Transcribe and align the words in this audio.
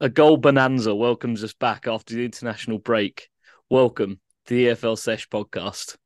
A 0.00 0.08
goal 0.08 0.36
bonanza 0.36 0.94
welcomes 0.94 1.42
us 1.42 1.54
back 1.54 1.88
after 1.88 2.14
the 2.14 2.24
international 2.24 2.78
break. 2.78 3.30
Welcome 3.68 4.20
to 4.46 4.54
the 4.54 4.66
EFL 4.66 4.96
Sesh 4.96 5.28
podcast. 5.28 5.96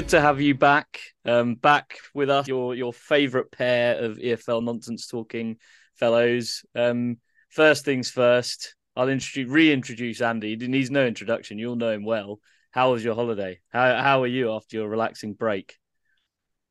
Good 0.00 0.08
to 0.08 0.20
have 0.22 0.40
you 0.40 0.54
back. 0.54 0.98
Um, 1.26 1.56
back 1.56 1.98
with 2.14 2.30
us, 2.30 2.48
your 2.48 2.74
your 2.74 2.90
favourite 2.90 3.50
pair 3.50 3.98
of 4.02 4.16
EFL 4.16 4.64
nonsense 4.64 5.06
talking 5.06 5.58
fellows. 5.96 6.64
Um, 6.74 7.18
first 7.50 7.84
things 7.84 8.10
first, 8.10 8.76
I'll 8.96 9.10
introduce 9.10 9.52
reintroduce 9.52 10.22
Andy. 10.22 10.56
He 10.56 10.68
needs 10.68 10.90
no 10.90 11.04
introduction. 11.04 11.58
You'll 11.58 11.76
know 11.76 11.90
him 11.90 12.06
well. 12.06 12.40
How 12.70 12.92
was 12.92 13.04
your 13.04 13.14
holiday? 13.14 13.60
How 13.68 14.00
how 14.00 14.22
are 14.22 14.26
you 14.26 14.54
after 14.54 14.78
your 14.78 14.88
relaxing 14.88 15.34
break? 15.34 15.76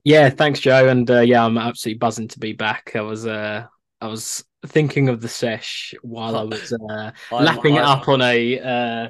Yeah, 0.04 0.32
thanks, 0.32 0.59
Joe. 0.59 0.88
And 0.88 1.09
uh, 1.12 1.20
yeah, 1.20 1.46
I'm 1.46 1.59
absolutely 1.59 1.99
buzzing 1.99 2.30
to 2.30 2.40
be 2.40 2.54
back. 2.54 2.93
I 2.96 3.02
was 3.02 3.27
uh, 3.27 3.68
I 4.02 4.07
was 4.07 4.43
thinking 4.66 5.07
of 5.07 5.21
the 5.21 5.30
sesh 5.30 5.93
while 6.02 6.35
I 6.35 6.46
was 6.46 6.73
uh, 6.73 7.12
lapping 7.32 7.76
it 7.76 7.84
up 7.84 8.07
on 8.07 8.21
a 8.23 8.59
uh, 8.59 9.09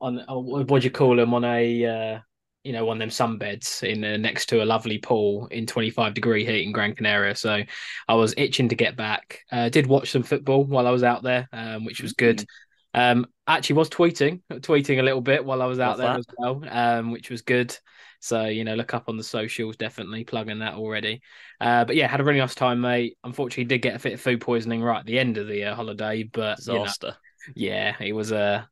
on 0.00 0.18
uh, 0.18 0.38
what 0.38 0.80
do 0.80 0.84
you 0.86 0.90
call 0.90 1.16
them 1.16 1.34
on 1.34 1.44
a 1.44 1.84
uh, 1.84 2.20
you 2.64 2.72
know, 2.72 2.84
one 2.84 3.00
of 3.00 3.00
them 3.00 3.08
sunbeds 3.08 3.82
in 3.82 4.04
uh, 4.04 4.16
next 4.16 4.46
to 4.46 4.62
a 4.62 4.66
lovely 4.66 4.98
pool 4.98 5.46
in 5.46 5.66
25 5.66 6.14
degree 6.14 6.44
heat 6.44 6.64
in 6.64 6.72
Gran 6.72 6.94
Canaria. 6.94 7.34
So 7.34 7.62
I 8.08 8.14
was 8.14 8.34
itching 8.36 8.68
to 8.68 8.74
get 8.74 8.96
back. 8.96 9.40
Uh, 9.50 9.68
did 9.68 9.86
watch 9.86 10.10
some 10.10 10.22
football 10.22 10.64
while 10.64 10.86
I 10.86 10.90
was 10.90 11.02
out 11.02 11.22
there, 11.22 11.48
um, 11.52 11.84
which 11.84 12.02
was 12.02 12.12
good. 12.12 12.38
Mm. 12.38 12.46
Um, 12.92 13.26
actually 13.46 13.76
was 13.76 13.88
tweeting, 13.88 14.42
tweeting 14.50 14.98
a 14.98 15.02
little 15.02 15.20
bit 15.20 15.44
while 15.44 15.62
I 15.62 15.66
was 15.66 15.78
out 15.78 15.98
What's 15.98 16.00
there 16.00 16.12
that? 16.12 16.18
as 16.18 16.26
well, 16.36 16.64
um, 16.68 17.12
which 17.12 17.30
was 17.30 17.42
good. 17.42 17.76
So 18.20 18.44
you 18.44 18.64
know, 18.64 18.74
look 18.74 18.92
up 18.92 19.08
on 19.08 19.16
the 19.16 19.24
socials, 19.24 19.76
definitely 19.76 20.24
plugging 20.24 20.58
that 20.58 20.74
already. 20.74 21.22
Uh, 21.60 21.84
but 21.84 21.96
yeah, 21.96 22.08
had 22.08 22.20
a 22.20 22.24
really 22.24 22.40
nice 22.40 22.54
time, 22.54 22.80
mate. 22.80 23.16
Unfortunately, 23.24 23.64
did 23.64 23.80
get 23.80 23.96
a 23.96 24.02
bit 24.02 24.14
of 24.14 24.20
food 24.20 24.40
poisoning 24.40 24.82
right 24.82 24.98
at 25.00 25.06
the 25.06 25.18
end 25.18 25.38
of 25.38 25.46
the 25.46 25.64
uh, 25.64 25.74
holiday, 25.74 26.24
but 26.24 26.56
disaster. 26.56 27.16
You 27.54 27.70
know, 27.70 27.76
yeah, 27.76 27.96
it 28.00 28.12
was 28.12 28.32
a, 28.32 28.38
uh, 28.38 28.62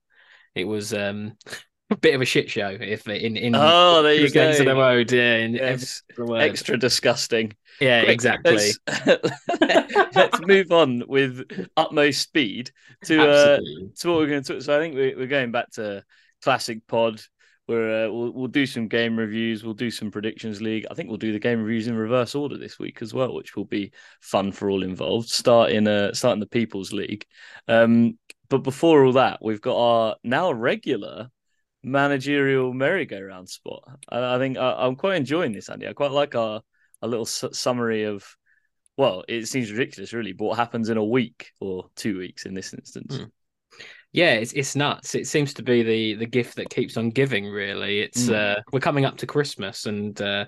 it 0.54 0.64
was 0.64 0.92
um 0.92 1.36
bit 2.00 2.14
of 2.14 2.20
a 2.20 2.24
shit 2.24 2.50
show 2.50 2.68
if 2.68 3.08
in 3.08 3.36
in 3.36 3.54
oh 3.56 4.02
there 4.02 4.14
you 4.14 4.30
go 4.30 4.52
to 4.52 4.64
the 4.64 4.74
road 4.74 5.10
yeah 5.10 5.38
yes. 5.46 6.02
extra 6.36 6.76
disgusting. 6.76 7.52
Yeah 7.80 8.02
Quick, 8.02 8.14
exactly. 8.14 8.52
let's, 8.56 8.78
let's, 10.14 10.40
move 10.40 10.72
on 10.72 11.04
with 11.06 11.68
utmost 11.76 12.20
speed 12.20 12.70
to 13.04 13.22
uh 13.22 13.58
to 13.98 14.08
what 14.08 14.18
we're 14.18 14.26
going 14.26 14.42
to 14.42 14.54
talk 14.54 14.62
so 14.62 14.76
i 14.76 14.80
think 14.80 14.94
we're, 14.94 15.16
we're 15.16 15.26
going 15.26 15.52
back 15.52 15.70
to 15.72 16.04
classic 16.42 16.86
pod. 16.86 17.20
Where 17.66 18.06
uh, 18.06 18.10
we'll, 18.10 18.32
we'll 18.32 18.46
do 18.46 18.64
some 18.64 18.88
game 18.88 19.18
reviews 19.18 19.62
we'll 19.62 19.74
do 19.74 19.90
some 19.90 20.10
predictions 20.10 20.62
league. 20.62 20.86
I 20.90 20.94
think 20.94 21.10
we'll 21.10 21.18
do 21.18 21.34
the 21.34 21.38
game 21.38 21.60
reviews 21.62 21.86
in 21.86 21.96
reverse 21.96 22.34
order 22.34 22.56
this 22.56 22.78
week 22.78 23.02
as 23.02 23.12
well 23.12 23.34
which 23.34 23.56
will 23.56 23.66
be 23.66 23.92
fun 24.22 24.52
for 24.52 24.70
all 24.70 24.82
involved 24.82 25.28
starting 25.28 25.86
uh 25.86 26.14
starting 26.14 26.40
the 26.40 26.46
people's 26.46 26.94
league. 26.94 27.26
Um 27.68 28.16
but 28.48 28.62
before 28.62 29.04
all 29.04 29.12
that 29.12 29.40
we've 29.42 29.60
got 29.60 29.76
our 29.76 30.16
now 30.24 30.50
regular 30.50 31.28
managerial 31.82 32.72
merry-go-round 32.72 33.48
spot. 33.48 33.82
I, 34.08 34.36
I 34.36 34.38
think 34.38 34.58
I, 34.58 34.86
am 34.86 34.96
quite 34.96 35.16
enjoying 35.16 35.52
this, 35.52 35.68
Andy. 35.68 35.86
I 35.88 35.92
quite 35.92 36.12
like 36.12 36.34
our 36.34 36.62
a 37.02 37.08
little 37.08 37.26
su- 37.26 37.52
summary 37.52 38.04
of. 38.04 38.24
Well, 38.96 39.24
it 39.28 39.46
seems 39.46 39.70
ridiculous, 39.70 40.12
really, 40.12 40.32
but 40.32 40.46
what 40.46 40.58
happens 40.58 40.88
in 40.88 40.96
a 40.96 41.04
week 41.04 41.52
or 41.60 41.88
two 41.94 42.18
weeks 42.18 42.46
in 42.46 42.54
this 42.54 42.74
instance? 42.74 43.18
Mm. 43.18 43.30
Yeah, 44.12 44.34
it's 44.34 44.52
it's 44.54 44.74
nuts. 44.74 45.14
It 45.14 45.28
seems 45.28 45.54
to 45.54 45.62
be 45.62 45.82
the 45.82 46.14
the 46.14 46.26
gift 46.26 46.56
that 46.56 46.70
keeps 46.70 46.96
on 46.96 47.10
giving. 47.10 47.46
Really, 47.46 48.00
it's 48.00 48.24
mm. 48.24 48.34
uh, 48.34 48.60
we're 48.72 48.80
coming 48.80 49.04
up 49.04 49.18
to 49.18 49.26
Christmas, 49.26 49.86
and 49.86 50.20
uh, 50.20 50.46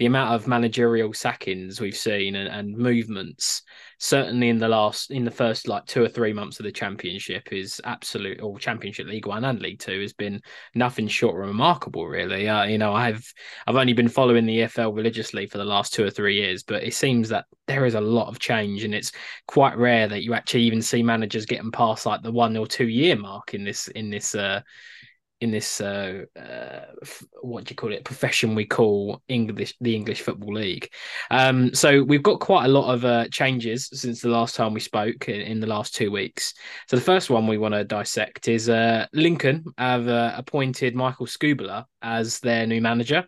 the 0.00 0.06
amount 0.06 0.34
of 0.34 0.48
managerial 0.48 1.12
sackings 1.12 1.78
we've 1.78 1.96
seen 1.96 2.34
and, 2.34 2.48
and, 2.48 2.74
movements, 2.74 3.60
certainly 3.98 4.48
in 4.48 4.56
the 4.56 4.66
last 4.66 5.10
in 5.10 5.26
the 5.26 5.30
first 5.30 5.68
like 5.68 5.84
two 5.84 6.02
or 6.02 6.08
three 6.08 6.32
months 6.32 6.58
of 6.58 6.64
the 6.64 6.72
championship, 6.72 7.52
is 7.52 7.82
absolute 7.84 8.40
or 8.40 8.58
championship 8.58 9.06
League 9.06 9.26
One 9.26 9.44
and 9.44 9.60
League 9.60 9.78
Two 9.78 10.00
has 10.00 10.14
been 10.14 10.40
nothing 10.74 11.06
short 11.06 11.34
of 11.38 11.46
remarkable. 11.46 12.08
Really, 12.08 12.48
uh, 12.48 12.64
you 12.64 12.78
know, 12.78 12.94
I've 12.94 13.22
I've 13.66 13.76
only 13.76 13.92
been 13.92 14.08
following 14.08 14.46
the 14.46 14.60
EFL 14.60 14.96
religiously 14.96 15.44
for 15.44 15.58
the 15.58 15.66
last 15.66 15.92
two 15.92 16.06
or 16.06 16.10
three 16.10 16.36
years, 16.36 16.62
but 16.62 16.82
it 16.82 16.94
seems 16.94 17.28
that 17.28 17.44
there 17.66 17.84
is 17.84 17.94
a 17.94 18.00
lot 18.00 18.28
of 18.28 18.38
change, 18.38 18.84
and 18.84 18.94
it's 18.94 19.12
quite 19.48 19.76
rare 19.76 20.08
that 20.08 20.24
you 20.24 20.32
actually 20.32 20.62
even 20.62 20.80
see 20.80 21.02
managers 21.02 21.44
getting 21.44 21.70
past 21.70 22.06
like 22.06 22.22
the 22.22 22.32
one 22.32 22.56
or 22.56 22.66
two 22.66 22.88
year 22.88 23.16
mark 23.16 23.52
in 23.52 23.64
this 23.64 23.86
in 23.88 24.08
this. 24.08 24.34
Uh, 24.34 24.62
in 25.40 25.50
this 25.50 25.80
uh, 25.80 26.24
uh, 26.38 26.84
what 27.40 27.64
do 27.64 27.72
you 27.72 27.76
call 27.76 27.92
it 27.92 28.04
profession 28.04 28.54
we 28.54 28.66
call 28.66 29.22
English 29.28 29.74
the 29.80 29.94
English 29.94 30.20
Football 30.20 30.54
League. 30.54 30.92
Um, 31.30 31.74
so 31.74 32.02
we've 32.02 32.22
got 32.22 32.40
quite 32.40 32.66
a 32.66 32.68
lot 32.68 32.92
of 32.92 33.04
uh, 33.04 33.28
changes 33.28 33.88
since 33.92 34.20
the 34.20 34.28
last 34.28 34.54
time 34.54 34.74
we 34.74 34.80
spoke 34.80 35.28
in, 35.28 35.40
in, 35.40 35.60
the 35.60 35.66
last 35.66 35.94
two 35.94 36.10
weeks. 36.10 36.54
So 36.88 36.96
the 36.96 37.02
first 37.02 37.30
one 37.30 37.46
we 37.46 37.58
want 37.58 37.74
to 37.74 37.84
dissect 37.84 38.48
is 38.48 38.68
uh, 38.68 39.06
Lincoln 39.12 39.64
have 39.78 40.08
uh, 40.08 40.34
appointed 40.36 40.94
Michael 40.94 41.26
Skubala 41.26 41.84
as 42.02 42.40
their 42.40 42.66
new 42.66 42.80
manager 42.80 43.26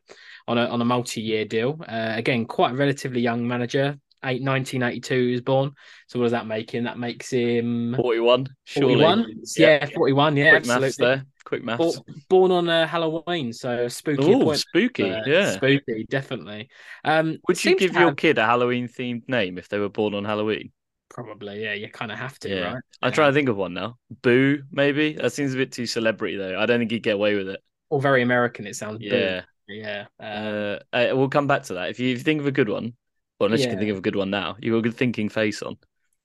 on 0.48 0.58
a 0.58 0.66
on 0.66 0.82
a 0.82 0.84
multi 0.84 1.20
year 1.20 1.44
deal. 1.44 1.80
Uh, 1.86 2.12
again, 2.14 2.44
quite 2.44 2.72
a 2.72 2.76
relatively 2.76 3.20
young 3.20 3.46
manager. 3.46 3.98
1982 4.22 5.14
is 5.34 5.40
born. 5.40 5.72
So 6.06 6.18
what 6.18 6.26
does 6.26 6.32
that 6.32 6.46
make 6.46 6.70
him? 6.70 6.84
That 6.84 6.98
makes 6.98 7.30
him 7.30 7.94
41. 7.96 8.48
Surely. 8.64 8.94
41? 8.94 9.26
Yeah, 9.56 9.66
yeah 9.66 9.86
41. 9.86 10.36
Yeah, 10.36 10.50
Quick 10.50 10.60
absolutely. 10.60 11.06
there. 11.06 11.26
Quick 11.44 11.64
maths. 11.64 12.00
Born, 12.28 12.50
on 12.50 12.68
uh, 12.68 12.86
Halloween, 12.86 13.52
so 13.52 13.88
spooky. 13.88 14.22
Oh, 14.34 14.54
spooky! 14.54 15.10
Uh, 15.10 15.22
yeah, 15.26 15.52
spooky, 15.52 16.06
definitely. 16.08 16.70
Um, 17.04 17.38
Would 17.48 17.62
you 17.64 17.76
give 17.76 17.94
your 17.94 18.08
have... 18.08 18.16
kid 18.16 18.38
a 18.38 18.46
Halloween 18.46 18.88
themed 18.88 19.28
name 19.28 19.58
if 19.58 19.68
they 19.68 19.78
were 19.78 19.88
born 19.88 20.14
on 20.14 20.24
Halloween? 20.24 20.72
Probably, 21.10 21.62
yeah. 21.62 21.74
You 21.74 21.90
kind 21.90 22.12
of 22.12 22.18
have 22.18 22.38
to, 22.40 22.48
yeah. 22.48 22.72
right? 22.74 22.82
I'm 23.02 23.12
trying 23.12 23.30
to 23.30 23.34
think 23.34 23.48
of 23.48 23.56
one 23.56 23.74
now. 23.74 23.96
Boo, 24.22 24.62
maybe. 24.70 25.14
That 25.14 25.32
seems 25.32 25.52
a 25.52 25.56
bit 25.56 25.72
too 25.72 25.86
celebrity, 25.86 26.36
though. 26.36 26.58
I 26.58 26.66
don't 26.66 26.78
think 26.78 26.90
he'd 26.90 27.02
get 27.02 27.14
away 27.14 27.34
with 27.34 27.48
it. 27.48 27.60
Or 27.90 28.00
very 28.00 28.22
American. 28.22 28.66
It 28.66 28.76
sounds. 28.76 28.98
Yeah, 29.00 29.42
boo. 29.68 29.74
yeah. 29.74 30.06
Um... 30.20 30.78
Uh, 30.92 31.16
we'll 31.16 31.28
come 31.28 31.46
back 31.46 31.64
to 31.64 31.74
that. 31.74 31.90
If 31.90 32.00
you, 32.00 32.12
if 32.12 32.18
you 32.18 32.24
think 32.24 32.40
of 32.40 32.46
a 32.46 32.52
good 32.52 32.68
one, 32.68 32.94
well, 33.42 33.48
unless 33.48 33.60
yeah. 33.60 33.66
you 33.66 33.70
can 33.72 33.80
think 33.80 33.90
of 33.90 33.98
a 33.98 34.02
good 34.02 34.14
one 34.14 34.30
now, 34.30 34.56
you 34.60 34.70
got 34.70 34.78
a 34.78 34.82
good 34.82 34.96
thinking 34.96 35.28
face 35.28 35.62
on. 35.62 35.76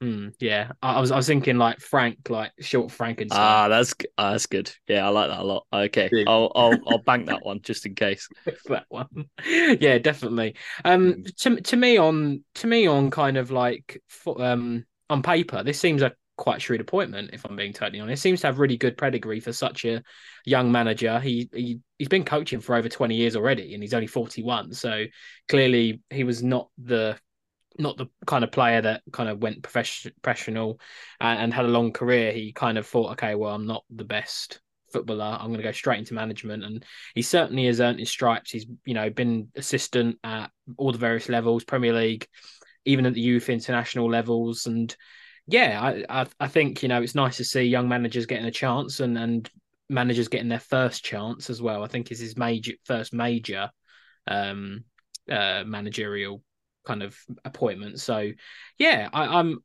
Mm, 0.03 0.35
yeah, 0.39 0.73
I, 0.83 1.01
was 1.01 1.09
I 1.09 1.15
was 1.15 1.25
thinking 1.25 1.57
like 1.57 1.79
Frank, 1.79 2.29
like 2.29 2.51
short 2.59 2.91
Frankenstein. 2.91 3.39
Ah, 3.41 3.67
that's 3.67 3.95
ah, 4.19 4.33
that's 4.33 4.45
good. 4.45 4.71
Yeah, 4.87 5.07
I 5.07 5.09
like 5.09 5.29
that 5.31 5.39
a 5.39 5.43
lot. 5.43 5.65
Okay, 5.73 6.11
I'll 6.27 6.51
I'll 6.53 6.77
I'll 6.87 6.99
bank 6.99 7.25
that 7.25 7.43
one 7.43 7.61
just 7.63 7.87
in 7.87 7.95
case. 7.95 8.29
that 8.65 8.85
one, 8.89 9.07
yeah, 9.47 9.97
definitely. 9.97 10.55
Um, 10.85 11.13
hmm. 11.13 11.21
to 11.37 11.61
to 11.61 11.75
me 11.75 11.97
on 11.97 12.43
to 12.55 12.67
me 12.67 12.85
on 12.85 13.09
kind 13.09 13.37
of 13.37 13.49
like 13.49 14.03
um 14.37 14.85
on 15.09 15.23
paper, 15.23 15.63
this 15.63 15.79
seems 15.79 16.03
a 16.03 16.13
quite 16.37 16.61
shrewd 16.61 16.81
appointment. 16.81 17.31
If 17.33 17.45
I'm 17.45 17.55
being 17.55 17.73
totally 17.73 17.99
honest, 17.99 18.21
seems 18.21 18.41
to 18.41 18.47
have 18.47 18.59
really 18.59 18.77
good 18.77 18.97
pedigree 18.97 19.39
for 19.39 19.51
such 19.51 19.85
a 19.85 20.01
young 20.45 20.71
manager. 20.71 21.19
He 21.19 21.49
he 21.53 21.79
he's 21.97 22.07
been 22.07 22.23
coaching 22.23 22.61
for 22.61 22.75
over 22.75 22.87
20 22.87 23.15
years 23.15 23.35
already, 23.35 23.73
and 23.73 23.83
he's 23.83 23.93
only 23.93 24.07
41. 24.07 24.73
So 24.73 25.05
clearly, 25.49 26.01
he 26.09 26.23
was 26.23 26.41
not 26.43 26.69
the 26.77 27.17
not 27.79 27.97
the 27.97 28.07
kind 28.25 28.43
of 28.43 28.51
player 28.51 28.81
that 28.81 29.01
kind 29.11 29.29
of 29.29 29.39
went 29.39 29.61
professional 29.61 30.79
and, 31.19 31.39
and, 31.39 31.53
had 31.53 31.65
a 31.65 31.69
long 31.69 31.91
career. 31.91 32.31
He 32.31 32.51
kind 32.51 32.77
of 32.77 32.87
thought, 32.87 33.11
okay, 33.11 33.35
well, 33.35 33.53
I'm 33.53 33.67
not 33.67 33.83
the 33.91 34.03
best 34.03 34.61
footballer. 34.91 35.37
I'm 35.39 35.47
going 35.47 35.57
to 35.57 35.63
go 35.63 35.71
straight 35.71 35.99
into 35.99 36.13
management, 36.13 36.63
and 36.63 36.83
he 37.13 37.21
certainly 37.21 37.65
has 37.65 37.81
earned 37.81 37.99
his 37.99 38.09
stripes. 38.09 38.51
He's 38.51 38.65
you 38.85 38.93
know 38.93 39.09
been 39.09 39.49
assistant 39.55 40.17
at 40.23 40.51
all 40.77 40.91
the 40.91 40.97
various 40.97 41.29
levels, 41.29 41.63
Premier 41.63 41.93
League, 41.93 42.27
even 42.85 43.05
at 43.05 43.13
the 43.13 43.21
youth 43.21 43.49
international 43.49 44.09
levels, 44.09 44.65
and 44.65 44.95
yeah, 45.47 45.79
I, 45.81 46.21
I, 46.21 46.27
I 46.39 46.47
think 46.47 46.83
you 46.83 46.89
know 46.89 47.01
it's 47.01 47.15
nice 47.15 47.37
to 47.37 47.43
see 47.45 47.63
young 47.63 47.87
managers 47.87 48.25
getting 48.25 48.45
a 48.45 48.51
chance 48.51 48.99
and 48.99 49.17
and 49.17 49.49
managers 49.89 50.27
getting 50.27 50.49
their 50.49 50.59
first 50.59 51.03
chance 51.03 51.49
as 51.49 51.61
well. 51.61 51.83
I 51.83 51.87
think 51.87 52.11
is 52.11 52.19
his 52.19 52.37
major 52.37 52.73
first 52.85 53.13
major 53.13 53.71
um 54.27 54.83
uh 55.31 55.63
managerial 55.65 56.43
kind 56.85 57.03
of 57.03 57.17
appointment. 57.45 57.99
So, 57.99 58.31
yeah, 58.77 59.09
I, 59.13 59.39
am 59.39 59.59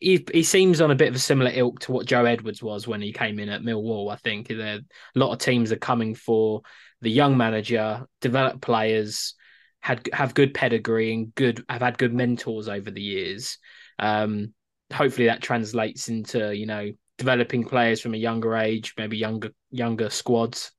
He, 0.00 0.24
he 0.32 0.42
seems 0.42 0.80
on 0.80 0.90
a 0.90 0.96
bit 0.96 1.08
of 1.08 1.14
a 1.14 1.20
similar 1.20 1.50
ilk 1.52 1.80
to 1.80 1.92
what 1.92 2.06
Joe 2.06 2.24
Edwards 2.24 2.62
was 2.62 2.86
when 2.86 3.00
he 3.00 3.12
came 3.12 3.38
in 3.38 3.48
at 3.48 3.62
Millwall. 3.62 4.12
I 4.12 4.16
think 4.16 4.48
there 4.48 4.80
a 4.80 5.18
lot 5.18 5.32
of 5.32 5.38
teams 5.38 5.72
are 5.72 5.76
coming 5.76 6.14
for 6.14 6.62
the 7.00 7.10
young 7.10 7.36
manager, 7.36 8.06
develop 8.20 8.60
players, 8.60 9.34
had 9.80 10.08
have 10.12 10.34
good 10.34 10.54
pedigree 10.54 11.12
and 11.12 11.34
good 11.34 11.64
have 11.68 11.82
had 11.82 11.98
good 11.98 12.14
mentors 12.14 12.68
over 12.68 12.90
the 12.90 13.02
years. 13.02 13.58
Um, 13.98 14.54
hopefully 14.92 15.26
that 15.26 15.42
translates 15.42 16.08
into 16.08 16.54
you 16.56 16.66
know 16.66 16.92
developing 17.18 17.64
players 17.64 18.00
from 18.00 18.14
a 18.14 18.18
younger 18.18 18.56
age, 18.56 18.94
maybe 18.96 19.16
younger 19.16 19.50
younger 19.70 20.10
squads, 20.10 20.72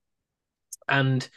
and 0.88 1.28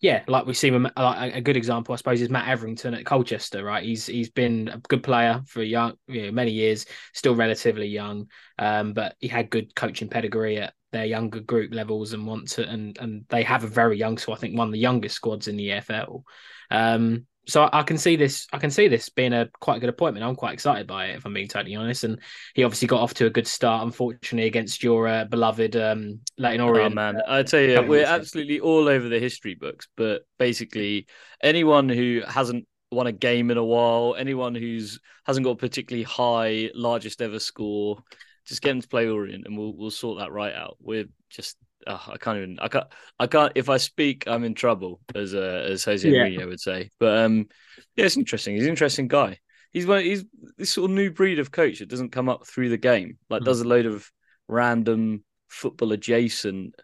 yeah, 0.00 0.22
like 0.28 0.44
we 0.44 0.52
see 0.52 0.70
like 0.70 0.92
a 1.34 1.40
good 1.40 1.56
example, 1.56 1.94
I 1.94 1.96
suppose, 1.96 2.20
is 2.20 2.28
Matt 2.28 2.48
Etherington 2.48 2.92
at 2.92 3.06
Colchester. 3.06 3.64
Right, 3.64 3.84
he's 3.84 4.06
he's 4.06 4.28
been 4.28 4.68
a 4.68 4.78
good 4.78 5.02
player 5.02 5.40
for 5.46 5.62
young, 5.62 5.94
you 6.08 6.26
know, 6.26 6.30
many 6.30 6.50
years, 6.50 6.84
still 7.14 7.34
relatively 7.34 7.86
young, 7.86 8.26
um, 8.58 8.92
but 8.92 9.16
he 9.18 9.28
had 9.28 9.48
good 9.48 9.74
coaching 9.74 10.08
pedigree 10.08 10.58
at 10.58 10.74
their 10.92 11.06
younger 11.06 11.40
group 11.40 11.72
levels 11.72 12.12
and 12.12 12.26
want 12.26 12.48
to, 12.48 12.68
and 12.68 12.98
and 12.98 13.24
they 13.30 13.42
have 13.44 13.64
a 13.64 13.68
very 13.68 13.96
young, 13.96 14.18
so 14.18 14.34
I 14.34 14.36
think 14.36 14.58
one 14.58 14.68
of 14.68 14.72
the 14.72 14.78
youngest 14.78 15.14
squads 15.16 15.48
in 15.48 15.56
the 15.56 15.70
EFL. 15.70 16.22
Um, 16.70 17.26
so 17.46 17.68
I 17.72 17.82
can 17.82 17.98
see 17.98 18.16
this. 18.16 18.46
I 18.52 18.58
can 18.58 18.70
see 18.70 18.88
this 18.88 19.08
being 19.08 19.32
a 19.32 19.48
quite 19.60 19.80
good 19.80 19.88
appointment. 19.88 20.24
I'm 20.24 20.36
quite 20.36 20.54
excited 20.54 20.86
by 20.86 21.06
it, 21.06 21.16
if 21.16 21.26
I'm 21.26 21.34
being 21.34 21.48
totally 21.48 21.76
honest. 21.76 22.04
And 22.04 22.20
he 22.54 22.64
obviously 22.64 22.88
got 22.88 23.00
off 23.00 23.14
to 23.14 23.26
a 23.26 23.30
good 23.30 23.46
start, 23.46 23.84
unfortunately, 23.84 24.46
against 24.46 24.82
your 24.82 25.06
uh, 25.06 25.24
beloved 25.24 25.76
um, 25.76 26.20
Leyton 26.38 26.60
oh, 26.60 26.68
Orient. 26.68 26.92
Oh 26.92 26.94
man, 26.94 27.22
I 27.28 27.42
tell 27.42 27.60
you, 27.60 27.82
we're 27.82 28.06
absolutely 28.06 28.60
all 28.60 28.88
over 28.88 29.08
the 29.08 29.18
history 29.18 29.54
books. 29.54 29.88
But 29.96 30.22
basically, 30.38 31.06
anyone 31.42 31.88
who 31.88 32.22
hasn't 32.26 32.66
won 32.90 33.06
a 33.06 33.12
game 33.12 33.50
in 33.50 33.58
a 33.58 33.64
while, 33.64 34.14
anyone 34.18 34.54
who's 34.54 35.00
hasn't 35.26 35.44
got 35.44 35.52
a 35.52 35.56
particularly 35.56 36.04
high 36.04 36.70
largest 36.74 37.20
ever 37.20 37.38
score, 37.38 37.98
just 38.46 38.62
get 38.62 38.70
them 38.70 38.80
to 38.80 38.88
play 38.88 39.08
Orient, 39.08 39.46
and 39.46 39.56
we'll 39.56 39.74
we'll 39.74 39.90
sort 39.90 40.18
that 40.18 40.32
right 40.32 40.54
out. 40.54 40.76
We're 40.80 41.06
just 41.30 41.56
oh, 41.86 42.04
I 42.08 42.16
can't 42.16 42.38
even. 42.38 42.58
I 42.60 42.68
can't. 42.68 42.86
I 43.18 43.26
can't. 43.26 43.52
If 43.54 43.68
I 43.68 43.76
speak, 43.76 44.24
I'm 44.26 44.44
in 44.44 44.54
trouble, 44.54 45.00
as 45.14 45.34
uh, 45.34 45.66
as 45.68 45.84
Jose 45.84 46.08
yeah. 46.08 46.24
Mourinho 46.24 46.48
would 46.48 46.60
say. 46.60 46.90
But 46.98 47.18
um, 47.18 47.48
yeah, 47.96 48.06
it's 48.06 48.16
interesting. 48.16 48.54
He's 48.54 48.64
an 48.64 48.70
interesting 48.70 49.08
guy. 49.08 49.38
He's 49.72 49.86
one. 49.86 50.02
He's 50.02 50.24
this 50.56 50.72
sort 50.72 50.90
of 50.90 50.96
new 50.96 51.10
breed 51.10 51.38
of 51.38 51.50
coach 51.50 51.78
that 51.78 51.88
doesn't 51.88 52.12
come 52.12 52.28
up 52.28 52.46
through 52.46 52.68
the 52.68 52.78
game. 52.78 53.18
Like 53.30 53.42
mm. 53.42 53.46
does 53.46 53.60
a 53.60 53.68
load 53.68 53.86
of 53.86 54.10
random 54.48 55.24
football 55.48 55.92
adjacent 55.92 56.74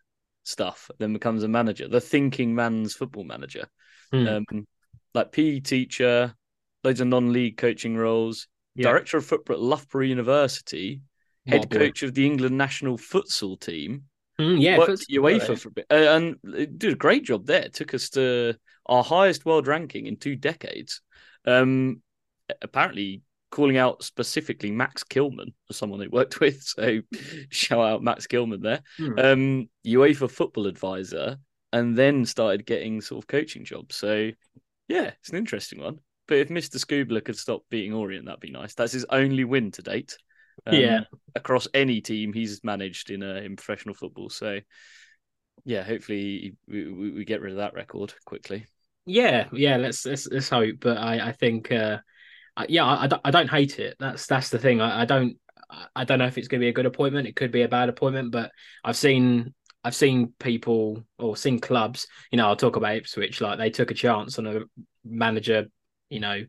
stuff, 0.44 0.91
then 0.99 1.12
becomes 1.12 1.43
a 1.43 1.49
manager. 1.49 1.88
The 1.88 2.00
thinking 2.00 2.55
man's 2.55 2.94
football 2.94 3.25
manager. 3.25 3.67
Mm. 4.12 4.44
Um, 4.50 4.67
like 5.14 5.32
PE 5.32 5.61
teacher, 5.61 6.35
loads 6.85 7.00
of 7.00 7.08
non-league 7.08 7.56
coaching 7.56 7.96
roles. 7.96 8.49
Yeah. 8.75 8.88
Director 8.88 9.19
of 9.19 9.26
football 9.26 9.56
at 9.56 9.62
Loughborough 9.62 10.05
University, 10.05 11.03
head 11.46 11.70
coach 11.70 12.03
of 12.03 12.14
the 12.14 12.25
England 12.25 12.56
national 12.56 12.96
futsal 12.96 13.58
team, 13.58 14.05
Mm, 14.40 14.60
yeah, 14.60 14.78
worked 14.78 15.08
UEFA 15.10 15.58
for 15.58 15.69
a 15.69 15.72
bit, 15.72 15.87
uh, 15.90 15.94
and 15.94 16.37
did 16.78 16.92
a 16.92 16.96
great 16.96 17.25
job 17.25 17.46
there. 17.46 17.62
It 17.62 17.75
took 17.75 17.94
us 17.94 18.08
to 18.10 18.54
our 18.87 19.04
highest 19.04 19.44
world 19.44 19.66
ranking 19.66 20.06
in 20.06 20.16
two 20.16 20.37
decades. 20.37 21.02
Um, 21.44 22.02
apparently, 22.62 23.22
calling 23.50 23.76
out 23.76 24.02
specifically 24.02 24.70
Max 24.70 25.04
Kilman 25.04 25.52
as 25.69 25.76
someone 25.76 26.00
they 26.00 26.08
worked 26.08 26.40
with. 26.40 26.62
So, 26.62 27.00
shout 27.50 27.81
out 27.81 28.02
Max 28.02 28.26
Kilman 28.26 28.62
there. 28.62 28.81
Mm. 28.98 29.32
Um, 29.32 29.69
UEFA 29.87 30.31
football 30.31 30.66
advisor, 30.66 31.36
and 31.72 31.96
then 31.96 32.25
started 32.25 32.66
getting 32.66 33.00
sort 33.00 33.22
of 33.22 33.28
coaching 33.28 33.64
jobs. 33.64 33.96
So, 33.96 34.31
yeah, 34.88 35.12
it's 35.20 35.31
an 35.31 35.36
interesting 35.36 35.81
one. 35.81 36.00
But 36.26 36.38
if 36.38 36.48
Mr. 36.48 36.76
Skubala 36.76 37.25
could 37.25 37.36
stop 37.36 37.64
beating 37.70 37.93
Orient, 37.93 38.26
that'd 38.26 38.40
be 38.40 38.52
nice. 38.52 38.75
That's 38.75 38.93
his 38.93 39.04
only 39.10 39.44
win 39.44 39.72
to 39.72 39.82
date. 39.82 40.16
Um, 40.66 40.74
yeah, 40.74 41.00
across 41.34 41.68
any 41.72 42.00
team 42.00 42.32
he's 42.32 42.62
managed 42.62 43.10
in 43.10 43.22
uh, 43.22 43.40
in 43.44 43.56
professional 43.56 43.94
football. 43.94 44.28
So 44.30 44.60
yeah, 45.64 45.82
hopefully 45.82 46.56
we, 46.66 47.12
we 47.12 47.24
get 47.24 47.40
rid 47.40 47.52
of 47.52 47.58
that 47.58 47.74
record 47.74 48.14
quickly. 48.24 48.66
Yeah, 49.06 49.48
yeah. 49.52 49.76
Let's 49.76 50.04
let's, 50.06 50.28
let's 50.28 50.48
hope. 50.48 50.76
But 50.80 50.98
I 50.98 51.28
I 51.28 51.32
think 51.32 51.72
uh, 51.72 51.98
yeah, 52.68 52.84
I, 52.84 53.04
I 53.04 53.06
don't, 53.06 53.22
I 53.24 53.30
don't 53.30 53.50
hate 53.50 53.78
it. 53.78 53.96
That's 53.98 54.26
that's 54.26 54.50
the 54.50 54.58
thing. 54.58 54.80
I, 54.80 55.02
I 55.02 55.04
don't 55.04 55.36
I 55.94 56.04
don't 56.04 56.18
know 56.18 56.26
if 56.26 56.38
it's 56.38 56.48
going 56.48 56.60
to 56.60 56.64
be 56.64 56.68
a 56.68 56.74
good 56.74 56.86
appointment. 56.86 57.28
It 57.28 57.36
could 57.36 57.52
be 57.52 57.62
a 57.62 57.68
bad 57.68 57.88
appointment, 57.88 58.32
but 58.32 58.50
I've 58.84 58.96
seen 58.96 59.54
I've 59.82 59.94
seen 59.94 60.34
people 60.38 61.04
or 61.18 61.36
seen 61.36 61.60
clubs. 61.60 62.06
You 62.30 62.38
know, 62.38 62.46
I'll 62.46 62.56
talk 62.56 62.76
about 62.76 62.96
Ipswich. 62.96 63.40
Like 63.40 63.58
they 63.58 63.70
took 63.70 63.90
a 63.90 63.94
chance 63.94 64.38
on 64.38 64.46
a 64.46 64.60
manager. 65.04 65.66
You 66.08 66.20
know, 66.20 66.42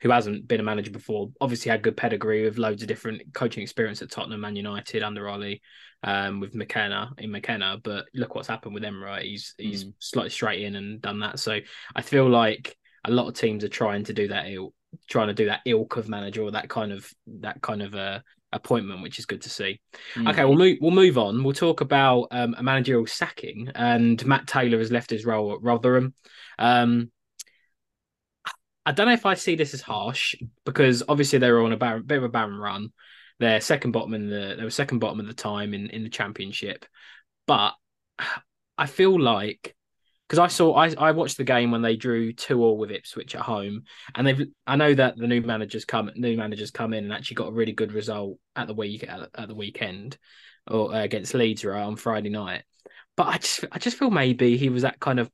who 0.00 0.10
hasn't 0.10 0.46
been 0.46 0.60
a 0.60 0.64
manager 0.64 0.90
before, 0.90 1.30
obviously 1.40 1.70
had 1.70 1.82
good 1.82 1.96
pedigree 1.96 2.44
with 2.44 2.58
loads 2.58 2.82
of 2.82 2.88
different 2.88 3.22
coaching 3.34 3.62
experience 3.62 4.02
at 4.02 4.10
Tottenham 4.10 4.44
and 4.44 4.56
United 4.56 5.02
under 5.02 5.28
Ollie, 5.28 5.62
um, 6.02 6.40
with 6.40 6.54
McKenna 6.54 7.12
in 7.18 7.30
McKenna. 7.30 7.78
But 7.82 8.06
look 8.14 8.34
what's 8.34 8.48
happened 8.48 8.74
with 8.74 8.84
him, 8.84 9.02
right? 9.02 9.24
He's 9.24 9.54
he's 9.58 9.84
mm. 9.84 9.94
slightly 9.98 10.30
straight 10.30 10.62
in 10.62 10.76
and 10.76 11.00
done 11.00 11.20
that. 11.20 11.38
So 11.38 11.58
I 11.94 12.02
feel 12.02 12.28
like 12.28 12.76
a 13.04 13.10
lot 13.10 13.28
of 13.28 13.34
teams 13.34 13.64
are 13.64 13.68
trying 13.68 14.04
to 14.04 14.12
do 14.12 14.28
that 14.28 14.48
ilk, 14.50 14.74
trying 15.08 15.28
to 15.28 15.34
do 15.34 15.46
that 15.46 15.60
ilk 15.64 15.96
of 15.96 16.08
manager 16.08 16.42
or 16.42 16.52
that 16.52 16.68
kind 16.68 16.92
of 16.92 17.10
that 17.40 17.60
kind 17.62 17.82
of 17.82 17.94
uh, 17.94 18.20
appointment, 18.52 19.02
which 19.02 19.18
is 19.18 19.26
good 19.26 19.42
to 19.42 19.50
see. 19.50 19.80
Mm. 20.14 20.30
Okay, 20.30 20.44
we'll 20.44 20.58
move 20.58 20.78
we'll 20.80 20.90
move 20.90 21.18
on. 21.18 21.42
We'll 21.42 21.54
talk 21.54 21.80
about 21.80 22.28
um, 22.30 22.54
a 22.58 22.62
managerial 22.62 23.06
sacking, 23.06 23.70
and 23.74 24.24
Matt 24.26 24.46
Taylor 24.46 24.78
has 24.78 24.92
left 24.92 25.10
his 25.10 25.24
role 25.24 25.52
at 25.52 25.62
Rotherham. 25.62 26.14
Um, 26.58 27.10
I 28.86 28.92
don't 28.92 29.06
know 29.06 29.12
if 29.12 29.26
I 29.26 29.34
see 29.34 29.56
this 29.56 29.74
as 29.74 29.82
harsh 29.82 30.36
because 30.64 31.02
obviously 31.08 31.40
they 31.40 31.50
were 31.50 31.64
on 31.64 31.72
a 31.72 32.00
bit 32.00 32.18
of 32.18 32.24
a 32.24 32.28
barren 32.28 32.56
run. 32.56 32.92
They're 33.40 33.60
second 33.60 33.90
bottom 33.90 34.14
in 34.14 34.30
the 34.30 34.54
they 34.56 34.62
were 34.62 34.70
second 34.70 35.00
bottom 35.00 35.20
at 35.20 35.26
the 35.26 35.34
time 35.34 35.74
in, 35.74 35.90
in 35.90 36.04
the 36.04 36.08
championship, 36.08 36.86
but 37.46 37.74
I 38.78 38.86
feel 38.86 39.20
like 39.20 39.74
because 40.28 40.38
I 40.38 40.46
saw 40.46 40.74
I, 40.74 40.94
I 40.96 41.10
watched 41.10 41.36
the 41.36 41.44
game 41.44 41.72
when 41.72 41.82
they 41.82 41.96
drew 41.96 42.32
two 42.32 42.62
all 42.62 42.78
with 42.78 42.92
Ipswich 42.92 43.34
at 43.34 43.42
home, 43.42 43.82
and 44.14 44.26
they've 44.26 44.46
I 44.66 44.76
know 44.76 44.94
that 44.94 45.16
the 45.18 45.26
new 45.26 45.42
managers 45.42 45.84
come 45.84 46.10
new 46.14 46.36
managers 46.36 46.70
come 46.70 46.94
in 46.94 47.04
and 47.04 47.12
actually 47.12 47.34
got 47.34 47.48
a 47.48 47.52
really 47.52 47.72
good 47.72 47.92
result 47.92 48.38
at 48.54 48.68
the 48.68 48.74
week 48.74 49.04
at, 49.08 49.28
at 49.34 49.48
the 49.48 49.54
weekend 49.54 50.16
or 50.68 50.94
uh, 50.94 51.02
against 51.02 51.34
Leeds 51.34 51.64
right 51.64 51.82
on 51.82 51.96
Friday 51.96 52.30
night. 52.30 52.62
But 53.16 53.26
I 53.26 53.38
just 53.38 53.64
I 53.72 53.78
just 53.78 53.98
feel 53.98 54.10
maybe 54.10 54.56
he 54.56 54.68
was 54.68 54.82
that 54.82 55.00
kind 55.00 55.18
of 55.18 55.30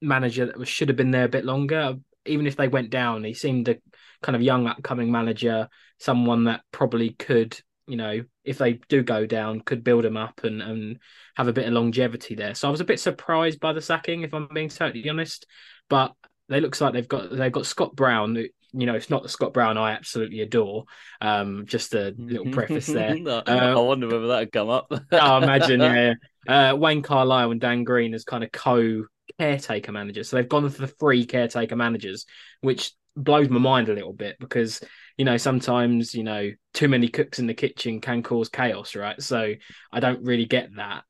manager 0.00 0.46
that 0.46 0.66
should 0.66 0.88
have 0.88 0.96
been 0.96 1.10
there 1.10 1.24
a 1.24 1.28
bit 1.28 1.44
longer 1.44 1.96
even 2.26 2.46
if 2.46 2.56
they 2.56 2.68
went 2.68 2.90
down, 2.90 3.24
he 3.24 3.34
seemed 3.34 3.68
a 3.68 3.76
kind 4.22 4.36
of 4.36 4.42
young 4.42 4.66
upcoming 4.66 5.10
manager, 5.10 5.68
someone 5.98 6.44
that 6.44 6.62
probably 6.72 7.10
could, 7.10 7.58
you 7.86 7.96
know, 7.96 8.22
if 8.44 8.58
they 8.58 8.74
do 8.88 9.02
go 9.02 9.26
down, 9.26 9.60
could 9.60 9.84
build 9.84 10.04
them 10.04 10.16
up 10.16 10.44
and 10.44 10.62
and 10.62 10.98
have 11.36 11.48
a 11.48 11.52
bit 11.52 11.66
of 11.66 11.72
longevity 11.72 12.34
there. 12.34 12.54
So 12.54 12.68
I 12.68 12.70
was 12.70 12.80
a 12.80 12.84
bit 12.84 13.00
surprised 13.00 13.60
by 13.60 13.72
the 13.72 13.80
sacking, 13.80 14.22
if 14.22 14.32
I'm 14.34 14.48
being 14.52 14.68
totally 14.68 15.08
honest. 15.08 15.46
But 15.88 16.12
they 16.48 16.60
looks 16.60 16.80
like 16.80 16.92
they've 16.92 17.08
got 17.08 17.30
they've 17.30 17.52
got 17.52 17.66
Scott 17.66 17.94
Brown. 17.94 18.36
You 18.76 18.86
know, 18.86 18.94
it's 18.94 19.10
not 19.10 19.22
the 19.22 19.28
Scott 19.28 19.52
Brown 19.52 19.78
I 19.78 19.92
absolutely 19.92 20.40
adore. 20.40 20.84
Um, 21.20 21.64
just 21.66 21.94
a 21.94 22.14
little 22.18 22.50
preface 22.50 22.86
there. 22.86 23.14
no, 23.18 23.38
uh, 23.38 23.42
I 23.46 23.74
wonder 23.74 24.08
whether 24.08 24.26
that 24.26 24.38
would 24.40 24.52
come 24.52 24.68
up. 24.68 24.92
I 25.12 25.38
imagine, 25.38 25.80
yeah. 25.80 26.14
Uh, 26.46 26.74
Wayne 26.76 27.02
Carlisle 27.02 27.52
and 27.52 27.60
Dan 27.60 27.84
Green 27.84 28.14
as 28.14 28.24
kind 28.24 28.42
of 28.42 28.50
co 28.50 29.04
caretaker 29.38 29.92
managers. 29.92 30.28
So 30.28 30.36
they've 30.36 30.48
gone 30.48 30.68
for 30.68 30.80
the 30.80 30.86
three 30.86 31.24
caretaker 31.26 31.76
managers, 31.76 32.26
which 32.60 32.92
blows 33.16 33.48
my 33.48 33.60
mind 33.60 33.88
a 33.88 33.94
little 33.94 34.12
bit 34.12 34.36
because 34.40 34.82
you 35.16 35.24
know 35.24 35.36
sometimes 35.36 36.14
you 36.14 36.24
know 36.24 36.50
too 36.72 36.88
many 36.88 37.08
cooks 37.08 37.38
in 37.38 37.46
the 37.46 37.54
kitchen 37.54 38.00
can 38.00 38.22
cause 38.22 38.48
chaos, 38.48 38.94
right? 38.94 39.20
So 39.22 39.54
I 39.92 40.00
don't 40.00 40.24
really 40.24 40.46
get 40.46 40.74
that 40.76 41.04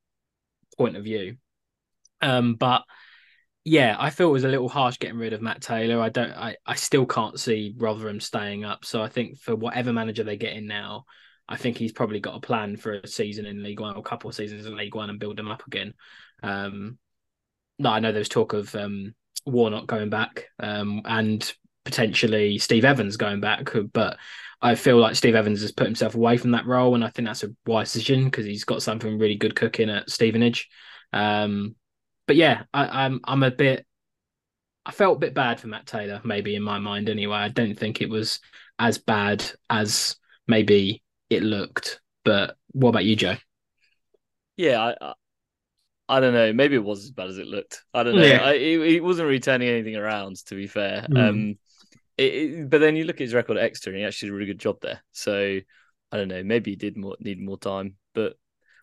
point 0.77 0.97
of 0.97 1.05
view. 1.05 1.37
Um, 2.21 2.55
but 2.55 2.83
yeah, 3.65 3.97
I 3.99 4.11
feel 4.11 4.29
it 4.29 4.33
was 4.33 4.45
a 4.45 4.49
little 4.49 4.69
harsh 4.69 4.99
getting 4.99 5.19
rid 5.19 5.33
of 5.33 5.41
Matt 5.41 5.63
Taylor. 5.63 6.01
I 6.01 6.11
don't, 6.11 6.33
I, 6.33 6.57
I 6.67 6.75
still 6.75 7.07
can't 7.07 7.41
see 7.41 7.75
Rotherham 7.79 8.21
staying 8.21 8.65
up. 8.65 8.85
So 8.85 9.03
I 9.03 9.09
think 9.09 9.39
for 9.39 9.57
whatever 9.57 9.93
manager 9.93 10.23
they 10.23 10.37
get 10.37 10.55
in 10.55 10.67
now, 10.67 11.05
I 11.49 11.57
think 11.57 11.79
he's 11.79 11.93
probably 11.93 12.21
got 12.21 12.37
a 12.37 12.41
plan 12.41 12.77
for 12.77 12.95
a 12.95 13.07
season 13.07 13.47
in 13.47 13.63
League 13.63 13.81
One 13.81 13.97
or 13.97 14.01
a 14.01 14.03
couple 14.03 14.29
of 14.29 14.37
seasons 14.37 14.67
in 14.67 14.77
League 14.77 14.95
One 14.95 15.09
and 15.09 15.19
build 15.19 15.39
them 15.39 15.51
up 15.51 15.67
again. 15.67 15.95
Um, 16.43 16.99
no, 17.79 17.91
I 17.91 18.01
know 18.01 18.13
there's 18.13 18.29
talk 18.29 18.53
of 18.53 18.75
um, 18.75 19.15
Warnock 19.47 19.87
going 19.87 20.11
back 20.11 20.47
um, 20.59 21.03
and 21.05 21.53
potentially 21.85 22.59
Steve 22.59 22.85
Evans 22.85 23.17
going 23.17 23.41
back, 23.41 23.71
but 23.93 24.19
I 24.63 24.75
feel 24.75 24.99
like 24.99 25.15
Steve 25.15 25.35
Evans 25.35 25.61
has 25.61 25.73
put 25.73 25.87
himself 25.87 26.15
away 26.15 26.39
from 26.39 26.53
that 26.53 26.67
role, 26.67 26.95
and 26.95 27.05
I 27.05 27.11
think 27.11 27.29
that's 27.29 27.45
a 27.45 27.51
wise 27.67 27.93
decision 27.93 28.25
because 28.25 28.47
he's 28.47 28.65
got 28.65 28.83
something 28.83 29.19
really 29.19 29.37
good 29.37 29.55
cooking 29.55 29.91
at 29.91 30.09
Stevenage. 30.09 30.69
Um, 31.13 31.77
but 32.27 32.37
yeah, 32.37 32.63
I, 32.73 33.05
I'm 33.05 33.21
I'm 33.25 33.43
a 33.43 33.51
bit. 33.51 33.87
I 34.87 34.91
felt 34.91 35.17
a 35.17 35.21
bit 35.21 35.35
bad 35.35 35.61
for 35.61 35.67
Matt 35.67 35.87
Taylor, 35.87 36.21
maybe 36.25 36.57
in 36.57 36.63
my 36.63 36.79
mind 36.79 37.09
anyway. 37.09 37.37
I 37.37 37.49
don't 37.49 37.79
think 37.79 38.01
it 38.01 38.09
was 38.09 38.41
as 38.79 38.99
bad 38.99 39.45
as 39.69 40.17
maybe 40.47 41.03
it 41.31 41.43
looked. 41.43 42.01
But 42.25 42.57
what 42.73 42.91
about 42.91 43.05
you, 43.05 43.17
Joe? 43.17 43.37
Yeah, 44.57 44.95
I, 45.01 45.15
I 46.09 46.21
don't 46.21 46.35
know. 46.35 46.53
Maybe 46.53 46.75
it 46.75 46.85
was 46.85 47.05
as 47.05 47.11
bad 47.11 47.29
as 47.29 47.39
it 47.39 47.47
looked. 47.47 47.83
I 47.95 48.03
don't 48.03 48.17
know. 48.17 48.23
Yeah. 48.23 48.45
I, 48.45 48.59
he, 48.59 48.89
he, 48.89 49.01
wasn't 49.01 49.27
really 49.27 49.41
turning 49.41 49.69
anything 49.69 49.97
around, 49.97 50.37
to 50.47 50.55
be 50.55 50.67
fair. 50.67 51.07
Mm. 51.11 51.29
Um, 51.29 51.59
it, 52.19 52.35
it, 52.35 52.71
but 52.71 52.81
then 52.81 52.97
you 52.97 53.05
look 53.05 53.17
at 53.17 53.21
his 53.21 53.35
record 53.35 53.57
at 53.57 53.65
Exeter, 53.65 53.91
and 53.91 53.99
he 53.99 54.05
actually 54.05 54.29
did 54.29 54.35
a 54.35 54.37
really 54.37 54.47
good 54.47 54.61
job 54.61 54.77
there. 54.83 55.03
So 55.13 55.59
I 56.13 56.17
don't 56.17 56.29
know. 56.29 56.45
Maybe 56.45 56.73
he 56.73 56.77
did 56.77 56.97
more, 56.97 57.17
need 57.21 57.41
more 57.41 57.59
time. 57.59 57.97
But 58.15 58.35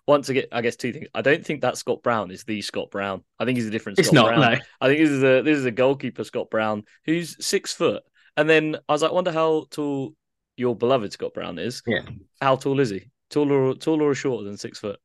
once 0.07 0.29
again, 0.29 0.45
I 0.51 0.61
guess 0.61 0.75
two 0.75 0.93
things. 0.93 1.07
I 1.13 1.21
don't 1.21 1.45
think 1.45 1.61
that 1.61 1.77
Scott 1.77 2.01
Brown 2.01 2.31
is 2.31 2.43
the 2.43 2.61
Scott 2.61 2.89
Brown. 2.89 3.23
I 3.39 3.45
think 3.45 3.57
he's 3.57 3.67
a 3.67 3.71
different. 3.71 3.99
It's 3.99 4.07
Scott 4.07 4.15
not. 4.15 4.35
Brown. 4.35 4.51
No. 4.53 4.59
I 4.81 4.87
think 4.87 4.99
this 4.99 5.11
is 5.11 5.23
a 5.23 5.41
this 5.41 5.57
is 5.57 5.65
a 5.65 5.71
goalkeeper 5.71 6.23
Scott 6.23 6.49
Brown 6.49 6.83
who's 7.05 7.43
six 7.45 7.73
foot. 7.73 8.03
And 8.35 8.49
then 8.49 8.77
I 8.87 8.93
was 8.93 9.01
like, 9.01 9.11
wonder 9.11 9.31
how 9.31 9.65
tall 9.69 10.15
your 10.55 10.75
beloved 10.75 11.11
Scott 11.13 11.33
Brown 11.33 11.59
is. 11.59 11.83
Yeah. 11.85 12.01
How 12.41 12.55
tall 12.55 12.79
is 12.79 12.89
he? 12.89 13.11
Taller, 13.29 13.73
taller 13.75 14.05
or 14.05 14.15
shorter 14.15 14.43
than 14.43 14.57
six 14.57 14.79
foot? 14.79 14.99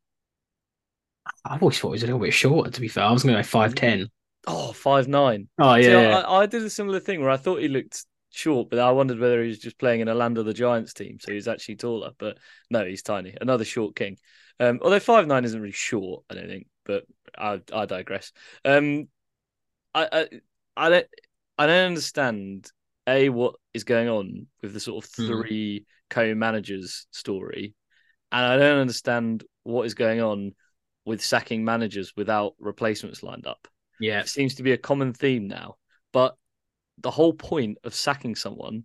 I 1.44 1.58
always 1.58 1.78
thought 1.78 1.88
he 1.88 1.92
was 1.92 2.02
a 2.02 2.06
little 2.06 2.20
bit 2.20 2.32
shorter. 2.32 2.70
To 2.70 2.80
be 2.80 2.88
fair, 2.88 3.04
I 3.04 3.12
was 3.12 3.22
going 3.22 3.34
to 3.36 3.42
go 3.42 3.46
five 3.46 3.74
ten. 3.74 4.08
Oh, 4.46 4.72
five 4.72 5.08
nine. 5.08 5.48
Oh 5.58 5.74
yeah, 5.74 5.82
See, 5.82 5.94
yeah. 6.00 6.16
I, 6.16 6.40
I 6.42 6.46
did 6.46 6.62
a 6.62 6.70
similar 6.70 7.00
thing 7.00 7.20
where 7.20 7.30
I 7.30 7.36
thought 7.36 7.60
he 7.60 7.68
looked 7.68 8.04
short, 8.30 8.70
but 8.70 8.78
I 8.78 8.90
wondered 8.92 9.18
whether 9.18 9.42
he 9.42 9.48
was 9.48 9.58
just 9.58 9.78
playing 9.78 10.00
in 10.00 10.08
a 10.08 10.14
Land 10.14 10.38
of 10.38 10.46
the 10.46 10.54
Giants 10.54 10.92
team, 10.94 11.18
so 11.20 11.32
he's 11.32 11.48
actually 11.48 11.76
taller. 11.76 12.12
But 12.18 12.38
no, 12.70 12.84
he's 12.84 13.02
tiny. 13.02 13.34
Another 13.40 13.64
short 13.64 13.96
king. 13.96 14.18
Um, 14.60 14.78
although 14.82 15.00
five 15.00 15.26
nine 15.26 15.44
isn't 15.44 15.60
really 15.60 15.72
short, 15.72 16.24
I 16.30 16.34
don't 16.34 16.48
think. 16.48 16.68
But 16.84 17.04
I 17.36 17.60
I 17.72 17.86
digress. 17.86 18.32
Um, 18.64 19.08
I 19.94 20.08
I, 20.12 20.28
I 20.76 20.88
don't 20.90 21.06
I 21.58 21.66
don't 21.66 21.86
understand 21.88 22.70
a 23.06 23.28
what 23.28 23.56
is 23.74 23.84
going 23.84 24.08
on 24.08 24.46
with 24.62 24.74
the 24.74 24.80
sort 24.80 25.04
of 25.04 25.10
Hmm. 25.18 25.26
three 25.26 25.86
co-managers 26.10 27.06
story, 27.10 27.74
and 28.32 28.44
I 28.46 28.56
don't 28.58 28.80
understand 28.80 29.44
what 29.64 29.86
is 29.86 29.94
going 29.94 30.20
on 30.20 30.54
with 31.06 31.24
sacking 31.24 31.64
managers 31.64 32.12
without 32.16 32.54
replacements 32.58 33.22
lined 33.22 33.46
up. 33.46 33.68
yeah. 34.00 34.20
It 34.20 34.28
seems 34.28 34.56
to 34.56 34.62
be 34.62 34.72
a 34.72 34.78
common 34.78 35.14
theme 35.14 35.46
now. 35.48 35.76
But 36.12 36.34
the 36.98 37.10
whole 37.10 37.32
point 37.32 37.78
of 37.84 37.94
sacking 37.94 38.34
someone 38.34 38.84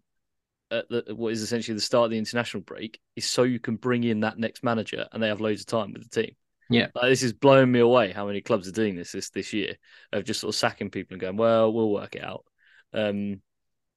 at 0.69 0.87
the, 0.89 1.03
what 1.15 1.33
is 1.33 1.41
essentially 1.41 1.75
the 1.75 1.81
start 1.81 2.05
of 2.05 2.11
the 2.11 2.17
international 2.17 2.63
break 2.63 2.99
is 3.15 3.25
so 3.25 3.43
you 3.43 3.59
can 3.59 3.75
bring 3.75 4.03
in 4.03 4.21
that 4.21 4.37
next 4.37 4.63
manager 4.63 5.07
and 5.11 5.21
they 5.21 5.27
have 5.27 5.41
loads 5.41 5.61
of 5.61 5.67
time 5.67 5.91
with 5.91 6.09
the 6.09 6.21
team. 6.21 6.35
Yeah. 6.69 6.87
Like, 6.95 7.09
this 7.09 7.23
is 7.23 7.33
blowing 7.33 7.71
me 7.71 7.79
away 7.79 8.11
how 8.11 8.27
many 8.27 8.39
clubs 8.39 8.67
are 8.67 8.71
doing 8.71 8.95
this 8.95 9.11
this, 9.11 9.29
this 9.31 9.51
year 9.51 9.75
of 10.13 10.23
just 10.23 10.39
sort 10.39 10.53
of 10.53 10.57
sacking 10.57 10.89
people 10.89 11.15
and 11.15 11.21
going, 11.21 11.35
well, 11.35 11.73
we'll 11.73 11.91
work 11.91 12.15
it 12.15 12.23
out. 12.23 12.45
Um, 12.93 13.41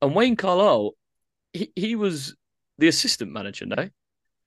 and 0.02 0.14
Wayne 0.14 0.37
Carlisle, 0.37 0.93
he, 1.52 1.73
he 1.76 1.95
was 1.95 2.35
the 2.78 2.88
assistant 2.88 3.31
manager, 3.31 3.66
no? 3.66 3.88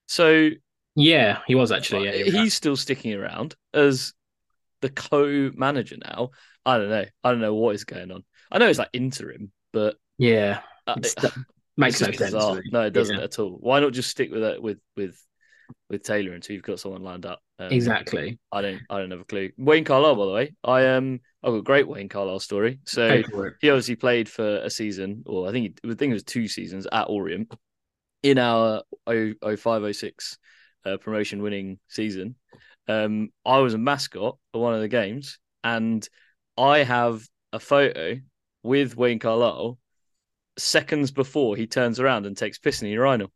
So 0.08 0.50
Yeah, 1.00 1.40
he 1.46 1.54
was 1.56 1.72
actually. 1.72 2.06
Yeah, 2.06 2.24
he's 2.42 2.54
still 2.56 2.76
sticking 2.76 3.14
around 3.14 3.56
as 3.74 4.14
the 4.82 4.90
co-manager 4.90 5.98
now. 6.04 6.32
I 6.66 6.78
don't 6.78 6.90
know. 6.90 7.06
I 7.24 7.32
don't 7.32 7.40
know 7.40 7.54
what 7.54 7.76
is 7.76 7.84
going 7.84 8.12
on. 8.12 8.24
I 8.52 8.58
know 8.58 8.68
it's 8.68 8.80
like 8.80 8.90
interim, 8.94 9.52
but 9.72 9.96
yeah. 10.18 10.62
uh, 10.88 10.96
it- 10.98 11.16
Makes 11.80 12.02
no 12.02 12.06
sense. 12.08 12.18
bizarre. 12.18 12.56
to 12.56 12.62
me. 12.64 12.70
No, 12.74 12.82
it 12.82 12.90
doesn't 12.94 13.18
Yeah. 13.18 13.26
at 13.26 13.38
all. 13.38 13.52
Why 13.60 13.80
not 13.80 13.94
just 13.94 14.10
stick 14.10 14.32
with 14.32 14.42
it 14.42 14.60
with 14.60 14.80
with 14.96 15.16
with 15.92 16.02
Taylor 16.02 16.34
until 16.34 16.56
you've 16.56 16.64
got 16.64 16.80
someone 16.80 17.04
lined 17.04 17.28
up? 17.28 17.40
Um, 17.60 17.72
Exactly. 17.72 18.40
I 18.52 18.62
don't. 18.64 18.82
I 18.90 18.98
don't 18.98 19.12
have 19.12 19.20
a 19.20 19.26
clue. 19.26 19.52
Wayne 19.60 19.84
Carlisle, 19.84 20.16
by 20.16 20.26
the 20.26 20.32
way, 20.32 20.56
I 20.64 20.88
um, 20.96 21.20
I've 21.44 21.52
got 21.52 21.58
a 21.60 21.62
great 21.62 21.88
Wayne 21.88 22.10
Carlisle 22.10 22.40
story. 22.40 22.80
So 22.86 23.22
Go 23.22 23.28
for 23.30 23.48
it. 23.48 23.54
he 23.62 23.70
obviously 23.70 23.96
played 23.96 24.28
for 24.28 24.58
a 24.58 24.72
season, 24.72 25.22
or 25.28 25.48
I 25.48 25.52
think 25.52 25.78
he, 25.84 25.92
I 25.92 25.94
think 25.94 26.10
it 26.10 26.14
was 26.16 26.24
two 26.24 26.48
seasons 26.48 26.88
at 26.92 27.04
Orient 27.10 27.54
in 28.24 28.40
our 28.40 28.82
0506 29.08 30.40
uh, 30.88 30.98
promotion 30.98 31.42
winning 31.42 31.80
season. 31.88 32.36
Um, 32.88 33.30
I 33.46 33.60
was 33.60 33.74
a 33.74 33.78
mascot 33.78 34.38
for 34.52 34.62
one 34.62 34.74
of 34.74 34.82
the 34.82 34.88
games, 34.88 35.40
and 35.64 36.08
I 36.58 36.80
have 36.80 37.22
a 37.54 37.60
photo 37.60 38.16
with 38.64 38.98
Wayne 38.98 39.20
Carlisle 39.20 39.78
seconds 40.58 41.12
before 41.12 41.56
he 41.56 41.68
turns 41.68 42.00
around 42.00 42.26
and 42.26 42.36
takes 42.36 42.58
piss 42.58 42.82
in 42.82 42.88
the 42.88 42.94
urinal. 42.94 43.32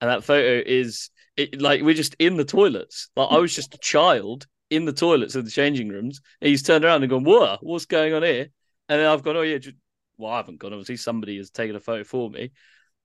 And 0.00 0.10
that 0.10 0.24
photo 0.24 0.62
is 0.64 1.10
it, 1.36 1.60
like 1.60 1.82
we're 1.82 1.94
just 1.94 2.16
in 2.18 2.36
the 2.36 2.44
toilets. 2.44 3.08
Like 3.16 3.28
I 3.30 3.38
was 3.38 3.54
just 3.54 3.74
a 3.74 3.78
child 3.78 4.46
in 4.70 4.84
the 4.84 4.92
toilets 4.92 5.34
of 5.34 5.44
the 5.44 5.50
changing 5.50 5.88
rooms. 5.88 6.20
He's 6.40 6.62
turned 6.62 6.84
around 6.84 7.02
and 7.02 7.10
gone, 7.10 7.24
"Whoa, 7.24 7.58
what's 7.60 7.86
going 7.86 8.12
on 8.12 8.22
here?" 8.22 8.48
And 8.88 9.00
then 9.00 9.06
I've 9.06 9.22
gone, 9.22 9.36
"Oh 9.36 9.42
yeah, 9.42 9.58
just, 9.58 9.76
well 10.18 10.32
I 10.32 10.38
haven't 10.38 10.58
gone. 10.58 10.72
Obviously, 10.72 10.96
somebody 10.96 11.36
has 11.38 11.50
taken 11.50 11.76
a 11.76 11.80
photo 11.80 12.04
for 12.04 12.30
me." 12.30 12.52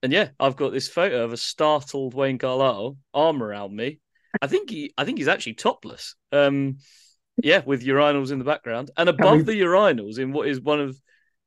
And 0.03 0.11
yeah, 0.11 0.29
I've 0.39 0.55
got 0.55 0.71
this 0.71 0.87
photo 0.87 1.23
of 1.23 1.33
a 1.33 1.37
startled 1.37 2.13
Wayne 2.13 2.37
Carlisle, 2.37 2.97
arm 3.13 3.43
around 3.43 3.75
me. 3.75 3.99
I 4.41 4.47
think 4.47 4.69
he, 4.69 4.93
I 4.97 5.05
think 5.05 5.17
he's 5.17 5.27
actually 5.27 5.53
topless. 5.53 6.15
Um, 6.31 6.77
yeah, 7.43 7.61
with 7.65 7.85
urinals 7.85 8.31
in 8.31 8.39
the 8.39 8.45
background, 8.45 8.91
and 8.97 9.09
above 9.09 9.37
we- 9.37 9.43
the 9.43 9.61
urinals, 9.61 10.19
in 10.19 10.31
what 10.31 10.47
is 10.47 10.59
one 10.59 10.79
of 10.79 10.99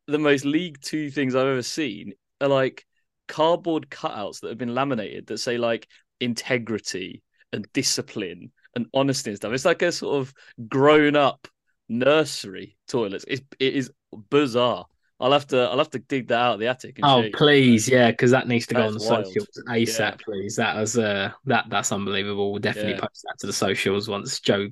the 0.06 0.18
most 0.18 0.44
League 0.44 0.80
Two 0.80 1.10
things 1.10 1.34
I've 1.34 1.46
ever 1.46 1.62
seen, 1.62 2.12
are 2.40 2.48
like 2.48 2.84
cardboard 3.26 3.88
cutouts 3.90 4.40
that 4.40 4.48
have 4.48 4.58
been 4.58 4.74
laminated 4.74 5.26
that 5.26 5.38
say 5.38 5.56
like 5.56 5.88
integrity 6.20 7.22
and 7.52 7.66
discipline 7.72 8.52
and 8.74 8.86
honesty 8.92 9.30
and 9.30 9.36
stuff. 9.36 9.52
It's 9.52 9.64
like 9.64 9.82
a 9.82 9.92
sort 9.92 10.16
of 10.16 10.34
grown 10.68 11.16
up 11.16 11.48
nursery 11.88 12.76
toilets. 12.88 13.24
It's, 13.28 13.42
it 13.58 13.74
is 13.74 13.90
bizarre. 14.30 14.86
I'll 15.20 15.32
have 15.32 15.46
to 15.48 15.60
I'll 15.62 15.78
have 15.78 15.90
to 15.90 15.98
dig 16.00 16.28
that 16.28 16.38
out 16.40 16.54
of 16.54 16.60
the 16.60 16.66
attic. 16.66 16.98
And 16.98 17.06
Oh 17.06 17.24
please, 17.32 17.88
yeah, 17.88 18.10
because 18.10 18.30
that 18.32 18.48
needs 18.48 18.66
to 18.66 18.74
go 18.74 18.86
on 18.86 18.94
the 18.94 19.04
wild. 19.04 19.26
socials 19.26 19.48
ASAP, 19.68 19.98
Yeah. 19.98 20.16
please. 20.24 20.56
That 20.56 20.76
was 20.76 20.98
uh 20.98 21.32
that 21.46 21.66
that's 21.68 21.92
unbelievable. 21.92 22.50
We'll 22.52 22.60
definitely 22.60 22.92
Yeah. 22.94 23.00
post 23.00 23.22
that 23.24 23.38
to 23.40 23.46
the 23.46 23.52
socials 23.52 24.08
once 24.08 24.40
Joe 24.40 24.68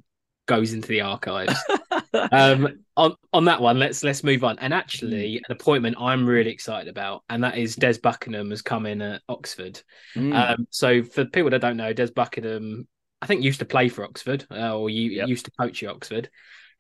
goes 0.47 0.73
into 0.73 0.89
the 0.89 1.03
archives. 1.03 1.55
um 2.33 2.69
on 2.97 3.15
on 3.33 3.45
that 3.47 3.61
one, 3.61 3.79
let's 3.79 4.03
let's 4.03 4.25
move 4.25 4.45
on. 4.45 4.59
And 4.59 4.75
actually, 4.75 5.35
Mm. 5.37 5.43
an 5.49 5.57
appointment 5.57 5.97
I'm 5.99 6.27
really 6.27 6.51
excited 6.51 6.89
about, 6.89 7.23
and 7.29 7.45
that 7.45 7.57
is 7.57 7.77
Des 7.77 7.99
Buckingham 8.03 8.51
has 8.51 8.63
come 8.63 8.87
in 8.87 9.01
at 9.01 9.23
Oxford. 9.29 9.81
Mm. 10.17 10.35
Um, 10.35 10.67
so 10.71 11.03
for 11.05 11.25
people 11.25 11.51
that 11.51 11.61
don't 11.61 11.77
know, 11.77 11.93
Des 11.93 12.11
Buckingham, 12.11 12.87
I 13.23 13.27
think 13.27 13.43
used 13.43 13.61
to 13.61 13.65
play 13.65 13.89
for 13.89 14.05
Oxford, 14.05 14.45
uh, 14.51 14.77
or 14.77 14.91
you 14.91 15.11
Yep. 15.13 15.29
used 15.29 15.45
to 15.47 15.53
coach 15.53 15.83
at 15.85 15.91
Oxford. 15.91 16.29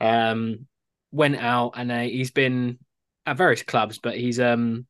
Um, 0.00 0.66
went 1.12 1.36
out 1.36 1.72
and 1.76 1.92
uh, 1.92 2.00
he's 2.00 2.30
been 2.32 2.78
at 3.26 3.36
various 3.36 3.62
clubs, 3.62 3.98
but 3.98 4.16
he's 4.16 4.40
um 4.40 4.86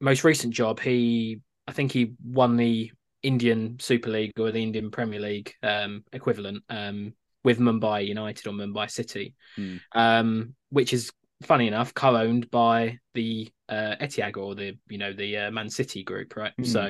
most 0.00 0.24
recent 0.24 0.54
job 0.54 0.80
he 0.80 1.40
I 1.68 1.72
think 1.72 1.92
he 1.92 2.14
won 2.24 2.56
the 2.56 2.90
Indian 3.22 3.78
Super 3.78 4.10
League 4.10 4.32
or 4.38 4.50
the 4.50 4.62
Indian 4.62 4.90
Premier 4.90 5.20
League 5.20 5.54
um 5.62 6.04
equivalent 6.12 6.64
um 6.70 7.12
with 7.44 7.58
Mumbai 7.58 8.06
United 8.06 8.46
or 8.46 8.52
Mumbai 8.52 8.90
City, 8.90 9.34
Hmm. 9.56 9.76
um 9.92 10.54
which 10.70 10.92
is 10.92 11.10
funny 11.42 11.66
enough 11.68 11.94
co-owned 11.94 12.50
by 12.50 12.98
the 13.14 13.50
uh, 13.68 13.96
Etihad 14.00 14.36
or 14.36 14.54
the 14.54 14.76
you 14.88 14.98
know 14.98 15.12
the 15.12 15.36
uh, 15.36 15.50
Man 15.50 15.70
City 15.70 16.02
group, 16.04 16.36
right? 16.36 16.52
Hmm. 16.56 16.64
So 16.64 16.88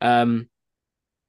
um 0.00 0.48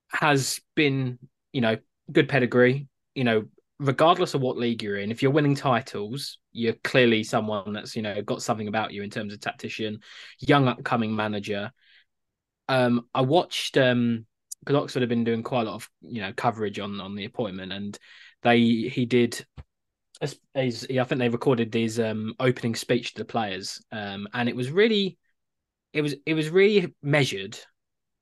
has 0.10 0.60
been 0.76 1.20
you 1.52 1.62
know 1.62 1.78
good 2.12 2.30
pedigree, 2.30 2.88
you 3.16 3.24
know 3.24 3.46
regardless 3.84 4.34
of 4.34 4.42
what 4.42 4.58
league 4.58 4.82
you're 4.82 4.98
in, 4.98 5.12
if 5.12 5.22
you're 5.22 5.32
winning 5.32 5.56
titles, 5.56 6.40
you're 6.54 6.74
clearly 6.84 7.24
someone 7.24 7.74
that's 7.74 7.96
you 7.96 8.02
know 8.02 8.22
got 8.22 8.42
something 8.42 8.68
about 8.68 8.94
you 8.94 9.04
in 9.04 9.10
terms 9.10 9.34
of 9.34 9.40
tactician, 9.42 10.00
young 10.40 10.68
upcoming 10.68 11.16
manager. 11.16 11.72
Um, 12.70 13.08
I 13.14 13.22
watched 13.22 13.78
um 13.78 14.26
because 14.60 14.82
Oxford 14.82 15.02
have 15.02 15.10
been 15.10 15.26
doing 15.26 15.44
quite 15.44 15.68
a 15.68 15.70
lot 15.70 15.76
of 15.76 15.90
you 16.02 16.22
know 16.22 16.32
coverage 16.34 16.80
on 16.80 17.00
on 17.02 17.16
the 17.16 17.26
appointment, 17.26 17.74
and 17.74 17.98
they 18.42 18.60
he 18.60 19.06
did. 19.06 19.46
as- 20.22 20.40
I 20.56 20.70
think 20.72 21.20
they 21.20 21.30
recorded 21.30 21.74
his 21.74 22.00
um 22.00 22.34
opening 22.40 22.76
speech 22.76 23.14
to 23.14 23.20
the 23.22 23.26
players, 23.26 23.84
um, 23.92 24.28
and 24.34 24.48
it 24.48 24.56
was 24.56 24.72
really, 24.72 25.18
it 25.92 26.02
was 26.02 26.16
it 26.26 26.34
was 26.34 26.50
really 26.50 26.96
measured. 27.02 27.60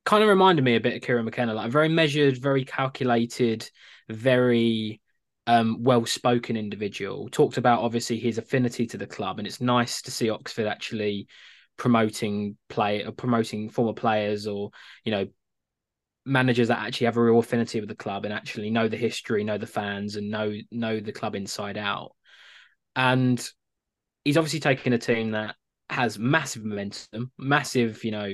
Kind 0.04 0.24
of 0.24 0.28
reminded 0.28 0.64
me 0.64 0.74
a 0.74 0.80
bit 0.80 0.96
of 0.96 1.02
Kieran 1.02 1.24
McKenna, 1.24 1.54
like 1.54 1.70
very 1.70 1.88
measured, 1.88 2.36
very 2.36 2.64
calculated, 2.64 3.70
very 4.08 5.00
um, 5.46 5.82
well 5.82 6.06
spoken 6.06 6.56
individual. 6.56 7.28
Talked 7.28 7.56
about 7.56 7.82
obviously 7.82 8.18
his 8.18 8.38
affinity 8.38 8.86
to 8.88 8.98
the 8.98 9.06
club, 9.06 9.38
and 9.38 9.46
it's 9.46 9.60
nice 9.60 10.02
to 10.02 10.10
see 10.10 10.30
Oxford 10.30 10.66
actually 10.66 11.26
promoting 11.76 12.56
play 12.68 13.04
or 13.04 13.12
promoting 13.12 13.68
former 13.68 13.94
players 13.94 14.46
or 14.46 14.70
you 15.04 15.10
know 15.10 15.26
managers 16.24 16.68
that 16.68 16.78
actually 16.78 17.06
have 17.06 17.16
a 17.16 17.22
real 17.22 17.38
affinity 17.38 17.80
with 17.80 17.88
the 17.88 17.94
club 17.94 18.24
and 18.24 18.32
actually 18.32 18.70
know 18.70 18.86
the 18.88 18.96
history, 18.96 19.42
know 19.42 19.58
the 19.58 19.66
fans, 19.66 20.16
and 20.16 20.30
know 20.30 20.54
know 20.70 21.00
the 21.00 21.12
club 21.12 21.34
inside 21.34 21.76
out. 21.76 22.12
And 22.94 23.44
he's 24.24 24.36
obviously 24.36 24.60
taken 24.60 24.92
a 24.92 24.98
team 24.98 25.32
that 25.32 25.56
has 25.90 26.18
massive 26.18 26.64
momentum, 26.64 27.32
massive, 27.38 28.04
you 28.04 28.12
know, 28.12 28.32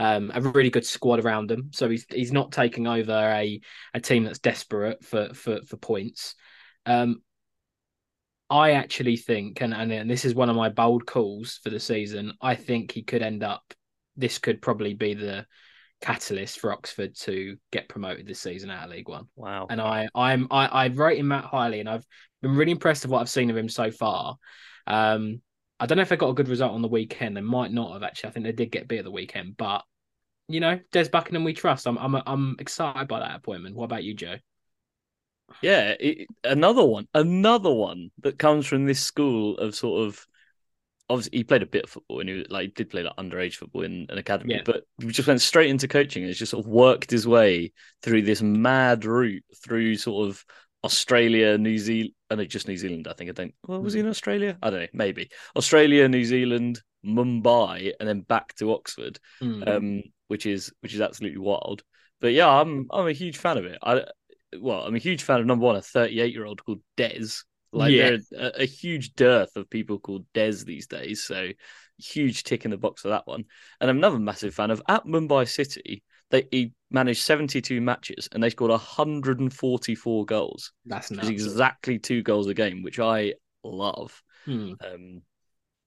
um, 0.00 0.32
a 0.34 0.40
really 0.40 0.70
good 0.70 0.86
squad 0.86 1.22
around 1.22 1.50
them. 1.50 1.70
So 1.72 1.88
he's 1.90 2.06
he's 2.08 2.32
not 2.32 2.52
taking 2.52 2.86
over 2.86 3.12
a 3.12 3.60
a 3.92 4.00
team 4.00 4.24
that's 4.24 4.38
desperate 4.38 5.04
for 5.04 5.34
for 5.34 5.60
for 5.66 5.76
points. 5.76 6.34
Um, 6.86 7.20
I 8.48 8.72
actually 8.72 9.18
think, 9.18 9.60
and, 9.60 9.74
and 9.74 10.10
this 10.10 10.24
is 10.24 10.34
one 10.34 10.48
of 10.48 10.56
my 10.56 10.70
bold 10.70 11.06
calls 11.06 11.60
for 11.62 11.70
the 11.70 11.78
season. 11.78 12.32
I 12.40 12.54
think 12.56 12.90
he 12.90 13.02
could 13.02 13.22
end 13.22 13.44
up. 13.44 13.62
This 14.16 14.38
could 14.38 14.62
probably 14.62 14.94
be 14.94 15.12
the 15.12 15.46
catalyst 16.00 16.58
for 16.58 16.72
Oxford 16.72 17.14
to 17.14 17.58
get 17.70 17.88
promoted 17.90 18.26
this 18.26 18.40
season 18.40 18.70
out 18.70 18.84
of 18.84 18.90
League 18.90 19.08
One. 19.08 19.26
wow. 19.36 19.66
And 19.68 19.82
I 19.82 20.08
I'm 20.14 20.48
I, 20.50 20.66
I 20.66 20.86
rate 20.86 21.18
him 21.18 21.28
Matt 21.28 21.44
highly, 21.44 21.78
and 21.78 21.88
I've 21.90 22.06
been 22.40 22.56
really 22.56 22.72
impressed 22.72 23.04
with 23.04 23.12
what 23.12 23.20
I've 23.20 23.28
seen 23.28 23.50
of 23.50 23.56
him 23.56 23.68
so 23.68 23.90
far. 23.90 24.36
Um, 24.86 25.42
I 25.78 25.84
don't 25.84 25.96
know 25.96 26.02
if 26.02 26.08
they 26.08 26.16
got 26.16 26.30
a 26.30 26.34
good 26.34 26.48
result 26.48 26.72
on 26.72 26.82
the 26.82 26.88
weekend. 26.88 27.36
They 27.36 27.42
might 27.42 27.70
not 27.70 27.92
have 27.92 28.02
actually. 28.02 28.30
I 28.30 28.32
think 28.32 28.46
they 28.46 28.52
did 28.52 28.72
get 28.72 28.88
beat 28.88 29.00
at 29.00 29.04
the 29.04 29.10
weekend, 29.10 29.58
but 29.58 29.82
you 30.50 30.60
know, 30.60 30.80
Des 30.92 31.08
Buckingham 31.08 31.44
we 31.44 31.52
trust. 31.54 31.86
I'm 31.86 31.96
I'm 31.98 32.14
I'm 32.26 32.56
excited 32.58 33.08
by 33.08 33.20
that 33.20 33.36
appointment. 33.36 33.76
What 33.76 33.84
about 33.84 34.04
you, 34.04 34.14
Joe? 34.14 34.36
Yeah, 35.62 35.94
it, 35.98 36.28
another 36.44 36.84
one, 36.84 37.08
another 37.12 37.72
one 37.72 38.10
that 38.22 38.38
comes 38.38 38.66
from 38.66 38.86
this 38.86 39.00
school 39.00 39.56
of 39.58 39.74
sort 39.74 40.06
of. 40.06 40.26
Obviously, 41.08 41.38
he 41.38 41.44
played 41.44 41.62
a 41.64 41.66
bit 41.66 41.84
of 41.84 41.90
football, 41.90 42.20
and 42.20 42.28
he 42.28 42.46
like 42.48 42.62
he 42.62 42.68
did 42.68 42.88
play 42.90 43.02
like 43.02 43.16
underage 43.16 43.54
football 43.56 43.82
in 43.82 44.06
an 44.10 44.18
academy, 44.18 44.54
Yeah. 44.54 44.62
but 44.64 44.84
he 45.00 45.08
just 45.08 45.26
went 45.26 45.40
straight 45.40 45.68
into 45.68 45.88
coaching 45.88 46.22
and 46.24 46.32
just 46.34 46.50
sort 46.50 46.64
of 46.64 46.70
worked 46.70 47.10
his 47.10 47.26
way 47.26 47.72
through 48.02 48.22
this 48.22 48.42
mad 48.42 49.04
route 49.04 49.42
through 49.64 49.96
sort 49.96 50.28
of 50.28 50.44
Australia, 50.84 51.58
New 51.58 51.78
Zealand. 51.78 52.14
and 52.30 52.38
no, 52.38 52.44
just 52.44 52.68
New 52.68 52.76
Zealand. 52.76 53.08
I 53.08 53.14
think 53.14 53.28
I 53.28 53.32
don't. 53.32 53.52
Well, 53.66 53.82
was 53.82 53.94
he 53.94 54.00
in 54.00 54.06
Australia? 54.06 54.56
I 54.62 54.70
don't 54.70 54.80
know. 54.82 54.86
Maybe 54.92 55.30
Australia, 55.56 56.08
New 56.08 56.24
Zealand, 56.24 56.80
Mumbai, 57.04 57.92
and 57.98 58.08
then 58.08 58.20
back 58.20 58.54
to 58.56 58.72
Oxford, 58.72 59.18
Mm. 59.42 59.66
um, 59.68 60.02
which 60.30 60.46
is 60.46 60.72
which 60.80 60.94
is 60.94 61.00
absolutely 61.00 61.38
wild. 61.40 61.82
But 62.20 62.32
yeah, 62.32 62.48
I'm 62.48 62.86
I'm 62.92 63.08
a 63.08 63.12
huge 63.12 63.38
fan 63.38 63.58
of 63.58 63.64
it. 63.66 63.78
I 63.82 64.04
well, 64.58 64.82
I'm 64.82 64.94
a 64.94 64.98
huge 64.98 65.22
fan 65.22 65.40
of 65.40 65.46
number 65.46 65.66
one, 65.66 65.76
a 65.76 65.82
38 65.82 66.32
year 66.32 66.44
old 66.46 66.64
called 66.64 66.80
Des. 66.96 67.26
Like 67.72 67.94
Yeah. 67.94 68.10
there 68.10 68.18
a, 68.36 68.62
a 68.62 68.66
huge 68.66 69.14
dearth 69.14 69.56
of 69.56 69.70
people 69.70 69.98
called 70.00 70.26
Des 70.34 70.64
these 70.64 70.86
days, 70.86 71.24
so 71.24 71.50
huge 71.98 72.44
tick 72.44 72.64
in 72.64 72.70
the 72.70 72.76
box 72.78 73.02
for 73.02 73.08
that 73.08 73.26
one. 73.26 73.44
And 73.80 73.90
I'm 73.90 73.98
another 73.98 74.18
massive 74.18 74.54
fan 74.54 74.70
of 74.70 74.82
at 74.88 75.04
Mumbai 75.06 75.48
City. 75.48 76.02
They 76.30 76.46
he 76.50 76.72
managed 76.90 77.22
72 77.22 77.80
matches 77.80 78.28
and 78.32 78.42
they 78.42 78.50
scored 78.50 78.70
144 78.70 80.24
goals, 80.26 80.72
That's 80.84 81.10
which 81.14 81.18
nuts. 81.18 81.30
is 81.30 81.30
exactly 81.30 81.98
two 81.98 82.22
goals 82.22 82.46
a 82.48 82.54
game, 82.54 82.82
which 82.82 82.98
I 83.00 83.34
love. 83.64 84.22
Hmm. 84.46 84.72
Um, 84.84 85.22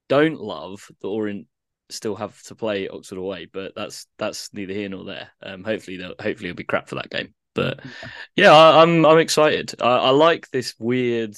don't 0.09 0.39
love 0.39 0.87
the 1.01 1.09
Orient 1.09 1.47
still 1.89 2.15
have 2.15 2.41
to 2.43 2.55
play 2.55 2.87
Oxford 2.87 3.17
away, 3.17 3.47
but 3.51 3.73
that's 3.75 4.07
that's 4.17 4.53
neither 4.53 4.73
here 4.73 4.89
nor 4.89 5.03
there. 5.03 5.29
Um, 5.41 5.63
hopefully 5.63 5.97
they'll 5.97 6.15
hopefully 6.19 6.49
it'll 6.49 6.57
be 6.57 6.63
crap 6.63 6.89
for 6.89 6.95
that 6.95 7.09
game. 7.09 7.33
But 7.53 7.81
yeah, 8.35 8.51
I, 8.51 8.81
I'm 8.81 9.05
I'm 9.05 9.19
excited. 9.19 9.75
I, 9.81 9.97
I 9.97 10.09
like 10.11 10.49
this 10.51 10.75
weird. 10.79 11.35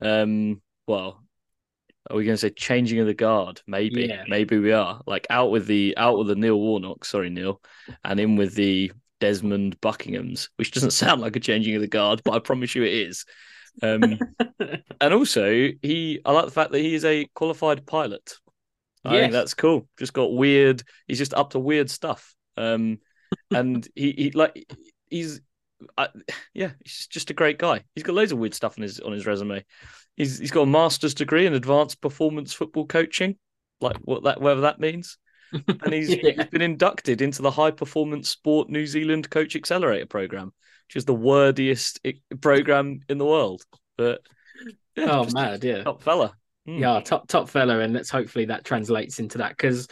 Um, 0.00 0.60
well, 0.86 1.22
are 2.08 2.16
we 2.16 2.24
going 2.24 2.34
to 2.34 2.38
say 2.40 2.50
changing 2.50 3.00
of 3.00 3.06
the 3.06 3.14
guard? 3.14 3.60
Maybe, 3.66 4.06
Yeah. 4.06 4.24
maybe 4.28 4.58
we 4.58 4.72
are. 4.72 5.02
Like 5.06 5.26
out 5.30 5.50
with 5.50 5.66
the 5.66 5.96
out 5.96 6.18
with 6.18 6.28
the 6.28 6.36
Neil 6.36 6.58
Warnock, 6.58 7.04
sorry 7.04 7.30
Neil, 7.30 7.60
and 8.04 8.20
in 8.20 8.36
with 8.36 8.54
the 8.54 8.92
Desmond 9.20 9.80
Buckinghams, 9.80 10.48
which 10.56 10.70
doesn't 10.72 10.90
sound 10.92 11.20
like 11.20 11.36
a 11.36 11.40
changing 11.40 11.74
of 11.74 11.80
the 11.80 11.88
guard, 11.88 12.22
but 12.24 12.32
I 12.34 12.38
promise 12.38 12.74
you 12.74 12.84
it 12.84 12.92
is. 12.94 13.24
Um, 13.82 14.18
and 15.00 15.14
also 15.14 15.70
he, 15.82 16.20
I 16.24 16.32
like 16.32 16.44
the 16.46 16.50
fact 16.50 16.72
that 16.72 16.78
he 16.80 16.94
is 16.94 17.04
a 17.04 17.26
qualified 17.34 17.86
pilot. 17.86 18.34
I 19.10 19.20
think 19.20 19.32
that's 19.32 19.54
cool. 19.54 19.88
Just 19.98 20.12
got 20.12 20.32
weird. 20.32 20.82
He's 21.06 21.18
just 21.18 21.34
up 21.34 21.50
to 21.50 21.58
weird 21.58 21.90
stuff. 21.90 22.34
Um, 22.56 22.98
and 23.50 23.86
he, 23.94 24.12
he 24.12 24.30
like 24.30 24.72
he's, 25.08 25.40
I, 25.96 26.08
yeah, 26.54 26.70
he's 26.84 27.06
just 27.08 27.30
a 27.30 27.34
great 27.34 27.58
guy. 27.58 27.82
He's 27.94 28.04
got 28.04 28.14
loads 28.14 28.32
of 28.32 28.38
weird 28.38 28.54
stuff 28.54 28.78
on 28.78 28.82
his 28.82 29.00
on 29.00 29.12
his 29.12 29.26
resume. 29.26 29.64
He's 30.16 30.38
he's 30.38 30.50
got 30.50 30.62
a 30.62 30.66
master's 30.66 31.14
degree 31.14 31.46
in 31.46 31.54
advanced 31.54 32.00
performance 32.00 32.52
football 32.52 32.86
coaching, 32.86 33.36
like 33.80 33.96
what 33.98 34.24
that 34.24 34.40
whatever 34.40 34.62
that 34.62 34.80
means. 34.80 35.18
And 35.52 35.92
he's, 35.92 36.08
Yeah. 36.22 36.32
he's 36.36 36.46
been 36.46 36.62
inducted 36.62 37.20
into 37.20 37.42
the 37.42 37.50
High 37.50 37.70
Performance 37.70 38.28
Sport 38.28 38.68
New 38.68 38.86
Zealand 38.86 39.30
Coach 39.30 39.56
Accelerator 39.56 40.06
program, 40.06 40.52
which 40.88 40.96
is 40.96 41.04
the 41.04 41.14
wordiest 41.14 42.00
program 42.40 43.00
in 43.08 43.18
the 43.18 43.26
world. 43.26 43.62
But 43.96 44.22
yeah, 44.96 45.10
oh, 45.10 45.28
mad, 45.32 45.62
yeah. 45.64 45.82
top 45.82 46.02
fella. 46.02 46.34
Mm. 46.66 46.80
Yeah, 46.80 47.00
top 47.00 47.28
top 47.28 47.48
fella, 47.48 47.80
and 47.80 47.94
let's 47.94 48.10
hopefully 48.10 48.46
that 48.46 48.64
translates 48.64 49.18
into 49.18 49.38
that 49.38 49.50
because 49.50 49.88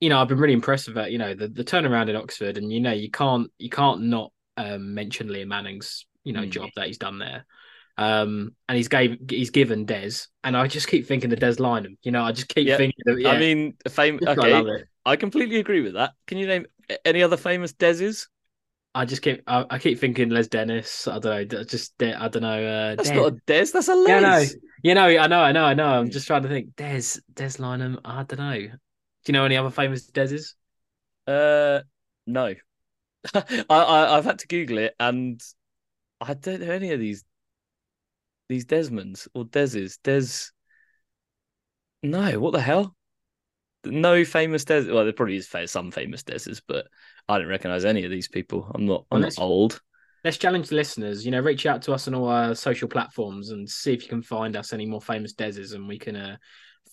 you 0.00 0.08
know 0.08 0.20
I've 0.20 0.28
been 0.28 0.38
really 0.38 0.54
impressed 0.54 0.88
with 0.88 0.98
it. 0.98 1.10
You 1.10 1.18
know 1.18 1.34
the 1.34 1.48
the 1.48 1.64
turnaround 1.64 2.08
at 2.08 2.16
Oxford, 2.16 2.56
and 2.58 2.72
you 2.72 2.80
know 2.80 2.92
you 2.92 3.10
can't 3.10 3.50
you 3.58 3.70
can't 3.70 4.02
not 4.02 4.32
um, 4.56 4.94
mention 4.94 5.28
Liam 5.28 5.48
Manning's 5.48 6.06
you 6.24 6.32
know 6.32 6.42
Mm. 6.42 6.50
job 6.50 6.70
that 6.76 6.86
he's 6.86 6.98
done 6.98 7.18
there. 7.18 7.44
Um, 7.98 8.54
and 8.66 8.76
he's 8.76 8.88
gave 8.88 9.18
he's 9.28 9.50
given 9.50 9.84
Des, 9.84 10.12
and 10.42 10.56
I 10.56 10.66
just 10.68 10.88
keep 10.88 11.06
thinking 11.06 11.28
the 11.28 11.36
Des 11.36 11.56
Lynam. 11.56 11.98
You 12.02 12.12
know, 12.12 12.22
I 12.22 12.32
just 12.32 12.48
keep 12.48 12.66
Yeah. 12.66 12.78
thinking. 12.78 13.02
Of, 13.06 13.20
yeah, 13.20 13.30
I 13.30 13.38
mean, 13.38 13.76
fame. 13.88 14.18
just 14.20 14.38
I 14.38 14.62
Okay. 14.62 14.84
I 15.04 15.16
completely 15.16 15.56
agree 15.56 15.80
with 15.82 15.94
that. 15.94 16.12
Can 16.26 16.38
you 16.38 16.46
name 16.46 16.66
any 17.04 17.22
other 17.22 17.36
famous 17.36 17.72
Deses? 17.72 18.28
I 18.94 19.04
just 19.04 19.22
keep 19.22 19.42
I, 19.46 19.64
I 19.70 19.78
keep 19.78 19.98
thinking 19.98 20.30
Les 20.30 20.48
Dennis. 20.48 21.06
I 21.06 21.18
don't 21.18 21.52
know, 21.52 21.64
just 21.64 21.94
I 22.02 22.28
don't 22.28 22.42
know. 22.42 22.66
Uh, 22.66 22.94
That's 22.96 23.08
Des. 23.08 23.14
not 23.14 23.32
a 23.32 23.36
Des. 23.46 23.66
That's 23.72 23.88
a 23.88 23.94
Les. 23.94 24.08
Yeah, 24.08 24.20
know. 24.20 24.44
You 24.82 24.94
know, 24.94 25.06
I 25.06 25.26
know, 25.26 25.40
I 25.40 25.52
know, 25.52 25.64
I 25.64 25.74
know. 25.74 25.86
I'm 25.86 26.10
just 26.10 26.26
trying 26.26 26.42
to 26.42 26.48
think. 26.48 26.74
Des, 26.76 27.20
Des 27.34 27.58
Lynam. 27.58 27.98
I 28.04 28.24
don't 28.24 28.38
know. 28.38 28.58
Do 28.58 28.70
you 29.26 29.32
know 29.32 29.44
any 29.44 29.56
other 29.56 29.70
famous 29.70 30.10
Deses? 30.10 30.54
Uh, 31.26 31.80
no. 32.26 32.54
I, 33.34 33.44
I 33.68 34.16
I've 34.16 34.24
had 34.24 34.38
to 34.40 34.46
Google 34.48 34.78
it, 34.78 34.94
and 34.98 35.40
I 36.20 36.34
don't 36.34 36.60
know 36.60 36.72
any 36.72 36.92
of 36.92 37.00
these 37.00 37.24
these 38.48 38.64
Desmonds 38.64 39.28
or 39.34 39.44
Deses. 39.44 39.98
Des. 40.02 40.50
No, 42.02 42.40
what 42.40 42.52
the 42.52 42.60
hell? 42.60 42.96
No 43.84 44.24
famous 44.24 44.64
Des. 44.64 44.92
Well, 44.92 45.04
there 45.04 45.12
probably 45.12 45.36
is 45.36 45.48
some 45.66 45.90
famous 45.90 46.22
Deses, 46.22 46.60
but 46.66 46.86
I 47.28 47.38
don't 47.38 47.48
recognize 47.48 47.84
any 47.84 48.04
of 48.04 48.10
these 48.10 48.28
people. 48.28 48.70
I'm 48.74 48.86
not. 48.86 49.06
I'm 49.10 49.20
Well, 49.20 49.28
not 49.30 49.38
old. 49.38 49.80
let's 50.24 50.36
challenge 50.36 50.68
the 50.68 50.76
listeners. 50.76 51.24
You 51.24 51.30
know, 51.30 51.40
reach 51.40 51.64
out 51.66 51.82
to 51.82 51.92
us 51.92 52.06
on 52.08 52.14
all 52.14 52.28
our 52.28 52.54
social 52.54 52.88
platforms 52.88 53.50
and 53.50 53.68
see 53.68 53.92
if 53.94 54.02
you 54.02 54.08
can 54.08 54.22
find 54.22 54.56
us 54.56 54.72
any 54.72 54.86
more 54.86 55.00
famous 55.00 55.32
Deses, 55.32 55.72
and 55.74 55.88
we 55.88 55.98
can 55.98 56.16
uh, 56.16 56.36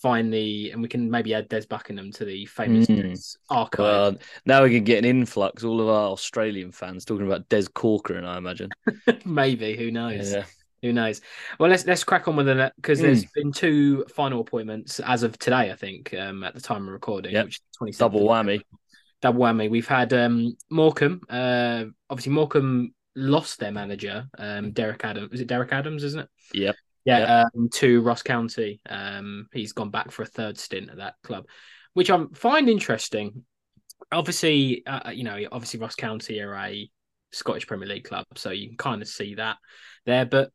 find 0.00 0.32
the 0.32 0.70
and 0.70 0.80
we 0.80 0.88
can 0.88 1.10
maybe 1.10 1.34
add 1.34 1.48
Des 1.48 1.66
Buckingham 1.68 2.10
to 2.12 2.24
the 2.24 2.46
famous 2.46 2.86
Mm. 2.86 3.02
Des 3.14 3.20
archive. 3.50 3.78
Well, 3.80 4.16
now 4.46 4.62
we 4.62 4.70
can 4.70 4.84
get 4.84 4.98
an 4.98 5.04
influx. 5.04 5.64
All 5.64 5.80
of 5.80 5.88
our 5.88 6.08
Australian 6.10 6.72
fans 6.72 7.04
talking 7.04 7.26
about 7.26 7.48
Des 7.48 7.64
Corcoran. 7.74 8.24
I 8.24 8.38
imagine. 8.38 8.70
maybe 9.24 9.76
who 9.76 9.90
knows? 9.90 10.32
Yeah. 10.32 10.44
Who 10.82 10.92
knows? 10.92 11.20
Well, 11.58 11.70
let's 11.70 11.84
let's 11.86 12.04
crack 12.04 12.28
on 12.28 12.36
with 12.36 12.48
it 12.48 12.72
because 12.76 13.00
there's 13.00 13.24
been 13.26 13.52
two 13.52 14.04
final 14.14 14.40
appointments 14.40 15.00
as 15.00 15.22
of 15.24 15.38
today. 15.38 15.70
I 15.70 15.74
think 15.74 16.14
um, 16.14 16.44
at 16.44 16.54
the 16.54 16.60
time 16.60 16.86
of 16.86 16.92
recording, 16.92 17.32
Yep. 17.32 17.44
which 17.46 17.56
is 17.56 17.96
27th 17.96 17.98
Double 17.98 18.20
whammy. 18.28 18.60
double 19.20 19.40
whammy. 19.40 19.68
We've 19.70 19.88
had 19.88 20.12
um, 20.12 20.56
Morecambe. 20.70 21.20
Uh, 21.28 21.84
obviously, 22.08 22.32
Morecambe 22.32 22.94
lost 23.16 23.58
their 23.58 23.72
manager, 23.72 24.26
um, 24.38 24.70
Derek 24.70 25.04
Adams. 25.04 25.32
Is 25.32 25.40
it 25.40 25.48
Derek 25.48 25.72
Adams? 25.72 26.04
Isn't 26.04 26.20
it? 26.20 26.28
Yep. 26.54 26.76
Yeah, 27.04 27.44
um, 27.54 27.68
to 27.74 28.02
Ross 28.02 28.22
County. 28.22 28.80
Um, 28.88 29.46
he's 29.52 29.72
gone 29.72 29.90
back 29.90 30.10
for 30.10 30.22
a 30.22 30.26
third 30.26 30.58
stint 30.58 30.90
at 30.90 30.98
that 30.98 31.14
club, 31.24 31.46
which 31.94 32.10
I 32.10 32.24
find 32.34 32.68
interesting. 32.68 33.44
Obviously, 34.12 34.84
uh, 34.86 35.10
you 35.10 35.24
know, 35.24 35.38
obviously 35.50 35.80
Ross 35.80 35.94
County 35.94 36.40
are 36.40 36.54
a 36.54 36.88
Scottish 37.32 37.66
Premier 37.66 37.88
League 37.88 38.04
club, 38.04 38.26
so 38.36 38.50
you 38.50 38.68
can 38.68 38.76
kind 38.76 39.02
of 39.02 39.08
see 39.08 39.34
that 39.36 39.56
there. 40.08 40.26
But 40.26 40.50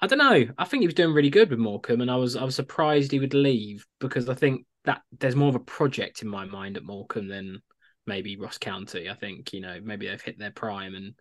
I 0.00 0.06
don't 0.06 0.18
know. 0.18 0.46
I 0.58 0.64
think 0.64 0.82
he 0.82 0.86
was 0.86 0.94
doing 0.94 1.14
really 1.14 1.30
good 1.30 1.50
with 1.50 1.58
Morecambe, 1.58 2.02
and 2.02 2.10
I 2.10 2.16
was 2.16 2.36
I 2.36 2.44
was 2.44 2.54
surprised 2.54 3.12
he 3.12 3.20
would 3.20 3.34
leave 3.34 3.86
because 3.98 4.28
I 4.28 4.34
think 4.34 4.66
that 4.84 5.02
there's 5.18 5.36
more 5.36 5.48
of 5.48 5.54
a 5.54 5.60
project 5.60 6.22
in 6.22 6.28
my 6.28 6.44
mind 6.44 6.76
at 6.76 6.84
Morecambe 6.84 7.28
than 7.28 7.62
maybe 8.06 8.36
Ross 8.36 8.58
County. 8.58 9.08
I 9.08 9.14
think 9.14 9.52
you 9.52 9.60
know 9.60 9.78
maybe 9.82 10.06
they've 10.06 10.20
hit 10.20 10.38
their 10.38 10.50
prime 10.50 10.94
and 10.94 11.14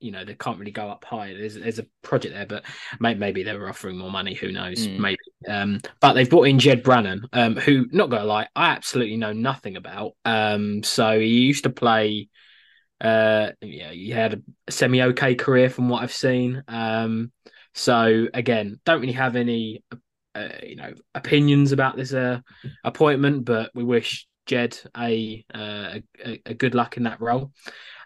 you 0.00 0.10
know 0.10 0.24
they 0.24 0.34
can't 0.34 0.58
really 0.58 0.72
go 0.72 0.88
up 0.88 1.04
high. 1.04 1.32
There's 1.32 1.54
there's 1.54 1.78
a 1.78 1.86
project 2.02 2.34
there, 2.34 2.46
but 2.46 2.64
maybe, 2.98 3.20
maybe 3.20 3.42
they 3.44 3.56
were 3.56 3.68
offering 3.68 3.96
more 3.96 4.10
money. 4.10 4.34
Who 4.34 4.50
knows? 4.50 4.86
Mm. 4.86 4.98
Maybe. 4.98 5.18
Um, 5.48 5.80
but 6.00 6.14
they've 6.14 6.28
brought 6.28 6.48
in 6.48 6.58
Ged 6.58 6.82
Brannan, 6.82 7.28
um, 7.32 7.56
who 7.56 7.86
not 7.92 8.10
gonna 8.10 8.24
lie, 8.24 8.48
I 8.56 8.70
absolutely 8.70 9.16
know 9.16 9.32
nothing 9.32 9.76
about. 9.76 10.12
Um, 10.24 10.82
so 10.82 11.18
he 11.18 11.26
used 11.26 11.64
to 11.64 11.70
play. 11.70 12.28
Uh, 13.02 13.50
yeah, 13.60 13.90
he 13.90 14.10
had 14.10 14.42
a 14.68 14.72
semi 14.72 15.02
okay 15.02 15.34
career 15.34 15.68
from 15.68 15.88
what 15.88 16.02
I've 16.02 16.12
seen. 16.12 16.62
Um, 16.68 17.32
so 17.74 18.28
again, 18.32 18.80
don't 18.84 19.00
really 19.00 19.14
have 19.14 19.34
any, 19.34 19.82
uh, 20.34 20.48
you 20.62 20.76
know, 20.76 20.92
opinions 21.14 21.72
about 21.72 21.96
this 21.96 22.12
uh, 22.14 22.38
appointment, 22.84 23.44
but 23.44 23.70
we 23.74 23.82
wish 23.82 24.26
Ged 24.46 24.78
a, 24.96 25.44
uh, 25.52 25.98
a 26.24 26.42
a 26.46 26.54
good 26.54 26.74
luck 26.74 26.96
in 26.96 27.04
that 27.04 27.20
role. 27.20 27.52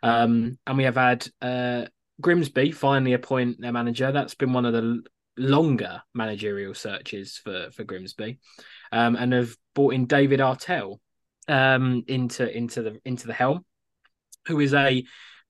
Um, 0.02 0.58
and 0.66 0.78
we 0.78 0.84
have 0.84 0.96
had 0.96 1.26
uh, 1.42 1.86
Grimsby 2.20 2.72
finally 2.72 3.12
appoint 3.12 3.60
their 3.60 3.72
manager. 3.72 4.12
That's 4.12 4.34
been 4.34 4.52
one 4.52 4.64
of 4.64 4.72
the 4.72 5.02
longer 5.36 6.02
managerial 6.14 6.74
searches 6.74 7.40
for 7.42 7.70
for 7.72 7.84
Grimsby, 7.84 8.38
um, 8.92 9.16
and 9.16 9.32
have 9.32 9.54
brought 9.74 9.94
in 9.94 10.06
David 10.06 10.40
Artell 10.40 11.00
um, 11.48 12.04
into 12.06 12.50
into 12.56 12.82
the 12.82 13.00
into 13.04 13.26
the 13.26 13.34
helm, 13.34 13.64
who 14.46 14.60
is 14.60 14.74
a 14.74 15.04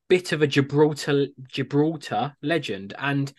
bit 0.09 0.33
of 0.33 0.43
a 0.43 0.47
Gibraltar 0.47 1.27
Gibraltar 1.49 2.35
legend 2.43 2.95
and. 2.99 3.33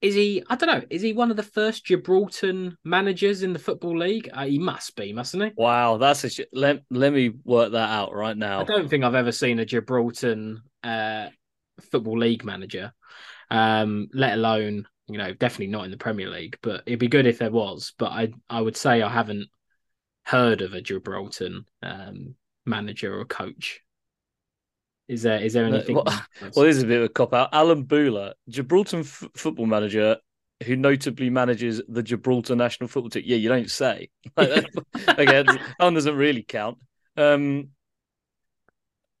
Is 0.00 0.16
he? 0.16 0.42
I 0.50 0.56
don't 0.56 0.68
know. 0.68 0.82
Is 0.90 1.00
he 1.00 1.12
one 1.12 1.30
of 1.30 1.36
the 1.36 1.44
first 1.44 1.84
Gibraltar 1.84 2.72
managers 2.82 3.44
in 3.44 3.52
the 3.52 3.60
football 3.60 3.96
league? 3.96 4.28
Uh, 4.32 4.46
he 4.46 4.58
must 4.58 4.96
be, 4.96 5.12
mustn't 5.12 5.44
he? 5.44 5.50
Wow, 5.56 5.96
that's 5.96 6.24
a 6.24 6.28
sh- 6.28 6.40
let 6.52 6.82
let 6.90 7.12
me 7.12 7.34
work 7.44 7.70
that 7.70 7.88
out 7.88 8.12
right 8.12 8.36
now. 8.36 8.62
I 8.62 8.64
don't 8.64 8.88
think 8.88 9.04
I've 9.04 9.14
ever 9.14 9.30
seen 9.30 9.60
a 9.60 9.64
Gibraltar 9.64 10.56
uh, 10.82 11.28
football 11.80 12.18
league 12.18 12.44
manager, 12.44 12.92
um, 13.48 14.08
let 14.12 14.32
alone 14.32 14.88
you 15.06 15.18
know 15.18 15.34
definitely 15.34 15.68
not 15.68 15.84
in 15.84 15.92
the 15.92 15.96
Premier 15.96 16.28
League. 16.28 16.58
But 16.62 16.82
it'd 16.84 16.98
be 16.98 17.06
good 17.06 17.26
if 17.26 17.38
there 17.38 17.52
was. 17.52 17.92
But 17.96 18.10
I 18.10 18.32
I 18.50 18.60
would 18.60 18.76
say 18.76 19.02
I 19.02 19.08
haven't 19.08 19.46
heard 20.24 20.62
of 20.62 20.72
a 20.72 20.82
Gibraltar 20.82 21.60
um, 21.80 22.34
manager 22.66 23.20
or 23.20 23.24
coach. 23.24 23.80
Is 25.08 25.22
there 25.22 25.40
is 25.40 25.52
there 25.52 25.64
anything? 25.66 25.96
well- 25.96 26.04
Well, 26.54 26.66
this 26.66 26.76
is 26.76 26.82
a 26.82 26.86
bit 26.86 26.98
of 26.98 27.04
a 27.04 27.08
cop 27.08 27.34
out. 27.34 27.50
Allen 27.52 27.82
Bula, 27.84 28.34
Gibraltar 28.48 29.00
f- 29.00 29.24
football 29.36 29.66
manager, 29.66 30.16
who 30.64 30.76
notably 30.76 31.28
manages 31.30 31.82
the 31.88 32.02
Gibraltar 32.02 32.56
national 32.56 32.88
football 32.88 33.10
team. 33.10 33.24
Yeah, 33.26 33.36
you 33.36 33.48
don't 33.48 33.70
say. 33.70 34.08
Okay, 34.36 35.42
that 35.42 35.60
one 35.78 35.94
doesn't 35.94 36.16
really 36.16 36.42
count. 36.42 36.78
Um, 37.16 37.70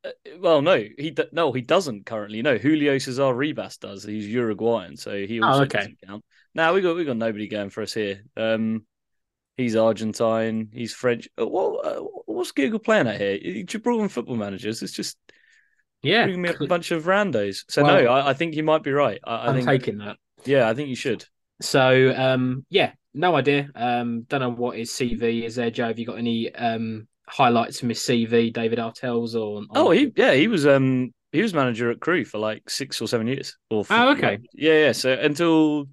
Uh, 0.04 0.10
well, 0.40 0.62
no, 0.62 0.76
he 0.98 1.14
no, 1.32 1.52
he 1.52 1.60
doesn't 1.60 2.06
currently. 2.06 2.42
No, 2.42 2.58
Julio 2.58 2.98
Cesar 2.98 3.32
Ribas 3.34 3.78
does. 3.78 4.02
He's 4.04 4.26
Uruguayan, 4.26 4.96
so 4.96 5.24
he 5.26 5.40
also 5.40 5.60
oh, 5.60 5.62
okay. 5.64 5.78
doesn't 5.78 5.98
count. 6.06 6.24
Now 6.54 6.74
we 6.74 6.80
got 6.80 6.96
we 6.96 7.04
got 7.04 7.16
nobody 7.16 7.46
going 7.48 7.70
for 7.70 7.82
us 7.82 7.94
here. 7.94 8.24
Um, 8.36 8.84
he's 9.56 9.76
Argentine. 9.76 10.70
He's 10.72 10.92
French. 10.92 11.28
Uh, 11.40 11.46
what 11.46 11.84
uh, 11.86 12.00
what's 12.26 12.50
Google 12.52 12.80
playing 12.80 13.06
at 13.06 13.20
here? 13.20 13.62
Gibraltar 13.64 14.08
football 14.08 14.36
managers. 14.36 14.82
It's 14.82 14.92
just 14.92 15.16
yeah, 16.02 16.24
bringing 16.24 16.42
me 16.42 16.48
up 16.48 16.60
a 16.60 16.66
bunch 16.66 16.90
of 16.90 17.04
randos. 17.04 17.64
So 17.68 17.82
well, 17.82 18.02
no, 18.02 18.10
I, 18.10 18.30
I, 18.30 18.34
think 18.34 18.54
you 18.54 18.62
might 18.62 18.82
be 18.82 18.92
right. 18.92 19.20
I, 19.24 19.48
am 19.48 19.54
think, 19.54 19.66
taking 19.66 19.98
that. 19.98 20.16
Yeah, 20.44 20.68
I 20.68 20.74
think 20.74 20.88
you 20.88 20.96
should. 20.96 21.24
So 21.60 22.14
um, 22.16 22.66
yeah, 22.70 22.92
no 23.14 23.34
idea. 23.36 23.70
Um, 23.74 24.22
don't 24.22 24.40
know 24.40 24.50
what 24.50 24.76
his 24.76 24.90
CV 24.90 25.44
is 25.44 25.56
there, 25.56 25.70
Joe. 25.70 25.88
Have 25.88 25.98
you 25.98 26.06
got 26.06 26.18
any 26.18 26.52
um 26.54 27.06
highlights 27.26 27.80
from 27.80 27.90
his 27.90 28.00
CV, 28.00 28.52
David 28.52 28.78
Artell's 28.78 29.34
or? 29.36 29.62
Oh, 29.74 29.90
he 29.90 30.12
yeah, 30.16 30.34
he 30.34 30.48
was 30.48 30.66
um 30.66 31.12
he 31.32 31.40
was 31.40 31.54
manager 31.54 31.90
at 31.90 32.00
Crewe 32.00 32.24
for 32.24 32.38
like 32.38 32.68
six 32.68 33.00
or 33.00 33.08
seven 33.08 33.26
years. 33.26 33.56
Or 33.70 33.84
oh, 33.88 34.12
okay. 34.12 34.38
yeah, 34.54 34.86
yeah. 34.86 34.92
So 34.92 35.12
until 35.12 35.86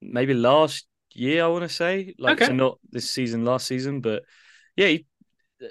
maybe 0.00 0.34
last 0.34 0.86
year, 1.12 1.44
I 1.44 1.48
want 1.48 1.64
to 1.64 1.68
say, 1.68 2.14
like 2.18 2.38
okay. 2.38 2.46
so 2.46 2.52
not 2.52 2.78
this 2.90 3.10
season, 3.10 3.44
last 3.44 3.66
season, 3.66 4.00
but 4.00 4.22
yeah, 4.76 4.88
he, 4.88 5.06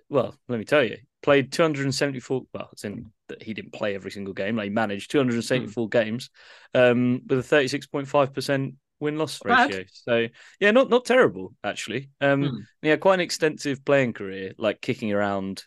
well, 0.10 0.36
let 0.47 0.60
me 0.60 0.65
tell 0.65 0.84
you, 0.84 0.97
played 1.25 1.51
274. 1.51 2.43
Well, 2.53 2.69
it's 2.71 2.85
in 2.85 3.11
that 3.29 3.41
he 3.41 3.55
didn't 3.55 3.73
play 3.73 3.95
every 3.95 4.11
single 4.11 4.33
game. 4.33 4.55
Like 4.55 4.65
he 4.65 4.69
managed 4.69 5.09
274 5.09 5.88
mm. 5.88 5.91
games 5.91 6.29
um, 6.75 7.21
with 7.27 7.51
a 7.51 7.55
36.5 7.55 8.33
percent 8.33 8.75
win 8.99 9.17
loss 9.17 9.39
ratio. 9.43 9.79
Bad. 9.79 9.88
So 9.91 10.27
yeah, 10.59 10.69
not 10.69 10.89
not 10.89 11.03
terrible 11.03 11.53
actually. 11.63 12.11
Um, 12.21 12.43
mm. 12.43 12.57
yeah, 12.83 12.95
quite 12.97 13.15
an 13.15 13.19
extensive 13.21 13.83
playing 13.83 14.13
career, 14.13 14.53
like 14.59 14.81
kicking 14.81 15.11
around 15.11 15.63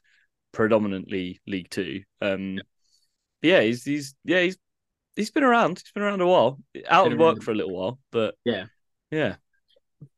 predominantly 0.52 1.40
League 1.46 1.70
Two. 1.70 2.02
Um, 2.22 2.60
yeah. 3.42 3.56
yeah, 3.56 3.60
he's 3.62 3.82
he's 3.82 4.14
yeah 4.24 4.42
he's 4.42 4.56
he's 5.16 5.32
been 5.32 5.42
around. 5.42 5.80
He's 5.80 5.92
been 5.92 6.04
around 6.04 6.20
a 6.20 6.26
while, 6.26 6.60
out 6.88 7.12
of 7.12 7.18
work 7.18 7.42
for 7.42 7.50
a 7.50 7.56
little 7.56 7.74
while, 7.74 7.98
but 8.12 8.36
yeah, 8.44 8.66
yeah. 9.10 9.34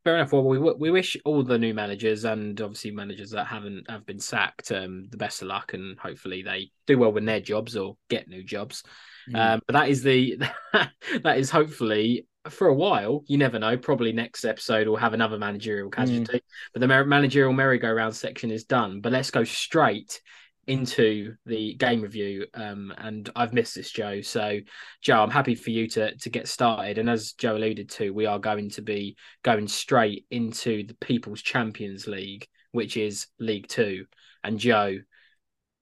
Fair 0.05 0.17
enough. 0.17 0.33
Well, 0.33 0.45
we 0.45 0.59
we 0.59 0.91
wish 0.91 1.17
all 1.25 1.43
the 1.43 1.59
new 1.59 1.73
managers 1.73 2.25
and 2.25 2.61
obviously 2.61 2.91
managers 2.91 3.31
that 3.31 3.47
haven't 3.47 3.91
have 3.91 4.05
been 4.05 4.19
sacked 4.19 4.73
um, 4.73 5.09
the 5.11 5.17
best 5.17 5.41
of 5.41 5.49
luck, 5.49 5.73
and 5.73 5.99
hopefully 5.99 6.43
they 6.43 6.71
do 6.87 6.99
well 6.99 7.13
with 7.13 7.25
their 7.25 7.41
jobs 7.41 7.77
or 7.77 7.97
get 8.09 8.29
new 8.29 8.43
jobs. 8.43 8.83
Mm. 9.31 9.55
Um, 9.55 9.61
but 9.67 9.73
that 9.75 9.89
is 9.89 10.03
the 10.03 10.39
that 10.73 11.39
is 11.39 11.51
hopefully 11.51 12.27
for 12.49 12.69
a 12.69 12.75
while. 12.75 13.25
You 13.27 13.39
never 13.39 13.59
know. 13.59 13.77
Probably 13.77 14.13
next 14.13 14.45
episode 14.45 14.87
we'll 14.87 14.97
have 14.97 15.15
another 15.15 15.39
managerial 15.39 15.91
casualty. 15.91 16.39
Mm. 16.39 16.43
But 16.75 16.81
the 16.81 17.05
managerial 17.05 17.53
merry-go-round 17.53 18.15
section 18.15 18.51
is 18.51 18.65
done. 18.65 19.01
But 19.01 19.13
let's 19.13 19.31
go 19.31 19.45
straight 19.45 20.21
into 20.67 21.35
the 21.47 21.75
game 21.75 22.03
review. 22.03 22.47
Um, 22.55 22.93
and 22.99 23.29
I've 23.35 23.53
missed 23.53 23.75
this, 23.75 23.91
Joe. 23.91 24.21
So, 24.21 24.61
Joe, 25.03 25.23
I'm 25.23 25.31
happy 25.31 25.55
for 25.55 25.71
you 25.71 25.89
to 25.91 26.15
to 26.17 26.31
get 26.31 26.49
started. 26.49 26.99
And 26.99 27.09
as 27.09 27.33
Joe 27.33 27.57
alluded 27.57 27.91
to, 27.91 28.11
we 28.11 28.27
are 28.27 28.39
going 28.39 28.71
to 28.71 28.83
be 28.83 29.17
going 29.43 29.69
straight 29.69 30.27
into 30.31 30.87
the 30.87 30.95
People's 30.95 31.43
Champions 31.43 32.07
League, 32.07 32.47
which 32.73 32.97
is 32.97 33.27
League 33.39 33.69
Two. 33.69 34.07
And 34.45 34.59
Joe, 34.59 34.99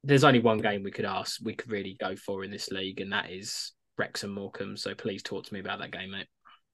there's 0.04 0.24
only 0.24 0.40
one 0.40 0.58
game 0.58 0.82
we 0.82 0.90
could 0.90 1.04
ask, 1.04 1.40
we 1.42 1.54
could 1.54 1.70
really 1.70 1.96
go 1.98 2.16
for 2.16 2.44
in 2.44 2.50
this 2.50 2.70
league, 2.70 3.00
and 3.00 3.12
that 3.12 3.30
is 3.30 3.72
Wrexham 3.96 4.32
Morecambe. 4.32 4.76
So 4.76 4.94
please 4.94 5.22
talk 5.22 5.44
to 5.44 5.54
me 5.54 5.60
about 5.60 5.80
that 5.80 5.92
game, 5.92 6.12
mate. 6.12 6.26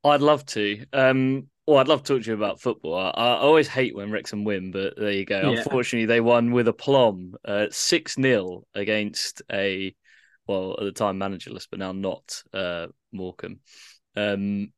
I'd 0.05 0.21
love 0.21 0.45
to. 0.47 0.85
Um, 0.93 1.49
well, 1.67 1.79
I'd 1.79 1.89
love 1.89 2.03
to 2.03 2.15
talk 2.15 2.23
to 2.23 2.29
you 2.29 2.35
about 2.35 2.61
football. 2.61 2.95
I, 2.95 3.11
I 3.11 3.37
always 3.39 3.69
hate 3.69 3.97
when 3.97 4.11
Wrexham 4.11 4.45
win, 4.45 4.71
but 4.71 4.95
there 4.97 5.13
you 5.13 5.25
go. 5.25 5.53
Yeah. 5.53 5.59
Unfortunately, 5.59 6.07
they 6.07 6.21
won 6.21 6.53
with 6.53 6.69
aplomb, 6.69 7.35
uh, 7.45 7.67
six 7.71 8.19
uh, 8.19 8.23
0 8.23 8.65
against 8.75 9.43
a 9.51 9.95
well 10.47 10.77
at 10.79 10.85
the 10.85 10.93
time 10.93 11.19
managerless, 11.19 11.67
but 11.71 11.79
now 11.79 11.93
not 11.93 12.43
uh, 12.53 12.89
Morecambe. 13.13 13.61
Um, 14.15 14.73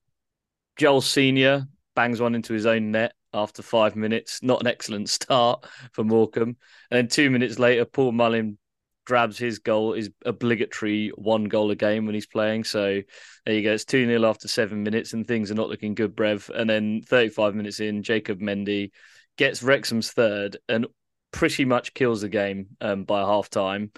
Joel 0.76 1.00
Senior 1.00 1.66
bangs 1.96 2.20
one 2.20 2.34
into 2.34 2.52
his 2.52 2.66
own 2.66 2.92
net 2.92 3.14
after 3.34 3.62
five 3.62 3.96
minutes. 3.96 4.42
Not 4.42 4.60
an 4.60 4.68
excellent 4.68 5.08
start 5.10 5.66
for 5.92 6.04
Morecambe. 6.04 6.56
And 6.90 6.98
then 6.98 7.08
two 7.08 7.30
minutes 7.30 7.58
later, 7.58 7.84
Paul 7.84 8.12
Mullin 8.12 8.58
grabs 9.06 9.38
his 9.38 9.60
goal, 9.60 9.94
his 9.94 10.10
obligatory 10.24 11.08
one 11.14 11.44
goal 11.44 11.70
a 11.70 11.76
game 11.76 12.04
when 12.04 12.14
he's 12.14 12.26
playing. 12.26 12.64
So 12.64 13.00
there 13.46 13.54
you 13.54 13.62
go. 13.62 13.72
It's 13.72 13.84
2 13.84 14.06
0 14.06 14.28
after 14.28 14.48
seven 14.48 14.82
minutes, 14.82 15.14
and 15.14 15.26
things 15.26 15.50
are 15.50 15.54
not 15.54 15.70
looking 15.70 15.94
good, 15.94 16.14
Brev. 16.14 16.50
And 16.50 16.68
then 16.68 17.00
35 17.06 17.54
minutes 17.54 17.80
in, 17.80 18.02
Jacob 18.02 18.40
Mendy 18.40 18.90
gets 19.38 19.62
Wrexham's 19.62 20.10
third 20.10 20.58
and 20.68 20.86
pretty 21.30 21.64
much 21.64 21.94
kills 21.94 22.20
the 22.20 22.28
game 22.28 22.68
um, 22.80 23.04
by 23.04 23.20
half 23.20 23.48
time 23.48 23.92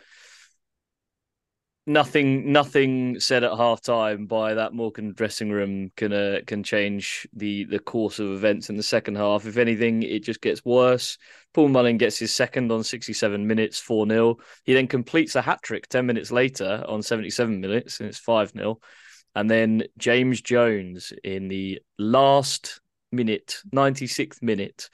nothing 1.88 2.53
nothing 2.53 3.18
said 3.18 3.42
at 3.42 3.57
half 3.57 3.81
time 3.81 4.27
by 4.27 4.55
that 4.55 4.74
Morecambe 4.74 5.14
dressing 5.14 5.51
room 5.51 5.90
can 5.96 6.12
uh, 6.12 6.40
can 6.46 6.62
change 6.62 7.27
the 7.33 7.64
the 7.64 7.79
course 7.79 8.18
of 8.18 8.31
events 8.31 8.70
in 8.70 8.77
the 8.77 8.83
second 8.83 9.16
half. 9.16 9.46
If 9.46 9.57
anything, 9.57 10.03
it 10.03 10.22
just 10.22 10.40
gets 10.40 10.64
worse. 10.64 11.18
Paul 11.55 11.68
Mullin 11.68 11.96
gets 11.96 12.18
his 12.18 12.35
second 12.35 12.70
on 12.70 12.85
67 12.85 13.46
minutes, 13.46 13.81
4 13.81 14.07
0. 14.07 14.37
He 14.64 14.74
then 14.74 14.87
completes 14.87 15.35
a 15.35 15.42
hat 15.42 15.62
trick 15.62 15.88
10 15.88 16.07
minutes 16.07 16.31
later 16.31 16.85
on 16.87 17.03
77 17.03 17.61
minutes, 17.61 17.98
and 17.98 18.09
it's 18.09 18.18
5 18.18 18.53
0. 18.53 18.79
And 19.35 19.51
then 19.51 19.85
James 19.96 20.40
Jones 20.42 21.12
in 21.24 21.48
the 21.48 21.81
last 21.98 22.81
minute, 23.11 23.62
96th 23.74 24.42
minute, 24.42 24.90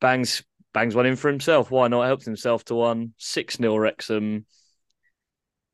bangs 0.00 0.42
bangs 0.72 0.94
one 0.94 1.06
in 1.06 1.16
for 1.16 1.28
himself. 1.28 1.70
Why 1.70 1.88
not? 1.88 2.06
Helps 2.06 2.24
himself 2.24 2.64
to 2.66 2.74
one. 2.74 3.12
6 3.18 3.58
0 3.58 3.76
Wrexham. 3.76 4.46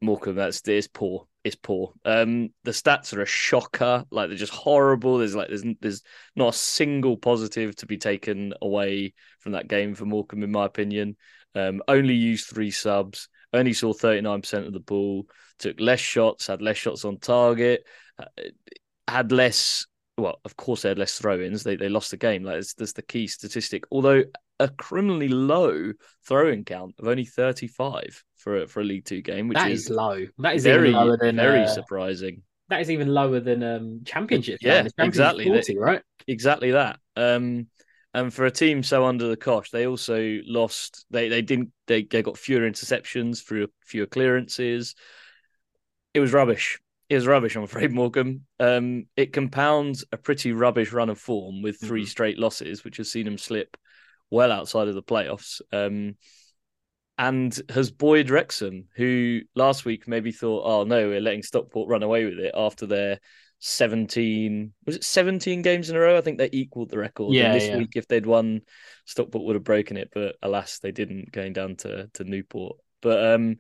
Morecambe, 0.01 0.37
that's 0.37 0.67
it's 0.67 0.89
poor. 0.89 1.27
It's 1.45 1.57
poor. 1.57 1.93
Um, 2.05 2.51
the 2.65 2.71
stats 2.71 3.17
are 3.17 3.23
a 3.23 3.27
shocker. 3.27 4.05
Like 4.11 4.29
they're 4.29 4.37
just 4.37 4.53
horrible. 4.53 5.19
There's 5.19 5.35
like 5.35 5.49
there's 5.49 5.65
there's 5.81 6.03
not 6.37 6.55
a 6.55 6.59
single 6.59 7.17
positive 7.17 7.77
to 7.77 7.87
be 7.87 7.99
taken 7.99 8.55
away 8.63 9.15
from 9.41 9.53
that 9.53 9.69
game 9.69 9.95
for 9.95 10.05
Morecambe, 10.05 10.43
in 10.43 10.53
my 10.53 10.67
opinion. 10.67 11.17
Um, 11.55 11.83
only 11.89 12.15
used 12.15 12.47
three 12.47 12.71
subs. 12.71 13.29
Only 13.53 13.73
saw 13.73 13.93
thirty 13.93 14.21
nine 14.21 14.41
percent 14.41 14.67
of 14.67 14.73
the 14.73 14.81
ball. 14.81 15.27
Took 15.59 15.81
less 15.81 16.01
shots. 16.01 16.47
Had 16.47 16.63
less 16.63 16.77
shots 16.77 17.05
on 17.05 17.19
target. 17.19 17.85
Uh, 18.19 18.27
had 19.09 19.33
less. 19.33 19.87
Well, 20.17 20.41
of 20.45 20.57
course 20.57 20.83
they 20.83 20.91
had 20.91 20.99
less 20.99 21.19
throw-ins. 21.19 21.63
They 21.63 21.77
they 21.77 21.89
lost 21.89 22.11
the 22.11 22.17
game. 22.17 22.43
Like 22.45 22.63
that's 22.77 22.93
the 22.93 23.03
key 23.03 23.27
statistic. 23.27 23.85
Although 23.91 24.25
a 24.59 24.69
criminally 24.69 25.29
low 25.29 25.93
throwing 26.27 26.65
count 26.65 26.95
of 26.99 27.09
only 27.09 27.25
35 27.25 28.23
for 28.40 28.62
a, 28.62 28.66
for 28.66 28.81
a 28.81 28.85
League 28.85 29.05
Two 29.05 29.22
game, 29.22 29.48
which 29.48 29.59
that 29.59 29.70
is, 29.70 29.85
is 29.85 29.90
low. 29.90 30.26
That 30.38 30.57
is 30.57 30.64
very 30.64 30.90
lower 30.90 31.16
than 31.16 31.37
very 31.37 31.64
uh, 31.64 31.68
surprising. 31.68 32.42
That 32.68 32.81
is 32.81 32.90
even 32.90 33.09
lower 33.09 33.40
than 33.40 33.62
um, 33.62 34.00
Championship. 34.05 34.59
Yeah, 34.62 34.87
exactly. 34.98 35.44
40, 35.44 35.79
right? 35.79 36.03
Exactly 36.26 36.70
that. 36.70 36.98
Um, 37.16 37.66
and 38.14 38.33
for 38.33 38.46
a 38.46 38.50
team 38.50 38.83
so 38.83 39.05
under 39.05 39.29
the 39.29 39.37
cosh, 39.37 39.70
they 39.70 39.87
also 39.87 40.38
lost. 40.46 41.05
They 41.11 41.29
they 41.29 41.42
didn't. 41.42 41.72
They, 41.87 42.05
they 42.05 42.22
got 42.22 42.38
fewer 42.38 42.68
interceptions, 42.68 43.42
fewer 43.42 43.66
fewer 43.85 44.07
clearances. 44.07 44.94
It 46.14 46.20
was 46.20 46.33
rubbish. 46.33 46.79
It 47.09 47.16
was 47.16 47.26
rubbish. 47.26 47.57
I'm 47.57 47.62
afraid, 47.62 47.92
Morgan. 47.92 48.46
Um, 48.59 49.07
it 49.16 49.33
compounds 49.33 50.05
a 50.12 50.16
pretty 50.16 50.53
rubbish 50.53 50.92
run 50.92 51.11
of 51.11 51.18
form 51.18 51.62
with 51.62 51.81
3 51.81 52.00
mm-hmm. 52.00 52.07
straight 52.07 52.38
losses, 52.38 52.85
which 52.85 52.96
has 52.96 53.11
seen 53.11 53.24
them 53.24 53.38
slip 53.38 53.76
well 54.31 54.53
outside 54.53 54.88
of 54.88 54.94
the 54.94 55.03
playoffs. 55.03 55.61
Um, 55.72 56.16
and 57.20 57.61
has 57.68 57.90
buoyed 57.90 58.30
Wrexham, 58.30 58.87
who 58.96 59.42
last 59.54 59.85
week 59.85 60.09
maybe 60.09 60.33
thought, 60.33 60.62
oh 60.64 60.85
no, 60.85 61.09
we're 61.09 61.20
letting 61.20 61.42
Stockport 61.42 61.87
run 61.87 62.02
away 62.02 62.24
with 62.24 62.38
it 62.38 62.54
after 62.56 62.87
their 62.87 63.20
17 63.59 64.72
was 64.87 64.96
it 64.96 65.04
17 65.04 65.61
games 65.61 65.90
in 65.90 65.96
a 65.96 66.00
row? 66.00 66.16
I 66.16 66.22
think 66.22 66.38
they 66.38 66.48
equaled 66.50 66.88
the 66.88 66.96
record. 66.96 67.35
Yeah. 67.35 67.52
And 67.52 67.54
this 67.61 67.68
yeah. 67.68 67.76
week, 67.76 67.92
if 67.94 68.09
they'd 68.09 68.24
won, 68.24 68.62
Stockport 69.04 69.44
would 69.44 69.54
have 69.54 69.64
broken 69.64 69.98
it, 69.98 70.09
but 70.14 70.37
alas, 70.42 70.78
they 70.78 70.92
didn't 70.92 71.30
going 71.30 71.52
down 71.52 71.76
to, 71.76 72.09
to 72.14 72.24
Newport. 72.24 72.78
But 73.02 73.35
um, 73.35 73.59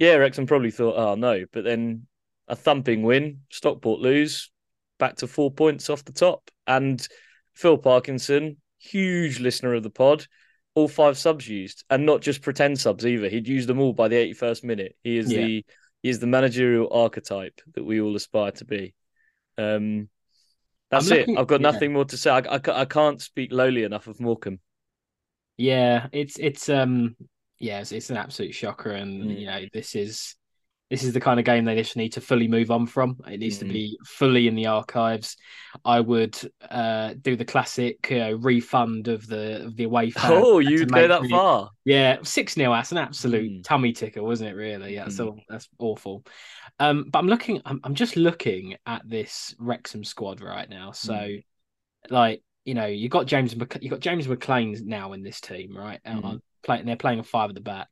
yeah, 0.00 0.16
Wrexham 0.16 0.46
probably 0.46 0.72
thought, 0.72 0.96
oh 0.96 1.14
no, 1.14 1.44
but 1.52 1.62
then 1.62 2.08
a 2.48 2.56
thumping 2.56 3.04
win, 3.04 3.42
Stockport 3.50 4.00
lose, 4.00 4.50
back 4.98 5.14
to 5.18 5.28
four 5.28 5.52
points 5.52 5.90
off 5.90 6.04
the 6.04 6.12
top. 6.12 6.50
And 6.66 7.06
Phil 7.54 7.78
Parkinson, 7.78 8.56
huge 8.78 9.38
listener 9.38 9.74
of 9.74 9.84
the 9.84 9.90
pod. 9.90 10.26
All 10.76 10.86
five 10.86 11.18
subs 11.18 11.48
used, 11.48 11.84
and 11.90 12.06
not 12.06 12.20
just 12.20 12.42
pretend 12.42 12.78
subs 12.78 13.04
either. 13.04 13.28
He'd 13.28 13.48
used 13.48 13.68
them 13.68 13.80
all 13.80 13.92
by 13.92 14.06
the 14.06 14.16
81st 14.16 14.62
minute. 14.62 14.96
He 15.02 15.18
is 15.18 15.32
yeah. 15.32 15.40
the 15.40 15.64
he 16.02 16.08
is 16.08 16.20
the 16.20 16.28
managerial 16.28 16.88
archetype 16.92 17.60
that 17.74 17.84
we 17.84 18.00
all 18.00 18.14
aspire 18.14 18.52
to 18.52 18.64
be. 18.64 18.94
Um, 19.58 20.08
that's 20.90 21.08
looking, 21.08 21.34
it. 21.34 21.40
I've 21.40 21.48
got 21.48 21.60
yeah. 21.60 21.70
nothing 21.72 21.92
more 21.92 22.04
to 22.04 22.16
say. 22.16 22.30
I, 22.30 22.38
I, 22.38 22.60
I 22.68 22.84
can't 22.84 23.20
speak 23.20 23.50
lowly 23.52 23.82
enough 23.82 24.06
of 24.06 24.20
Morecambe. 24.20 24.60
Yeah, 25.56 26.06
it's 26.12 26.38
it's 26.38 26.68
um 26.68 27.16
yeah, 27.58 27.80
it's, 27.80 27.92
it's 27.92 28.10
an 28.10 28.18
absolute 28.18 28.54
shocker, 28.54 28.90
and 28.90 29.24
mm. 29.24 29.40
you 29.40 29.46
know 29.46 29.64
this 29.72 29.94
is 29.94 30.36
this 30.90 31.02
is 31.02 31.12
the 31.12 31.20
kind 31.20 31.40
of 31.40 31.46
game 31.46 31.64
they 31.64 31.74
just 31.74 31.96
need 31.96 32.12
to 32.12 32.20
fully 32.20 32.46
move 32.46 32.70
on 32.70 32.86
from. 32.86 33.16
It 33.26 33.40
needs 33.40 33.56
mm. 33.56 33.60
to 33.60 33.64
be 33.66 33.98
fully 34.04 34.46
in 34.46 34.54
the 34.54 34.66
archives. 34.66 35.36
I 35.84 36.00
would 36.00 36.38
uh, 36.70 37.14
do 37.20 37.34
the 37.34 37.44
classic 37.44 38.06
you 38.08 38.18
know, 38.18 38.32
refund 38.34 39.08
of 39.08 39.26
the 39.26 39.64
of 39.64 39.76
the 39.76 39.84
away 39.84 40.10
fan. 40.12 40.30
Oh, 40.32 40.60
you'd 40.60 40.92
go 40.92 41.08
that 41.08 41.28
far? 41.28 41.70
Yeah, 41.84 42.18
six 42.22 42.54
0 42.54 42.72
That's 42.72 42.92
an 42.92 42.98
absolute 42.98 43.50
mm. 43.50 43.64
tummy 43.64 43.92
ticker, 43.92 44.22
wasn't 44.22 44.50
it? 44.50 44.54
Really? 44.54 44.94
Yeah, 44.94 45.06
mm. 45.06 45.12
so 45.12 45.36
that's 45.48 45.68
awful. 45.78 46.24
Um, 46.78 47.06
but 47.10 47.18
I'm 47.18 47.28
looking. 47.28 47.60
I'm, 47.64 47.80
I'm, 47.82 47.94
just 47.94 48.16
looking 48.16 48.76
at 48.86 49.02
this 49.08 49.56
Wrexham 49.58 50.04
squad 50.04 50.40
right 50.40 50.68
now. 50.68 50.92
So, 50.92 51.14
mm. 51.14 51.42
like 52.10 52.42
you 52.64 52.74
know, 52.74 52.86
you 52.86 53.08
got 53.08 53.26
James. 53.26 53.56
you 53.80 53.90
got 53.90 54.00
James 54.00 54.28
McClean 54.28 54.80
now 54.84 55.14
in 55.14 55.24
this 55.24 55.40
team, 55.40 55.76
right? 55.76 56.00
Mm. 56.06 56.40
playing. 56.62 56.86
They're 56.86 56.96
playing 56.96 57.18
a 57.18 57.24
five 57.24 57.48
at 57.48 57.56
the 57.56 57.60
back. 57.60 57.88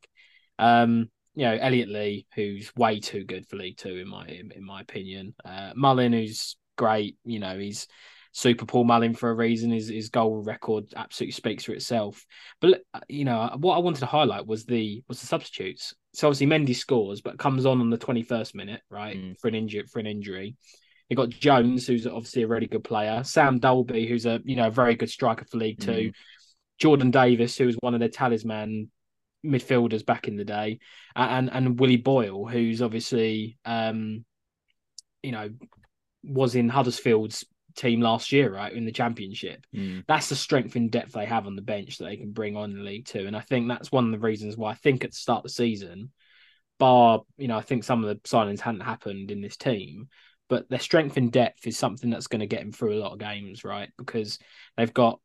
Um, 0.61 1.09
you 1.35 1.45
know 1.45 1.59
Elliot 1.61 1.89
Lee, 1.89 2.27
who's 2.35 2.75
way 2.77 3.01
too 3.01 3.25
good 3.25 3.47
for 3.49 3.57
League 3.57 3.77
Two 3.77 3.97
in 3.97 4.09
my 4.09 4.27
in, 4.27 4.53
in 4.53 4.65
my 4.65 4.81
opinion. 4.81 5.35
Uh, 5.45 5.73
Mullin, 5.75 6.13
who's 6.13 6.57
great. 6.77 7.17
You 7.25 7.41
know, 7.41 7.59
he's 7.59 7.87
super 8.33 8.67
Paul 8.67 8.85
Mullin 8.85 9.15
for 9.15 9.31
a 9.31 9.35
reason. 9.35 9.71
His 9.71 9.89
his 9.89 10.11
goal 10.11 10.43
record 10.43 10.93
absolutely 10.97 11.33
speaks 11.33 11.65
for 11.65 11.73
itself. 11.73 12.25
But 12.61 12.83
uh, 12.93 13.01
you 13.09 13.25
know 13.25 13.51
what 13.59 13.77
I 13.77 13.81
wanted 13.81 14.01
to 14.01 14.07
highlight 14.07 14.47
was 14.47 14.65
the 14.65 15.03
was 15.09 15.21
the 15.21 15.27
substitutes. 15.27 15.95
So 16.13 16.29
obviously 16.29 16.47
Mendy 16.47 16.77
scores, 16.77 17.21
but 17.21 17.39
comes 17.39 17.67
on 17.67 17.81
on 17.81 17.91
the 17.91 17.99
twenty 17.99 18.23
first 18.23 18.55
minute, 18.55 18.83
right, 18.91 19.17
mm. 19.17 19.39
for 19.41 19.49
an 19.49 19.55
injury 19.55 19.85
for 19.91 19.99
an 19.99 20.07
injury. 20.07 20.57
You 21.09 21.17
got 21.17 21.31
Jones, 21.31 21.87
who's 21.87 22.07
obviously 22.07 22.43
a 22.43 22.49
really 22.49 22.67
good 22.67 22.85
player. 22.85 23.25
Sam 23.25 23.59
Dalby, 23.59 24.07
who's 24.07 24.27
a 24.27 24.41
you 24.45 24.57
know 24.57 24.69
a 24.69 24.71
very 24.71 24.95
good 24.95 25.11
striker 25.11 25.45
for 25.51 25.59
League 25.59 25.81
Two. 25.81 25.93
Mm. 25.93 26.13
Jordan 26.79 27.11
Davies, 27.13 27.57
who 27.57 27.67
was 27.67 27.77
one 27.77 27.95
of 27.95 28.01
their 28.01 28.09
talisman 28.09 28.91
midfielders 29.45 30.05
back 30.05 30.29
in 30.29 30.37
the 30.37 30.45
day, 30.45 30.79
and 31.15 31.51
and 31.53 31.79
Willie 31.79 31.97
Boyle, 31.97 32.47
who's 32.47 32.83
obviously 32.83 33.59
um, 33.65 34.25
you 35.23 35.33
know 35.33 35.51
was 36.23 36.55
in 36.55 36.69
Huddersfield's 36.69 37.45
team 37.77 38.01
last 38.01 38.33
year, 38.33 38.55
right, 38.55 38.73
in 38.73 38.85
the 38.85 38.93
championship. 38.93 39.67
Mm. 39.75 40.05
That's 40.07 40.29
the 40.29 40.37
strength 40.37 40.77
and 40.77 40.91
depth 40.91 41.13
they 41.13 41.27
have 41.27 41.47
on 41.47 41.57
the 41.57 41.63
bench 41.63 41.99
that 41.99 42.05
they 42.05 42.17
can 42.17 42.33
bring 42.33 42.57
on 42.57 42.71
in 42.71 42.85
League 42.85 43.07
Two, 43.07 43.27
and 43.27 43.37
I 43.37 43.41
think 43.41 43.69
that's 43.69 43.93
one 43.93 44.07
of 44.07 44.13
the 44.13 44.27
reasons 44.27 44.57
why 44.57 44.73
I 44.73 44.75
think 44.75 45.05
at 45.05 45.11
the 45.11 45.17
start 45.17 45.39
of 45.39 45.45
the 45.45 45.49
season, 45.51 46.11
bar 46.79 47.23
you 47.37 47.49
know 47.49 47.59
I 47.59 47.63
think 47.63 47.85
some 47.85 48.05
of 48.05 48.09
the 48.09 48.21
signings 48.29 48.61
hadn't 48.61 48.81
happened 48.81 49.31
in 49.31 49.41
this 49.41 49.57
team. 49.57 50.09
But 50.47 50.69
their 50.69 50.79
strength 50.79 51.17
and 51.17 51.33
depth 51.33 51.67
is 51.67 51.79
something 51.79 52.11
that's 52.11 52.27
going 52.27 52.41
to 52.41 52.47
get 52.47 52.61
them 52.61 52.71
through 52.71 52.95
a 52.95 53.01
lot 53.01 53.13
of 53.13 53.19
games, 53.19 53.65
right? 53.65 53.89
Because 53.97 54.39
they've 54.77 54.93
got 54.93 55.19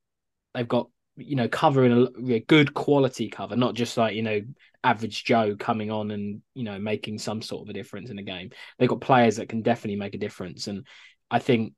they've 0.53 0.67
got 0.67 0.89
you 1.19 1.35
know, 1.35 1.47
covering 1.47 1.91
a, 1.91 2.33
a, 2.33 2.39
good 2.39 2.73
quality 2.73 3.29
cover, 3.29 3.55
not 3.55 3.75
just 3.75 3.97
like, 3.97 4.15
you 4.15 4.23
know, 4.23 4.41
average 4.83 5.23
Joe 5.23 5.55
coming 5.57 5.91
on 5.91 6.11
and, 6.11 6.41
you 6.53 6.63
know, 6.63 6.79
making 6.79 7.19
some 7.19 7.41
sort 7.41 7.63
of 7.63 7.69
a 7.69 7.73
difference 7.73 8.09
in 8.09 8.19
a 8.19 8.23
game. 8.23 8.51
They've 8.77 8.89
got 8.89 9.01
players 9.01 9.37
that 9.37 9.49
can 9.49 9.61
definitely 9.61 9.97
make 9.97 10.15
a 10.15 10.19
difference. 10.19 10.67
And 10.67 10.85
I 11.29 11.39
think 11.39 11.73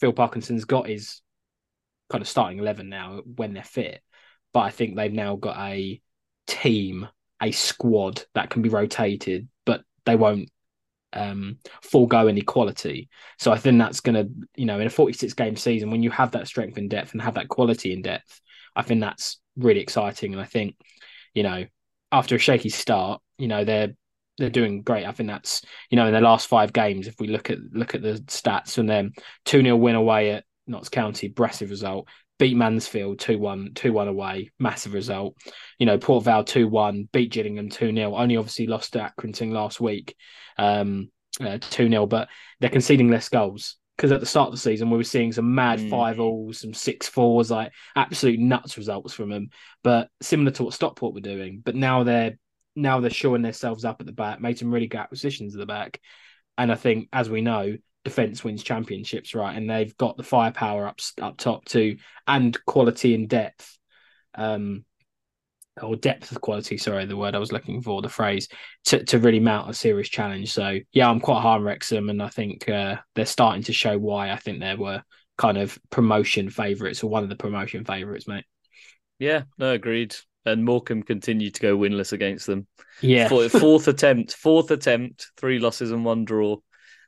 Phil 0.00 0.12
Parkinson's 0.12 0.64
got 0.64 0.88
his 0.88 1.22
kind 2.10 2.22
of 2.22 2.28
starting 2.28 2.58
11 2.58 2.88
now 2.88 3.22
when 3.24 3.54
they're 3.54 3.62
fit. 3.62 4.02
But 4.52 4.60
I 4.60 4.70
think 4.70 4.96
they've 4.96 5.12
now 5.12 5.36
got 5.36 5.58
a 5.58 6.00
team, 6.46 7.08
a 7.42 7.50
squad 7.52 8.24
that 8.34 8.50
can 8.50 8.62
be 8.62 8.68
rotated, 8.68 9.48
but 9.64 9.82
they 10.04 10.16
won't 10.16 10.50
um, 11.12 11.58
forego 11.82 12.26
any 12.26 12.42
quality. 12.42 13.08
So 13.38 13.52
I 13.52 13.58
think 13.58 13.78
that's 13.78 14.00
going 14.00 14.14
to, 14.14 14.30
you 14.54 14.66
know, 14.66 14.78
in 14.80 14.86
a 14.86 14.90
46 14.90 15.32
game 15.34 15.56
season, 15.56 15.90
when 15.90 16.02
you 16.02 16.10
have 16.10 16.32
that 16.32 16.46
strength 16.46 16.78
in 16.78 16.88
depth 16.88 17.12
and 17.12 17.22
have 17.22 17.34
that 17.34 17.48
quality 17.48 17.92
in 17.92 18.02
depth, 18.02 18.40
I 18.76 18.82
think 18.82 19.00
that's 19.00 19.40
really 19.56 19.80
exciting. 19.80 20.32
And 20.32 20.40
I 20.40 20.44
think, 20.44 20.76
you 21.34 21.42
know, 21.42 21.64
after 22.12 22.36
a 22.36 22.38
shaky 22.38 22.68
start, 22.68 23.20
you 23.38 23.48
know, 23.48 23.64
they're 23.64 23.94
they're 24.38 24.50
doing 24.50 24.82
great. 24.82 25.06
I 25.06 25.12
think 25.12 25.28
that's 25.28 25.62
you 25.90 25.96
know 25.96 26.06
in 26.06 26.12
their 26.12 26.20
last 26.20 26.46
five 26.46 26.72
games, 26.72 27.06
if 27.06 27.18
we 27.18 27.28
look 27.28 27.50
at 27.50 27.58
look 27.72 27.94
at 27.94 28.02
the 28.02 28.14
stats 28.26 28.78
and 28.78 28.88
then 28.88 29.12
two 29.44 29.62
0 29.62 29.76
win 29.76 29.94
away 29.94 30.32
at 30.32 30.44
Notts 30.66 30.88
County, 30.88 31.28
impressive 31.28 31.70
result. 31.70 32.08
Beat 32.38 32.54
Mansfield 32.54 33.18
2 33.18 33.38
1, 33.38 33.70
2 33.74 33.94
1 33.94 34.08
away, 34.08 34.50
massive 34.58 34.92
result. 34.92 35.36
You 35.78 35.86
know, 35.86 35.96
Port 35.96 36.24
Vale 36.24 36.44
2 36.44 36.68
1, 36.68 37.08
beat 37.10 37.32
Gillingham 37.32 37.70
2 37.70 37.94
0. 37.94 38.14
Only 38.14 38.36
obviously 38.36 38.66
lost 38.66 38.92
to 38.92 38.98
Accrington 38.98 39.52
last 39.52 39.80
week, 39.80 40.14
um, 40.58 41.10
uh, 41.40 41.56
2 41.58 41.88
0, 41.88 42.04
but 42.04 42.28
they're 42.60 42.68
conceding 42.68 43.08
less 43.10 43.30
goals 43.30 43.76
because 43.96 44.12
at 44.12 44.20
the 44.20 44.26
start 44.26 44.48
of 44.48 44.52
the 44.52 44.60
season 44.60 44.90
we 44.90 44.96
were 44.96 45.04
seeing 45.04 45.32
some 45.32 45.54
mad 45.54 45.78
mm. 45.78 45.90
five 45.90 46.20
alls, 46.20 46.60
some 46.60 46.74
six 46.74 47.08
fours, 47.08 47.50
like 47.50 47.72
absolute 47.94 48.38
nuts 48.38 48.76
results 48.76 49.14
from 49.14 49.30
them. 49.30 49.48
But 49.82 50.08
similar 50.20 50.50
to 50.52 50.64
what 50.64 50.74
Stockport 50.74 51.14
were 51.14 51.20
doing, 51.20 51.62
but 51.64 51.74
now 51.74 52.02
they're 52.02 52.38
now 52.74 53.00
they're 53.00 53.10
showing 53.10 53.42
themselves 53.42 53.84
up 53.84 54.00
at 54.00 54.06
the 54.06 54.12
back, 54.12 54.40
made 54.40 54.58
some 54.58 54.72
really 54.72 54.86
good 54.86 55.00
acquisitions 55.00 55.54
at 55.54 55.58
the 55.58 55.66
back, 55.66 56.00
and 56.58 56.70
I 56.70 56.74
think 56.74 57.08
as 57.12 57.30
we 57.30 57.40
know, 57.40 57.76
defense 58.04 58.44
wins 58.44 58.62
championships, 58.62 59.34
right? 59.34 59.56
And 59.56 59.68
they've 59.68 59.96
got 59.96 60.16
the 60.16 60.22
firepower 60.22 60.86
up 60.86 61.00
up 61.20 61.38
top 61.38 61.64
too, 61.64 61.96
and 62.26 62.56
quality 62.66 63.14
and 63.14 63.28
depth. 63.28 63.78
Um, 64.34 64.84
or 65.82 65.96
depth 65.96 66.32
of 66.32 66.40
quality, 66.40 66.76
sorry, 66.78 67.04
the 67.04 67.16
word 67.16 67.34
I 67.34 67.38
was 67.38 67.52
looking 67.52 67.82
for, 67.82 68.00
the 68.00 68.08
phrase, 68.08 68.48
to, 68.86 69.04
to 69.04 69.18
really 69.18 69.40
mount 69.40 69.70
a 69.70 69.74
serious 69.74 70.08
challenge. 70.08 70.52
So 70.52 70.78
yeah, 70.92 71.08
I'm 71.08 71.20
quite 71.20 71.42
high 71.42 71.54
on 71.54 71.62
Wrexham, 71.62 72.08
and 72.08 72.22
I 72.22 72.28
think 72.28 72.68
uh, 72.68 72.96
they're 73.14 73.26
starting 73.26 73.62
to 73.64 73.72
show 73.72 73.98
why 73.98 74.30
I 74.30 74.36
think 74.36 74.60
they 74.60 74.74
were 74.74 75.02
kind 75.36 75.58
of 75.58 75.78
promotion 75.90 76.48
favourites 76.50 77.02
or 77.02 77.10
one 77.10 77.22
of 77.22 77.28
the 77.28 77.36
promotion 77.36 77.84
favourites, 77.84 78.26
mate. 78.26 78.44
Yeah, 79.18 79.42
no, 79.58 79.72
agreed. 79.72 80.16
And 80.44 80.64
Morecambe 80.64 81.02
continued 81.02 81.54
to 81.54 81.60
go 81.60 81.76
winless 81.76 82.12
against 82.12 82.46
them. 82.46 82.66
Yeah, 83.00 83.28
fourth 83.48 83.88
attempt, 83.88 84.34
fourth 84.34 84.70
attempt, 84.70 85.30
three 85.36 85.58
losses 85.58 85.90
and 85.90 86.04
one 86.04 86.24
draw. 86.24 86.56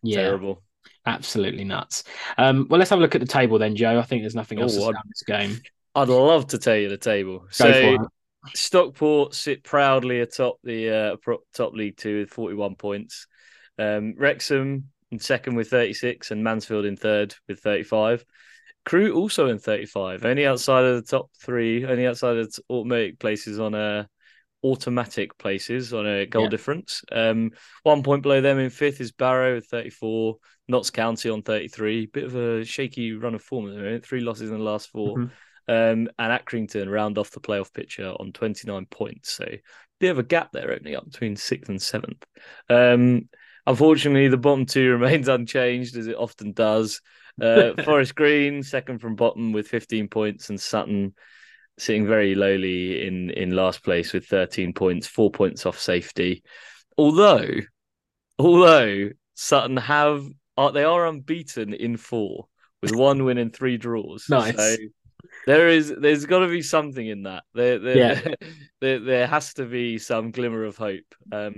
Yeah. 0.02 0.22
Terrible. 0.22 0.62
Absolutely 1.06 1.64
nuts. 1.64 2.04
Um, 2.36 2.66
well, 2.68 2.78
let's 2.78 2.90
have 2.90 2.98
a 2.98 3.02
look 3.02 3.14
at 3.14 3.20
the 3.20 3.26
table 3.26 3.58
then, 3.58 3.76
Joe. 3.76 3.98
I 3.98 4.02
think 4.02 4.22
there's 4.22 4.34
nothing 4.34 4.60
else 4.60 4.76
oh, 4.76 4.92
to 4.92 4.94
say 4.94 5.00
this 5.06 5.22
game. 5.22 5.60
I'd 5.94 6.08
love 6.08 6.48
to 6.48 6.58
tell 6.58 6.76
you 6.76 6.88
the 6.88 6.98
table. 6.98 7.40
Go 7.40 7.46
so 7.50 8.08
Stockport 8.54 9.34
sit 9.34 9.64
proudly 9.64 10.20
atop 10.20 10.58
the 10.62 10.90
uh, 10.90 11.34
top 11.54 11.72
League 11.74 11.96
Two 11.96 12.20
with 12.20 12.30
41 12.30 12.76
points. 12.76 13.26
Um, 13.78 14.14
Wrexham 14.16 14.88
in 15.10 15.18
second 15.18 15.54
with 15.54 15.70
36, 15.70 16.30
and 16.30 16.44
Mansfield 16.44 16.84
in 16.84 16.96
third 16.96 17.34
with 17.48 17.60
35. 17.60 18.24
Crewe 18.84 19.14
also 19.14 19.48
in 19.48 19.58
35, 19.58 20.24
only 20.24 20.46
outside 20.46 20.84
of 20.84 20.96
the 20.96 21.10
top 21.10 21.30
three, 21.40 21.84
only 21.84 22.06
outside 22.06 22.36
of 22.36 22.52
the 22.52 22.62
automatic 22.70 23.18
places 23.18 23.60
on 23.60 23.74
a 23.74 24.08
automatic 24.64 25.38
places 25.38 25.94
on 25.94 26.06
a 26.06 26.26
goal 26.26 26.44
yeah. 26.44 26.48
difference. 26.48 27.02
Um, 27.12 27.52
one 27.82 28.02
point 28.02 28.22
below 28.22 28.40
them 28.40 28.58
in 28.58 28.70
fifth 28.70 29.00
is 29.00 29.12
Barrow 29.12 29.56
with 29.56 29.66
34, 29.66 30.36
Notts 30.68 30.90
County 30.90 31.30
on 31.30 31.42
33. 31.42 32.06
Bit 32.06 32.24
of 32.24 32.34
a 32.34 32.64
shaky 32.64 33.12
run 33.12 33.34
of 33.34 33.42
form, 33.42 34.00
three 34.00 34.20
losses 34.20 34.50
in 34.50 34.58
the 34.58 34.62
last 34.62 34.90
4 34.90 35.16
mm-hmm. 35.16 35.26
Um, 35.68 36.08
and 36.18 36.32
Accrington 36.32 36.90
round 36.90 37.18
off 37.18 37.30
the 37.30 37.40
playoff 37.40 37.74
picture 37.74 38.08
on 38.18 38.32
29 38.32 38.86
points. 38.86 39.32
So 39.32 39.44
bit 40.00 40.10
of 40.10 40.18
a 40.18 40.22
gap 40.22 40.52
there 40.52 40.72
opening 40.72 40.94
up 40.94 41.04
between 41.04 41.36
sixth 41.36 41.68
and 41.68 41.80
seventh. 41.80 42.24
Um, 42.70 43.28
unfortunately, 43.66 44.28
the 44.28 44.36
bottom 44.36 44.66
two 44.66 44.92
remains 44.98 45.28
unchanged 45.28 45.96
as 45.96 46.06
it 46.06 46.16
often 46.16 46.52
does. 46.52 47.00
Uh, 47.40 47.72
Forest 47.84 48.14
Green 48.14 48.62
second 48.62 49.00
from 49.00 49.16
bottom 49.16 49.52
with 49.52 49.68
15 49.68 50.08
points, 50.08 50.50
and 50.50 50.60
Sutton 50.60 51.14
sitting 51.78 52.06
very 52.06 52.34
lowly 52.34 53.06
in 53.06 53.30
in 53.30 53.54
last 53.54 53.84
place 53.84 54.12
with 54.12 54.26
13 54.26 54.72
points, 54.72 55.06
four 55.06 55.30
points 55.30 55.66
off 55.66 55.78
safety. 55.78 56.42
Although, 56.96 57.60
although 58.38 59.10
Sutton 59.34 59.76
have 59.76 60.24
are 60.56 60.72
they 60.72 60.84
are 60.84 61.06
unbeaten 61.06 61.72
in 61.72 61.96
four 61.96 62.48
with 62.82 62.94
one 62.94 63.24
win 63.24 63.38
and 63.38 63.54
three 63.54 63.76
draws. 63.76 64.26
Nice. 64.28 64.56
So 64.56 64.76
there 65.46 65.68
is 65.68 65.94
there's 65.98 66.26
got 66.26 66.40
to 66.40 66.48
be 66.48 66.62
something 66.62 67.06
in 67.06 67.24
that. 67.24 67.44
There 67.54 67.78
there, 67.78 67.96
yeah. 67.96 68.34
there 68.80 69.00
there 69.00 69.26
has 69.26 69.54
to 69.54 69.64
be 69.64 69.98
some 69.98 70.30
glimmer 70.30 70.64
of 70.64 70.76
hope. 70.76 71.14
Um, 71.32 71.56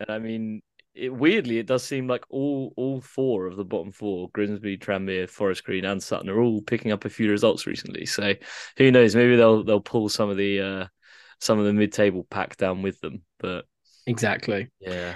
and 0.00 0.10
I 0.10 0.18
mean, 0.18 0.62
it, 0.94 1.14
weirdly, 1.14 1.58
it 1.58 1.66
does 1.66 1.84
seem 1.84 2.06
like 2.08 2.24
all 2.30 2.72
all 2.76 3.00
four 3.00 3.46
of 3.46 3.56
the 3.56 3.64
bottom 3.64 3.92
four, 3.92 4.30
Grimsby, 4.32 4.78
Tranmere, 4.78 5.28
Forest 5.28 5.64
Green, 5.64 5.84
and 5.84 6.02
Sutton, 6.02 6.28
are 6.28 6.40
all 6.40 6.62
picking 6.62 6.92
up 6.92 7.04
a 7.04 7.10
few 7.10 7.30
results 7.30 7.66
recently. 7.66 8.06
So 8.06 8.34
who 8.76 8.90
knows? 8.90 9.14
Maybe 9.14 9.36
they'll 9.36 9.64
they'll 9.64 9.80
pull 9.80 10.08
some 10.08 10.30
of 10.30 10.36
the 10.36 10.60
uh, 10.60 10.86
some 11.40 11.58
of 11.58 11.64
the 11.64 11.72
mid 11.72 11.92
table 11.92 12.26
pack 12.28 12.56
down 12.56 12.82
with 12.82 13.00
them. 13.00 13.22
But 13.38 13.66
exactly, 14.06 14.68
yeah. 14.80 15.14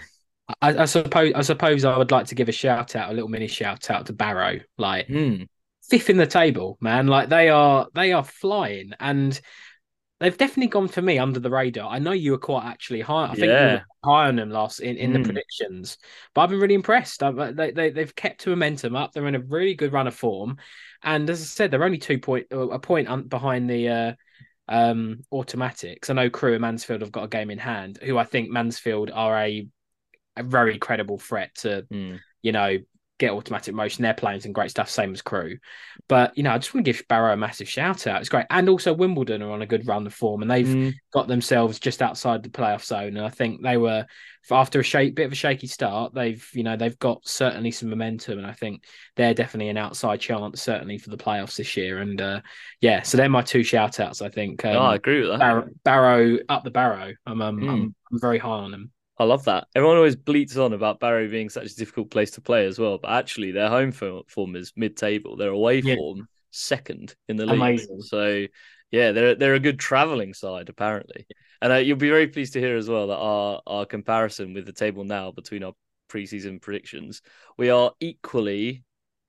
I, 0.60 0.82
I, 0.82 0.84
suppose 0.84 1.32
I 1.34 1.42
suppose 1.42 1.84
I 1.84 1.96
would 1.96 2.10
like 2.10 2.26
to 2.26 2.34
give 2.34 2.48
a 2.48 2.52
shout 2.52 2.94
out, 2.94 3.10
a 3.10 3.12
little 3.14 3.28
mini 3.28 3.46
shout 3.46 3.90
out 3.90 4.06
to 4.06 4.12
Barrow. 4.12 4.60
Like 4.76 5.08
mm 5.08 5.48
fifth 5.92 6.08
in 6.08 6.16
the 6.16 6.26
table, 6.26 6.78
man. 6.80 7.06
Like 7.06 7.28
they 7.28 7.50
are 7.50 7.86
they 7.94 8.12
are 8.12 8.24
flying 8.24 8.92
and 8.98 9.38
they've 10.20 10.38
definitely 10.38 10.68
gone 10.68 10.88
for 10.88 11.02
me 11.02 11.18
under 11.18 11.38
the 11.38 11.50
radar. 11.50 11.90
I 11.90 11.98
know 11.98 12.12
you 12.12 12.30
were 12.30 12.38
quite 12.38 12.64
actually 12.64 13.02
high. 13.02 13.26
I 13.26 13.34
think 13.34 13.48
yeah. 13.48 13.72
you 13.72 13.76
were 13.76 14.10
high 14.10 14.28
on 14.28 14.36
them 14.36 14.48
last 14.48 14.80
in, 14.80 14.96
in 14.96 15.10
mm. 15.10 15.12
the 15.12 15.18
hmm. 15.18 15.24
predictions, 15.26 15.98
but 16.34 16.40
I've 16.40 16.48
been 16.48 16.60
really 16.60 16.74
impressed. 16.74 17.22
I've, 17.22 17.38
uh, 17.38 17.52
they, 17.52 17.72
they 17.72 17.90
they've 17.90 18.14
kept 18.14 18.46
momentum 18.46 18.96
up. 18.96 19.12
They're 19.12 19.26
in 19.26 19.34
a 19.34 19.40
really 19.40 19.74
good 19.74 19.92
run 19.92 20.06
of 20.06 20.14
form, 20.14 20.56
and 21.02 21.28
as 21.28 21.42
I 21.42 21.44
said, 21.44 21.70
they're 21.70 21.84
only 21.84 21.98
two 21.98 22.18
point 22.18 22.46
a 22.50 22.78
point 22.78 23.28
behind 23.28 23.68
the. 23.68 23.88
Uh, 23.88 24.12
um 24.68 25.24
automatics. 25.32 26.08
I 26.08 26.14
know 26.14 26.30
Crewe 26.30 26.52
and 26.52 26.60
Mansfield 26.62 27.00
have 27.00 27.10
got 27.10 27.24
a 27.24 27.28
game 27.28 27.50
in 27.50 27.58
hand, 27.58 27.98
who 28.00 28.16
I 28.16 28.24
think 28.24 28.48
Mansfield 28.48 29.10
are 29.12 29.36
a 29.36 29.66
a 30.36 30.44
very 30.44 30.78
credible 30.78 31.18
threat 31.18 31.54
to, 31.56 31.84
mm. 31.92 32.20
you 32.42 32.52
know, 32.52 32.78
get 33.26 33.32
automatic 33.32 33.74
motion. 33.74 34.02
They're 34.02 34.14
playing 34.14 34.40
some 34.40 34.52
great 34.52 34.70
stuff, 34.70 34.90
same 34.90 35.12
as 35.12 35.22
Crewe. 35.22 35.58
But 36.08 36.36
you 36.36 36.42
know, 36.42 36.50
I 36.52 36.58
just 36.58 36.74
want 36.74 36.84
to 36.84 36.92
give 36.92 37.06
Barrow 37.08 37.32
a 37.32 37.36
massive 37.36 37.68
shout 37.68 38.06
out. 38.06 38.20
It's 38.20 38.28
great, 38.28 38.46
and 38.50 38.68
also 38.68 38.92
Wimbledon 38.92 39.42
are 39.42 39.50
on 39.52 39.62
a 39.62 39.66
good 39.66 39.86
run 39.86 40.06
of 40.06 40.14
form, 40.14 40.42
and 40.42 40.50
they've 40.50 40.66
Mm. 40.66 40.94
got 41.12 41.28
themselves 41.28 41.78
just 41.78 42.02
outside 42.02 42.42
the 42.42 42.48
playoff 42.48 42.84
zone. 42.84 43.16
And 43.16 43.24
I 43.26 43.28
think 43.28 43.62
they 43.62 43.76
were 43.76 44.06
after 44.50 44.80
a 44.80 44.82
shake, 44.82 45.14
bit 45.14 45.26
of 45.26 45.32
a 45.32 45.36
shaky 45.36 45.68
start. 45.68 46.14
They've 46.14 46.44
you 46.52 46.64
know 46.64 46.76
they've 46.76 46.98
got 46.98 47.26
certainly 47.26 47.70
some 47.70 47.90
momentum, 47.90 48.38
and 48.38 48.46
I 48.46 48.52
think 48.52 48.84
they're 49.16 49.34
definitely 49.34 49.68
an 49.70 49.76
outside 49.76 50.20
chance, 50.20 50.60
certainly 50.60 50.98
for 50.98 51.10
the 51.10 51.16
playoffs 51.16 51.56
this 51.56 51.76
year. 51.76 51.98
And 51.98 52.20
uh, 52.20 52.40
yeah, 52.80 53.02
so 53.02 53.16
they're 53.16 53.28
my 53.28 53.42
two 53.42 53.62
shout 53.62 54.00
outs. 54.00 54.20
I 54.20 54.28
think. 54.28 54.64
Um, 54.64 54.76
I 54.76 54.94
agree 54.96 55.20
with 55.20 55.30
that. 55.30 55.38
Barrow, 55.38 55.68
Barrow 55.84 56.38
up 56.48 56.64
the 56.64 56.70
Barrow. 56.70 57.12
I'm 57.26 57.40
um, 57.40 57.60
Mm. 57.60 57.68
I'm, 57.70 57.94
I'm 58.12 58.20
very 58.20 58.38
high 58.38 58.48
on 58.50 58.70
them. 58.72 58.90
I 59.18 59.24
love 59.24 59.44
that. 59.44 59.68
Everyone 59.74 59.96
always 59.96 60.16
bleats 60.16 60.56
on 60.56 60.72
about 60.72 61.00
Barrow 61.00 61.28
being 61.28 61.50
such 61.50 61.70
a 61.70 61.76
difficult 61.76 62.10
place 62.10 62.32
to 62.32 62.40
play 62.40 62.66
as 62.66 62.78
well, 62.78 62.98
but 62.98 63.10
actually 63.10 63.52
their 63.52 63.68
home 63.68 63.92
form, 63.92 64.56
is 64.56 64.72
mid-table. 64.74 65.36
Their 65.36 65.50
away 65.50 65.80
Yeah. 65.80 65.96
form 65.96 66.28
second 66.50 67.14
in 67.28 67.36
the 67.36 67.46
league. 67.46 67.54
Amazing. 67.60 68.00
So 68.02 68.46
yeah, 68.90 69.12
they're 69.12 69.34
they're 69.34 69.54
a 69.54 69.60
good 69.60 69.78
travelling 69.78 70.34
side 70.34 70.68
apparently, 70.68 71.26
and 71.60 71.72
uh, 71.72 71.76
you'll 71.76 71.96
be 71.96 72.10
very 72.10 72.28
pleased 72.28 72.54
to 72.54 72.60
hear 72.60 72.76
as 72.76 72.88
well 72.88 73.06
that 73.08 73.16
our 73.16 73.60
our 73.66 73.86
comparison 73.86 74.54
with 74.54 74.66
the 74.66 74.72
table 74.72 75.04
now 75.04 75.30
between 75.30 75.62
our 75.62 75.72
preseason 76.10 76.60
predictions, 76.60 77.22
we 77.56 77.70
are 77.70 77.92
equally 78.00 78.84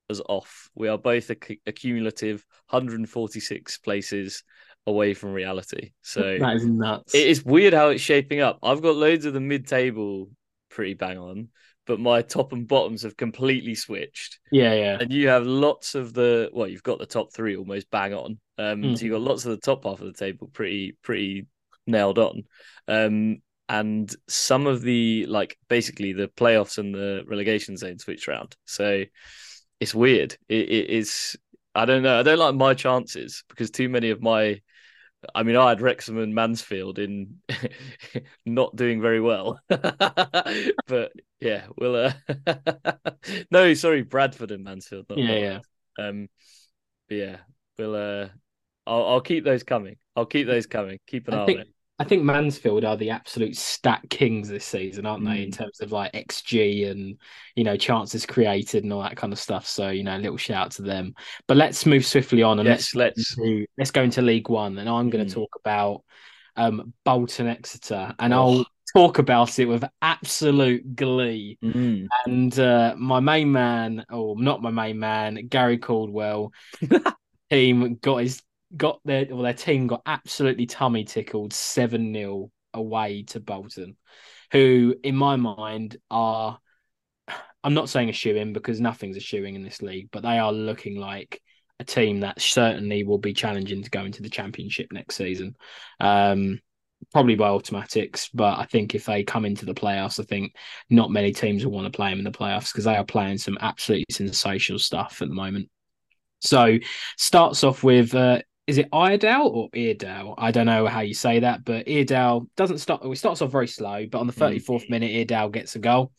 as 0.10 0.22
off. 0.28 0.70
We 0.76 0.90
are 0.90 0.98
both 0.98 1.30
a, 1.30 1.38
a 1.66 1.72
cumulative 1.72 2.46
146 2.70 3.78
places 3.78 4.44
away 4.88 5.14
from 5.14 5.34
reality. 5.34 5.92
So 6.02 6.38
That 6.40 6.56
is 6.58 6.66
nuts. 6.66 7.16
it 7.16 7.28
is 7.28 7.44
weird 7.46 7.74
how 7.74 7.90
it's 7.90 8.02
shaping 8.04 8.42
up. 8.42 8.60
I've 8.64 8.82
got 8.82 8.96
loads 8.96 9.26
of 9.26 9.34
the 9.34 9.40
mid-table 9.40 10.30
pretty 10.70 10.94
bang 10.96 11.18
on, 11.18 11.50
but 11.86 12.00
my 12.00 12.22
top 12.22 12.54
and 12.54 12.68
bottoms 12.68 13.04
have 13.04 13.16
completely 13.18 13.76
switched. 13.76 14.40
yeah, 14.52 14.74
yeah. 14.74 14.98
And 15.00 15.12
you 15.14 15.28
have 15.30 15.46
lots 15.46 15.96
of 15.96 16.14
the 16.14 16.50
well, 16.54 16.68
you've 16.68 16.84
got 16.84 17.00
the 17.00 17.06
top 17.06 17.34
three 17.34 17.56
almost 17.56 17.90
bang 17.92 18.14
on. 18.14 18.40
Um, 18.58 18.82
Mm. 18.82 18.98
so 18.98 19.06
you've 19.06 19.14
got 19.14 19.22
lots 19.22 19.46
of 19.46 19.52
the 19.52 19.58
top 19.58 19.84
half 19.86 20.00
of 20.02 20.08
the 20.08 20.14
table 20.14 20.50
pretty 20.54 20.98
pretty 21.04 21.48
nailed 21.88 22.20
on. 22.20 22.44
Um, 22.88 23.42
and 23.70 24.14
some 24.28 24.68
of 24.68 24.82
the 24.82 25.26
like 25.28 25.58
basically 25.70 26.14
the 26.14 26.28
playoffs 26.28 26.78
and 26.78 26.94
the 26.94 27.24
relegation 27.26 27.78
zone 27.78 27.98
switched 28.00 28.28
around. 28.28 28.56
So 28.66 29.04
it's 29.80 29.96
weird. 29.96 30.36
It, 30.50 30.70
it 30.70 30.90
is. 30.90 31.36
I 31.76 31.86
don't 31.86 32.04
know. 32.04 32.20
I 32.20 32.24
don't 32.24 32.38
like 32.38 32.56
my 32.56 32.74
chances 32.74 33.44
because 33.50 33.72
too 33.72 33.90
many 33.90 34.10
of 34.10 34.22
my. 34.22 34.62
I 35.34 35.44
mean, 35.44 35.56
I 35.56 35.70
had 35.70 35.82
Wrexham 35.82 36.18
and 36.18 36.34
Mansfield 36.34 37.00
in 37.00 37.38
not 38.46 38.76
doing 38.76 39.02
very 39.02 39.20
well, 39.20 39.60
but 39.68 41.12
yeah, 41.40 41.66
we'll. 41.78 41.96
Uh... 41.96 42.14
no, 43.52 43.74
sorry, 43.74 44.02
Bradford 44.02 44.52
and 44.52 44.64
Mansfield. 44.64 45.06
Not 45.10 45.20
Yeah, 45.20 45.36
yeah. 45.98 46.06
Um, 46.06 46.30
but 47.08 47.16
yeah, 47.16 47.38
we'll. 47.78 47.96
Uh, 47.96 48.30
I'll, 48.86 49.06
I'll 49.06 49.22
keep 49.22 49.44
those 49.44 49.64
coming. 49.64 49.98
I'll 50.16 50.26
keep 50.26 50.48
those 50.48 50.68
coming. 50.68 51.00
Keep 51.08 51.28
an 51.28 51.34
eye 51.34 51.38
I 51.38 51.44
on 51.44 51.50
it. 51.50 51.73
I 52.00 52.04
think 52.06 52.24
Mansfield 52.24 52.84
are 52.84 52.98
the 52.98 53.12
absolute 53.12 53.56
stat 53.56 54.02
kings 54.10 54.50
this 54.50 54.66
season, 54.66 55.06
aren't 55.06 55.26
they? 55.26 55.44
In 55.44 55.50
Mm. 55.50 55.58
terms 55.58 55.80
of 55.80 55.92
like 55.92 56.12
XG 56.14 56.86
and 56.86 57.18
you 57.56 57.64
know 57.64 57.78
chances 57.78 58.26
created 58.26 58.84
and 58.84 58.92
all 58.92 59.04
that 59.04 59.16
kind 59.16 59.32
of 59.32 59.40
stuff. 59.40 59.68
So 59.68 59.90
you 59.90 60.04
know, 60.04 60.16
a 60.16 60.20
little 60.20 60.38
shout 60.38 60.66
out 60.66 60.72
to 60.72 60.82
them. 60.82 61.14
But 61.48 61.58
let's 61.58 61.86
move 61.86 62.06
swiftly 62.06 62.42
on 62.42 62.60
and 62.60 62.68
Yes, 62.68 62.96
let's 62.96 63.18
let's. 63.18 63.38
into, 63.38 63.66
let's 63.78 63.92
go 63.92 64.02
into 64.04 64.22
League 64.22 64.50
One, 64.50 64.78
and 64.80 64.90
I'm 64.90 65.10
going 65.10 65.26
Mm. 65.26 65.30
to 65.30 65.36
talk 65.36 65.56
about 65.60 66.04
um, 66.56 66.94
Bolton 67.04 67.48
Exeter, 67.48 68.14
and 68.20 68.34
Oh. 68.34 68.38
I'll 68.60 68.66
talk 68.96 69.18
about 69.18 69.58
it 69.58 69.66
with 69.66 69.84
absolute 70.02 70.96
glee. 70.96 71.58
Mm. 71.64 72.08
And 72.26 72.60
uh, 72.60 72.94
my 72.98 73.20
main 73.20 73.52
man, 73.52 74.06
or 74.12 74.36
not 74.40 74.62
my 74.62 74.70
main 74.70 75.00
man, 75.00 75.48
Gary 75.48 75.78
Caldwell, 75.80 76.52
team 77.50 77.96
got 77.96 78.18
his 78.18 78.42
got 78.76 79.00
their 79.06 79.26
well 79.30 79.44
their 79.44 79.54
team 79.54 79.88
got 79.88 80.02
absolutely 80.06 80.66
tummy 80.66 81.04
tickled 81.04 81.54
seven 81.54 82.14
0 82.14 82.52
away 82.74 83.24
to 83.24 83.40
Bolton, 83.40 83.98
who 84.52 84.96
in 85.04 85.16
my 85.16 85.36
mind 85.36 85.98
are. 86.10 86.60
I'm 87.66 87.74
not 87.74 87.88
saying 87.88 88.10
a 88.10 88.14
shoe 88.14 88.36
in 88.36 88.52
because 88.52 88.82
nothing's 88.82 89.16
a 89.16 89.22
shoe 89.22 89.46
in 89.46 89.64
this 89.64 89.82
league, 89.82 90.10
but 90.12 90.22
they 90.22 90.38
are 90.38 90.52
looking 90.52 90.98
like 90.98 91.42
a 91.80 91.86
team 91.86 92.20
that 92.20 92.42
certainly 92.42 93.04
will 93.04 93.20
be 93.20 93.34
challenging 93.34 93.82
to 93.84 93.90
go 93.90 94.04
into 94.04 94.22
the 94.22 94.30
championship 94.30 94.92
next 94.92 95.16
season. 95.16 95.56
Um, 96.02 96.60
probably 97.12 97.36
by 97.36 97.50
automatics, 97.50 98.30
but 98.34 98.60
I 98.60 98.66
think 98.66 98.96
if 98.96 99.06
they 99.06 99.24
come 99.24 99.46
into 99.46 99.66
the 99.66 99.74
playoffs, 99.74 100.20
I 100.20 100.24
think 100.24 100.56
not 100.90 101.12
many 101.12 101.32
teams 101.32 101.66
will 101.66 101.72
want 101.72 101.86
to 101.86 101.96
play 101.96 102.10
them 102.10 102.20
in 102.20 102.26
the 102.26 102.32
playoffs 102.32 102.72
because 102.72 102.86
they 102.86 102.96
are 102.96 103.06
playing 103.06 103.38
some 103.38 103.58
absolutely 103.62 104.06
sensational 104.12 104.80
stuff 104.80 105.22
at 105.22 105.28
the 105.28 105.34
moment. 105.34 105.70
So 106.42 106.78
starts 107.18 107.64
off 107.64 107.84
with 107.84 108.14
uh, 108.16 108.42
is 108.66 108.78
it 108.78 108.88
Iredale 108.94 109.48
or 109.48 109.70
Eardale? 109.72 110.36
I 110.38 110.52
don't 110.52 110.66
know 110.66 110.88
how 110.88 111.02
you 111.02 111.14
say 111.14 111.40
that, 111.40 111.66
but 111.66 111.86
Eardale 111.86 112.48
doesn't 112.56 112.78
start. 112.78 113.04
It 113.04 113.18
starts 113.18 113.42
off 113.42 113.52
very 113.52 113.68
slow, 113.68 114.06
but 114.10 114.20
on 114.20 114.28
the 114.28 114.34
Mm. 114.34 114.38
thirty 114.38 114.60
fourth 114.60 114.90
minute, 114.90 115.12
Eardale 115.12 115.52
gets 115.52 115.76
a 115.76 115.80
goal, 115.80 116.12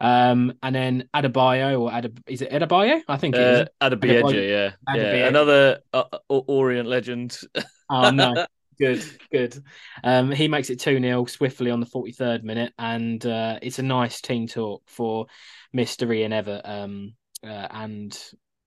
um, 0.00 0.52
and 0.62 0.74
then 0.74 1.08
Adebayo 1.14 1.80
or 1.80 1.90
Adeb- 1.90 2.22
is 2.26 2.42
it 2.42 2.50
Adebayo? 2.52 3.02
I 3.08 3.16
think 3.16 3.34
it 3.34 3.40
is. 3.40 3.60
Uh, 3.80 3.90
Adeboyejo, 3.90 4.48
yeah, 4.48 4.72
yeah, 4.94 5.26
another 5.26 5.80
uh, 5.92 6.04
uh, 6.12 6.18
Orient 6.28 6.88
legend. 6.88 7.36
Oh 7.90 8.10
no, 8.10 8.46
good, 8.78 9.02
good. 9.32 9.58
Um, 10.04 10.30
he 10.30 10.46
makes 10.46 10.70
it 10.70 10.78
two 10.78 11.00
0 11.00 11.24
swiftly 11.26 11.70
on 11.70 11.80
the 11.80 11.86
forty 11.86 12.12
third 12.12 12.44
minute, 12.44 12.72
and 12.78 13.24
uh, 13.26 13.58
it's 13.60 13.80
a 13.80 13.82
nice 13.82 14.20
team 14.20 14.46
talk 14.46 14.82
for 14.86 15.26
Mister 15.72 16.12
Ian 16.12 16.30
Evatt. 16.32 16.60
Um, 16.68 17.14
uh, 17.42 17.66
and 17.70 18.16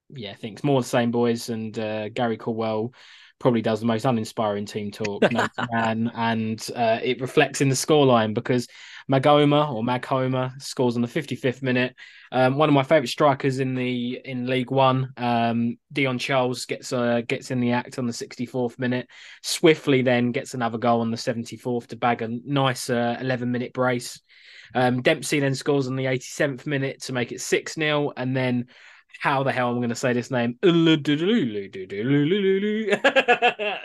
yeah, 0.09 0.31
I 0.31 0.35
think 0.35 0.55
it's 0.57 0.63
more 0.65 0.81
the 0.81 0.87
same 0.87 1.11
boys. 1.11 1.49
And 1.49 1.77
uh, 1.79 2.09
Gary 2.09 2.35
Caldwell 2.37 2.93
probably 3.41 3.61
does 3.61 3.81
the 3.81 3.85
most 3.85 4.05
uninspiring 4.05 4.65
team 4.65 4.91
talk 4.91 5.23
man, 5.71 6.11
and 6.15 6.65
uh, 6.75 6.99
it 7.03 7.19
reflects 7.19 7.61
in 7.61 7.69
the 7.69 7.75
scoreline 7.75 8.33
because 8.33 8.67
Magoma 9.11 9.71
or 9.73 9.83
Maghoma 9.83 10.61
scores 10.61 10.95
on 10.95 11.01
the 11.01 11.07
55th 11.07 11.61
minute. 11.61 11.95
Um, 12.31 12.55
one 12.55 12.69
of 12.69 12.75
my 12.75 12.83
favourite 12.83 13.09
strikers 13.09 13.59
in 13.59 13.75
the 13.75 14.21
in 14.23 14.47
League 14.47 14.71
One, 14.71 15.11
um, 15.17 15.77
Dion 15.91 16.17
Charles 16.17 16.65
gets 16.65 16.93
uh, 16.93 17.21
gets 17.27 17.51
in 17.51 17.59
the 17.59 17.71
act 17.71 17.99
on 17.99 18.05
the 18.05 18.13
64th 18.13 18.79
minute. 18.79 19.07
Swiftly 19.41 20.01
then 20.01 20.31
gets 20.31 20.53
another 20.53 20.77
goal 20.77 21.01
on 21.01 21.11
the 21.11 21.17
74th 21.17 21.87
to 21.87 21.97
bag 21.97 22.21
a 22.21 22.29
nice 22.45 22.89
uh, 22.89 23.17
11 23.19 23.51
minute 23.51 23.73
brace. 23.73 24.21
Um, 24.73 25.01
Dempsey 25.01 25.39
then 25.39 25.55
scores 25.55 25.87
on 25.87 25.95
the 25.95 26.05
87th 26.05 26.65
minute 26.65 27.01
to 27.03 27.13
make 27.13 27.31
it 27.31 27.41
6 27.41 27.73
0. 27.73 28.11
And 28.15 28.35
then, 28.35 28.67
how 29.19 29.43
the 29.43 29.51
hell 29.51 29.69
am 29.69 29.75
I 29.75 29.79
going 29.79 29.89
to 29.89 29.95
say 29.95 30.13
this 30.13 30.31
name? 30.31 30.57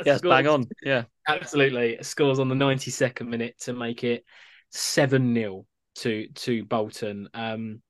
yes, 0.05 0.21
bang 0.23 0.47
on. 0.47 0.67
Yeah, 0.83 1.05
Absolutely. 1.29 1.99
Scores 2.03 2.39
on 2.39 2.49
the 2.49 2.55
92nd 2.55 3.29
minute 3.29 3.59
to 3.61 3.73
make 3.73 4.05
it 4.05 4.25
7 4.71 5.35
0 5.35 5.67
to, 5.97 6.29
to 6.29 6.65
Bolton. 6.65 7.29
Um, 7.35 7.83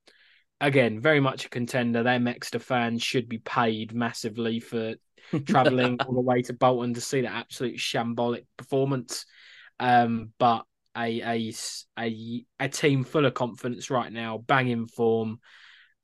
again, 0.60 1.00
very 1.00 1.20
much 1.20 1.44
a 1.44 1.50
contender. 1.50 2.02
Them 2.02 2.28
Exeter 2.28 2.58
fans 2.58 3.02
should 3.02 3.28
be 3.28 3.38
paid 3.38 3.94
massively 3.94 4.60
for 4.60 4.94
traveling 5.46 5.98
all 6.00 6.14
the 6.14 6.20
way 6.20 6.42
to 6.42 6.52
Bolton 6.52 6.94
to 6.94 7.00
see 7.00 7.22
that 7.22 7.32
absolute 7.32 7.76
shambolic 7.76 8.44
performance. 8.56 9.26
Um, 9.78 10.32
but 10.38 10.64
a, 10.96 11.20
a 11.20 11.52
a 11.98 12.44
a 12.58 12.68
team 12.68 13.04
full 13.04 13.26
of 13.26 13.34
confidence 13.34 13.90
right 13.90 14.10
now, 14.10 14.38
banging 14.38 14.86
form. 14.86 15.40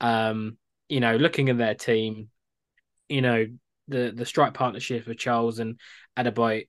Um, 0.00 0.58
you 0.88 1.00
know, 1.00 1.16
looking 1.16 1.48
at 1.48 1.58
their 1.58 1.74
team, 1.74 2.28
you 3.08 3.22
know, 3.22 3.46
the 3.88 4.12
the 4.14 4.26
strike 4.26 4.54
partnership 4.54 5.06
of 5.06 5.16
Charles 5.16 5.58
and 5.58 5.78
Adebayo 6.16 6.64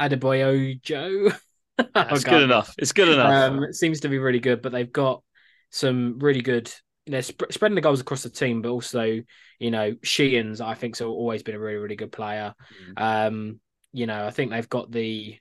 Adebayo 0.00 0.80
Joe. 0.82 1.30
it's 1.78 2.24
good 2.24 2.42
enough. 2.42 2.74
It's 2.78 2.92
good 2.92 3.08
enough. 3.08 3.52
Um, 3.52 3.64
it 3.64 3.74
seems 3.74 4.00
to 4.00 4.08
be 4.08 4.18
really 4.18 4.40
good, 4.40 4.62
but 4.62 4.72
they've 4.72 4.92
got 4.92 5.22
some 5.70 6.18
really 6.18 6.42
good. 6.42 6.72
They're 7.06 7.22
sp- 7.24 7.50
spreading 7.50 7.74
the 7.74 7.80
goals 7.80 8.00
across 8.00 8.22
the 8.22 8.30
team, 8.30 8.62
but 8.62 8.70
also, 8.70 9.20
you 9.58 9.70
know, 9.70 9.94
Sheehan's 10.02 10.60
I 10.60 10.74
think's 10.74 11.00
always 11.00 11.42
been 11.42 11.54
a 11.54 11.58
really, 11.58 11.76
really 11.76 11.96
good 11.96 12.12
player. 12.12 12.54
Um, 12.96 13.60
you 13.92 14.06
know, 14.06 14.26
I 14.26 14.30
think 14.30 14.50
they've 14.50 14.68
got 14.68 14.90
the 14.90 15.38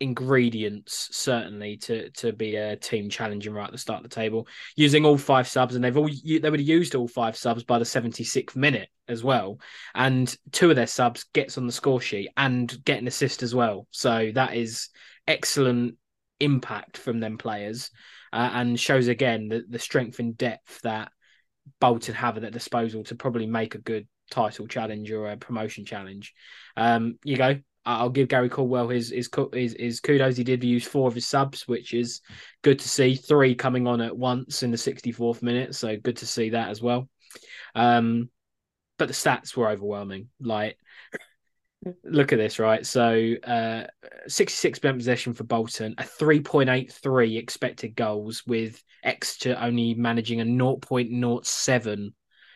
ingredients 0.00 1.08
certainly 1.12 1.76
to 1.76 2.10
to 2.10 2.32
be 2.32 2.56
a 2.56 2.76
team 2.76 3.08
challenging 3.08 3.54
right 3.54 3.66
at 3.66 3.72
the 3.72 3.78
start 3.78 4.04
of 4.04 4.10
the 4.10 4.14
table, 4.14 4.46
using 4.76 5.04
all 5.04 5.16
five 5.16 5.46
subs, 5.48 5.74
and 5.74 5.84
they've 5.84 5.96
all 5.96 6.08
they 6.08 6.50
would 6.50 6.60
have 6.60 6.68
used 6.68 6.94
all 6.94 7.08
five 7.08 7.36
subs 7.36 7.64
by 7.64 7.78
the 7.78 7.84
seventy 7.84 8.24
sixth 8.24 8.56
minute 8.56 8.88
as 9.08 9.22
well, 9.22 9.58
and 9.94 10.36
two 10.52 10.70
of 10.70 10.76
their 10.76 10.86
subs 10.86 11.24
gets 11.32 11.58
on 11.58 11.66
the 11.66 11.72
score 11.72 12.00
sheet 12.00 12.30
and 12.36 12.84
get 12.84 13.00
an 13.00 13.06
assist 13.06 13.42
as 13.42 13.54
well. 13.54 13.86
So 13.90 14.30
that 14.34 14.54
is 14.54 14.88
excellent 15.26 15.96
impact 16.40 16.98
from 16.98 17.20
them 17.20 17.38
players 17.38 17.90
uh, 18.32 18.50
and 18.52 18.78
shows 18.78 19.08
again 19.08 19.48
the, 19.48 19.64
the 19.68 19.78
strength 19.78 20.18
and 20.18 20.36
depth 20.36 20.80
that 20.82 21.10
Bolton 21.80 22.14
have 22.14 22.36
at 22.36 22.42
their 22.42 22.50
disposal 22.50 23.04
to 23.04 23.14
probably 23.14 23.46
make 23.46 23.74
a 23.74 23.78
good 23.78 24.06
title 24.30 24.66
challenge 24.66 25.10
or 25.12 25.30
a 25.30 25.36
promotion 25.36 25.84
challenge. 25.84 26.34
Um, 26.76 27.18
you 27.24 27.36
go. 27.36 27.60
I'll 27.86 28.10
give 28.10 28.28
Gary 28.28 28.48
Caldwell 28.48 28.88
his, 28.88 29.10
his 29.10 29.28
his 29.52 29.76
his 29.78 30.00
kudos. 30.00 30.36
He 30.36 30.44
did 30.44 30.64
use 30.64 30.84
four 30.84 31.08
of 31.08 31.14
his 31.14 31.26
subs, 31.26 31.68
which 31.68 31.92
is 31.92 32.20
good 32.62 32.78
to 32.78 32.88
see. 32.88 33.14
Three 33.14 33.54
coming 33.54 33.86
on 33.86 34.00
at 34.00 34.16
once 34.16 34.62
in 34.62 34.70
the 34.70 34.76
64th 34.76 35.42
minute, 35.42 35.74
so 35.74 35.96
good 35.96 36.16
to 36.18 36.26
see 36.26 36.50
that 36.50 36.70
as 36.70 36.80
well. 36.80 37.08
Um, 37.74 38.30
but 38.98 39.08
the 39.08 39.14
stats 39.14 39.56
were 39.56 39.68
overwhelming. 39.68 40.28
Like, 40.40 40.78
look 42.04 42.32
at 42.32 42.38
this, 42.38 42.58
right? 42.58 42.86
So, 42.86 43.34
uh, 43.44 43.84
66 44.26 44.78
possession 44.78 45.34
for 45.34 45.44
Bolton, 45.44 45.94
a 45.98 46.04
3.83 46.04 47.38
expected 47.38 47.94
goals 47.96 48.44
with 48.46 48.82
Exeter 49.02 49.56
only 49.60 49.94
managing 49.94 50.40
a 50.40 50.44
0.07 50.44 52.12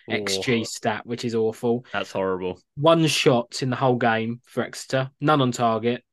XG 0.09 0.67
stat, 0.67 1.07
which 1.07 1.25
is 1.25 1.35
awful. 1.35 1.85
That's 1.93 2.13
horrible. 2.13 2.61
One 2.77 3.07
shot 3.07 3.63
in 3.63 3.71
the 3.71 3.77
whole 3.77 3.97
game 3.97 4.41
for 4.45 4.63
Exeter, 4.63 5.11
none 5.21 5.41
on 5.41 5.53
target. 5.53 6.05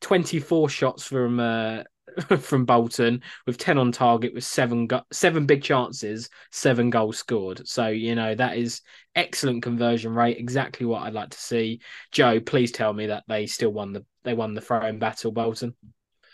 24 0.00 0.68
shots 0.68 1.04
from 1.04 1.40
uh, 1.40 1.82
from 2.40 2.64
Bolton 2.64 3.22
with 3.46 3.58
10 3.58 3.78
on 3.78 3.92
target 3.92 4.34
with 4.34 4.44
seven 4.44 4.86
go- 4.86 5.02
seven 5.12 5.46
big 5.46 5.62
chances, 5.62 6.28
seven 6.50 6.90
goals 6.90 7.18
scored. 7.18 7.66
So, 7.66 7.88
you 7.88 8.14
know, 8.14 8.34
that 8.34 8.56
is 8.56 8.80
excellent 9.14 9.62
conversion 9.62 10.14
rate, 10.14 10.38
exactly 10.38 10.86
what 10.86 11.02
I'd 11.02 11.14
like 11.14 11.30
to 11.30 11.38
see. 11.38 11.80
Joe, 12.12 12.40
please 12.40 12.72
tell 12.72 12.92
me 12.92 13.06
that 13.06 13.24
they 13.28 13.46
still 13.46 13.70
won 13.70 13.92
the 13.92 14.04
they 14.24 14.34
won 14.34 14.54
the 14.54 14.60
throwing 14.60 14.98
battle 14.98 15.32
Bolton. 15.32 15.74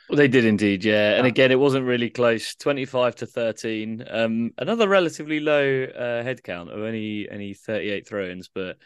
Well, 0.08 0.18
they 0.18 0.28
did 0.28 0.44
indeed, 0.44 0.84
yeah. 0.84 1.16
And 1.16 1.26
again, 1.26 1.50
it 1.50 1.58
wasn't 1.58 1.86
really 1.86 2.10
close. 2.10 2.54
Twenty-five 2.56 3.16
to 3.16 3.26
thirteen. 3.26 4.04
Um, 4.08 4.50
another 4.58 4.88
relatively 4.88 5.40
low 5.40 5.84
uh, 5.84 6.22
head 6.22 6.42
count 6.42 6.70
of 6.70 6.78
only 6.78 7.28
any 7.30 7.54
thirty-eight 7.54 8.06
throw-ins, 8.06 8.48
but 8.54 8.76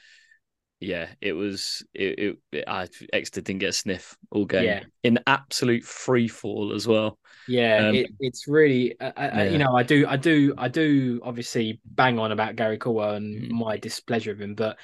yeah, 0.81 1.09
it 1.21 1.33
was 1.33 1.85
it. 1.93 2.19
it, 2.19 2.39
it 2.53 2.64
I, 2.69 2.87
Exeter 3.12 3.41
didn't 3.41 3.61
get 3.61 3.71
a 3.71 3.73
sniff 3.73 4.16
all 4.31 4.45
game 4.45 4.64
yeah. 4.64 4.85
in 5.03 5.19
absolute 5.27 5.83
free 5.83 6.29
fall 6.29 6.73
as 6.73 6.87
well. 6.87 7.19
Yeah, 7.49 7.89
um, 7.89 7.95
it, 7.97 8.11
it's 8.21 8.47
really 8.47 8.99
uh, 9.01 9.11
yeah. 9.16 9.45
you 9.45 9.59
know 9.59 9.75
I 9.75 9.83
do 9.83 10.07
I 10.07 10.16
do 10.16 10.55
I 10.57 10.69
do 10.69 11.21
obviously 11.25 11.81
bang 11.85 12.21
on 12.21 12.31
about 12.31 12.55
Gary 12.55 12.79
Caldwell 12.79 13.14
and 13.14 13.43
mm. 13.43 13.51
my 13.51 13.77
displeasure 13.77 14.31
of 14.31 14.41
him, 14.41 14.55
but 14.55 14.79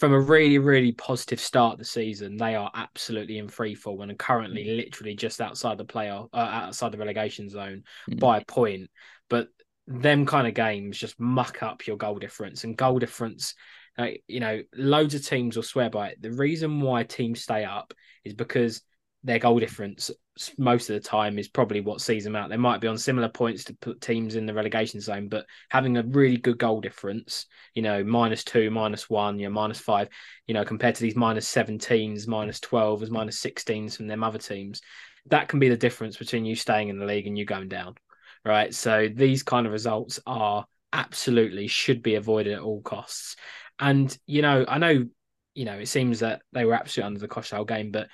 from 0.00 0.14
a 0.14 0.18
really, 0.18 0.56
really 0.56 0.92
positive 0.92 1.38
start 1.38 1.74
of 1.74 1.78
the 1.78 1.84
season, 1.84 2.38
they 2.38 2.54
are 2.54 2.70
absolutely 2.74 3.36
in 3.36 3.48
free 3.48 3.74
fall 3.74 4.00
and 4.00 4.10
are 4.10 4.14
currently 4.14 4.64
mm. 4.64 4.76
literally 4.78 5.14
just 5.14 5.42
outside 5.42 5.76
the 5.76 5.84
playoff, 5.84 6.30
uh, 6.32 6.38
outside 6.38 6.90
the 6.90 6.96
relegation 6.96 7.50
zone 7.50 7.84
mm. 8.10 8.18
by 8.18 8.38
a 8.38 8.44
point. 8.46 8.88
But 9.28 9.48
them 9.86 10.24
kind 10.24 10.46
of 10.46 10.54
games 10.54 10.96
just 10.96 11.20
muck 11.20 11.62
up 11.62 11.86
your 11.86 11.98
goal 11.98 12.18
difference, 12.18 12.64
and 12.64 12.78
goal 12.78 12.98
difference, 12.98 13.54
uh, 13.98 14.06
you 14.26 14.40
know, 14.40 14.62
loads 14.74 15.14
of 15.14 15.26
teams 15.26 15.54
will 15.54 15.62
swear 15.62 15.90
by 15.90 16.08
it. 16.08 16.22
The 16.22 16.32
reason 16.32 16.80
why 16.80 17.02
teams 17.02 17.42
stay 17.42 17.66
up 17.66 17.92
is 18.24 18.32
because 18.32 18.80
their 19.22 19.38
goal 19.38 19.58
difference 19.58 20.10
most 20.56 20.88
of 20.88 20.94
the 20.94 21.06
time 21.06 21.38
is 21.38 21.48
probably 21.48 21.80
what 21.80 22.00
sees 22.00 22.24
them 22.24 22.36
out. 22.36 22.48
They 22.48 22.56
might 22.56 22.80
be 22.80 22.88
on 22.88 22.96
similar 22.96 23.28
points 23.28 23.64
to 23.64 23.74
put 23.74 24.00
teams 24.00 24.36
in 24.36 24.46
the 24.46 24.54
relegation 24.54 25.00
zone, 25.00 25.28
but 25.28 25.46
having 25.68 25.96
a 25.96 26.02
really 26.02 26.36
good 26.36 26.58
goal 26.58 26.80
difference, 26.80 27.46
you 27.74 27.82
know, 27.82 28.02
minus 28.02 28.44
two, 28.44 28.70
minus 28.70 29.10
one, 29.10 29.38
you 29.38 29.46
know, 29.46 29.52
minus 29.52 29.78
five, 29.78 30.08
you 30.46 30.54
know, 30.54 30.64
compared 30.64 30.94
to 30.94 31.02
these 31.02 31.16
minus 31.16 31.52
17s, 31.52 32.26
minus 32.26 32.60
12s, 32.60 33.10
minus 33.10 33.40
16s 33.40 33.96
from 33.96 34.06
them 34.06 34.24
other 34.24 34.38
teams, 34.38 34.80
that 35.26 35.48
can 35.48 35.58
be 35.58 35.68
the 35.68 35.76
difference 35.76 36.16
between 36.16 36.44
you 36.44 36.56
staying 36.56 36.88
in 36.88 36.98
the 36.98 37.06
league 37.06 37.26
and 37.26 37.36
you 37.36 37.44
going 37.44 37.68
down. 37.68 37.94
Right. 38.44 38.72
So 38.74 39.08
these 39.12 39.42
kind 39.42 39.66
of 39.66 39.72
results 39.72 40.20
are 40.26 40.64
absolutely 40.92 41.66
should 41.66 42.02
be 42.02 42.14
avoided 42.14 42.54
at 42.54 42.62
all 42.62 42.80
costs. 42.80 43.36
And, 43.78 44.16
you 44.26 44.40
know, 44.40 44.64
I 44.66 44.78
know, 44.78 45.06
you 45.54 45.64
know, 45.66 45.78
it 45.78 45.88
seems 45.88 46.20
that 46.20 46.40
they 46.52 46.64
were 46.64 46.74
absolutely 46.74 47.08
under 47.08 47.20
the 47.20 47.28
cosh 47.28 47.50
whole 47.50 47.66
game, 47.66 47.90
but, 47.90 48.08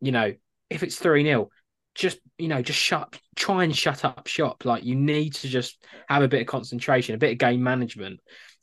you 0.00 0.12
know, 0.12 0.34
if 0.70 0.82
it's 0.82 0.96
3 0.96 1.24
0, 1.24 1.50
just 1.94 2.18
you 2.38 2.48
know 2.48 2.62
just 2.62 2.78
shut 2.78 3.18
try 3.36 3.64
and 3.64 3.76
shut 3.76 4.04
up 4.04 4.26
shop. 4.26 4.64
Like 4.64 4.84
you 4.84 4.94
need 4.94 5.34
to 5.34 5.48
just 5.48 5.84
have 6.08 6.22
a 6.22 6.28
bit 6.28 6.40
of 6.40 6.46
concentration 6.46 7.14
a 7.14 7.18
bit 7.18 7.32
of 7.32 7.38
game 7.38 7.62
management. 7.62 8.20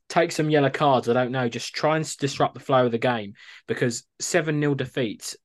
Take 0.09 0.31
some 0.31 0.49
yellow 0.49 0.69
cards 0.69 1.09
i 1.09 1.13
don't 1.13 1.33
know 1.33 1.49
just 1.49 1.75
try 1.75 1.97
and 1.97 2.17
disrupt 2.17 2.53
the 2.53 2.61
flow 2.61 2.85
of 2.85 2.93
the 2.93 2.97
game 2.97 3.33
because 3.67 4.05
7-0 4.21 4.77
defeats 4.77 5.35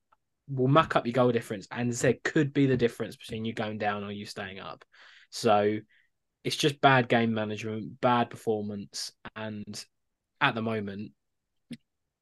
will 0.47 0.69
muck 0.69 0.95
up 0.95 1.05
your 1.05 1.11
goal 1.11 1.33
difference 1.33 1.67
and 1.69 1.91
there 1.91 2.15
could 2.23 2.53
be 2.53 2.65
the 2.65 2.77
difference 2.77 3.17
between 3.17 3.43
you 3.43 3.53
going 3.53 3.77
down 3.77 4.03
or 4.05 4.11
you 4.11 4.25
staying 4.25 4.59
up. 4.59 4.85
So 5.31 5.79
it's 6.43 6.55
just 6.55 6.81
bad 6.81 7.07
game 7.09 7.33
management 7.33 7.99
bad 7.99 8.29
performance 8.29 9.11
and 9.35 9.83
at 10.41 10.55
the 10.55 10.61
moment 10.61 11.11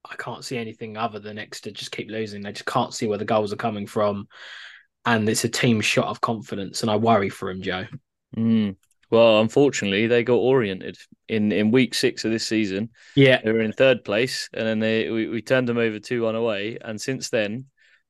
I 0.10 0.16
can't 0.16 0.44
see 0.44 0.58
anything 0.58 0.98
other 0.98 1.20
than 1.20 1.38
Exeter 1.38 1.72
just 1.72 1.92
keep 1.92 2.10
losing. 2.10 2.42
They 2.42 2.52
just 2.52 2.66
can't 2.66 2.94
see 2.94 3.08
where 3.08 3.18
the 3.18 3.26
goals 3.26 3.54
are 3.54 3.58
coming 3.58 3.88
from 3.88 4.28
and 5.06 5.28
it's 5.28 5.44
a 5.44 5.50
team 5.50 5.82
shot 5.82 6.08
of 6.08 6.22
confidence, 6.22 6.82
and 6.82 6.92
I 6.92 6.96
worry 6.96 7.30
for 7.30 7.50
him, 7.50 7.62
Joe. 7.62 7.86
Mm. 8.38 8.76
Well, 9.10 9.42
unfortunately, 9.42 10.08
they 10.08 10.24
got 10.24 10.36
oriented 10.36 10.98
in, 11.28 11.52
in 11.52 11.72
week 11.72 11.94
six 11.94 12.24
of 12.24 12.32
this 12.32 12.48
season. 12.48 12.90
Yeah, 13.16 13.42
they 13.44 13.52
were 13.52 13.62
in 13.62 13.74
third 13.74 14.04
place, 14.04 14.50
and 14.54 14.66
then 14.66 14.80
they 14.80 15.10
we, 15.10 15.28
we 15.28 15.42
turned 15.42 15.68
them 15.68 15.78
over 15.78 16.00
two 16.00 16.24
one 16.24 16.36
away, 16.36 16.78
and 16.82 17.00
since 17.02 17.30
then 17.30 17.66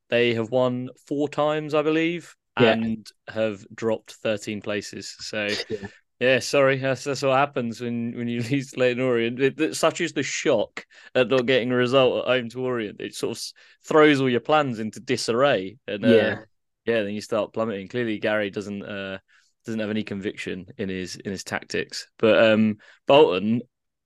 they 0.09 0.33
have 0.33 0.51
won 0.51 0.89
four 1.07 1.29
times, 1.29 1.73
I 1.73 1.81
believe, 1.81 2.35
yeah. 2.59 2.73
and 2.73 3.07
have 3.27 3.65
dropped 3.73 4.13
thirteen 4.15 4.61
places. 4.61 5.15
So. 5.19 5.49
Yeah. 5.69 5.87
Yeah, 6.21 6.37
sorry, 6.37 6.77
that's, 6.77 7.03
that's 7.03 7.23
what 7.23 7.35
happens 7.35 7.81
when, 7.81 8.15
when 8.15 8.27
you 8.27 8.43
lose 8.43 8.71
to 8.71 8.79
Leyton 8.79 9.01
Orient. 9.01 9.41
It, 9.41 9.59
it, 9.59 9.75
such 9.75 10.01
is 10.01 10.13
the 10.13 10.21
shock 10.21 10.85
at 11.15 11.29
not 11.29 11.47
getting 11.47 11.71
a 11.71 11.75
result 11.75 12.19
at 12.19 12.31
home 12.31 12.49
to 12.49 12.63
Orient. 12.63 13.01
It 13.01 13.15
sort 13.15 13.35
of 13.35 13.43
throws 13.83 14.21
all 14.21 14.29
your 14.29 14.39
plans 14.39 14.77
into 14.77 14.99
disarray. 14.99 15.77
And 15.87 16.05
uh, 16.05 16.09
yeah, 16.09 16.39
yeah, 16.85 17.01
then 17.01 17.15
you 17.15 17.21
start 17.21 17.53
plummeting. 17.53 17.87
Clearly, 17.87 18.19
Gary 18.19 18.51
doesn't 18.51 18.83
uh, 18.83 19.17
doesn't 19.65 19.79
have 19.79 19.89
any 19.89 20.03
conviction 20.03 20.67
in 20.77 20.89
his 20.89 21.15
in 21.15 21.31
his 21.31 21.43
tactics. 21.43 22.07
But 22.19 22.51
um, 22.51 22.77
Bolton, 23.07 23.63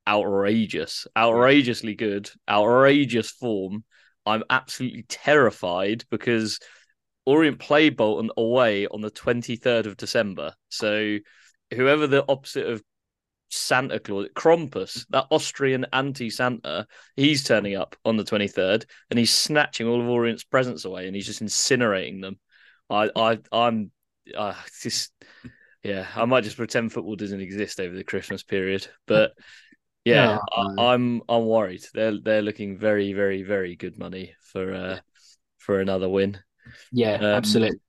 outrageous, 0.07 1.07
outrageously 1.18 1.95
good, 1.95 2.32
outrageous 2.47 3.30
form. 3.30 3.84
I'm 4.26 4.43
absolutely 4.49 5.03
terrified 5.09 6.05
because 6.09 6.61
Orient 7.26 7.59
played 7.59 7.97
Bolton 7.97 8.30
away 8.38 8.88
on 8.88 9.01
the 9.01 9.11
23rd 9.11 9.88
of 9.88 9.97
December. 9.97 10.53
So 10.70 11.18
whoever 11.74 12.07
the 12.07 12.26
opposite 12.28 12.68
of 12.68 12.84
Santa 13.49 13.99
Claus, 13.99 14.28
Krampus, 14.36 15.05
that 15.09 15.28
Austrian 15.30 15.86
anti 15.93 16.30
Santa, 16.30 16.88
he's 17.16 17.43
turning 17.43 17.76
up 17.76 17.95
on 18.03 18.18
the 18.18 18.24
23rd 18.24 18.86
and 19.09 19.20
he's 19.20 19.34
snatching 19.34 19.88
all 19.88 20.01
of 20.01 20.07
Orient's 20.07 20.43
presents 20.43 20.86
away 20.86 21.07
and 21.07 21.16
he's 21.16 21.26
just 21.26 21.43
incinerating 21.43 22.22
them. 22.22 22.39
I, 22.89 23.09
I, 23.16 23.39
I'm 23.51 23.91
uh, 24.36 24.55
just, 24.82 25.11
yeah, 25.84 26.07
I 26.16 26.26
might 26.26 26.43
just 26.43 26.57
pretend 26.57 26.91
football 26.91 27.16
doesn't 27.16 27.41
exist 27.41 27.80
over 27.80 27.95
the 27.95 28.03
Christmas 28.03 28.43
period, 28.43 28.88
but 29.07 29.34
yeah, 30.05 30.36
no. 30.36 30.41
I, 30.55 30.61
am 30.61 30.80
I'm, 30.80 31.22
I'm 31.30 31.45
worried. 31.45 31.86
They're 31.93 32.20
they're 32.20 32.41
looking 32.41 32.78
very, 32.78 33.13
very, 33.13 33.43
very 33.43 33.76
good 33.76 33.97
money 33.97 34.34
for 34.41 34.74
uh 34.74 34.99
for 35.57 35.80
another 35.80 36.09
win. 36.09 36.38
Yeah, 36.91 37.16
um, 37.16 37.26
absolutely. 37.26 37.80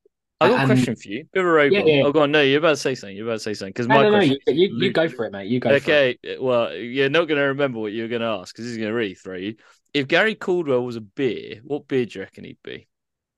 I 0.40 0.48
got 0.48 0.64
a 0.64 0.66
question 0.66 0.96
for 0.96 1.08
you. 1.08 1.24
Bit 1.32 1.40
of 1.40 1.46
a 1.46 1.50
robot. 1.50 1.86
Yeah, 1.86 1.94
yeah. 1.96 2.02
Oh, 2.04 2.12
go 2.12 2.22
on. 2.22 2.30
No, 2.30 2.42
you're 2.42 2.58
about 2.58 2.70
to 2.70 2.76
say 2.76 2.94
something. 2.94 3.16
You're 3.16 3.26
about 3.26 3.38
to 3.38 3.40
say 3.40 3.54
something. 3.54 3.72
Because 3.72 3.88
no, 3.88 3.94
my 3.94 4.02
no, 4.02 4.10
question. 4.10 4.38
No, 4.46 4.52
you, 4.52 4.68
you, 4.68 4.84
you, 4.86 4.92
go 4.92 5.08
for 5.08 5.24
it, 5.24 5.32
mate. 5.32 5.48
You 5.48 5.60
go. 5.60 5.70
Okay. 5.70 6.18
Well, 6.38 6.74
you're 6.74 7.08
not 7.08 7.26
going 7.26 7.38
to 7.38 7.46
remember 7.46 7.78
what 7.78 7.92
you're 7.92 8.08
going 8.08 8.20
to 8.20 8.26
ask 8.26 8.54
because 8.54 8.66
he's 8.66 8.76
going 8.76 8.90
to 8.90 8.94
really 8.94 9.14
throw 9.14 9.36
you. 9.36 9.56
If 9.94 10.08
Gary 10.08 10.34
Caldwell 10.34 10.84
was 10.84 10.96
a 10.96 11.00
beer, 11.00 11.60
what 11.64 11.88
beer 11.88 12.04
do 12.04 12.18
you 12.18 12.24
reckon 12.24 12.44
he'd 12.44 12.58
be? 12.62 12.86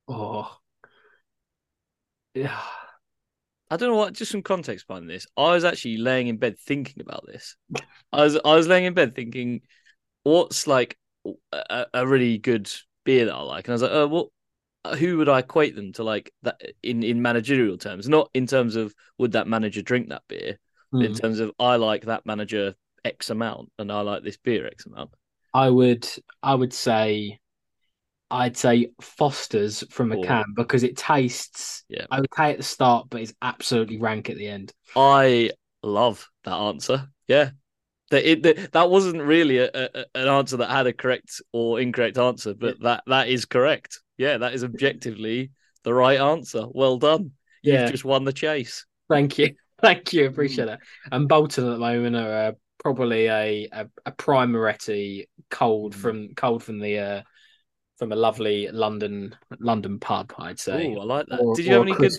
Oh, 0.09 0.53
yeah. 2.34 2.59
I 3.70 3.76
don't 3.76 3.90
know 3.90 3.96
what. 3.96 4.14
Just 4.14 4.32
some 4.32 4.42
context 4.42 4.88
behind 4.88 5.09
this. 5.09 5.26
I 5.36 5.53
was 5.53 5.64
actually 5.64 5.99
laying 5.99 6.26
in 6.26 6.38
bed 6.38 6.59
thinking 6.59 7.01
about 7.01 7.26
this. 7.26 7.57
I 8.12 8.24
was 8.24 8.40
I 8.44 8.55
was 8.55 8.66
laying 8.66 8.86
in 8.86 8.94
bed 8.94 9.14
thinking, 9.14 9.61
what's 10.24 10.66
like 10.66 10.99
a, 11.53 11.86
a 11.94 12.07
really 12.07 12.38
good 12.38 12.72
beer 13.05 13.26
that 13.26 13.34
I 13.34 13.42
like, 13.42 13.66
and 13.66 13.72
I 13.72 13.74
was 13.74 13.82
like, 13.82 13.92
oh, 13.92 14.09
what? 14.09 14.28
Who 14.97 15.18
would 15.18 15.28
I 15.28 15.41
equate 15.41 15.74
them 15.74 15.93
to? 15.95 16.05
Like 16.05 16.32
that 16.43 16.61
in 16.82 17.03
in 17.03 17.22
managerial 17.22 17.78
terms, 17.78 18.09
not 18.09 18.30
in 18.34 18.47
terms 18.47 18.76
of 18.76 18.95
would 19.18 19.32
that 19.32 19.49
manager 19.49 19.82
drink 19.82 20.09
that 20.09 20.22
beer, 20.28 20.59
mm. 20.93 21.05
in 21.05 21.14
terms 21.14 21.41
of 21.41 21.53
I 21.59 21.76
like 21.76 22.07
that 22.07 22.26
manager 22.26 22.74
X 23.05 23.30
amount, 23.30 23.70
and 23.78 23.91
I 23.93 24.01
like 24.01 24.22
this 24.22 24.36
beer 24.36 24.66
X 24.66 24.86
amount. 24.86 25.11
I 25.55 25.70
would 25.70 26.09
I 26.43 26.55
would 26.55 26.72
say 26.72 27.41
I'd 28.30 28.57
say 28.57 28.91
Foster's 29.01 29.84
from 29.91 30.12
a 30.12 30.22
can 30.22 30.45
because 30.55 30.82
it 30.82 30.97
tastes 30.97 31.84
yeah. 31.89 32.07
okay 32.12 32.53
at 32.53 32.59
the 32.59 32.62
start, 32.62 33.07
but 33.09 33.22
it's 33.22 33.34
absolutely 33.41 33.99
rank 33.99 34.28
at 34.28 34.36
the 34.36 34.49
end. 34.49 34.72
I 34.95 35.53
love 35.82 36.28
that 36.45 36.53
answer. 36.53 37.09
Yeah, 37.26 37.51
that 38.11 38.31
it 38.31 38.43
that, 38.43 38.73
that 38.73 38.91
wasn't 38.91 39.23
really 39.23 39.59
a, 39.59 39.71
a, 39.73 40.05
an 40.15 40.29
answer 40.29 40.57
that 40.59 40.71
had 40.71 40.87
a 40.87 40.93
correct 40.93 41.43
or 41.53 41.81
incorrect 41.81 42.19
answer, 42.19 42.55
but 42.55 42.77
yeah. 42.79 42.85
that 42.85 43.05
that 43.07 43.29
is 43.29 43.45
correct. 43.45 44.01
Yeah, 44.17 44.39
that 44.39 44.55
is 44.55 44.65
objectively 44.65 45.51
the 45.85 45.95
right 45.95 46.21
answer. 46.21 46.65
Well 46.71 46.99
done. 46.99 47.33
You've 47.63 47.75
yeah. 47.75 47.91
just 47.91 48.05
won 48.05 48.25
the 48.25 48.33
chase. 48.33 48.87
Thank 49.09 49.39
you. 49.39 49.55
Thank 49.81 50.13
you. 50.13 50.27
Appreciate 50.27 50.65
mm. 50.65 50.69
that. 50.69 50.81
And 51.13 51.29
Bolton 51.29 51.67
at 51.67 51.71
the 51.71 51.79
moment 51.79 52.17
are 52.17 52.49
uh, 52.49 52.53
probably 52.79 53.27
a, 53.27 53.69
a, 53.71 53.87
a 54.07 54.11
prime 54.13 54.53
Moretti 54.53 55.29
cold 55.51 55.95
mm. 55.95 55.99
from 55.99 56.35
cold 56.35 56.63
from 56.63 56.79
the 56.79 56.99
uh, 56.99 57.23
from 57.99 58.13
a 58.13 58.17
lovely 58.17 58.69
London 58.69 59.37
London 59.59 60.01
pub. 60.01 60.33
I'd 60.39 60.59
say. 60.59 60.95
Oh, 60.97 61.01
I 61.01 61.05
like 61.05 61.27
that. 61.27 61.41
Or, 61.41 61.55
Did 61.55 61.67
you 61.67 61.73
have 61.73 61.83
any 61.83 61.93
good? 61.93 62.13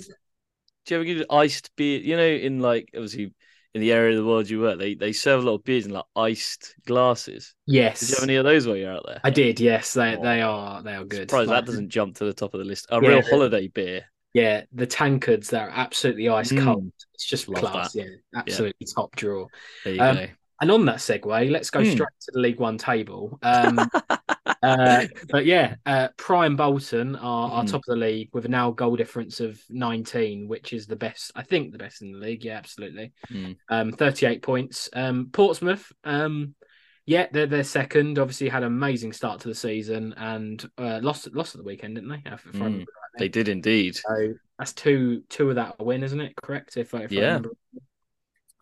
Do 0.86 0.96
you 0.96 1.00
have 1.00 1.08
a 1.08 1.14
good 1.14 1.26
iced 1.30 1.76
beer? 1.76 2.00
You 2.00 2.18
know, 2.18 2.28
in 2.28 2.60
like 2.60 2.90
obviously 2.94 3.34
in 3.74 3.82
the 3.82 3.91
area 3.91 4.17
of 4.17 4.24
the 4.24 4.30
world 4.30 4.49
you 4.49 4.61
work, 4.61 4.80
they 4.80 4.95
they 4.95 5.11
serve 5.11 5.43
a 5.43 5.45
lot 5.45 5.55
of 5.55 5.63
beers 5.63 5.86
in 5.86 5.91
like 5.91 6.05
iced 6.15 6.76
glasses. 6.86 7.53
Yes. 7.67 7.99
Did 7.99 8.09
you 8.09 8.15
have 8.15 8.24
any 8.24 8.36
of 8.36 8.43
those 8.43 8.67
while 8.67 8.76
you're 8.76 8.93
out 8.93 9.05
there? 9.05 9.22
I 9.24 9.30
did. 9.30 9.59
Yes, 9.59 9.93
they 9.93 10.15
oh, 10.15 10.22
they 10.22 10.41
are 10.41 10.84
they 10.84 10.95
are 10.95 11.03
good. 11.03 11.30
Surprised 11.30 11.49
like, 11.49 11.65
that 11.65 11.65
doesn't 11.65 11.89
jump 11.89 12.15
to 12.17 12.26
the 12.26 12.34
top 12.34 12.53
of 12.53 12.59
the 12.59 12.65
list. 12.65 12.88
A 12.89 13.01
yeah, 13.01 13.07
real 13.07 13.22
holiday 13.22 13.67
beer. 13.67 14.05
Yeah, 14.34 14.63
the 14.74 14.86
tankards 14.86 15.49
that 15.49 15.70
are 15.70 15.72
absolutely 15.74 16.30
ice 16.30 16.51
mm. 16.51 16.63
cold. 16.63 16.91
It's 17.13 17.26
just 17.26 17.47
Love 17.49 17.61
class. 17.63 17.93
That. 17.93 18.05
Yeah, 18.05 18.15
absolutely 18.36 18.76
yeah. 18.80 18.93
top 18.95 19.15
draw. 19.15 19.47
There 19.84 19.93
you 19.93 20.01
um, 20.01 20.15
go. 20.15 20.28
And 20.62 20.72
on 20.72 20.86
that 20.86 20.97
segue, 20.97 21.51
let's 21.51 21.70
go 21.70 21.80
mm. 21.80 21.91
straight 21.91 22.07
to 22.22 22.32
the 22.34 22.39
League 22.39 22.60
One 22.60 22.78
table. 22.78 23.39
Um, 23.41 23.80
uh, 24.62 25.05
but 25.30 25.45
yeah, 25.45 25.76
uh, 25.86 26.10
Prime 26.18 26.55
Bolton 26.57 27.16
are, 27.16 27.51
are 27.51 27.64
mm. 27.64 27.72
top 27.72 27.82
of 27.82 27.86
the 27.88 27.95
league 27.95 28.30
with 28.34 28.45
a 28.45 28.49
now 28.49 28.72
goal 28.72 28.95
difference 28.95 29.39
of 29.39 29.60
19, 29.70 30.47
which 30.47 30.74
is 30.74 30.86
the 30.86 30.97
best, 30.97 31.32
I 31.36 31.43
think, 31.43 31.72
the 31.72 31.78
best 31.78 32.01
in 32.01 32.12
the 32.12 32.20
league. 32.20 32.43
Yeah, 32.43 32.57
absolutely. 32.57 33.14
Mm. 33.32 33.55
Um, 33.70 33.91
38 33.93 34.41
points. 34.41 34.89
Um, 34.93 35.30
Portsmouth, 35.32 35.91
um, 36.03 36.55
yeah, 37.05 37.28
they're, 37.32 37.47
they're 37.47 37.64
second. 37.64 38.20
Obviously, 38.20 38.49
had 38.49 38.64
an 38.64 38.68
amazing 38.68 39.14
start 39.14 39.39
to 39.41 39.47
the 39.47 39.55
season 39.55 40.14
and 40.18 40.70
uh, 40.78 40.99
lost 41.01 41.34
lost 41.34 41.55
at 41.55 41.62
the 41.62 41.66
weekend, 41.66 41.95
didn't 41.95 42.10
they? 42.10 42.22
If, 42.26 42.43
mm. 42.43 42.86
They 43.18 43.30
did 43.30 43.47
indeed. 43.47 43.95
So 43.95 44.34
that's 44.60 44.74
two 44.74 45.24
two 45.30 45.49
of 45.49 45.55
that 45.55 45.84
win, 45.84 46.03
isn't 46.03 46.22
it? 46.22 46.36
Correct? 46.36 46.78
If, 46.78 46.93
if 46.93 47.12
yeah. 47.12 47.39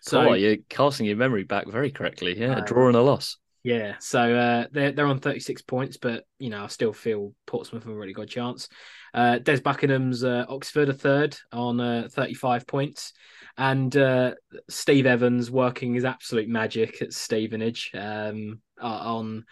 So 0.07 0.29
oh, 0.29 0.33
you're 0.33 0.57
casting 0.69 1.05
your 1.05 1.17
memory 1.17 1.43
back 1.43 1.67
very 1.67 1.91
correctly. 1.91 2.39
Yeah, 2.39 2.59
a 2.59 2.61
draw 2.65 2.87
and 2.87 2.95
a 2.95 3.01
loss. 3.01 3.37
Yeah, 3.63 3.95
so 3.99 4.33
uh, 4.33 4.67
they're 4.71 4.93
they're 4.93 5.05
on 5.05 5.19
36 5.19 5.61
points, 5.63 5.97
but 5.97 6.23
you 6.39 6.49
know 6.49 6.63
I 6.63 6.67
still 6.67 6.93
feel 6.93 7.33
Portsmouth 7.45 7.83
have 7.83 7.91
a 7.91 7.95
really 7.95 8.13
good 8.13 8.29
chance. 8.29 8.69
Uh, 9.13 9.39
Des 9.39 9.59
Buckingham's 9.59 10.23
uh, 10.23 10.45
Oxford 10.47 10.87
a 10.87 10.93
third 10.93 11.35
on 11.51 11.81
uh, 11.81 12.07
35 12.09 12.65
points, 12.65 13.11
and 13.57 13.95
uh, 13.97 14.35
Steve 14.69 15.05
Evans 15.05 15.51
working 15.51 15.93
his 15.93 16.05
absolute 16.05 16.47
magic 16.47 17.01
at 17.01 17.11
Stevenage 17.11 17.91
um, 17.93 18.61
on 18.79 19.43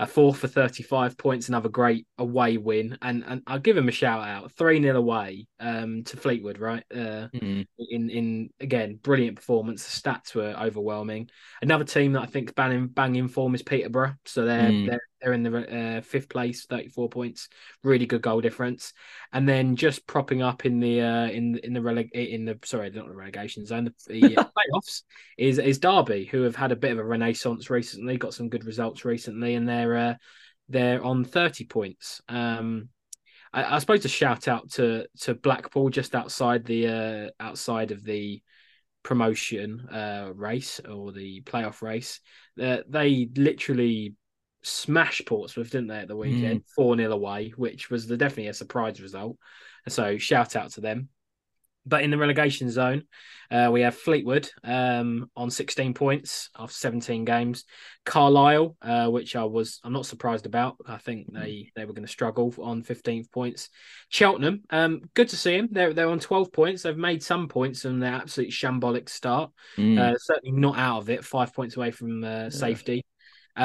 a 0.00 0.06
four 0.06 0.34
for 0.34 0.46
35 0.46 1.18
points, 1.18 1.48
another 1.48 1.68
great 1.68 2.06
away 2.18 2.56
win. 2.56 2.96
And 3.02 3.24
and 3.26 3.42
I'll 3.46 3.58
give 3.58 3.76
him 3.76 3.88
a 3.88 3.92
shout 3.92 4.26
out 4.26 4.52
3 4.52 4.80
0 4.80 4.96
away 4.96 5.46
um, 5.58 6.04
to 6.04 6.16
Fleetwood, 6.16 6.58
right? 6.58 6.84
Uh, 6.92 7.28
mm-hmm. 7.34 7.62
In 7.90 8.10
in 8.10 8.50
again, 8.60 8.98
brilliant 9.02 9.36
performance. 9.36 9.84
The 9.84 10.00
stats 10.10 10.34
were 10.34 10.54
overwhelming. 10.58 11.30
Another 11.62 11.84
team 11.84 12.12
that 12.12 12.22
I 12.22 12.26
think 12.26 12.54
banging, 12.54 12.88
banging 12.88 13.28
form 13.28 13.54
is 13.54 13.62
Peterborough. 13.62 14.14
So 14.24 14.44
they're, 14.44 14.70
mm. 14.70 14.86
they're 14.86 15.00
they're 15.20 15.32
in 15.32 15.42
the 15.42 15.98
uh, 15.98 16.00
fifth 16.00 16.28
place, 16.28 16.64
34 16.66 17.08
points, 17.08 17.48
really 17.82 18.06
good 18.06 18.22
goal 18.22 18.40
difference. 18.40 18.92
And 19.32 19.48
then 19.48 19.76
just 19.76 20.06
propping 20.06 20.42
up 20.42 20.64
in 20.64 20.80
the 20.80 21.00
uh, 21.00 21.26
in 21.28 21.58
in 21.58 21.72
the 21.72 21.80
releg- 21.80 22.12
in 22.12 22.44
the 22.44 22.58
sorry, 22.64 22.90
not 22.90 23.08
the 23.08 23.14
relegation 23.14 23.66
zone, 23.66 23.92
the, 24.06 24.20
the 24.20 24.20
playoffs 24.74 25.02
is 25.36 25.58
is 25.58 25.78
Derby, 25.78 26.24
who 26.24 26.42
have 26.42 26.56
had 26.56 26.72
a 26.72 26.76
bit 26.76 26.92
of 26.92 26.98
a 26.98 27.04
renaissance 27.04 27.70
recently, 27.70 28.16
got 28.16 28.34
some 28.34 28.48
good 28.48 28.64
results 28.64 29.04
recently, 29.04 29.54
and 29.54 29.68
they're 29.68 29.96
uh, 29.96 30.14
they're 30.68 31.02
on 31.04 31.24
30 31.24 31.64
points. 31.64 32.20
Um, 32.28 32.88
I, 33.52 33.76
I 33.76 33.78
suppose 33.78 34.02
to 34.02 34.08
shout 34.08 34.48
out 34.48 34.70
to 34.72 35.06
to 35.20 35.34
Blackpool 35.34 35.90
just 35.90 36.14
outside 36.14 36.64
the 36.64 36.86
uh, 36.88 37.42
outside 37.42 37.90
of 37.90 38.04
the 38.04 38.42
promotion 39.02 39.88
uh, 39.88 40.30
race 40.34 40.80
or 40.80 41.12
the 41.12 41.40
playoff 41.42 41.82
race. 41.82 42.20
Uh, 42.60 42.78
they 42.88 43.28
literally 43.36 44.14
smashed 44.62 45.26
Portsmouth, 45.26 45.70
didn't 45.70 45.88
they, 45.88 45.98
at 45.98 46.08
the 46.08 46.16
weekend? 46.16 46.60
Mm. 46.60 46.74
4 46.74 46.94
mm. 46.94 46.98
0 46.98 47.12
away, 47.12 47.52
which 47.56 47.90
was 47.90 48.06
the, 48.06 48.16
definitely 48.16 48.48
a 48.48 48.54
surprise 48.54 49.00
result. 49.00 49.36
So 49.88 50.18
shout 50.18 50.56
out 50.56 50.72
to 50.72 50.80
them. 50.80 51.08
But 51.86 52.02
in 52.02 52.10
the 52.10 52.18
relegation 52.18 52.70
zone, 52.70 53.04
uh, 53.50 53.70
we 53.72 53.80
have 53.80 53.96
Fleetwood 53.96 54.50
um, 54.62 55.30
on 55.34 55.50
16 55.50 55.94
points 55.94 56.50
after 56.58 56.74
17 56.74 57.24
games. 57.24 57.64
Carlisle, 58.04 58.76
uh, 58.82 59.08
which 59.08 59.34
I 59.34 59.44
was 59.44 59.80
I'm 59.82 59.94
not 59.94 60.04
surprised 60.04 60.44
about. 60.44 60.76
I 60.86 60.98
think 60.98 61.32
mm. 61.32 61.40
they 61.40 61.70
they 61.74 61.86
were 61.86 61.94
going 61.94 62.04
to 62.04 62.12
struggle 62.12 62.54
on 62.60 62.82
15 62.82 63.24
points. 63.32 63.70
Cheltenham, 64.10 64.64
um, 64.68 65.00
good 65.14 65.30
to 65.30 65.36
see 65.36 65.56
them. 65.56 65.68
They're 65.70 65.94
they're 65.94 66.10
on 66.10 66.20
12 66.20 66.52
points. 66.52 66.82
They've 66.82 66.96
made 66.96 67.22
some 67.22 67.48
points 67.48 67.82
from 67.82 68.00
their 68.00 68.12
absolute 68.14 68.50
shambolic 68.50 69.08
start. 69.08 69.50
Mm. 69.78 69.98
Uh, 69.98 70.18
certainly 70.18 70.58
not 70.58 70.78
out 70.78 70.98
of 70.98 71.10
it. 71.10 71.24
Five 71.24 71.54
points 71.54 71.76
away 71.76 71.90
from 71.90 72.22
uh, 72.22 72.50
safety. 72.50 73.02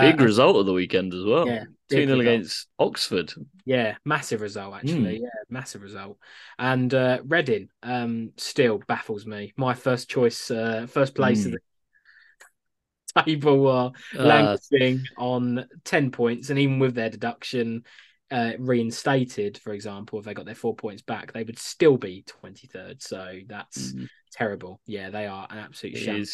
Big 0.02 0.20
uh, 0.20 0.24
result 0.24 0.56
of 0.56 0.66
the 0.66 0.74
weekend 0.74 1.14
as 1.14 1.24
well. 1.24 1.48
Yeah, 1.48 1.66
2 1.90 2.08
0 2.08 2.20
against 2.20 2.68
Oxford. 2.80 3.34
Yeah, 3.66 3.96
massive 4.04 4.42
result, 4.42 4.76
actually. 4.76 5.20
Mm. 5.20 5.22
Yeah, 5.22 5.44
massive 5.50 5.84
result. 5.84 6.18
And 6.58 6.92
uh, 6.94 7.20
Reading 7.26 7.70
um, 7.84 8.32
still 8.38 8.82
baffles 8.88 9.26
me. 9.26 9.54
My 9.56 9.74
first 9.74 10.10
choice, 10.10 10.50
uh, 10.50 10.88
first 10.90 11.14
place 11.14 11.44
mm. 11.44 11.46
of 11.48 11.52
the 11.54 13.24
table 13.26 13.68
are 13.68 13.92
uh, 14.18 14.24
languishing 14.24 15.04
on 15.18 15.68
10 15.84 16.12
points. 16.12 16.50
And 16.50 16.58
even 16.58 16.80
with 16.80 16.96
their 16.96 17.10
deduction, 17.10 17.84
uh, 18.32 18.54
reinstated, 18.58 19.60
for 19.60 19.74
example, 19.74 20.18
if 20.18 20.26
they 20.26 20.34
got 20.34 20.46
their 20.46 20.56
four 20.56 20.76
points 20.76 21.04
back, 21.04 21.34
they 21.34 21.44
would 21.44 21.60
still 21.60 21.98
be 21.98 22.26
23rd. 22.44 23.02
So 23.02 23.40
that's 23.48 23.94
mm 23.94 24.08
terrible. 24.34 24.82
Yeah, 24.86 25.10
they 25.10 25.28
are 25.28 25.48
an 25.50 25.60
absolute 25.60 25.98
shame. 25.98 26.26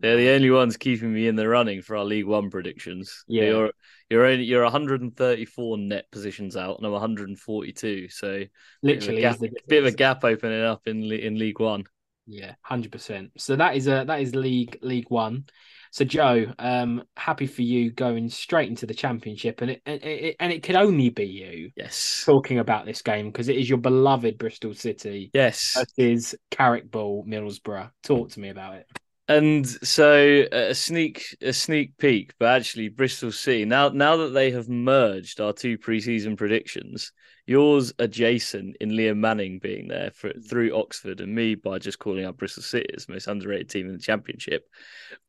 They're 0.00 0.16
the 0.16 0.30
only 0.30 0.50
ones 0.50 0.76
keeping 0.76 1.12
me 1.12 1.28
in 1.28 1.36
the 1.36 1.48
running 1.48 1.82
for 1.82 1.96
our 1.96 2.04
League 2.04 2.26
One 2.26 2.50
predictions. 2.50 3.24
Yeah, 3.26 3.44
you're 3.44 3.72
you're 4.08 4.24
only, 4.24 4.44
you're 4.44 4.62
134 4.62 5.78
net 5.78 6.10
positions 6.10 6.56
out, 6.56 6.78
and 6.78 6.86
I'm 6.86 6.92
142. 6.92 8.08
So 8.08 8.44
literally, 8.82 9.22
bit 9.22 9.34
of 9.34 9.42
a 9.42 9.48
gap, 9.48 9.68
bit 9.68 9.82
of 9.82 9.86
a 9.86 9.96
gap 9.96 10.24
opening 10.24 10.62
up 10.62 10.86
in 10.86 11.02
in 11.12 11.38
League 11.38 11.60
One. 11.60 11.84
Yeah, 12.26 12.54
hundred 12.62 12.92
percent. 12.92 13.32
So 13.38 13.56
that 13.56 13.76
is 13.76 13.88
a 13.88 14.04
that 14.06 14.20
is 14.20 14.34
League 14.34 14.78
League 14.82 15.10
One. 15.10 15.44
So 15.90 16.04
Joe, 16.04 16.52
um, 16.58 17.02
happy 17.16 17.46
for 17.46 17.62
you 17.62 17.90
going 17.90 18.28
straight 18.28 18.68
into 18.68 18.86
the 18.86 18.94
championship, 18.94 19.60
and 19.60 19.72
it, 19.72 19.82
and 19.86 20.02
it 20.02 20.36
and 20.40 20.52
it 20.52 20.62
could 20.62 20.76
only 20.76 21.10
be 21.10 21.26
you. 21.26 21.70
Yes, 21.76 22.22
talking 22.24 22.58
about 22.58 22.86
this 22.86 23.02
game 23.02 23.26
because 23.26 23.48
it 23.48 23.56
is 23.56 23.68
your 23.68 23.78
beloved 23.78 24.38
Bristol 24.38 24.74
City. 24.74 25.30
Yes, 25.32 25.76
versus 25.76 26.34
Carrick 26.50 26.90
Ball 26.90 27.24
Middlesbrough. 27.26 27.90
Talk 28.02 28.30
to 28.30 28.40
me 28.40 28.50
about 28.50 28.76
it. 28.76 28.86
And 29.28 29.66
so 29.66 30.46
a 30.50 30.74
sneak 30.74 31.36
a 31.42 31.52
sneak 31.52 31.98
peek, 31.98 32.32
but 32.38 32.56
actually 32.56 32.88
Bristol 32.88 33.30
City 33.30 33.66
now 33.66 33.90
now 33.90 34.16
that 34.18 34.30
they 34.30 34.50
have 34.52 34.68
merged 34.68 35.40
our 35.40 35.52
two 35.52 35.76
preseason 35.76 36.36
predictions, 36.36 37.12
yours 37.48 37.92
adjacent 37.98 38.76
in 38.80 38.90
Liam 38.90 39.16
Manning 39.16 39.58
being 39.58 39.88
there 39.88 40.10
for, 40.14 40.32
through 40.32 40.76
Oxford, 40.76 41.20
and 41.20 41.34
me 41.34 41.54
by 41.54 41.78
just 41.78 41.98
calling 41.98 42.24
out 42.24 42.36
Bristol 42.36 42.62
City 42.62 42.86
as 42.94 43.06
the 43.06 43.14
most 43.14 43.26
underrated 43.26 43.70
team 43.70 43.86
in 43.86 43.94
the 43.94 43.98
championship. 43.98 44.68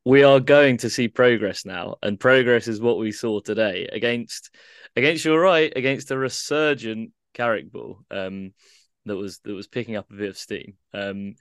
We 0.03 0.24
are 0.24 0.39
going 0.39 0.78
to 0.78 0.89
see 0.89 1.07
progress 1.07 1.65
now, 1.65 1.95
and 2.03 2.20
progress 2.20 2.67
is 2.67 2.82
what 2.82 2.97
we 2.97 3.11
saw 3.11 3.39
today 3.39 3.88
against 3.91 4.53
against 4.95 5.24
your 5.24 5.39
right 5.39 5.72
against 5.76 6.11
a 6.11 6.17
resurgent 6.17 7.11
Carrick 7.34 7.72
Ball 7.72 8.03
um, 8.11 8.53
that 9.05 9.15
was 9.15 9.39
that 9.39 9.53
was 9.53 9.67
picking 9.67 9.95
up 9.95 10.11
a 10.11 10.15
bit 10.15 10.30
of 10.30 10.38
steam. 10.38 10.74
Um, 10.93 11.36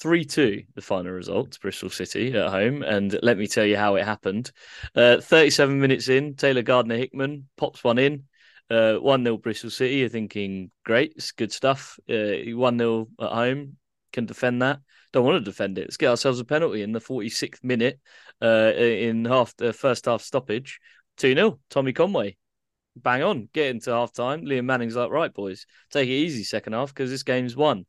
3 0.00 0.24
2, 0.24 0.64
the 0.74 0.82
final 0.82 1.12
result, 1.12 1.58
Bristol 1.60 1.90
City 1.90 2.36
at 2.36 2.50
home. 2.50 2.82
And 2.82 3.16
let 3.22 3.38
me 3.38 3.46
tell 3.46 3.64
you 3.64 3.76
how 3.76 3.94
it 3.94 4.04
happened. 4.04 4.50
Uh, 4.94 5.20
37 5.20 5.80
minutes 5.80 6.08
in, 6.08 6.34
Taylor 6.34 6.62
Gardner 6.62 6.96
Hickman 6.96 7.48
pops 7.56 7.84
one 7.84 7.98
in. 7.98 8.24
Uh, 8.70 8.94
1 8.94 9.24
0 9.24 9.36
Bristol 9.38 9.70
City. 9.70 9.96
You're 9.96 10.08
thinking, 10.08 10.70
great, 10.84 11.12
it's 11.16 11.32
good 11.32 11.52
stuff. 11.52 11.98
Uh, 12.08 12.54
1 12.54 12.78
0 12.78 13.08
at 13.20 13.30
home, 13.30 13.76
can 14.12 14.26
defend 14.26 14.62
that. 14.62 14.80
Don't 15.12 15.24
want 15.24 15.36
to 15.36 15.50
defend 15.50 15.78
it. 15.78 15.82
Let's 15.82 15.96
get 15.96 16.08
ourselves 16.08 16.40
a 16.40 16.44
penalty 16.44 16.82
in 16.82 16.92
the 16.92 17.00
46th 17.00 17.62
minute 17.62 18.00
uh, 18.42 18.72
in 18.76 19.24
half 19.24 19.54
the 19.56 19.72
first 19.72 20.06
half 20.06 20.22
stoppage. 20.22 20.80
2 21.18 21.34
0, 21.34 21.60
Tommy 21.70 21.92
Conway. 21.92 22.36
Bang 22.96 23.22
on, 23.22 23.48
get 23.52 23.70
into 23.70 23.90
half 23.90 24.12
time. 24.12 24.44
Liam 24.44 24.64
Manning's 24.64 24.96
like, 24.96 25.10
right, 25.10 25.32
boys, 25.32 25.66
take 25.90 26.08
it 26.08 26.12
easy 26.12 26.44
second 26.44 26.72
half 26.74 26.94
because 26.94 27.10
this 27.10 27.24
game's 27.24 27.56
won. 27.56 27.86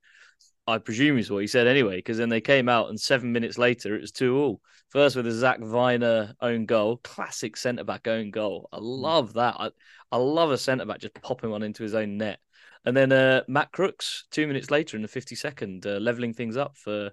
I 0.68 0.80
presume 0.80 1.18
is 1.18 1.30
what 1.30 1.42
he 1.42 1.48
said 1.48 1.68
anyway, 1.68 1.98
because 1.98 2.18
then 2.18 2.30
they 2.30 2.42
came 2.42 2.68
out 2.68 2.90
and 2.90 3.00
seven 3.00 3.32
minutes 3.32 3.58
later 3.58 3.96
it 3.96 4.02
was 4.02 4.12
two 4.12 4.38
all. 4.38 4.62
First 4.90 5.16
with 5.16 5.28
a 5.28 5.32
Zak 5.32 5.60
Vyner 5.60 6.34
own 6.42 6.66
goal, 6.66 6.98
classic 6.98 7.56
centre 7.58 7.84
back 7.84 8.08
own 8.08 8.32
goal. 8.32 8.70
I 8.72 8.78
hmm. 8.78 8.84
love 8.84 9.34
that. 9.34 9.56
I, 9.60 9.70
I 10.12 10.18
love 10.18 10.52
a 10.52 10.58
centre 10.58 10.86
back 10.86 11.00
just 11.00 11.14
popping 11.22 11.52
one 11.52 11.64
into 11.64 11.84
his 11.84 11.94
own 11.94 12.18
net. 12.18 12.40
And 12.84 12.96
then 12.96 13.12
uh, 13.12 13.42
Matt 13.48 13.72
Crooks, 13.72 14.26
two 14.32 14.48
minutes 14.48 14.72
later 14.72 14.96
in 14.96 15.02
the 15.02 15.10
52nd, 15.10 15.86
uh, 15.86 16.00
levelling 16.00 16.34
things 16.34 16.58
up 16.58 16.78
for 16.78 17.12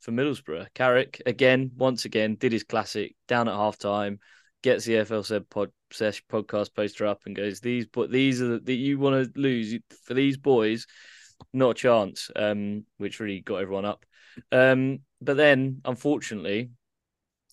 for 0.00 0.12
Middlesbrough. 0.12 0.68
Carrick, 0.74 1.20
again, 1.26 1.72
once 1.76 2.04
again, 2.04 2.36
did 2.36 2.52
his 2.52 2.62
classic 2.62 3.16
down 3.26 3.48
at 3.48 3.54
half 3.54 3.78
time, 3.78 4.20
gets 4.62 4.84
the 4.84 4.94
FLZ 4.94 5.48
pod, 5.50 5.72
podcast 5.90 6.74
poster 6.74 7.06
up 7.06 7.22
and 7.26 7.34
goes, 7.34 7.60
These 7.60 7.86
but 7.86 8.10
these 8.10 8.40
are 8.40 8.60
that 8.60 8.72
you 8.72 8.98
want 8.98 9.34
to 9.34 9.40
lose 9.40 9.76
for 10.04 10.14
these 10.14 10.36
boys 10.36 10.86
not 11.52 11.70
a 11.70 11.74
chance, 11.74 12.30
um, 12.36 12.84
which 12.98 13.20
really 13.20 13.40
got 13.40 13.56
everyone 13.56 13.84
up. 13.84 14.04
Um, 14.52 15.00
but 15.20 15.36
then, 15.36 15.80
unfortunately, 15.84 16.70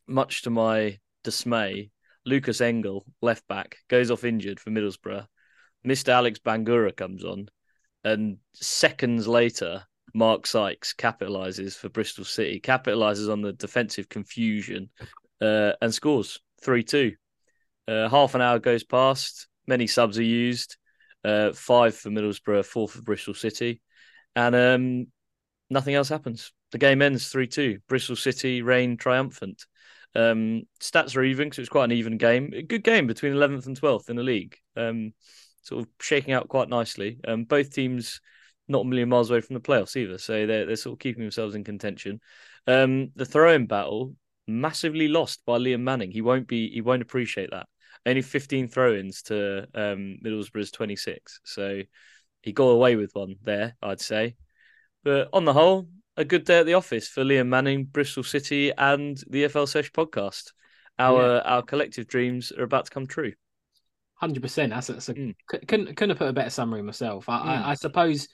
much 0.08 0.44
to 0.44 0.50
my 0.50 1.00
dismay, 1.24 1.92
Lukas 2.26 2.62
Engel, 2.62 3.06
left 3.22 3.48
back, 3.48 3.78
goes 3.88 4.12
off 4.12 4.24
injured 4.24 4.60
for 4.60 4.72
Middlesbrough. 4.72 5.26
Mr. 5.86 6.10
Alex 6.10 6.40
Bangura 6.40 6.96
comes 6.96 7.24
on, 7.24 7.48
and 8.04 8.38
seconds 8.54 9.28
later, 9.28 9.84
Mark 10.14 10.48
Sykes 10.48 10.94
capitalizes 10.94 11.76
for 11.76 11.90
Bristol 11.90 12.26
City, 12.26 12.60
capitalizes 12.60 13.32
on 13.32 13.42
the 13.42 13.54
defensive 13.54 14.10
confusion, 14.10 14.90
uh, 15.42 15.74
and 15.82 15.94
scores 15.94 16.40
3 16.62 16.84
2. 16.84 17.14
Uh, 17.88 18.10
half 18.10 18.34
an 18.34 18.42
hour 18.42 18.58
goes 18.58 18.84
past, 18.84 19.48
many 19.68 19.86
subs 19.86 20.18
are 20.18 20.24
used 20.24 20.78
uh, 21.26 21.54
five 21.54 21.96
for 21.96 22.10
Middlesbrough, 22.10 22.66
four 22.66 22.88
for 22.88 23.02
Bristol 23.02 23.34
City. 23.34 23.82
And 24.36 24.56
um, 24.56 25.08
nothing 25.70 25.96
else 25.96 26.10
happens. 26.10 26.52
The 26.72 26.78
game 26.78 27.02
ends 27.02 27.30
3 27.30 27.48
2. 27.48 27.80
Bristol 27.88 28.16
City 28.16 28.62
reign 28.62 28.98
triumphant. 28.98 29.66
Um, 30.14 30.64
stats 30.80 31.16
are 31.18 31.24
even 31.24 31.48
because 31.48 31.60
it's 31.60 31.70
quite 31.70 31.86
an 31.86 31.92
even 31.94 32.18
game. 32.18 32.52
A 32.54 32.62
good 32.62 32.84
game 32.84 33.08
between 33.08 33.34
11th 33.34 33.66
and 33.66 33.80
12th 33.80 34.10
in 34.10 34.16
the 34.16 34.24
league. 34.24 34.58
Um, 34.76 35.14
sort 35.64 35.84
of 35.84 35.90
shaking 36.00 36.34
out 36.34 36.48
quite 36.48 36.70
nicely. 36.70 37.20
Um, 37.28 37.44
both 37.44 37.74
teams 37.74 38.22
not 38.68 38.82
a 38.82 38.86
million 38.86 39.10
miles 39.10 39.30
away 39.30 39.42
from 39.42 39.54
the 39.56 39.60
playoffs 39.60 39.96
either, 39.96 40.18
so 40.18 40.46
they're 40.46 40.66
they're 40.66 40.76
sort 40.76 40.94
of 40.94 41.00
keeping 41.00 41.24
themselves 41.24 41.56
in 41.56 41.64
contention. 41.64 42.20
Um, 42.68 43.12
the 43.16 43.26
throw-in 43.26 43.68
battle 43.68 44.16
massively 44.48 45.08
lost 45.08 45.42
by 45.46 45.58
Liam 45.58 45.82
Manning. 45.82 46.12
He 46.12 46.22
won't 46.22 46.48
be 46.48 46.70
he 46.70 46.82
won't 46.82 47.02
appreciate 47.02 47.52
that. 47.52 47.68
Only 48.06 48.22
15 48.22 48.68
throw-ins 48.68 49.24
to 49.24 49.68
um, 49.74 50.18
Middlesbrough's 50.24 50.72
26, 50.72 51.40
so 51.44 51.82
he 52.42 52.52
got 52.52 52.66
away 52.66 52.96
with 52.96 53.16
one 53.16 53.36
there, 53.44 53.76
I'd 53.82 54.00
say. 54.00 54.36
But 55.04 55.30
on 55.34 55.46
the 55.46 55.54
whole, 55.54 55.88
a 56.18 56.24
good 56.24 56.46
day 56.46 56.60
at 56.60 56.66
the 56.66 56.76
office 56.76 57.08
for 57.08 57.24
Liam 57.24 57.48
Manning, 57.48 57.86
Bristol 57.86 58.24
City, 58.24 58.72
and 58.78 59.22
the 59.30 59.48
FL 59.48 59.66
Sesh 59.66 59.92
podcast. 59.92 60.52
Our 60.98 61.36
yeah. 61.36 61.42
our 61.42 61.62
collective 61.62 62.08
dreams 62.08 62.52
are 62.52 62.64
about 62.64 62.86
to 62.86 62.92
come 62.92 63.08
true. 63.08 63.34
Hundred 64.16 64.42
percent. 64.44 64.72
That's, 64.72 64.88
that's 64.88 65.10
a, 65.10 65.14
mm. 65.14 65.36
couldn't 65.48 65.96
couldn't 65.96 66.10
have 66.12 66.18
put 66.18 66.30
a 66.30 66.34
better 66.34 66.50
summary 66.50 66.82
myself. 66.82 67.28
I, 67.28 67.38
mm. 67.38 67.46
I, 67.46 67.70
I 67.72 67.74
suppose 67.74 68.30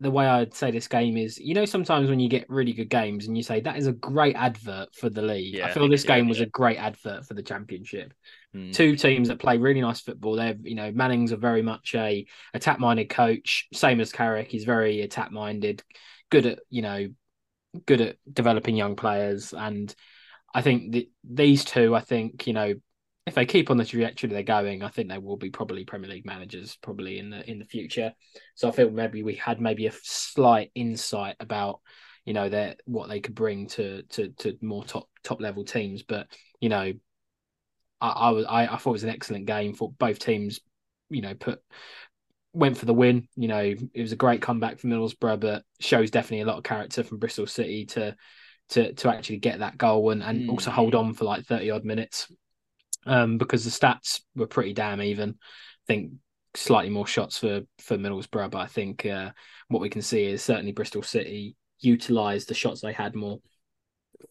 the 0.00 0.10
way 0.10 0.26
I'd 0.26 0.54
say 0.54 0.70
this 0.70 0.88
game 0.88 1.18
is, 1.18 1.38
you 1.38 1.52
know, 1.52 1.66
sometimes 1.66 2.08
when 2.08 2.20
you 2.20 2.28
get 2.28 2.48
really 2.48 2.72
good 2.72 2.88
games 2.88 3.26
and 3.26 3.36
you 3.36 3.42
say 3.42 3.60
that 3.60 3.76
is 3.76 3.86
a 3.86 3.92
great 3.92 4.34
advert 4.34 4.94
for 4.94 5.10
the 5.10 5.20
league. 5.20 5.54
Yeah, 5.54 5.66
I 5.66 5.72
feel 5.72 5.88
this 5.88 6.04
game 6.04 6.24
yeah, 6.24 6.28
was 6.30 6.38
yeah. 6.38 6.46
a 6.46 6.48
great 6.48 6.78
advert 6.78 7.26
for 7.26 7.34
the 7.34 7.42
championship. 7.42 8.14
Mm. 8.56 8.72
Two 8.72 8.96
teams 8.96 9.28
that 9.28 9.38
play 9.38 9.58
really 9.58 9.82
nice 9.82 10.00
football. 10.00 10.36
They're, 10.36 10.56
you 10.62 10.74
know, 10.74 10.90
Manning's 10.90 11.32
a 11.32 11.36
very 11.36 11.60
much 11.60 11.94
a 11.94 12.26
attack 12.54 12.80
minded 12.80 13.10
coach, 13.10 13.68
same 13.74 14.00
as 14.00 14.10
Carrick. 14.10 14.50
He's 14.50 14.64
very 14.64 15.02
attack 15.02 15.32
minded, 15.32 15.82
good 16.30 16.46
at, 16.46 16.60
you 16.70 16.80
know, 16.80 17.08
good 17.84 18.00
at 18.00 18.16
developing 18.32 18.76
young 18.76 18.96
players. 18.96 19.52
And 19.52 19.94
I 20.54 20.62
think 20.62 20.92
the, 20.92 21.10
these 21.24 21.62
two, 21.64 21.94
I 21.94 22.00
think, 22.00 22.46
you 22.46 22.54
know, 22.54 22.74
if 23.30 23.36
they 23.36 23.46
keep 23.46 23.70
on 23.70 23.76
the 23.76 23.84
trajectory 23.84 24.28
they're 24.28 24.42
going, 24.42 24.82
I 24.82 24.88
think 24.88 25.08
they 25.08 25.18
will 25.18 25.36
be 25.36 25.50
probably 25.50 25.84
Premier 25.84 26.10
League 26.10 26.26
managers 26.26 26.76
probably 26.82 27.20
in 27.20 27.30
the 27.30 27.48
in 27.48 27.60
the 27.60 27.64
future. 27.64 28.12
So 28.56 28.68
I 28.68 28.72
feel 28.72 28.90
maybe 28.90 29.22
we 29.22 29.36
had 29.36 29.60
maybe 29.60 29.86
a 29.86 29.92
slight 30.02 30.72
insight 30.74 31.36
about 31.38 31.80
you 32.24 32.34
know 32.34 32.48
their 32.48 32.74
what 32.86 33.08
they 33.08 33.20
could 33.20 33.36
bring 33.36 33.68
to 33.68 34.02
to 34.02 34.30
to 34.38 34.58
more 34.60 34.84
top 34.84 35.08
top 35.22 35.40
level 35.40 35.64
teams. 35.64 36.02
But 36.02 36.26
you 36.60 36.68
know, 36.68 36.92
I 38.00 38.08
I 38.08 38.30
was 38.30 38.46
I, 38.46 38.66
I 38.66 38.76
thought 38.76 38.90
it 38.90 38.92
was 38.92 39.04
an 39.04 39.10
excellent 39.10 39.46
game 39.46 39.74
for 39.74 39.92
both 39.92 40.18
teams. 40.18 40.58
You 41.08 41.22
know, 41.22 41.34
put 41.34 41.60
went 42.52 42.78
for 42.78 42.86
the 42.86 42.94
win. 42.94 43.28
You 43.36 43.46
know, 43.46 43.74
it 43.94 44.02
was 44.02 44.12
a 44.12 44.16
great 44.16 44.42
comeback 44.42 44.80
for 44.80 44.88
Middlesbrough, 44.88 45.38
but 45.38 45.62
shows 45.78 46.10
definitely 46.10 46.40
a 46.40 46.46
lot 46.46 46.58
of 46.58 46.64
character 46.64 47.04
from 47.04 47.18
Bristol 47.18 47.46
City 47.46 47.86
to 47.86 48.16
to 48.70 48.92
to 48.92 49.08
actually 49.08 49.38
get 49.38 49.60
that 49.60 49.78
goal 49.78 50.10
and, 50.10 50.20
and 50.20 50.42
mm. 50.42 50.50
also 50.50 50.72
hold 50.72 50.96
on 50.96 51.14
for 51.14 51.26
like 51.26 51.46
30 51.46 51.70
odd 51.70 51.84
minutes 51.84 52.26
um, 53.06 53.38
because 53.38 53.64
the 53.64 53.70
stats 53.70 54.20
were 54.34 54.46
pretty 54.46 54.72
damn 54.72 55.02
even. 55.02 55.30
I 55.30 55.86
think 55.86 56.12
slightly 56.54 56.90
more 56.90 57.06
shots 57.06 57.38
for 57.38 57.62
for 57.78 57.96
Middlesbrough, 57.96 58.50
but 58.50 58.58
I 58.58 58.66
think 58.66 59.06
uh, 59.06 59.30
what 59.68 59.80
we 59.80 59.90
can 59.90 60.02
see 60.02 60.24
is 60.24 60.42
certainly 60.42 60.72
Bristol 60.72 61.02
City 61.02 61.56
utilised 61.80 62.48
the 62.48 62.54
shots 62.54 62.80
they 62.80 62.92
had 62.92 63.14
more. 63.14 63.38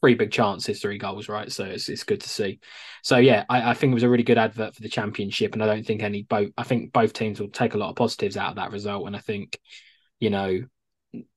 Three 0.01 0.13
big 0.13 0.32
chances, 0.32 0.80
three 0.80 0.99
goals, 0.99 1.28
right? 1.28 1.51
So 1.51 1.65
it's 1.65 1.89
it's 1.89 2.03
good 2.03 2.22
to 2.22 2.30
see. 2.30 2.59
So 3.01 3.17
yeah, 3.17 3.45
I, 3.49 3.72
I 3.72 3.74
think 3.74 3.91
it 3.91 3.95
was 3.95 4.03
a 4.03 4.09
really 4.09 4.24
good 4.24 4.38
advert 4.38 4.76
for 4.76 4.82
the 4.82 4.89
championship, 4.89 5.53
and 5.53 5.63
I 5.63 5.65
don't 5.65 5.86
think 5.86 6.03
any 6.03 6.24
both. 6.24 6.51
I 6.57 6.63
think 6.63 6.93
both 6.93 7.11
teams 7.11 7.39
will 7.39 7.49
take 7.49 7.74
a 7.74 7.78
lot 7.78 7.89
of 7.89 7.95
positives 7.95 8.38
out 8.38 8.51
of 8.51 8.55
that 8.57 8.72
result, 8.72 9.07
and 9.07 9.15
I 9.15 9.20
think 9.20 9.59
you 10.20 10.30
know 10.30 10.61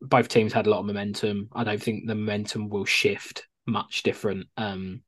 both 0.00 0.28
teams 0.28 0.52
had 0.52 0.66
a 0.66 0.70
lot 0.70 0.80
of 0.80 0.86
momentum. 0.86 1.48
I 1.52 1.64
don't 1.64 1.82
think 1.82 2.06
the 2.06 2.14
momentum 2.14 2.68
will 2.68 2.84
shift 2.84 3.46
much 3.66 4.02
different 4.02 4.48
um, 4.56 5.02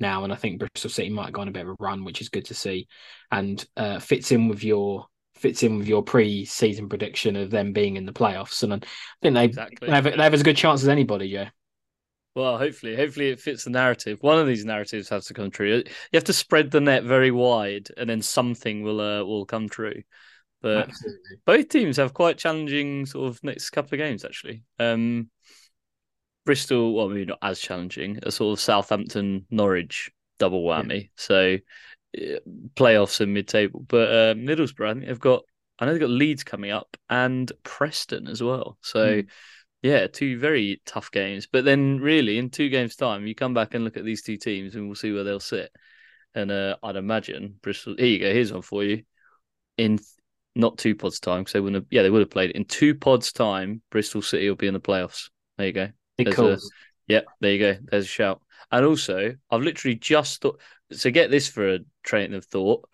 now, 0.00 0.24
and 0.24 0.32
I 0.32 0.36
think 0.36 0.58
Bristol 0.58 0.90
City 0.90 1.10
might 1.10 1.26
have 1.26 1.34
gone 1.34 1.48
a 1.48 1.52
bit 1.52 1.62
of 1.62 1.70
a 1.70 1.76
run, 1.78 2.04
which 2.04 2.20
is 2.20 2.28
good 2.28 2.46
to 2.46 2.54
see, 2.54 2.86
and 3.30 3.64
uh, 3.76 3.98
fits 3.98 4.32
in 4.32 4.48
with 4.48 4.62
your 4.64 5.06
fits 5.34 5.62
in 5.62 5.78
with 5.78 5.86
your 5.86 6.02
pre-season 6.02 6.88
prediction 6.88 7.36
of 7.36 7.50
them 7.50 7.72
being 7.72 7.96
in 7.96 8.04
the 8.04 8.12
playoffs. 8.12 8.62
And 8.62 8.74
I 8.74 8.80
think 9.22 9.34
they, 9.34 9.44
exactly. 9.44 9.86
they, 9.86 9.94
have, 9.94 10.04
they 10.04 10.10
have 10.10 10.34
as 10.34 10.42
good 10.42 10.56
chance 10.56 10.82
as 10.82 10.88
anybody. 10.88 11.26
Yeah. 11.26 11.50
Well, 12.34 12.58
hopefully, 12.58 12.96
hopefully 12.96 13.30
it 13.30 13.40
fits 13.40 13.64
the 13.64 13.70
narrative. 13.70 14.18
One 14.20 14.38
of 14.38 14.46
these 14.46 14.64
narratives 14.64 15.08
has 15.08 15.26
to 15.26 15.34
come 15.34 15.50
true. 15.50 15.76
You 15.76 15.84
have 16.14 16.24
to 16.24 16.32
spread 16.32 16.70
the 16.70 16.80
net 16.80 17.04
very 17.04 17.30
wide, 17.30 17.88
and 17.96 18.08
then 18.08 18.22
something 18.22 18.82
will 18.82 19.00
uh, 19.00 19.24
will 19.24 19.44
come 19.44 19.68
true. 19.68 20.02
But 20.60 20.88
Absolutely. 20.88 21.36
both 21.46 21.68
teams 21.68 21.96
have 21.98 22.14
quite 22.14 22.38
challenging 22.38 23.06
sort 23.06 23.28
of 23.28 23.42
next 23.44 23.70
couple 23.70 23.94
of 23.94 23.98
games 23.98 24.24
actually. 24.24 24.64
Um, 24.78 25.30
Bristol, 26.48 26.94
well, 26.94 27.10
maybe 27.10 27.26
not 27.26 27.40
as 27.42 27.60
challenging, 27.60 28.20
a 28.22 28.32
sort 28.32 28.54
of 28.54 28.60
Southampton 28.62 29.44
Norwich 29.50 30.10
double 30.38 30.64
whammy. 30.64 31.02
Yeah. 31.02 31.08
So 31.16 31.58
playoffs 32.74 33.20
and 33.20 33.34
mid 33.34 33.48
table. 33.48 33.84
But 33.86 34.08
uh, 34.08 34.34
Middlesbrough, 34.34 34.88
I 34.88 34.92
think 34.94 35.06
they've 35.08 35.20
got, 35.20 35.42
I 35.78 35.84
know 35.84 35.92
they've 35.92 36.00
got 36.00 36.08
Leeds 36.08 36.44
coming 36.44 36.70
up 36.70 36.96
and 37.10 37.52
Preston 37.64 38.28
as 38.28 38.42
well. 38.42 38.78
So, 38.80 39.00
mm. 39.00 39.26
yeah, 39.82 40.06
two 40.06 40.38
very 40.38 40.80
tough 40.86 41.10
games. 41.10 41.46
But 41.46 41.66
then, 41.66 41.98
really, 42.00 42.38
in 42.38 42.48
two 42.48 42.70
games' 42.70 42.96
time, 42.96 43.26
you 43.26 43.34
come 43.34 43.52
back 43.52 43.74
and 43.74 43.84
look 43.84 43.98
at 43.98 44.06
these 44.06 44.22
two 44.22 44.38
teams 44.38 44.74
and 44.74 44.86
we'll 44.86 44.94
see 44.94 45.12
where 45.12 45.24
they'll 45.24 45.40
sit. 45.40 45.70
And 46.34 46.50
uh, 46.50 46.76
I'd 46.82 46.96
imagine 46.96 47.56
Bristol, 47.60 47.94
here 47.98 48.06
you 48.06 48.20
go, 48.20 48.32
here's 48.32 48.54
one 48.54 48.62
for 48.62 48.82
you. 48.82 49.02
In 49.76 49.98
not 50.54 50.78
two 50.78 50.94
pods 50.94 51.20
time, 51.20 51.42
because 51.42 51.52
they 51.52 51.60
wouldn't 51.60 51.82
have, 51.82 51.88
yeah, 51.90 52.00
they 52.00 52.10
would 52.10 52.20
have 52.20 52.30
played. 52.30 52.52
In 52.52 52.64
two 52.64 52.94
pods 52.94 53.32
time, 53.32 53.82
Bristol 53.90 54.22
City 54.22 54.48
will 54.48 54.56
be 54.56 54.66
in 54.66 54.72
the 54.72 54.80
playoffs. 54.80 55.28
There 55.58 55.66
you 55.66 55.74
go. 55.74 55.88
Cool. 56.26 56.56
Yep, 57.06 57.26
there 57.40 57.52
you 57.52 57.58
go. 57.58 57.76
There's 57.90 58.04
a 58.04 58.08
shout. 58.08 58.42
And 58.70 58.84
also, 58.84 59.34
I've 59.50 59.62
literally 59.62 59.96
just 59.96 60.42
thought 60.42 60.60
so 60.92 61.10
get 61.10 61.30
this 61.30 61.48
for 61.48 61.74
a 61.74 61.78
train 62.02 62.34
of 62.34 62.44
thought. 62.44 62.88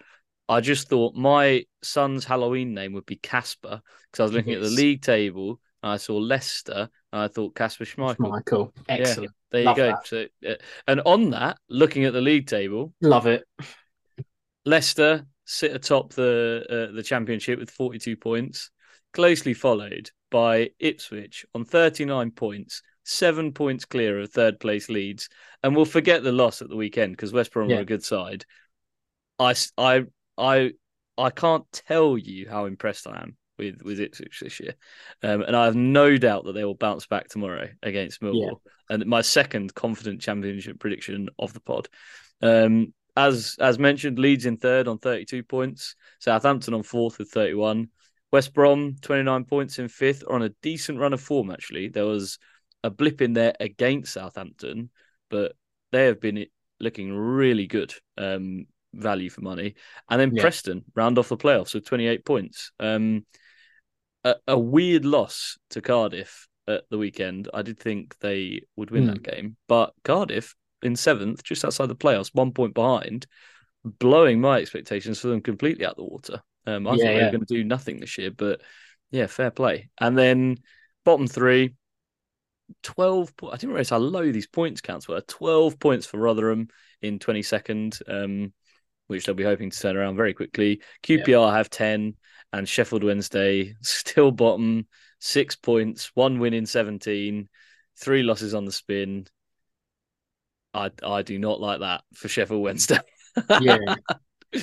I 0.48 0.60
just 0.60 0.88
thought 0.88 1.14
my 1.14 1.64
son's 1.82 2.24
Halloween 2.24 2.74
name 2.74 2.92
would 2.92 3.06
be 3.06 3.16
Casper 3.16 3.80
because 4.10 4.20
I 4.20 4.22
was 4.24 4.32
looking 4.32 4.52
yes. 4.52 4.62
at 4.62 4.64
the 4.64 4.76
league 4.76 5.02
table 5.02 5.60
and 5.82 5.92
I 5.92 5.96
saw 5.96 6.16
Leicester 6.16 6.88
and 7.12 7.22
I 7.22 7.28
thought 7.28 7.54
Casper 7.54 7.84
Schmeichel. 7.84 8.18
Michael, 8.18 8.74
excellent. 8.88 9.30
Yeah, 9.30 9.52
there 9.52 9.64
Love 9.64 9.78
you 9.78 9.84
go. 9.84 9.90
That. 9.90 10.06
So, 10.06 10.26
uh, 10.48 10.54
and 10.86 11.00
on 11.06 11.30
that, 11.30 11.58
looking 11.68 12.04
at 12.04 12.12
the 12.12 12.20
league 12.20 12.46
table, 12.46 12.92
love 13.00 13.26
it. 13.26 13.44
Leicester 14.66 15.26
sit 15.46 15.74
atop 15.74 16.12
the 16.12 16.64
uh, 16.68 16.94
the 16.94 17.02
championship 17.02 17.58
with 17.58 17.70
42 17.70 18.16
points, 18.16 18.70
closely 19.12 19.54
followed 19.54 20.10
by 20.30 20.70
Ipswich 20.78 21.46
on 21.54 21.64
39 21.64 22.32
points 22.32 22.82
seven 23.04 23.52
points 23.52 23.84
clear 23.84 24.18
of 24.18 24.30
third 24.30 24.58
place 24.58 24.88
Leeds, 24.88 25.28
and 25.62 25.76
we'll 25.76 25.84
forget 25.84 26.22
the 26.22 26.32
loss 26.32 26.62
at 26.62 26.68
the 26.68 26.76
weekend 26.76 27.12
because 27.12 27.32
West 27.32 27.52
Brom 27.52 27.70
yeah. 27.70 27.76
were 27.76 27.82
a 27.82 27.86
good 27.86 28.02
side. 28.02 28.44
I, 29.38 29.54
I, 29.78 30.04
I, 30.36 30.72
I 31.16 31.30
can't 31.30 31.64
tell 31.72 32.18
you 32.18 32.48
how 32.48 32.66
impressed 32.66 33.06
I 33.06 33.20
am 33.20 33.36
with 33.58 33.82
with 33.82 34.00
Ipswich 34.00 34.40
this 34.40 34.60
year, 34.60 34.74
um, 35.22 35.42
and 35.42 35.54
I 35.54 35.66
have 35.66 35.76
no 35.76 36.16
doubt 36.16 36.44
that 36.44 36.52
they 36.52 36.64
will 36.64 36.74
bounce 36.74 37.06
back 37.06 37.28
tomorrow 37.28 37.68
against 37.82 38.20
Millwall. 38.20 38.60
Yeah. 38.64 38.96
And 38.96 39.06
my 39.06 39.22
second 39.22 39.74
confident 39.74 40.20
championship 40.20 40.78
prediction 40.78 41.28
of 41.38 41.52
the 41.52 41.60
pod. 41.60 41.88
Um, 42.42 42.92
as 43.16 43.56
as 43.60 43.78
mentioned, 43.78 44.18
Leeds 44.18 44.46
in 44.46 44.56
third 44.56 44.88
on 44.88 44.98
32 44.98 45.44
points, 45.44 45.94
Southampton 46.18 46.74
on 46.74 46.82
fourth 46.82 47.18
with 47.18 47.30
31. 47.30 47.88
West 48.32 48.52
Brom 48.52 48.96
29 49.00 49.44
points 49.44 49.78
in 49.78 49.86
fifth, 49.86 50.24
are 50.26 50.34
on 50.34 50.42
a 50.42 50.48
decent 50.60 50.98
run 50.98 51.12
of 51.12 51.20
form. 51.20 51.50
Actually, 51.50 51.88
there 51.88 52.06
was 52.06 52.38
a 52.84 52.90
blip 52.90 53.22
in 53.22 53.32
there 53.32 53.54
against 53.58 54.12
Southampton, 54.12 54.90
but 55.30 55.56
they 55.90 56.04
have 56.04 56.20
been 56.20 56.46
looking 56.78 57.12
really 57.12 57.66
good 57.66 57.92
um, 58.18 58.66
value 58.92 59.30
for 59.30 59.40
money. 59.40 59.74
And 60.08 60.20
then 60.20 60.34
yeah. 60.34 60.42
Preston 60.42 60.84
round 60.94 61.18
off 61.18 61.30
the 61.30 61.36
playoffs 61.36 61.74
with 61.74 61.86
28 61.86 62.24
points. 62.24 62.70
Um, 62.78 63.24
a, 64.22 64.36
a, 64.46 64.58
weird 64.58 65.04
loss 65.04 65.58
to 65.70 65.80
Cardiff 65.80 66.46
at 66.68 66.84
the 66.90 66.98
weekend. 66.98 67.48
I 67.54 67.62
did 67.62 67.78
think 67.78 68.18
they 68.18 68.62
would 68.76 68.90
win 68.90 69.04
mm. 69.04 69.14
that 69.14 69.22
game, 69.22 69.56
but 69.66 69.94
Cardiff 70.04 70.54
in 70.82 70.94
seventh, 70.94 71.42
just 71.42 71.64
outside 71.64 71.86
the 71.86 71.96
playoffs, 71.96 72.30
one 72.34 72.52
point 72.52 72.74
behind, 72.74 73.26
blowing 73.82 74.40
my 74.40 74.58
expectations 74.58 75.20
for 75.20 75.28
them 75.28 75.40
completely 75.40 75.86
out 75.86 75.96
the 75.96 76.04
water. 76.04 76.42
Um, 76.66 76.86
I 76.86 76.94
yeah, 76.94 76.96
thought 76.96 77.08
they 77.08 77.24
were 77.24 77.30
going 77.30 77.46
to 77.46 77.54
do 77.54 77.64
nothing 77.64 78.00
this 78.00 78.18
year, 78.18 78.30
but 78.30 78.60
yeah, 79.10 79.26
fair 79.26 79.50
play. 79.50 79.90
And 79.98 80.16
then 80.16 80.58
bottom 81.04 81.26
three, 81.26 81.74
12 82.82 83.32
I 83.46 83.56
didn't 83.56 83.70
realize 83.70 83.90
how 83.90 83.98
low 83.98 84.30
these 84.32 84.46
points 84.46 84.80
counts 84.80 85.06
were 85.08 85.20
12 85.20 85.78
points 85.78 86.06
for 86.06 86.18
Rotherham 86.18 86.68
in 87.02 87.18
22nd 87.18 88.00
um, 88.08 88.52
which 89.06 89.26
they'll 89.26 89.34
be 89.34 89.44
hoping 89.44 89.70
to 89.70 89.78
turn 89.78 89.96
around 89.96 90.16
very 90.16 90.32
quickly 90.34 90.80
QPR 91.02 91.28
yeah. 91.28 91.56
have 91.56 91.68
10 91.70 92.14
and 92.54 92.68
Sheffield 92.68 93.02
Wednesday 93.02 93.74
still 93.82 94.30
bottom, 94.30 94.86
six 95.18 95.56
points, 95.56 96.10
one 96.14 96.38
win 96.38 96.54
in 96.54 96.66
17, 96.66 97.48
three 97.98 98.22
losses 98.22 98.54
on 98.54 98.64
the 98.64 98.72
spin. 98.72 99.26
I 100.72 100.90
I 101.04 101.22
do 101.22 101.38
not 101.38 101.60
like 101.60 101.80
that 101.80 102.02
for 102.14 102.28
Sheffield 102.28 102.62
Wednesday. 102.62 102.98
yeah. 103.60 103.78
yeah. 104.52 104.60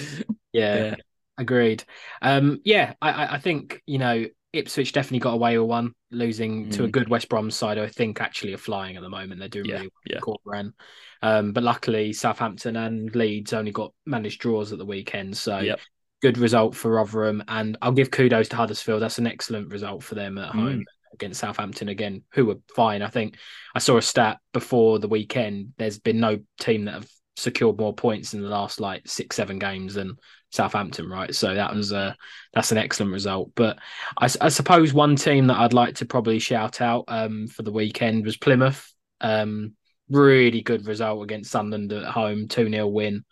yeah, 0.54 0.96
agreed. 1.38 1.84
Um, 2.22 2.60
yeah, 2.64 2.94
I 3.02 3.36
I 3.36 3.40
think 3.40 3.82
you 3.86 3.98
know 3.98 4.26
Ipswich 4.54 4.92
definitely 4.92 5.20
got 5.20 5.34
away 5.34 5.58
with 5.58 5.70
one, 5.70 5.94
losing 6.12 6.66
mm. 6.66 6.74
to 6.74 6.84
a 6.84 6.88
mm. 6.88 6.92
good 6.92 7.10
West 7.10 7.30
Brom 7.30 7.50
side. 7.50 7.78
I 7.78 7.88
think 7.88 8.20
actually 8.20 8.54
are 8.54 8.58
flying 8.58 8.98
at 8.98 9.02
the 9.02 9.10
moment. 9.10 9.40
They're 9.40 9.50
doing 9.50 9.66
yeah, 9.66 9.76
really 9.76 9.88
well. 9.88 10.02
Yeah. 10.06 10.20
Court 10.20 10.42
run. 10.46 10.74
Um, 11.22 11.54
but 11.54 11.64
luckily, 11.64 12.14
Southampton 12.14 12.76
and 12.76 13.16
Leeds 13.16 13.54
only 13.54 13.72
got 13.72 13.94
managed 14.06 14.42
draws 14.42 14.72
at 14.72 14.78
the 14.78 14.86
weekend, 14.86 15.38
so 15.38 15.60
yep. 15.60 15.80
good 16.22 16.38
result 16.38 16.76
for 16.76 16.92
Rotherham. 16.92 17.44
And 17.48 17.78
I'll 17.82 17.92
give 17.92 18.12
kudos 18.12 18.50
to 18.50 18.56
Huddersfield. 18.56 19.02
That's 19.02 19.20
an 19.20 19.28
excellent 19.28 19.72
result 19.72 20.04
for 20.04 20.16
them 20.16 20.38
at 20.38 20.52
mm. 20.52 20.60
home 20.60 20.86
against 21.14 21.40
Southampton 21.40 21.90
again, 21.90 22.24
who 22.34 22.46
were 22.46 22.58
fine. 22.76 23.02
I 23.02 23.08
think 23.08 23.38
I 23.76 23.80
saw 23.80 23.98
a 23.98 24.02
stat 24.02 24.40
before 24.54 25.00
the 25.00 25.08
weekend. 25.08 25.74
There's 25.78 26.00
been 26.00 26.20
no 26.20 26.40
team 26.60 26.86
that 26.86 26.96
have 26.96 27.10
secured 27.42 27.78
more 27.78 27.94
points 27.94 28.34
in 28.34 28.42
the 28.42 28.50
last 28.50 28.80
like 28.80 29.08
six, 29.08 29.36
seven 29.36 29.60
games 29.60 29.96
than 29.96 30.18
Southampton, 30.52 31.10
right? 31.10 31.34
So 31.34 31.54
that 31.54 31.74
was 31.74 31.92
a 31.92 32.16
that's 32.54 32.72
an 32.72 32.78
excellent 32.78 33.12
result. 33.12 33.52
But 33.56 33.78
I, 34.18 34.30
I 34.40 34.50
suppose 34.50 34.94
one 34.94 35.16
team 35.16 35.48
that 35.48 35.58
I'd 35.58 35.74
like 35.74 35.96
to 35.96 36.06
probably 36.06 36.40
shout 36.40 36.82
out 36.82 37.06
um, 37.08 37.48
for 37.48 37.64
the 37.64 37.72
weekend 37.72 38.26
was 38.26 38.38
Plymouth. 38.38 38.94
Um, 39.20 39.74
really 40.10 40.62
good 40.62 40.86
result 40.88 41.24
against 41.24 41.52
Sunderland 41.52 41.92
at 41.94 42.04
home, 42.12 42.48
2 42.48 42.70
0 42.70 42.88
win 42.88 43.24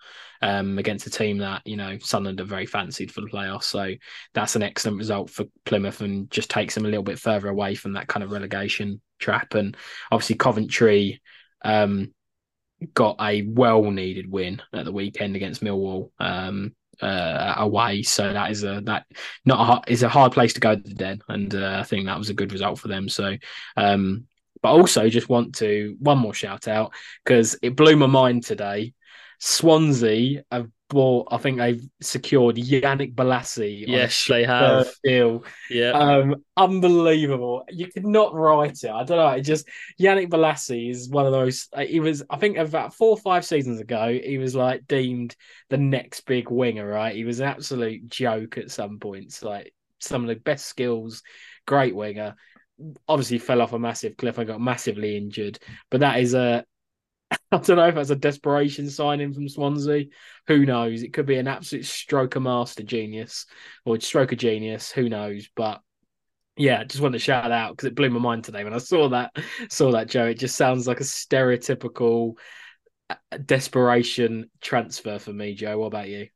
um, 0.41 0.77
against 0.77 1.07
a 1.07 1.09
team 1.09 1.39
that, 1.39 1.61
you 1.65 1.75
know, 1.75 1.97
Sunderland 1.99 2.39
are 2.39 2.45
very 2.45 2.65
fancied 2.65 3.11
for 3.11 3.21
the 3.21 3.27
playoffs. 3.27 3.63
So 3.63 3.93
that's 4.33 4.55
an 4.55 4.63
excellent 4.63 4.97
result 4.97 5.29
for 5.29 5.45
Plymouth 5.65 6.01
and 6.01 6.31
just 6.31 6.49
takes 6.49 6.75
them 6.75 6.85
a 6.85 6.89
little 6.89 7.03
bit 7.03 7.19
further 7.19 7.49
away 7.49 7.75
from 7.75 7.93
that 7.93 8.07
kind 8.07 8.23
of 8.23 8.31
relegation 8.31 9.01
trap. 9.19 9.53
And 9.53 9.75
obviously, 10.11 10.37
Coventry 10.37 11.21
um, 11.63 12.13
got 12.93 13.17
a 13.21 13.43
well 13.43 13.83
needed 13.91 14.29
win 14.29 14.61
at 14.73 14.85
the 14.85 14.91
weekend 14.91 15.35
against 15.35 15.63
Millwall. 15.63 16.11
Um, 16.19 16.75
uh, 17.01 17.53
away. 17.57 18.03
So 18.03 18.33
that 18.33 18.51
is 18.51 18.65
a 18.65 18.81
that 18.81 19.05
not 19.45 19.61
a 19.61 19.63
hard, 19.63 19.83
is 19.87 20.03
a 20.03 20.09
hard 20.09 20.33
place 20.33 20.51
to 20.53 20.59
go 20.59 20.75
to 20.75 20.81
the 20.81 20.93
den, 20.93 21.21
and 21.29 21.55
uh, 21.55 21.77
I 21.79 21.83
think 21.83 22.05
that 22.05 22.17
was 22.17 22.29
a 22.29 22.33
good 22.33 22.51
result 22.51 22.77
for 22.77 22.89
them. 22.89 23.07
So 23.07 23.37
um, 23.77 24.27
but 24.61 24.71
also 24.71 25.07
just 25.09 25.29
want 25.29 25.55
to 25.55 25.95
one 25.99 26.17
more 26.17 26.33
shout 26.33 26.67
out 26.67 26.93
because 27.23 27.57
it 27.61 27.75
blew 27.75 27.95
my 27.95 28.07
mind 28.07 28.43
today. 28.43 28.93
Swansea 29.39 30.43
have 30.51 30.69
bought, 30.89 31.29
I 31.31 31.37
think 31.37 31.57
they've 31.57 31.87
secured 32.01 32.57
Yannick 32.57 33.15
Bolasie. 33.15 33.85
Yes, 33.87 34.25
they 34.27 34.43
have. 34.43 34.91
Deal. 35.03 35.43
Yeah. 35.69 35.91
Um, 35.91 36.43
unbelievable. 36.57 37.63
You 37.69 37.87
could 37.87 38.05
not 38.05 38.33
write 38.33 38.83
it. 38.83 38.89
I 38.89 39.03
don't 39.03 39.17
know. 39.17 39.29
It 39.29 39.41
just 39.41 39.67
Yannick 39.99 40.29
Bolasie 40.29 40.89
is 40.89 41.09
one 41.09 41.25
of 41.25 41.31
those. 41.31 41.67
Uh, 41.71 41.81
he 41.81 41.99
was, 41.99 42.23
I 42.29 42.37
think, 42.37 42.57
about 42.57 42.93
four 42.93 43.11
or 43.11 43.17
five 43.17 43.45
seasons 43.45 43.79
ago, 43.79 44.19
he 44.21 44.37
was 44.37 44.55
like 44.55 44.87
deemed 44.87 45.35
the 45.69 45.77
next 45.77 46.21
big 46.21 46.49
winger. 46.49 46.87
Right? 46.87 47.15
He 47.15 47.23
was 47.23 47.39
an 47.39 47.47
absolute 47.47 48.07
joke 48.09 48.57
at 48.57 48.71
some 48.71 48.99
points. 48.99 49.41
Like 49.43 49.73
some 49.99 50.23
of 50.23 50.27
the 50.27 50.35
best 50.35 50.65
skills, 50.65 51.23
great 51.65 51.95
winger 51.95 52.35
obviously 53.09 53.37
fell 53.37 53.61
off 53.61 53.73
a 53.73 53.79
massive 53.79 54.15
cliff 54.15 54.37
and 54.37 54.47
got 54.47 54.61
massively 54.61 55.17
injured. 55.17 55.59
But 55.89 55.99
that 55.99 56.19
is 56.19 56.33
a 56.33 56.63
I 57.51 57.57
don't 57.57 57.77
know 57.77 57.87
if 57.87 57.95
that's 57.95 58.09
a 58.09 58.15
desperation 58.15 58.89
signing 58.89 59.33
from 59.33 59.49
Swansea. 59.49 60.05
Who 60.47 60.65
knows? 60.65 61.03
It 61.03 61.13
could 61.13 61.25
be 61.25 61.37
an 61.37 61.47
absolute 61.47 61.85
stroke 61.85 62.35
of 62.35 62.43
master 62.43 62.83
genius 62.83 63.45
or 63.85 63.99
stroke 63.99 64.31
of 64.31 64.37
genius. 64.37 64.91
Who 64.91 65.09
knows? 65.09 65.49
But 65.55 65.81
yeah, 66.57 66.83
just 66.83 67.01
wanted 67.01 67.19
to 67.19 67.23
shout 67.23 67.51
out 67.51 67.71
because 67.71 67.87
it 67.87 67.95
blew 67.95 68.09
my 68.09 68.19
mind 68.19 68.43
today 68.43 68.63
when 68.63 68.73
I 68.73 68.79
saw 68.79 69.09
that. 69.09 69.31
Saw 69.69 69.91
that 69.91 70.09
Joe. 70.09 70.25
It 70.25 70.39
just 70.39 70.57
sounds 70.57 70.87
like 70.87 70.99
a 70.99 71.03
stereotypical 71.03 72.33
uh, 73.09 73.15
desperation 73.45 74.49
transfer 74.61 75.19
for 75.19 75.31
me, 75.31 75.55
Joe. 75.55 75.77
What 75.77 75.87
about 75.87 76.09
you? 76.09 76.27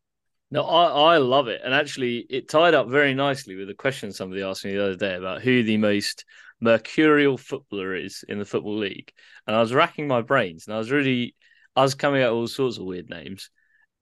No, 0.50 0.64
I, 0.64 1.16
I 1.16 1.18
love 1.18 1.48
it. 1.48 1.62
And 1.64 1.74
actually, 1.74 2.26
it 2.30 2.48
tied 2.48 2.74
up 2.74 2.88
very 2.88 3.14
nicely 3.14 3.56
with 3.56 3.70
a 3.70 3.74
question 3.74 4.12
somebody 4.12 4.44
asked 4.44 4.64
me 4.64 4.74
the 4.74 4.84
other 4.84 4.96
day 4.96 5.16
about 5.16 5.42
who 5.42 5.64
the 5.64 5.78
most 5.78 6.26
mercurial 6.64 7.38
footballer 7.38 7.96
is 7.96 8.24
in 8.28 8.40
the 8.40 8.46
Football 8.46 8.78
League. 8.78 9.12
And 9.46 9.56
I 9.56 9.60
was 9.60 9.74
racking 9.74 10.08
my 10.08 10.22
brains 10.22 10.66
and 10.66 10.74
I 10.74 10.78
was 10.78 10.92
really, 10.92 11.36
I 11.76 11.82
was 11.82 11.94
coming 11.94 12.24
up 12.24 12.32
with 12.32 12.38
all 12.38 12.48
sorts 12.48 12.78
of 12.78 12.86
weird 12.86 13.10
names. 13.10 13.50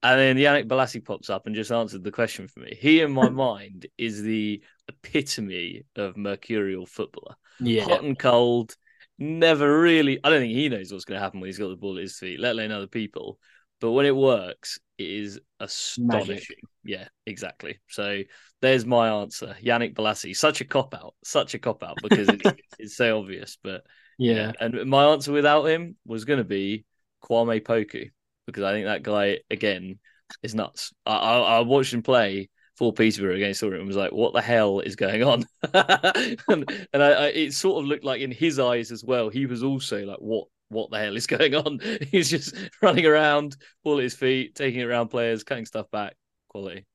And 0.03 0.19
then 0.19 0.37
Yannick 0.37 0.67
Bolasie 0.67 1.03
pops 1.03 1.29
up 1.29 1.45
and 1.45 1.55
just 1.55 1.71
answered 1.71 2.03
the 2.03 2.11
question 2.11 2.47
for 2.47 2.59
me. 2.61 2.77
He, 2.79 3.01
in 3.01 3.11
my 3.11 3.29
mind, 3.49 3.87
is 3.97 4.21
the 4.21 4.63
epitome 4.87 5.83
of 5.95 6.17
mercurial 6.17 6.85
footballer. 6.85 7.35
Yeah. 7.59 7.83
Hot 7.83 8.03
and 8.03 8.17
cold, 8.17 8.75
never 9.17 9.81
really, 9.81 10.19
I 10.23 10.29
don't 10.29 10.41
think 10.41 10.53
he 10.53 10.69
knows 10.69 10.91
what's 10.91 11.05
going 11.05 11.17
to 11.17 11.23
happen 11.23 11.39
when 11.39 11.47
he's 11.47 11.59
got 11.59 11.69
the 11.69 11.75
ball 11.75 11.97
at 11.97 12.03
his 12.03 12.17
feet, 12.17 12.39
let 12.39 12.53
alone 12.53 12.71
other 12.71 12.87
people. 12.87 13.39
But 13.79 13.91
when 13.91 14.05
it 14.05 14.15
works, 14.15 14.79
it 14.97 15.09
is 15.09 15.39
astonishing. 15.59 16.35
Magic. 16.35 16.59
Yeah, 16.83 17.07
exactly. 17.25 17.79
So 17.89 18.21
there's 18.61 18.85
my 18.85 19.09
answer. 19.21 19.55
Yannick 19.63 19.93
Bolasie. 19.95 20.35
Such 20.35 20.61
a 20.61 20.65
cop 20.65 20.93
out. 20.93 21.15
Such 21.23 21.53
a 21.53 21.59
cop 21.59 21.83
out 21.83 21.97
because 22.01 22.27
it's, 22.29 22.61
it's 22.79 22.95
so 22.95 23.19
obvious. 23.19 23.57
But 23.63 23.83
yeah. 24.17 24.33
yeah. 24.33 24.51
And 24.59 24.89
my 24.89 25.05
answer 25.05 25.31
without 25.31 25.65
him 25.65 25.95
was 26.05 26.25
going 26.25 26.39
to 26.39 26.43
be 26.43 26.85
Kwame 27.23 27.61
Poku 27.61 28.09
because 28.45 28.63
I 28.63 28.73
think 28.73 28.87
that 28.87 29.03
guy, 29.03 29.39
again, 29.49 29.99
is 30.43 30.55
nuts. 30.55 30.93
I, 31.05 31.15
I, 31.15 31.39
I 31.39 31.59
watched 31.61 31.93
him 31.93 32.01
play 32.01 32.49
for 32.77 32.93
Peterborough 32.93 33.35
against 33.35 33.61
Orient 33.61 33.81
and 33.81 33.87
was 33.87 33.97
like, 33.97 34.11
what 34.11 34.33
the 34.33 34.41
hell 34.41 34.79
is 34.79 34.95
going 34.95 35.23
on? 35.23 35.45
and, 35.73 36.87
and 36.93 37.03
I, 37.03 37.11
I, 37.11 37.25
it 37.27 37.53
sort 37.53 37.83
of 37.83 37.87
looked 37.87 38.03
like 38.03 38.21
in 38.21 38.31
his 38.31 38.59
eyes 38.59 38.91
as 38.91 39.03
well, 39.03 39.29
he 39.29 39.45
was 39.45 39.63
also 39.63 40.03
like, 40.03 40.19
what 40.19 40.47
what 40.71 40.89
the 40.89 40.97
hell 40.99 41.15
is 41.15 41.27
going 41.27 41.53
on? 41.53 41.79
He's 42.09 42.29
just 42.29 42.55
running 42.81 43.05
around, 43.05 43.55
ball 43.83 43.97
at 43.97 44.03
his 44.03 44.15
feet, 44.15 44.55
taking 44.55 44.79
it 44.79 44.85
around 44.85 45.09
players, 45.09 45.43
cutting 45.43 45.65
stuff 45.65 45.91
back. 45.91 46.15
Quality. 46.51 46.85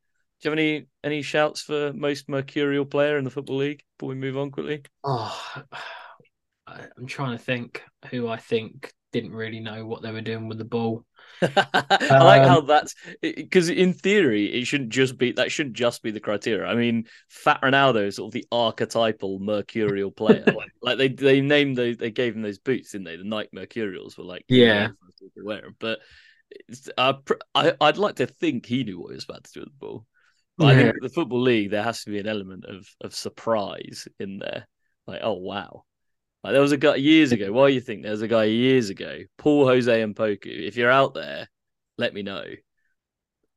Do 0.43 0.49
you 0.49 0.51
have 0.51 0.59
any 0.59 0.87
any 1.03 1.23
shouts 1.23 1.63
for 1.63 1.95
most 1.95 2.29
mercurial 2.29 2.85
player 2.85 3.17
in 3.17 3.25
the 3.25 3.31
football 3.31 3.57
league 3.57 3.83
before 3.97 4.11
we 4.11 4.15
move 4.17 4.37
on 4.37 4.51
quickly? 4.51 4.83
Oh, 5.03 5.63
I'm 6.67 7.07
trying 7.07 7.37
to 7.37 7.43
think 7.43 7.83
who 8.11 8.29
I 8.29 8.37
think 8.37 8.93
didn't 9.13 9.33
really 9.33 9.61
know 9.61 9.87
what 9.87 10.03
they 10.03 10.13
were 10.13 10.21
doing 10.21 10.47
with 10.47 10.59
the 10.59 10.65
ball. 10.67 11.07
I 11.43 12.19
like 12.21 12.43
how 12.43 12.59
um, 12.59 12.67
that's 12.67 12.95
because 13.23 13.71
in 13.71 13.95
theory 13.95 14.61
it 14.61 14.67
shouldn't 14.67 14.91
just 14.91 15.17
be 15.17 15.33
that 15.33 15.51
shouldn't 15.51 15.77
just 15.77 16.03
be 16.03 16.11
the 16.11 16.21
criteria. 16.21 16.67
I 16.67 16.75
mean, 16.75 17.07
Fat 17.31 17.63
Ronaldo 17.63 18.07
is 18.07 18.17
sort 18.17 18.29
of 18.29 18.33
the 18.35 18.47
archetypal 18.53 19.39
mercurial 19.39 20.11
player. 20.11 20.45
like, 20.47 20.71
like, 20.83 20.99
they 20.99 21.09
they 21.09 21.41
named 21.41 21.77
those 21.77 21.97
they 21.97 22.11
gave 22.11 22.35
him 22.37 22.43
those 22.43 22.59
boots, 22.59 22.93
didn't 22.93 23.07
they? 23.07 23.17
The 23.17 23.25
Nike 23.25 23.49
Mercurials 23.55 24.19
were 24.19 24.25
like 24.25 24.45
yeah, 24.49 24.89
wear 25.37 25.63
them. 25.63 25.77
But 25.79 26.01
uh, 26.97 27.15
I 27.55 27.73
I'd 27.81 27.99
like 27.99 28.17
to 28.17 28.27
think 28.27 28.67
he 28.67 28.85
knew 28.85 29.01
what 29.01 29.11
he 29.11 29.15
was 29.15 29.25
about 29.25 29.45
to 29.45 29.53
do 29.53 29.61
with 29.61 29.69
the 29.71 29.87
ball. 29.87 30.07
But 30.59 30.67
yeah. 30.67 30.73
I 30.73 30.83
think 30.85 30.95
the 31.03 31.09
football 31.09 31.43
league 31.43 31.71
there 31.71 31.83
has 31.83 32.05
to 32.05 32.11
be 32.11 32.19
an 32.19 32.27
element 32.27 32.65
of 32.65 32.89
of 33.01 33.15
surprise 33.15 34.09
in 34.19 34.39
there. 34.39 34.67
Like 35.07 35.21
oh 35.23 35.35
wow, 35.35 35.85
like 36.43 36.53
there 36.53 36.63
was 36.63 36.73
a 36.73 36.77
guy 36.77 36.97
years 36.97 37.33
ago. 37.33 37.53
Why 37.53 37.69
do 37.69 37.75
you 37.75 37.81
think 37.81 38.03
there 38.03 38.13
was 38.13 38.23
a 38.23 38.29
guy 38.29 38.45
years 38.45 38.91
ago, 38.91 39.21
Paul 39.39 39.67
Jose 39.67 40.03
Mpoku? 40.03 40.47
If 40.47 40.77
you're 40.77 40.91
out 40.91 41.15
there, 41.15 41.49
let 41.99 42.15
me 42.15 42.23
know. 42.23 42.45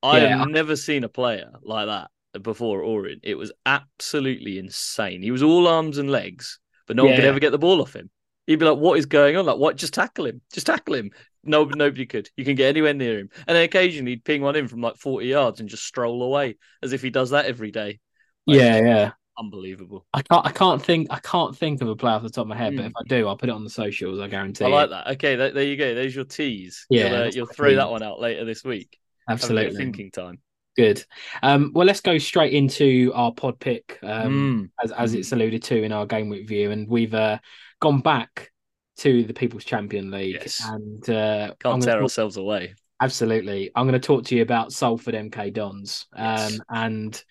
I 0.02 0.22
yeah, 0.22 0.38
have 0.38 0.48
never 0.50 0.76
seen 0.76 1.04
a 1.04 1.10
player 1.10 1.52
like 1.62 1.88
that 1.88 2.10
before 2.42 2.82
Orient. 2.82 3.22
It 3.24 3.36
was 3.36 3.52
absolutely 3.66 4.58
insane. 4.58 5.22
He 5.22 5.32
was 5.32 5.44
all 5.44 5.68
arms 5.68 5.98
and 5.98 6.10
legs, 6.10 6.60
but 6.88 6.96
no 6.96 7.04
yeah. 7.04 7.10
one 7.10 7.16
could 7.18 7.26
ever 7.26 7.40
get 7.40 7.52
the 7.52 7.58
ball 7.58 7.82
off 7.82 7.96
him. 7.96 8.10
He'd 8.48 8.58
be 8.58 8.66
like, 8.66 8.80
"What 8.80 8.98
is 8.98 9.06
going 9.06 9.38
on? 9.38 9.46
Like, 9.46 9.58
what? 9.58 9.76
Just 9.76 9.94
tackle 9.94 10.26
him! 10.26 10.42
Just 10.52 10.68
tackle 10.68 10.96
him!" 10.96 11.12
No, 11.44 11.64
nobody 11.64 12.06
could. 12.06 12.30
You 12.36 12.46
can 12.46 12.56
get 12.56 12.70
anywhere 12.70 12.94
near 12.94 13.20
him, 13.20 13.30
and 13.48 13.56
then 13.56 13.64
occasionally 13.64 14.12
he'd 14.12 14.26
ping 14.26 14.42
one 14.42 14.56
in 14.56 14.68
from 14.68 14.82
like 14.82 14.98
forty 14.98 15.28
yards 15.28 15.60
and 15.60 15.70
just 15.70 15.86
stroll 15.86 16.24
away, 16.24 16.58
as 16.84 16.94
if 16.94 17.02
he 17.02 17.10
does 17.10 17.32
that 17.32 17.46
every 17.46 17.72
day. 17.72 18.00
Like, 18.46 18.58
yeah, 18.58 18.78
yeah 18.80 19.12
unbelievable. 19.40 20.06
I 20.14 20.22
can't. 20.22 20.46
I 20.46 20.52
can't 20.52 20.84
think. 20.84 21.08
I 21.10 21.20
can't 21.20 21.58
think 21.58 21.82
of 21.82 21.88
a 21.88 21.96
player 21.96 22.16
off 22.16 22.24
the 22.24 22.30
top 22.30 22.44
of 22.44 22.48
my 22.50 22.58
head. 22.58 22.74
Mm. 22.74 22.78
But 22.78 22.86
if 22.86 22.92
hmm. 22.92 22.98
I 22.98 23.04
do, 23.08 23.28
I'll 23.28 23.38
put 23.38 23.50
it 23.50 23.56
on 23.56 23.64
the 23.64 23.70
socials. 23.70 24.20
I 24.20 24.28
guarantee. 24.28 24.66
I 24.66 24.68
like 24.68 24.90
that. 24.90 25.08
Okay, 25.12 25.36
that, 25.38 25.54
there 25.54 25.64
you 25.64 25.78
go. 25.78 25.96
There's 25.96 26.16
your 26.16 26.26
tease. 26.26 26.86
Yeah, 26.90 27.08
you'll, 27.08 27.22
uh, 27.22 27.32
you'll 27.34 27.46
throw 27.48 27.76
that 27.76 27.90
one 27.90 28.04
out 28.04 28.20
later 28.20 28.46
this 28.46 28.64
week. 28.64 28.98
Absolutely. 29.28 29.78
Thinking 29.78 30.12
time. 30.12 30.40
Good. 30.76 31.04
Um, 31.42 31.72
well, 31.74 31.88
let's 31.88 32.02
go 32.02 32.18
straight 32.18 32.54
into 32.54 33.12
our 33.16 33.34
pod 33.34 33.60
pick, 33.60 34.00
um, 34.04 34.70
mm. 34.70 34.84
as 34.84 34.92
as 34.92 35.14
it's 35.14 35.32
alluded 35.32 35.64
to 35.64 35.82
in 35.82 35.92
our 35.92 36.06
game 36.06 36.30
week 36.30 36.48
view, 36.48 36.72
and 36.72 36.88
we've 36.88 37.14
uh, 37.14 37.40
gone 37.80 38.02
back 38.02 38.52
to 39.00 39.24
the 39.24 39.34
People's 39.34 39.66
Champion 39.66 40.12
League, 40.12 40.40
yes. 40.42 40.62
and 40.66 41.10
uh, 41.10 41.54
can't 41.60 41.82
tear 41.84 41.96
talk... 41.96 42.04
ourselves 42.04 42.38
away. 42.38 42.76
Absolutely, 43.02 43.72
I'm 43.76 43.88
going 43.88 44.00
to 44.00 44.06
talk 44.06 44.26
to 44.26 44.36
you 44.36 44.42
about 44.42 44.74
Salford 44.74 45.16
MK 45.16 45.54
Dons, 45.54 46.06
um, 46.16 46.62
and 46.70 47.22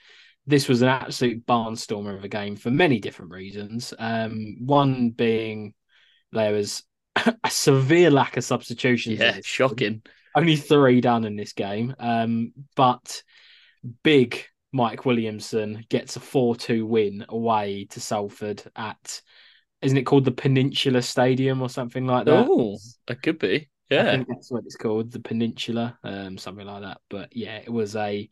this 0.47 0.69
was 0.69 0.83
an 0.83 0.89
absolute 0.89 1.45
barnstormer 1.47 2.17
of 2.17 2.25
a 2.25 2.29
game 2.29 2.57
for 2.57 2.71
many 2.71 3.01
different 3.01 3.33
reasons. 3.33 3.93
Um, 3.99 4.57
one 4.61 5.11
being 5.11 5.75
there 6.33 6.53
was 6.53 6.85
a 7.17 7.51
severe 7.51 8.11
lack 8.11 8.37
of 8.37 8.45
substitutions. 8.45 9.19
Yeah, 9.19 9.39
shocking. 9.45 10.03
Only 10.35 10.57
three 10.57 11.01
done 11.01 11.25
in 11.25 11.37
this 11.37 11.53
game, 11.53 11.95
um, 11.99 12.53
but 12.77 13.23
big 14.03 14.45
Mike 14.73 15.05
Williamson 15.05 15.85
gets 15.89 16.17
a 16.17 16.21
4 16.21 16.57
2 16.57 16.87
win 16.87 17.25
away 17.29 17.87
to 17.91 18.01
Salford 18.01 18.63
at, 18.77 19.23
isn't 19.83 19.99
it 19.99 20.05
called 20.05 20.25
the 20.25 20.33
Peninsula 20.33 21.03
Stadium 21.03 21.63
or 21.63 21.69
something 21.69 22.07
like 22.07 22.27
that? 22.27 22.47
Oh, 22.49 22.79
it 23.09 23.23
could 23.23 23.39
be. 23.39 23.69
Yeah. 23.91 24.09
I 24.09 24.17
think 24.17 24.29
that's 24.29 24.51
what 24.51 24.65
it's 24.65 24.77
called, 24.77 25.13
the 25.13 25.21
Peninsula, 25.21 25.99
um, 26.05 26.37
something 26.37 26.67
like 26.67 26.83
that. 26.83 26.99
But 27.09 27.35
yeah, 27.35 27.57
it 27.57 27.71
was 27.71 27.97
a 27.97 28.29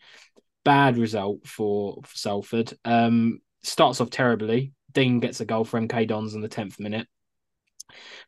bad 0.64 0.98
result 0.98 1.46
for, 1.46 2.02
for 2.04 2.16
Salford. 2.16 2.72
Um, 2.84 3.40
starts 3.62 4.00
off 4.00 4.10
terribly. 4.10 4.72
Dean 4.92 5.20
gets 5.20 5.40
a 5.40 5.44
goal 5.44 5.64
for 5.64 5.80
MK 5.80 6.08
Dons 6.08 6.34
in 6.34 6.40
the 6.40 6.48
10th 6.48 6.80
minute. 6.80 7.06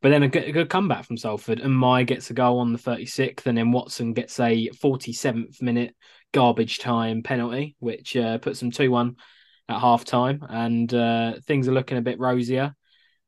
But 0.01 0.11
then 0.11 0.23
a 0.23 0.29
good, 0.29 0.45
a 0.45 0.53
good, 0.53 0.71
comeback 0.71 1.05
from 1.05 1.17
Salford, 1.17 1.61
and 1.61 1.75
Mai 1.75 2.05
gets 2.05 2.31
a 2.31 2.35
goal 2.35 2.61
on 2.61 2.73
the 2.73 2.79
36th, 2.79 3.47
and 3.47 3.59
then 3.59 3.73
Watson 3.73 4.13
gets 4.13 4.39
a 4.39 4.69
47th 4.69 5.61
minute 5.61 5.97
garbage 6.33 6.79
time 6.79 7.23
penalty, 7.23 7.75
which 7.81 8.17
uh, 8.17 8.39
puts 8.39 8.61
them 8.61 8.71
2 8.71 8.91
1 8.91 9.17
at 9.69 9.81
half 9.81 10.05
time. 10.05 10.47
And 10.49 10.93
uh, 10.95 11.35
things 11.47 11.67
are 11.67 11.73
looking 11.73 11.99
a 11.99 12.03
bit 12.03 12.21
rosier. 12.21 12.75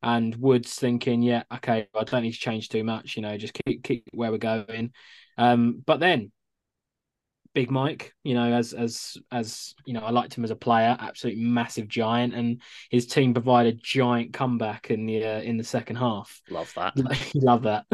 And 0.03 0.35
Woods 0.37 0.75
thinking, 0.75 1.23
yeah, 1.23 1.43
okay, 1.53 1.89
I 1.95 2.05
don't 2.05 2.23
need 2.23 2.33
to 2.33 2.39
change 2.39 2.69
too 2.69 2.85
much, 2.85 3.17
you 3.17 3.23
know, 3.23 3.37
just 3.37 3.55
keep, 3.67 3.83
keep 3.85 4.05
where 4.13 4.31
we're 4.31 4.39
going. 4.39 4.93
Um, 5.37 5.83
but 5.85 6.01
then 6.01 6.33
Big 7.53 7.71
Mike, 7.71 8.15
you 8.23 8.35
know, 8.35 8.53
as 8.53 8.73
as 8.73 9.17
as 9.33 9.75
you 9.85 9.93
know, 9.93 10.01
I 10.01 10.11
liked 10.11 10.35
him 10.35 10.45
as 10.45 10.53
a 10.53 10.57
player, 10.57 10.97
absolutely 11.01 11.43
massive 11.43 11.89
giant, 11.89 12.33
and 12.33 12.63
his 12.91 13.07
team 13.07 13.35
provided 13.35 13.75
a 13.75 13.81
giant 13.83 14.33
comeback 14.33 14.91
in 14.91 15.05
the 15.07 15.25
uh, 15.25 15.41
in 15.41 15.57
the 15.57 15.65
second 15.65 15.97
half. 15.97 16.41
Love 16.49 16.73
that. 16.77 16.95
Love 17.35 17.63
that. 17.65 17.87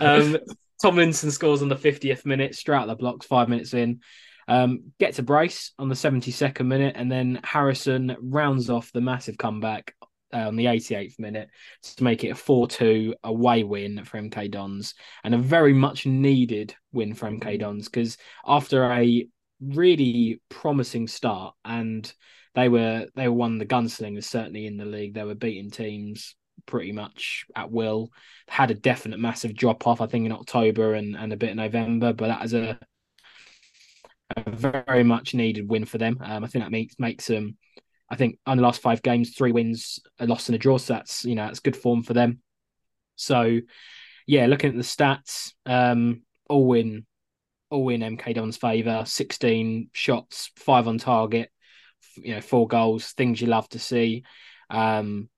um, 0.00 0.38
Tomlinson 0.80 1.30
scores 1.30 1.60
on 1.60 1.68
the 1.68 1.76
50th 1.76 2.24
minute, 2.24 2.54
straight 2.54 2.78
out 2.78 2.86
the 2.86 2.94
blocks, 2.94 3.26
five 3.26 3.48
minutes 3.48 3.74
in. 3.74 4.00
Um, 4.46 4.92
gets 4.98 5.18
a 5.18 5.22
brace 5.22 5.72
on 5.78 5.90
the 5.90 5.94
72nd 5.94 6.66
minute, 6.66 6.94
and 6.96 7.12
then 7.12 7.40
Harrison 7.44 8.16
rounds 8.22 8.70
off 8.70 8.90
the 8.92 9.02
massive 9.02 9.36
comeback 9.36 9.94
on 10.32 10.56
the 10.56 10.66
88th 10.66 11.18
minute 11.18 11.48
to 11.82 12.04
make 12.04 12.24
it 12.24 12.30
a 12.30 12.34
4 12.34 12.68
2 12.68 13.14
away 13.24 13.64
win 13.64 14.04
for 14.04 14.18
MK 14.18 14.50
Dons 14.50 14.94
and 15.24 15.34
a 15.34 15.38
very 15.38 15.72
much 15.72 16.06
needed 16.06 16.74
win 16.92 17.14
for 17.14 17.30
MK 17.30 17.60
Dons 17.60 17.88
because 17.88 18.16
after 18.46 18.90
a 18.90 19.26
really 19.60 20.40
promising 20.48 21.08
start 21.08 21.54
and 21.64 22.12
they 22.54 22.68
were 22.68 23.06
they 23.14 23.28
were 23.28 23.34
one 23.34 23.54
of 23.54 23.58
the 23.58 23.66
gunslingers 23.66 24.24
certainly 24.24 24.66
in 24.66 24.76
the 24.76 24.84
league. 24.84 25.14
They 25.14 25.24
were 25.24 25.34
beating 25.34 25.70
teams 25.70 26.34
pretty 26.66 26.92
much 26.92 27.46
at 27.54 27.70
will. 27.70 28.10
Had 28.48 28.70
a 28.70 28.74
definite 28.74 29.20
massive 29.20 29.54
drop 29.54 29.86
off 29.86 30.00
i 30.00 30.06
think 30.06 30.26
in 30.26 30.32
october 30.32 30.94
and, 30.94 31.16
and 31.16 31.32
a 31.32 31.36
bit 31.36 31.50
in 31.50 31.56
november 31.56 32.12
but 32.12 32.28
that 32.28 32.44
is 32.44 32.54
a, 32.54 32.78
a 34.36 34.50
very 34.50 35.04
much 35.04 35.34
needed 35.34 35.68
win 35.68 35.84
for 35.84 35.98
them. 35.98 36.18
Um, 36.20 36.44
i 36.44 36.46
think 36.46 36.64
that 36.64 36.70
makes 36.70 36.98
makes 36.98 37.26
them 37.26 37.56
I 38.10 38.16
think 38.16 38.38
on 38.46 38.56
the 38.56 38.62
last 38.62 38.80
five 38.80 39.02
games, 39.02 39.34
three 39.34 39.52
wins, 39.52 40.00
a 40.18 40.26
loss, 40.26 40.48
and 40.48 40.56
a 40.56 40.58
draw. 40.58 40.78
So 40.78 40.94
that's 40.94 41.24
you 41.24 41.34
know 41.34 41.46
that's 41.46 41.60
good 41.60 41.76
form 41.76 42.02
for 42.02 42.14
them. 42.14 42.40
So 43.16 43.60
yeah, 44.26 44.46
looking 44.46 44.70
at 44.70 44.76
the 44.76 44.82
stats, 44.82 45.52
um, 45.66 46.22
all 46.48 46.72
in, 46.74 47.06
all 47.70 47.88
in 47.88 48.00
MK 48.00 48.34
Don's 48.34 48.56
favour. 48.56 49.04
Sixteen 49.06 49.90
shots, 49.92 50.50
five 50.56 50.88
on 50.88 50.98
target. 50.98 51.50
You 52.16 52.34
know, 52.34 52.40
four 52.40 52.66
goals. 52.66 53.12
Things 53.12 53.40
you 53.40 53.46
love 53.46 53.68
to 53.70 53.78
see. 53.78 54.24
Um, 54.70 55.28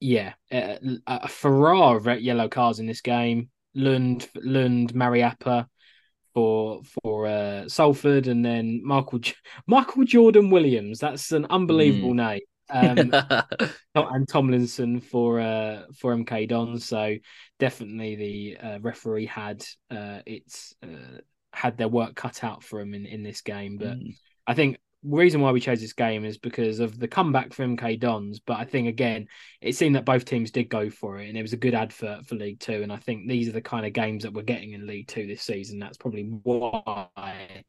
yeah, 0.00 0.34
a, 0.52 0.78
a 1.06 1.28
of 1.96 2.20
yellow 2.20 2.48
cards 2.48 2.78
in 2.78 2.86
this 2.86 3.00
game. 3.00 3.50
Lund, 3.74 4.28
Lund, 4.34 4.94
Mariappa, 4.94 5.66
for 6.36 6.82
for 7.02 7.26
uh, 7.26 7.66
Salford, 7.66 8.26
and 8.26 8.44
then 8.44 8.82
Michael 8.84 9.20
Michael 9.66 10.04
Jordan 10.04 10.50
Williams. 10.50 10.98
That's 10.98 11.32
an 11.32 11.46
unbelievable 11.48 12.12
mm. 12.12 12.16
name. 12.16 12.40
Um, 12.68 13.70
and 13.94 14.28
Tomlinson 14.28 15.00
for 15.00 15.40
uh, 15.40 15.84
for 15.98 16.14
MK 16.14 16.48
Don. 16.50 16.78
So 16.78 17.14
definitely 17.58 18.16
the 18.16 18.56
uh, 18.62 18.78
referee 18.82 19.24
had 19.24 19.64
uh, 19.90 20.18
it's 20.26 20.74
uh, 20.82 21.20
had 21.54 21.78
their 21.78 21.88
work 21.88 22.14
cut 22.14 22.44
out 22.44 22.62
for 22.62 22.80
him 22.80 22.92
in, 22.92 23.06
in 23.06 23.22
this 23.22 23.40
game. 23.40 23.78
But 23.78 23.96
mm. 23.96 24.14
I 24.46 24.52
think 24.52 24.76
reason 25.02 25.40
why 25.40 25.52
we 25.52 25.60
chose 25.60 25.80
this 25.80 25.92
game 25.92 26.24
is 26.24 26.38
because 26.38 26.80
of 26.80 26.98
the 26.98 27.08
comeback 27.08 27.52
from 27.52 27.76
MK 27.76 28.00
Dons. 28.00 28.40
But 28.40 28.58
I 28.58 28.64
think 28.64 28.88
again, 28.88 29.26
it 29.60 29.76
seemed 29.76 29.96
that 29.96 30.04
both 30.04 30.24
teams 30.24 30.50
did 30.50 30.68
go 30.68 30.90
for 30.90 31.18
it, 31.18 31.28
and 31.28 31.38
it 31.38 31.42
was 31.42 31.52
a 31.52 31.58
good 31.58 31.74
advert 31.74 32.26
for 32.26 32.34
League 32.34 32.60
Two. 32.60 32.82
And 32.82 32.92
I 32.92 32.96
think 32.96 33.28
these 33.28 33.48
are 33.48 33.52
the 33.52 33.60
kind 33.60 33.86
of 33.86 33.92
games 33.92 34.24
that 34.24 34.32
we're 34.32 34.42
getting 34.42 34.72
in 34.72 34.86
League 34.86 35.08
Two 35.08 35.26
this 35.26 35.42
season. 35.42 35.78
That's 35.78 35.96
probably 35.96 36.22
why 36.22 37.64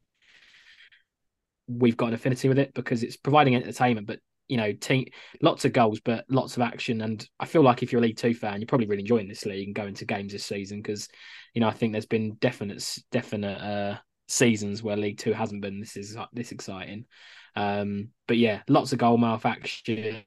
we've 1.68 1.96
got 1.96 2.08
an 2.08 2.14
affinity 2.14 2.48
with 2.48 2.58
it 2.58 2.72
because 2.74 3.02
it's 3.02 3.16
providing 3.16 3.54
entertainment, 3.54 4.06
but 4.06 4.20
you 4.48 4.56
know, 4.56 4.72
team 4.72 5.04
lots 5.42 5.66
of 5.66 5.74
goals, 5.74 6.00
but 6.00 6.24
lots 6.30 6.56
of 6.56 6.62
action. 6.62 7.02
And 7.02 7.26
I 7.38 7.44
feel 7.44 7.62
like 7.62 7.82
if 7.82 7.92
you're 7.92 8.00
a 8.00 8.02
League 8.02 8.16
Two 8.16 8.34
fan, 8.34 8.60
you're 8.60 8.66
probably 8.66 8.86
really 8.86 9.02
enjoying 9.02 9.28
this 9.28 9.44
league 9.44 9.68
and 9.68 9.74
going 9.74 9.94
to 9.94 10.06
games 10.06 10.32
this 10.32 10.46
season 10.46 10.78
because 10.78 11.08
you 11.54 11.60
know 11.60 11.68
I 11.68 11.72
think 11.72 11.92
there's 11.92 12.06
been 12.06 12.34
definite 12.40 12.98
definite 13.12 13.60
uh, 13.60 13.98
seasons 14.28 14.82
where 14.82 14.96
League 14.96 15.18
Two 15.18 15.32
hasn't 15.32 15.62
been 15.62 15.80
this 15.80 15.96
is 15.96 16.16
this 16.32 16.52
exciting. 16.52 17.06
Um, 17.56 18.10
but 18.26 18.36
yeah, 18.36 18.60
lots 18.68 18.92
of 18.92 18.98
goalmouth 18.98 19.44
action, 19.44 20.22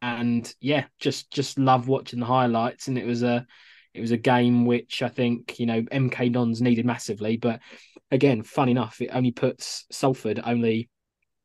and 0.00 0.54
yeah, 0.60 0.84
just 1.00 1.30
just 1.30 1.58
love 1.58 1.88
watching 1.88 2.20
the 2.20 2.26
highlights. 2.26 2.88
And 2.88 2.98
it 2.98 3.06
was 3.06 3.22
a 3.22 3.46
it 3.94 4.00
was 4.00 4.12
a 4.12 4.16
game 4.16 4.66
which 4.66 5.02
I 5.02 5.08
think 5.08 5.58
you 5.58 5.66
know 5.66 5.82
MK 5.82 6.32
Dons 6.32 6.62
needed 6.62 6.86
massively, 6.86 7.36
but 7.36 7.60
again, 8.10 8.42
fun 8.42 8.68
enough, 8.68 9.00
it 9.00 9.10
only 9.12 9.32
puts 9.32 9.86
Salford 9.90 10.40
only 10.44 10.88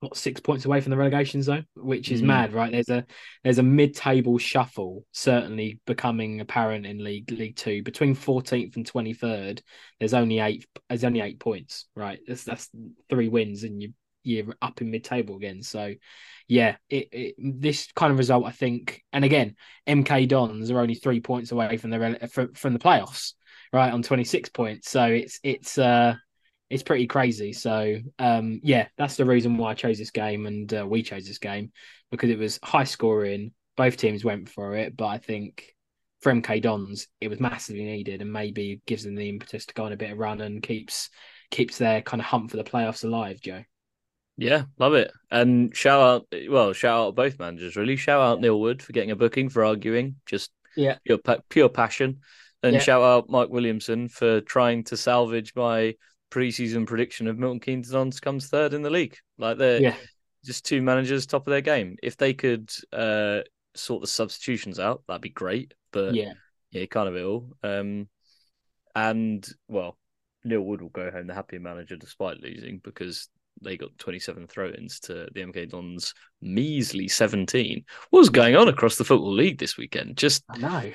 what 0.01 0.17
six 0.17 0.41
points 0.41 0.65
away 0.65 0.81
from 0.81 0.89
the 0.89 0.97
relegation 0.97 1.43
zone, 1.43 1.65
which 1.75 2.11
is 2.11 2.21
mm. 2.21 2.25
mad, 2.25 2.53
right? 2.53 2.71
There's 2.71 2.89
a 2.89 3.05
there's 3.43 3.59
a 3.59 3.63
mid-table 3.63 4.39
shuffle 4.39 5.05
certainly 5.11 5.79
becoming 5.85 6.41
apparent 6.41 6.87
in 6.87 7.03
League 7.03 7.31
League 7.31 7.55
Two 7.55 7.83
between 7.83 8.15
14th 8.15 8.75
and 8.75 8.91
23rd. 8.91 9.61
There's 9.99 10.15
only 10.15 10.39
eight. 10.39 10.65
There's 10.89 11.03
only 11.03 11.21
eight 11.21 11.39
points, 11.39 11.85
right? 11.95 12.19
That's 12.27 12.43
that's 12.43 12.69
three 13.09 13.29
wins, 13.29 13.63
and 13.63 13.81
you 13.81 13.93
you're 14.23 14.55
up 14.61 14.81
in 14.81 14.91
mid-table 14.91 15.35
again. 15.35 15.61
So, 15.61 15.93
yeah, 16.47 16.77
it, 16.89 17.09
it 17.11 17.35
this 17.37 17.91
kind 17.95 18.11
of 18.11 18.17
result, 18.17 18.45
I 18.45 18.51
think, 18.51 19.03
and 19.13 19.23
again, 19.23 19.55
MK 19.87 20.27
Dons 20.27 20.71
are 20.71 20.79
only 20.79 20.95
three 20.95 21.19
points 21.19 21.51
away 21.51 21.77
from 21.77 21.91
the 21.91 22.29
from, 22.31 22.53
from 22.53 22.73
the 22.73 22.79
playoffs, 22.79 23.33
right? 23.71 23.93
On 23.93 24.01
26 24.01 24.49
points, 24.49 24.89
so 24.89 25.05
it's 25.05 25.39
it's 25.43 25.77
uh 25.77 26.15
it's 26.71 26.83
pretty 26.83 27.05
crazy. 27.05 27.51
So 27.51 27.97
um, 28.17 28.61
yeah, 28.63 28.87
that's 28.97 29.17
the 29.17 29.25
reason 29.25 29.57
why 29.57 29.71
I 29.71 29.73
chose 29.73 29.97
this 29.97 30.11
game, 30.11 30.45
and 30.45 30.73
uh, 30.73 30.87
we 30.87 31.03
chose 31.03 31.27
this 31.27 31.37
game 31.37 31.73
because 32.09 32.29
it 32.29 32.39
was 32.39 32.59
high 32.63 32.85
scoring. 32.85 33.51
Both 33.75 33.97
teams 33.97 34.23
went 34.23 34.47
for 34.47 34.75
it, 34.75 34.95
but 34.95 35.07
I 35.07 35.17
think 35.17 35.75
for 36.21 36.31
MK 36.31 36.61
Dons, 36.61 37.07
it 37.19 37.27
was 37.27 37.41
massively 37.41 37.83
needed, 37.83 38.21
and 38.21 38.31
maybe 38.31 38.81
gives 38.85 39.03
them 39.03 39.15
the 39.15 39.27
impetus 39.27 39.65
to 39.65 39.73
go 39.73 39.83
on 39.83 39.91
a 39.91 39.97
bit 39.97 40.11
of 40.11 40.17
run 40.17 40.39
and 40.39 40.63
keeps 40.63 41.09
keeps 41.49 41.77
their 41.77 42.01
kind 42.01 42.21
of 42.21 42.25
hunt 42.25 42.49
for 42.49 42.57
the 42.57 42.63
playoffs 42.63 43.03
alive. 43.03 43.41
Joe. 43.41 43.63
Yeah, 44.37 44.63
love 44.79 44.93
it. 44.93 45.11
And 45.29 45.75
shout 45.75 46.01
out, 46.01 46.33
well, 46.49 46.71
shout 46.71 47.07
out 47.07 47.15
both 47.15 47.37
managers 47.37 47.75
really. 47.75 47.97
Shout 47.97 48.21
out 48.21 48.39
Neil 48.39 48.59
Wood 48.59 48.81
for 48.81 48.93
getting 48.93 49.11
a 49.11 49.15
booking 49.17 49.49
for 49.49 49.65
arguing, 49.65 50.15
just 50.25 50.51
yeah, 50.77 50.95
pure 51.05 51.19
pure 51.49 51.69
passion. 51.69 52.21
And 52.63 52.75
yeah. 52.75 52.79
shout 52.79 53.01
out 53.01 53.29
Mike 53.29 53.49
Williamson 53.49 54.07
for 54.07 54.39
trying 54.39 54.85
to 54.85 54.95
salvage 54.95 55.53
my 55.55 55.95
preseason 56.31 56.87
prediction 56.87 57.27
of 57.27 57.37
Milton 57.37 57.59
Keynes 57.59 57.89
Dons 57.89 58.19
comes 58.19 58.47
third 58.47 58.73
in 58.73 58.81
the 58.81 58.89
league. 58.89 59.17
Like 59.37 59.57
they're 59.57 59.81
yeah. 59.81 59.95
just 60.43 60.65
two 60.65 60.81
managers 60.81 61.25
top 61.25 61.45
of 61.45 61.51
their 61.51 61.61
game. 61.61 61.97
If 62.01 62.17
they 62.17 62.33
could 62.33 62.71
uh, 62.91 63.41
sort 63.75 64.01
the 64.01 64.07
substitutions 64.07 64.79
out, 64.79 65.03
that'd 65.07 65.21
be 65.21 65.29
great. 65.29 65.73
But 65.91 66.15
yeah, 66.15 66.33
yeah, 66.71 66.85
kind 66.85 67.09
of 67.09 67.17
ill. 67.17 67.49
Um, 67.63 68.07
and 68.95 69.47
well, 69.67 69.97
Neil 70.43 70.61
Wood 70.61 70.81
will 70.81 70.89
go 70.89 71.11
home 71.11 71.27
the 71.27 71.33
happier 71.33 71.59
manager 71.59 71.95
despite 71.95 72.41
losing 72.41 72.81
because 72.83 73.29
they 73.61 73.77
got 73.77 73.95
27 73.99 74.47
throw-ins 74.47 74.99
to 75.01 75.27
the 75.33 75.41
MK 75.41 75.69
Dons 75.69 76.13
measly 76.41 77.07
17. 77.07 77.83
What 78.09 78.19
was 78.19 78.29
going 78.29 78.55
on 78.55 78.67
across 78.67 78.95
the 78.95 79.03
football 79.03 79.33
league 79.33 79.59
this 79.59 79.77
weekend? 79.77 80.17
Just 80.17 80.43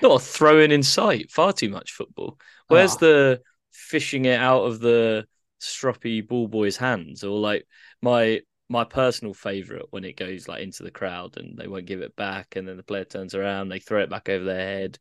not 0.03 0.17
a 0.17 0.25
throw-in 0.25 0.73
in 0.73 0.83
sight. 0.83 1.31
Far 1.31 1.53
too 1.53 1.69
much 1.69 1.93
football. 1.93 2.39
Where's 2.69 2.97
oh. 2.97 2.99
the 2.99 3.41
fishing 3.73 4.25
it 4.25 4.41
out 4.41 4.65
of 4.65 4.81
the 4.81 5.27
stroppy 5.61 6.27
ball 6.27 6.49
boy's 6.49 6.77
hands, 6.77 7.25
or 7.25 7.39
like 7.39 7.67
my 8.03 8.41
my 8.69 8.85
personal 8.85 9.33
favorite 9.33 9.87
when 9.91 10.05
it 10.05 10.17
goes 10.17 10.49
like 10.49 10.63
into 10.63 10.83
the 10.83 10.91
crowd 10.91 11.37
and 11.37 11.57
they 11.57 11.69
won't 11.69 11.87
give 11.87 12.01
it 12.01 12.17
back, 12.17 12.57
and 12.57 12.67
then 12.67 12.77
the 12.77 12.83
player 12.83 13.05
turns 13.05 13.35
around, 13.35 13.69
they 13.69 13.79
throw 13.79 14.03
it 14.03 14.11
back 14.11 14.29
over 14.29 14.45
their 14.45 14.67
head. 14.67 14.99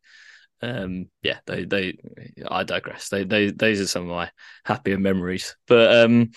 Um, 0.61 1.09
yeah, 1.22 1.39
they 1.45 1.66
they 1.66 1.97
I 2.47 2.63
digress. 2.63 3.09
They 3.09 3.24
they 3.24 3.51
those 3.51 3.80
are 3.80 3.88
some 3.88 4.03
of 4.03 4.09
my 4.09 4.32
happier 4.63 4.97
memories. 4.97 5.55
But 5.68 6.03
um, 6.03 6.32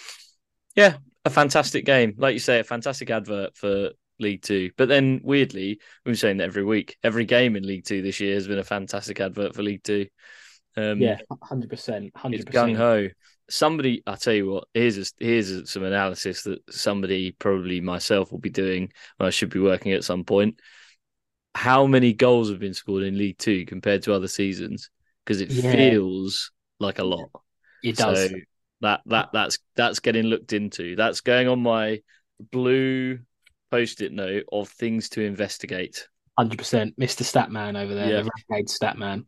yeah, 0.75 0.97
a 1.25 1.31
fantastic 1.31 1.85
game, 1.85 2.15
like 2.19 2.35
you 2.35 2.41
say, 2.41 2.61
a 2.61 2.65
fantastic 2.65 3.11
advert 3.11 3.57
for 3.57 3.91
League 4.19 4.43
Two. 4.43 4.71
But 4.77 4.89
then 4.89 5.21
weirdly, 5.23 5.81
we've 6.05 6.13
been 6.13 6.17
saying 6.17 6.37
that 6.39 6.45
every 6.45 6.65
week, 6.65 6.97
every 7.03 7.25
game 7.25 7.57
in 7.57 7.67
League 7.67 7.85
Two 7.85 8.03
this 8.03 8.21
year 8.21 8.35
has 8.35 8.49
been 8.49 8.59
a 8.59 8.65
fantastic 8.65 9.21
advert 9.21 9.55
for 9.55 9.63
League 9.63 9.83
Two. 9.85 10.07
Um, 10.79 11.01
yeah, 11.01 11.19
hundred 11.43 11.71
percent, 11.71 12.13
hundred 12.15 12.47
percent. 12.47 12.77
Gung 12.77 12.77
ho. 12.77 13.09
somebody, 13.51 14.03
I 14.07 14.15
tell 14.15 14.35
you 14.35 14.49
what, 14.49 14.65
here's 14.75 14.99
a, 14.99 15.05
here's 15.19 15.51
a, 15.51 15.67
some 15.67 15.83
analysis 15.83 16.43
that 16.45 16.61
somebody, 16.71 17.33
probably 17.33 17.81
myself, 17.81 18.31
will 18.31 18.39
be 18.39 18.51
doing. 18.51 18.93
Or 19.19 19.27
I 19.27 19.31
should 19.31 19.51
be 19.51 19.61
working 19.61 19.93
at 19.93 20.05
some 20.05 20.25
point. 20.25 20.61
How 21.55 21.87
many 21.87 22.13
goals 22.13 22.51
have 22.51 22.61
been 22.61 22.75
scored 22.75 23.03
in 23.03 23.19
League 23.19 23.39
Two 23.39 23.67
compared 23.67 24.03
to 24.05 24.15
other 24.15 24.29
seasons? 24.29 24.91
Because 25.25 25.41
it 25.41 25.51
yeah. 25.51 25.73
feels 25.73 26.53
like 26.79 27.01
a 27.01 27.05
lot. 27.05 27.31
It 27.83 27.97
does. 27.97 28.29
So 28.29 28.37
that 28.83 29.01
that 29.07 29.31
that's 29.33 29.59
that's 29.75 29.99
getting 29.99 30.27
looked 30.27 30.53
into. 30.53 30.95
That's 30.95 31.23
going 31.23 31.49
on 31.49 31.61
my 31.61 32.03
blue 32.53 33.19
post-it 33.73 34.13
note 34.13 34.45
of 34.53 34.69
things 34.69 35.09
to 35.11 35.23
investigate. 35.23 36.07
Hundred 36.39 36.59
percent, 36.59 36.97
Mr. 37.01 37.25
Statman 37.25 37.77
over 37.77 37.95
there, 37.95 38.09
yeah. 38.09 38.23
the 38.23 38.31
Renegade 38.49 38.69
Statman. 38.69 39.25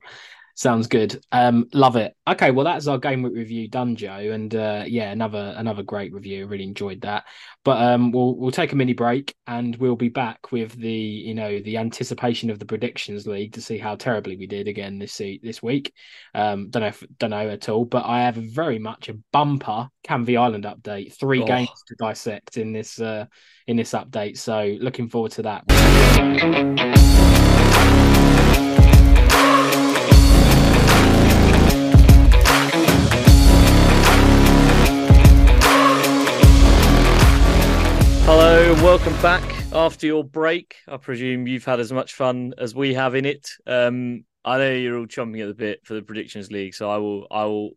Sounds 0.54 0.86
good. 0.86 1.24
Um, 1.32 1.68
love 1.72 1.96
it. 1.96 2.14
Okay, 2.28 2.50
well 2.50 2.64
that's 2.64 2.86
our 2.86 2.98
game 2.98 3.22
week 3.22 3.32
review 3.32 3.68
done, 3.68 3.96
Joe, 3.96 4.30
and 4.32 4.54
uh, 4.54 4.84
yeah, 4.86 5.10
another 5.10 5.54
another 5.56 5.82
great 5.82 6.12
review. 6.12 6.46
Really 6.46 6.64
enjoyed 6.64 7.00
that. 7.02 7.24
But 7.64 7.82
um, 7.82 8.12
we'll 8.12 8.36
we'll 8.36 8.50
take 8.50 8.72
a 8.72 8.76
mini 8.76 8.92
break 8.92 9.34
and 9.46 9.74
we'll 9.76 9.96
be 9.96 10.08
back 10.08 10.52
with 10.52 10.72
the 10.72 10.90
you 10.90 11.34
know 11.34 11.60
the 11.60 11.78
anticipation 11.78 12.50
of 12.50 12.58
the 12.58 12.66
predictions 12.66 13.26
league 13.26 13.54
to 13.54 13.62
see 13.62 13.78
how 13.78 13.96
terribly 13.96 14.36
we 14.36 14.46
did 14.46 14.68
again 14.68 14.98
this 14.98 15.16
this 15.42 15.62
week. 15.62 15.92
Um, 16.34 16.70
don't 16.70 16.82
know 16.82 16.88
if, 16.88 17.04
don't 17.18 17.30
know 17.30 17.48
at 17.48 17.68
all, 17.68 17.84
but 17.84 18.04
I 18.04 18.22
have 18.22 18.36
very 18.36 18.78
much 18.78 19.08
a 19.08 19.14
bumper 19.32 19.88
Canvey 20.06 20.38
Island 20.38 20.64
update. 20.64 21.14
Three 21.18 21.42
oh. 21.42 21.46
games 21.46 21.82
to 21.88 21.94
dissect 21.98 22.56
in 22.56 22.72
this 22.72 23.00
uh, 23.00 23.26
in 23.66 23.76
this 23.76 23.92
update. 23.92 24.38
So 24.38 24.76
looking 24.80 25.08
forward 25.08 25.32
to 25.32 25.42
that. 25.42 25.64
Hello, 38.32 38.74
welcome 38.74 39.20
back 39.20 39.42
after 39.72 40.06
your 40.06 40.22
break. 40.22 40.76
I 40.86 40.98
presume 40.98 41.48
you've 41.48 41.64
had 41.64 41.80
as 41.80 41.90
much 41.90 42.14
fun 42.14 42.54
as 42.58 42.76
we 42.76 42.94
have 42.94 43.16
in 43.16 43.24
it. 43.24 43.50
Um, 43.66 44.24
I 44.44 44.56
know 44.56 44.70
you're 44.70 44.98
all 44.98 45.06
chomping 45.06 45.42
at 45.42 45.48
the 45.48 45.54
bit 45.54 45.80
for 45.82 45.94
the 45.94 46.02
predictions 46.02 46.48
league, 46.48 46.72
so 46.72 46.88
I 46.88 46.98
will, 46.98 47.26
I 47.28 47.44
will, 47.46 47.70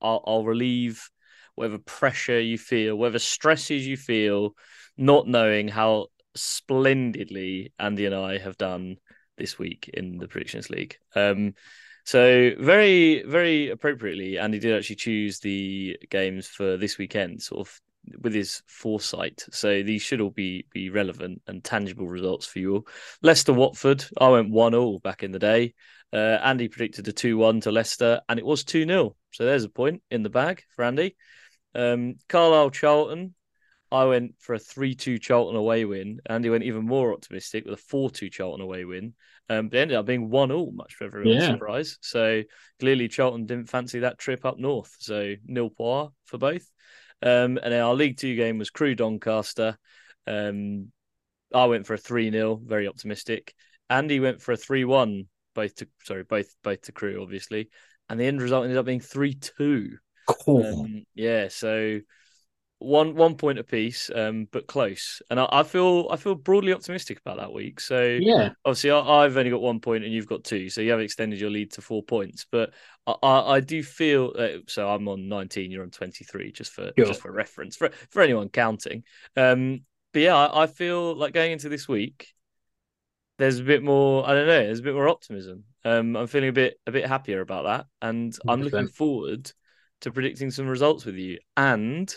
I'll, 0.00 0.24
I'll 0.26 0.44
relieve 0.46 1.10
whatever 1.56 1.76
pressure 1.76 2.40
you 2.40 2.56
feel, 2.56 2.96
whatever 2.96 3.18
stresses 3.18 3.86
you 3.86 3.98
feel, 3.98 4.54
not 4.96 5.28
knowing 5.28 5.68
how 5.68 6.06
splendidly 6.34 7.74
Andy 7.78 8.06
and 8.06 8.14
I 8.14 8.38
have 8.38 8.56
done 8.56 8.96
this 9.36 9.58
week 9.58 9.90
in 9.92 10.16
the 10.16 10.26
predictions 10.26 10.70
league. 10.70 10.96
Um, 11.14 11.52
so 12.06 12.52
very, 12.58 13.24
very 13.24 13.68
appropriately, 13.68 14.38
Andy 14.38 14.58
did 14.58 14.74
actually 14.74 14.96
choose 14.96 15.40
the 15.40 15.98
games 16.08 16.46
for 16.46 16.78
this 16.78 16.96
weekend, 16.96 17.42
sort 17.42 17.68
of 17.68 17.80
with 18.20 18.34
his 18.34 18.62
foresight. 18.66 19.44
So 19.50 19.82
these 19.82 20.02
should 20.02 20.20
all 20.20 20.30
be 20.30 20.66
be 20.72 20.90
relevant 20.90 21.42
and 21.46 21.62
tangible 21.62 22.08
results 22.08 22.46
for 22.46 22.58
you 22.58 22.74
all. 22.74 22.88
Leicester 23.22 23.52
Watford, 23.52 24.04
I 24.18 24.28
went 24.28 24.50
one 24.50 24.74
all 24.74 24.98
back 24.98 25.22
in 25.22 25.32
the 25.32 25.38
day. 25.38 25.74
Uh, 26.12 26.38
Andy 26.42 26.68
predicted 26.68 27.08
a 27.08 27.12
two 27.12 27.36
one 27.36 27.60
to 27.60 27.72
Leicester, 27.72 28.20
and 28.28 28.38
it 28.38 28.46
was 28.46 28.64
two 28.64 28.86
0 28.86 29.16
So 29.32 29.44
there's 29.44 29.64
a 29.64 29.68
point 29.68 30.02
in 30.10 30.22
the 30.22 30.30
bag 30.30 30.62
for 30.74 30.84
Andy. 30.84 31.16
Um, 31.74 32.14
Carlisle 32.28 32.70
Charlton, 32.70 33.34
I 33.90 34.04
went 34.04 34.34
for 34.38 34.54
a 34.54 34.58
three 34.58 34.94
two 34.94 35.18
Charlton 35.18 35.56
away 35.56 35.84
win. 35.84 36.20
Andy 36.26 36.50
went 36.50 36.64
even 36.64 36.86
more 36.86 37.12
optimistic 37.12 37.64
with 37.64 37.74
a 37.74 37.82
four 37.82 38.10
two 38.10 38.30
Charlton 38.30 38.62
away 38.62 38.84
win. 38.84 39.14
Um, 39.48 39.68
but 39.68 39.78
it 39.78 39.82
ended 39.82 39.96
up 39.96 40.06
being 40.06 40.28
one 40.28 40.50
all, 40.50 40.72
much 40.72 40.94
for 40.94 41.04
everyone's 41.04 41.44
yeah. 41.44 41.52
surprise. 41.52 41.98
So 42.00 42.42
clearly 42.80 43.08
Charlton 43.08 43.46
didn't 43.46 43.68
fancy 43.68 44.00
that 44.00 44.18
trip 44.18 44.44
up 44.44 44.58
north. 44.58 44.94
So 44.98 45.34
nil 45.46 45.70
poir 45.70 46.10
for 46.24 46.38
both. 46.38 46.68
Um, 47.26 47.58
and 47.60 47.72
then 47.72 47.80
our 47.80 47.94
League 47.94 48.18
Two 48.18 48.36
game 48.36 48.56
was 48.56 48.70
Crewe 48.70 48.94
Doncaster. 48.94 49.76
Um, 50.28 50.92
I 51.52 51.66
went 51.66 51.84
for 51.84 51.94
a 51.94 51.98
3 51.98 52.30
0, 52.30 52.60
very 52.64 52.86
optimistic. 52.86 53.52
Andy 53.90 54.20
went 54.20 54.40
for 54.40 54.52
a 54.52 54.56
3 54.56 54.84
1, 54.84 55.24
both 55.52 55.74
to, 55.76 55.88
sorry, 56.04 56.22
both 56.22 56.54
both 56.62 56.82
to 56.82 56.92
Crewe, 56.92 57.20
obviously. 57.20 57.68
And 58.08 58.20
the 58.20 58.26
end 58.26 58.40
result 58.40 58.62
ended 58.62 58.78
up 58.78 58.86
being 58.86 59.00
3 59.00 59.34
2. 59.34 59.96
Cool. 60.44 60.66
Um, 60.66 61.04
yeah, 61.16 61.48
so 61.48 61.98
one 62.78 63.14
one 63.14 63.36
point 63.36 63.58
apiece, 63.58 64.10
um, 64.14 64.48
but 64.50 64.66
close. 64.66 65.22
And 65.30 65.40
I, 65.40 65.48
I, 65.50 65.62
feel 65.62 66.08
I 66.10 66.16
feel 66.16 66.34
broadly 66.34 66.72
optimistic 66.72 67.18
about 67.20 67.38
that 67.38 67.52
week. 67.52 67.80
So 67.80 68.18
yeah, 68.20 68.50
obviously 68.64 68.90
I, 68.90 69.22
have 69.22 69.36
only 69.36 69.50
got 69.50 69.62
one 69.62 69.80
point 69.80 70.04
and 70.04 70.12
you've 70.12 70.26
got 70.26 70.44
two, 70.44 70.68
so 70.68 70.80
you 70.80 70.90
have 70.90 71.00
extended 71.00 71.40
your 71.40 71.50
lead 71.50 71.72
to 71.72 71.80
four 71.80 72.02
points. 72.02 72.46
But 72.50 72.74
I, 73.06 73.14
I, 73.22 73.54
I 73.54 73.60
do 73.60 73.82
feel 73.82 74.32
uh, 74.38 74.58
so. 74.68 74.88
I'm 74.88 75.08
on 75.08 75.28
19, 75.28 75.70
you're 75.70 75.82
on 75.82 75.90
23, 75.90 76.52
just 76.52 76.72
for 76.72 76.90
sure. 76.96 77.06
just 77.06 77.22
for 77.22 77.32
reference 77.32 77.76
for 77.76 77.90
for 78.10 78.20
anyone 78.22 78.50
counting. 78.50 79.04
Um, 79.36 79.80
but 80.12 80.22
yeah, 80.22 80.36
I, 80.36 80.64
I 80.64 80.66
feel 80.66 81.14
like 81.16 81.32
going 81.32 81.52
into 81.52 81.70
this 81.70 81.88
week, 81.88 82.28
there's 83.38 83.58
a 83.58 83.64
bit 83.64 83.82
more. 83.82 84.28
I 84.28 84.34
don't 84.34 84.46
know. 84.46 84.64
There's 84.64 84.80
a 84.80 84.84
bit 84.84 84.94
more 84.94 85.08
optimism. 85.08 85.64
Um, 85.84 86.14
I'm 86.14 86.26
feeling 86.26 86.50
a 86.50 86.52
bit 86.52 86.78
a 86.86 86.92
bit 86.92 87.06
happier 87.06 87.40
about 87.40 87.64
that, 87.64 87.86
and 88.02 88.32
100%. 88.32 88.38
I'm 88.48 88.62
looking 88.62 88.88
forward 88.88 89.50
to 90.02 90.12
predicting 90.12 90.50
some 90.50 90.66
results 90.66 91.06
with 91.06 91.16
you 91.16 91.38
and 91.56 92.14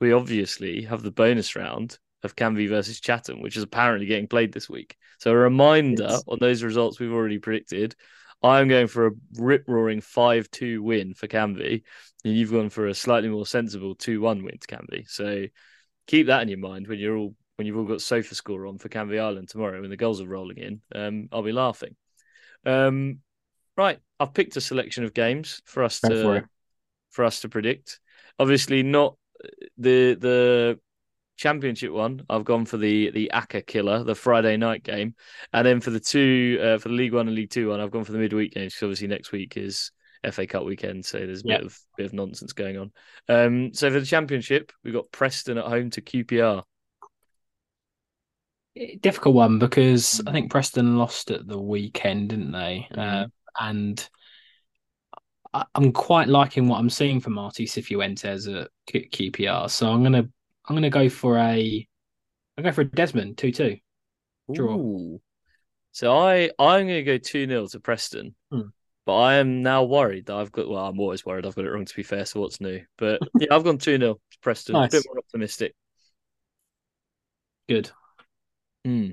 we 0.00 0.12
obviously 0.12 0.82
have 0.82 1.02
the 1.02 1.10
bonus 1.10 1.56
round 1.56 1.98
of 2.22 2.36
Canvey 2.36 2.68
versus 2.68 3.00
Chatham, 3.00 3.40
which 3.40 3.56
is 3.56 3.62
apparently 3.62 4.06
getting 4.06 4.28
played 4.28 4.52
this 4.52 4.68
week. 4.68 4.96
So 5.18 5.30
a 5.30 5.36
reminder 5.36 6.08
yes. 6.10 6.24
on 6.28 6.38
those 6.40 6.62
results 6.62 6.98
we've 6.98 7.12
already 7.12 7.38
predicted. 7.38 7.94
I'm 8.42 8.68
going 8.68 8.86
for 8.86 9.06
a 9.06 9.12
rip 9.38 9.64
roaring 9.66 10.00
5 10.00 10.50
2 10.50 10.82
win 10.82 11.14
for 11.14 11.26
Canvey, 11.26 11.82
and 12.24 12.36
you've 12.36 12.52
gone 12.52 12.68
for 12.68 12.86
a 12.86 12.94
slightly 12.94 13.28
more 13.28 13.46
sensible 13.46 13.94
2 13.94 14.20
1 14.20 14.44
win 14.44 14.58
to 14.58 14.66
Canvey. 14.66 15.08
So 15.08 15.46
keep 16.06 16.26
that 16.26 16.42
in 16.42 16.48
your 16.48 16.58
mind 16.58 16.86
when 16.86 16.98
you're 16.98 17.16
all 17.16 17.34
when 17.56 17.66
you've 17.66 17.78
all 17.78 17.84
got 17.84 18.02
sofa 18.02 18.34
score 18.34 18.66
on 18.66 18.78
for 18.78 18.90
Canvey 18.90 19.18
Island 19.18 19.48
tomorrow 19.48 19.80
when 19.80 19.90
the 19.90 19.96
goals 19.96 20.20
are 20.20 20.28
rolling 20.28 20.58
in. 20.58 20.80
Um, 20.94 21.28
I'll 21.32 21.42
be 21.42 21.52
laughing. 21.52 21.96
Um, 22.66 23.20
right, 23.76 23.98
I've 24.20 24.34
picked 24.34 24.56
a 24.56 24.60
selection 24.60 25.04
of 25.04 25.14
games 25.14 25.62
for 25.64 25.82
us 25.82 26.00
to 26.00 26.44
for 27.10 27.24
us 27.24 27.40
to 27.40 27.48
predict. 27.48 27.98
Obviously, 28.38 28.82
not 28.82 29.16
the 29.78 30.14
the 30.14 30.80
championship 31.36 31.92
one, 31.92 32.24
I've 32.28 32.44
gone 32.44 32.64
for 32.64 32.76
the 32.76 33.10
the 33.10 33.30
Aka 33.32 33.62
killer, 33.62 34.02
the 34.02 34.14
Friday 34.14 34.56
night 34.56 34.82
game, 34.82 35.14
and 35.52 35.66
then 35.66 35.80
for 35.80 35.90
the 35.90 36.00
two 36.00 36.58
uh, 36.62 36.78
for 36.78 36.88
the 36.88 36.94
League 36.94 37.12
One 37.14 37.28
and 37.28 37.36
League 37.36 37.50
Two 37.50 37.68
one, 37.70 37.80
I've 37.80 37.90
gone 37.90 38.04
for 38.04 38.12
the 38.12 38.18
midweek 38.18 38.54
games 38.54 38.74
because 38.74 38.82
obviously 38.82 39.08
next 39.08 39.32
week 39.32 39.56
is 39.56 39.92
FA 40.30 40.46
Cup 40.46 40.64
weekend, 40.64 41.04
so 41.04 41.18
there's 41.18 41.44
a 41.44 41.48
yep. 41.48 41.60
bit 41.60 41.66
of 41.66 41.78
bit 41.96 42.06
of 42.06 42.12
nonsense 42.12 42.52
going 42.52 42.78
on. 42.78 42.92
Um, 43.28 43.74
so 43.74 43.90
for 43.90 44.00
the 44.00 44.06
championship, 44.06 44.72
we've 44.82 44.94
got 44.94 45.10
Preston 45.12 45.58
at 45.58 45.66
home 45.66 45.90
to 45.90 46.02
QPR. 46.02 46.62
Difficult 49.00 49.34
one 49.34 49.58
because 49.58 50.20
I 50.26 50.32
think 50.32 50.50
Preston 50.50 50.96
lost 50.96 51.30
at 51.30 51.46
the 51.46 51.58
weekend, 51.58 52.30
didn't 52.30 52.52
they? 52.52 52.86
Mm-hmm. 52.92 53.00
Uh, 53.00 53.26
and 53.58 54.08
I'm 55.74 55.92
quite 55.92 56.28
liking 56.28 56.68
what 56.68 56.78
I'm 56.78 56.90
seeing 56.90 57.20
from 57.20 57.34
Marti 57.34 57.66
Cifuentes 57.66 58.62
at 58.62 58.70
QPR. 58.88 59.70
So 59.70 59.90
I'm 59.90 60.02
gonna 60.02 60.28
I'm 60.68 60.76
gonna 60.76 60.90
go 60.90 61.08
for 61.08 61.38
a 61.38 61.86
I'll 62.56 62.64
go 62.64 62.72
for 62.72 62.82
a 62.82 62.90
Desmond 62.90 63.38
two 63.38 63.52
two. 63.52 63.76
Draw. 64.52 65.18
So 65.92 66.16
I 66.16 66.50
I'm 66.58 66.86
gonna 66.86 67.02
go 67.02 67.18
two 67.18 67.46
0 67.46 67.66
to 67.68 67.80
Preston. 67.80 68.34
Hmm. 68.50 68.68
But 69.04 69.16
I 69.18 69.34
am 69.34 69.62
now 69.62 69.84
worried 69.84 70.26
that 70.26 70.36
I've 70.36 70.52
got 70.52 70.68
well, 70.68 70.84
I'm 70.84 70.98
always 70.98 71.24
worried 71.24 71.46
I've 71.46 71.54
got 71.54 71.64
it 71.64 71.70
wrong 71.70 71.84
to 71.84 71.96
be 71.96 72.02
fair, 72.02 72.26
so 72.26 72.40
what's 72.40 72.60
new? 72.60 72.82
But 72.98 73.20
yeah, 73.38 73.48
I've 73.52 73.64
gone 73.64 73.78
2 73.78 73.98
0 73.98 74.14
to 74.14 74.38
Preston. 74.42 74.74
Nice. 74.74 74.92
A 74.92 74.96
bit 74.98 75.06
more 75.06 75.18
optimistic. 75.18 75.74
Good. 77.68 77.90
Hmm. 78.84 79.10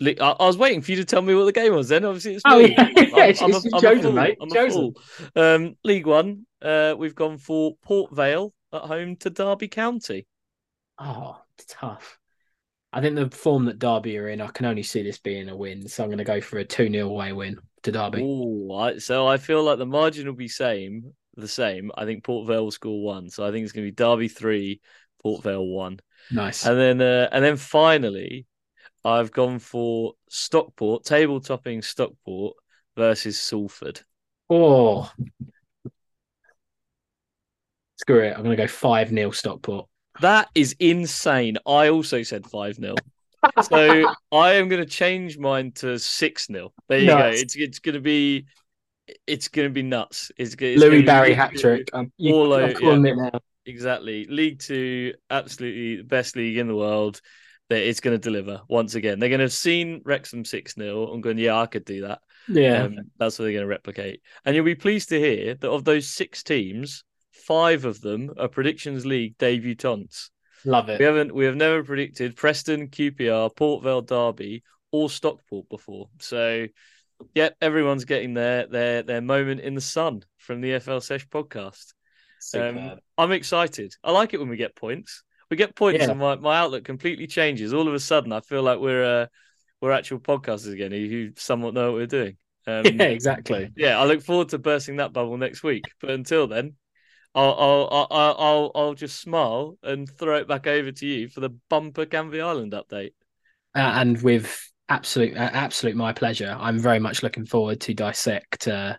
I, 0.00 0.36
was 0.40 0.56
waiting 0.56 0.82
for 0.82 0.90
you 0.90 0.96
to 0.98 1.04
tell 1.04 1.22
me 1.22 1.34
what 1.34 1.44
the 1.44 1.52
game 1.52 1.74
was. 1.74 1.88
Then 1.88 2.04
obviously 2.04 2.34
it's 2.34 2.44
me. 2.44 2.52
Oh, 2.52 2.58
yeah. 2.58 2.82
I'm, 2.82 2.92
it's, 2.96 3.42
I'm, 3.42 3.50
it's 3.52 3.64
a, 3.66 3.80
chosen, 3.80 4.14
mate. 4.14 4.38
I'm 4.40 4.50
chosen. 4.50 4.94
Um, 5.36 5.76
League 5.84 6.06
One. 6.06 6.46
Uh, 6.60 6.94
we've 6.98 7.14
gone 7.14 7.38
for 7.38 7.76
Port 7.82 8.14
Vale 8.14 8.52
at 8.72 8.82
home 8.82 9.16
to 9.16 9.30
Derby 9.30 9.68
County. 9.68 10.26
Oh, 10.98 11.38
tough. 11.68 12.18
I 12.92 13.00
think 13.00 13.16
the 13.16 13.28
form 13.30 13.64
that 13.66 13.78
Derby 13.78 14.16
are 14.18 14.28
in, 14.28 14.40
I 14.40 14.46
can 14.48 14.66
only 14.66 14.84
see 14.84 15.02
this 15.02 15.18
being 15.18 15.48
a 15.48 15.56
win. 15.56 15.88
So 15.88 16.02
I'm 16.02 16.08
going 16.08 16.18
to 16.18 16.24
go 16.24 16.40
for 16.40 16.58
a 16.58 16.64
2 16.64 16.90
0 16.90 17.08
away 17.08 17.32
win 17.32 17.58
to 17.82 17.92
Derby. 17.92 18.22
Ooh, 18.22 18.98
so 18.98 19.26
I 19.26 19.36
feel 19.36 19.62
like 19.62 19.78
the 19.78 19.86
margin 19.86 20.26
will 20.26 20.34
be 20.34 20.48
same, 20.48 21.12
the 21.36 21.48
same. 21.48 21.90
I 21.96 22.04
think 22.04 22.24
Port 22.24 22.46
Vale 22.46 22.64
will 22.64 22.70
score 22.70 23.02
one. 23.02 23.30
So 23.30 23.46
I 23.46 23.50
think 23.50 23.64
it's 23.64 23.72
going 23.72 23.86
to 23.86 23.90
be 23.90 23.94
Derby 23.94 24.28
three, 24.28 24.80
Port 25.22 25.42
Vale 25.42 25.66
one. 25.66 25.98
Nice. 26.30 26.64
And 26.66 26.78
then, 26.78 27.00
uh, 27.00 27.28
and 27.32 27.44
then 27.44 27.56
finally, 27.56 28.46
I've 29.04 29.30
gone 29.30 29.58
for 29.58 30.14
Stockport, 30.28 31.04
table 31.04 31.40
topping 31.40 31.82
Stockport 31.82 32.56
versus 32.96 33.40
Salford. 33.40 34.00
Oh, 34.48 35.10
screw 37.96 38.20
it. 38.20 38.34
I'm 38.34 38.44
going 38.44 38.56
to 38.56 38.62
go 38.62 38.66
5 38.66 39.08
0 39.10 39.30
Stockport. 39.30 39.86
That 40.20 40.48
is 40.54 40.76
insane. 40.78 41.58
I 41.66 41.88
also 41.88 42.22
said 42.22 42.46
5 42.46 42.76
0. 42.76 42.94
so 43.62 44.14
I 44.32 44.52
am 44.52 44.68
going 44.68 44.82
to 44.82 44.88
change 44.88 45.38
mine 45.38 45.72
to 45.76 45.98
6 45.98 46.46
0. 46.46 46.72
There 46.88 46.98
you 46.98 47.06
nice. 47.06 47.18
go. 47.18 47.42
It's, 47.42 47.56
it's 47.56 47.78
going 47.80 47.94
to 47.96 48.00
be 48.00 48.46
it's 49.26 49.48
going 49.48 49.68
to 49.68 49.72
be 49.72 49.82
nuts. 49.82 50.30
It's, 50.36 50.54
it's 50.58 50.80
Louie 50.80 51.02
Barry 51.02 51.34
hat 51.34 51.54
trick. 51.54 51.90
Um, 51.92 52.10
all 52.26 52.52
over. 52.52 52.72
Yeah. 52.80 53.30
Exactly. 53.66 54.26
League 54.26 54.60
Two, 54.60 55.14
absolutely 55.30 55.96
the 55.96 56.04
best 56.04 56.36
league 56.36 56.58
in 56.58 56.68
the 56.68 56.76
world. 56.76 57.20
That 57.70 57.82
it's 57.82 58.00
going 58.00 58.14
to 58.14 58.18
deliver 58.18 58.60
once 58.68 58.94
again. 58.94 59.18
They're 59.18 59.30
going 59.30 59.38
to 59.38 59.44
have 59.44 59.52
seen 59.52 60.02
Wrexham 60.04 60.44
6 60.44 60.74
0 60.74 61.12
and 61.12 61.22
going, 61.22 61.38
yeah, 61.38 61.58
I 61.58 61.66
could 61.66 61.84
do 61.84 62.02
that. 62.02 62.20
Yeah. 62.48 62.82
Um, 62.82 62.96
that's 63.18 63.38
what 63.38 63.44
they're 63.44 63.52
going 63.52 63.64
to 63.64 63.68
replicate. 63.68 64.20
And 64.44 64.54
you'll 64.54 64.66
be 64.66 64.74
pleased 64.74 65.08
to 65.08 65.18
hear 65.18 65.54
that 65.54 65.70
of 65.70 65.84
those 65.84 66.08
six 66.08 66.42
teams, 66.42 67.04
five 67.32 67.84
of 67.84 68.00
them 68.00 68.32
are 68.38 68.48
Predictions 68.48 69.06
League 69.06 69.38
debutants. 69.38 70.28
Love 70.66 70.88
it. 70.88 70.98
We 70.98 71.04
haven't 71.04 71.34
we 71.34 71.44
have 71.44 71.56
never 71.56 71.82
predicted 71.84 72.36
Preston, 72.36 72.88
QPR, 72.88 73.54
Port 73.54 73.82
Vale, 73.82 74.02
Derby, 74.02 74.62
or 74.92 75.10
Stockport 75.10 75.68
before. 75.68 76.08
So 76.20 76.66
yep, 77.34 77.56
everyone's 77.60 78.04
getting 78.04 78.34
their 78.34 78.66
their 78.66 79.02
their 79.02 79.20
moment 79.20 79.60
in 79.60 79.74
the 79.74 79.80
sun 79.80 80.22
from 80.38 80.60
the 80.60 80.78
FL 80.78 80.98
Sesh 80.98 81.28
podcast. 81.28 81.92
Um, 82.54 82.98
I'm 83.18 83.32
excited. 83.32 83.94
I 84.02 84.10
like 84.10 84.34
it 84.34 84.40
when 84.40 84.48
we 84.48 84.56
get 84.56 84.76
points. 84.76 85.22
We 85.50 85.56
get 85.56 85.74
points, 85.74 86.00
yeah. 86.00 86.10
and 86.10 86.20
my, 86.20 86.36
my 86.36 86.58
outlook 86.58 86.84
completely 86.84 87.26
changes. 87.26 87.72
All 87.72 87.86
of 87.86 87.94
a 87.94 88.00
sudden, 88.00 88.32
I 88.32 88.40
feel 88.40 88.62
like 88.62 88.78
we're 88.78 89.04
uh, 89.22 89.26
we're 89.80 89.92
actual 89.92 90.18
podcasters 90.18 90.72
again 90.72 90.92
who 90.92 91.30
somewhat 91.36 91.74
know 91.74 91.92
what 91.92 91.98
we're 91.98 92.06
doing. 92.06 92.36
Um, 92.66 92.86
yeah, 92.86 93.08
exactly. 93.08 93.70
Yeah, 93.76 94.00
I 94.00 94.06
look 94.06 94.22
forward 94.22 94.48
to 94.48 94.58
bursting 94.58 94.96
that 94.96 95.12
bubble 95.12 95.36
next 95.36 95.62
week. 95.62 95.84
But 96.00 96.08
until 96.08 96.46
then, 96.46 96.76
I'll 97.34 97.52
I'll 97.52 98.08
I'll 98.10 98.36
I'll, 98.38 98.72
I'll 98.74 98.94
just 98.94 99.20
smile 99.20 99.76
and 99.82 100.08
throw 100.08 100.38
it 100.38 100.48
back 100.48 100.66
over 100.66 100.90
to 100.90 101.06
you 101.06 101.28
for 101.28 101.40
the 101.40 101.50
bumper 101.68 102.06
Canvey 102.06 102.42
Island 102.42 102.72
update. 102.72 103.12
Uh, 103.74 103.80
and 103.96 104.22
with 104.22 104.72
absolute 104.88 105.36
uh, 105.36 105.50
absolute 105.52 105.96
my 105.96 106.12
pleasure. 106.12 106.56
I'm 106.58 106.78
very 106.78 106.98
much 106.98 107.22
looking 107.22 107.44
forward 107.44 107.80
to 107.82 107.94
dissect 107.94 108.68
uh, 108.68 108.96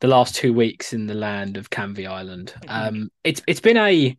the 0.00 0.08
last 0.08 0.34
two 0.34 0.52
weeks 0.52 0.92
in 0.92 1.06
the 1.06 1.14
land 1.14 1.56
of 1.56 1.70
Canvey 1.70 2.06
Island. 2.06 2.54
Um, 2.68 3.10
it's 3.24 3.42
it's 3.46 3.60
been 3.60 3.76
a 3.76 4.16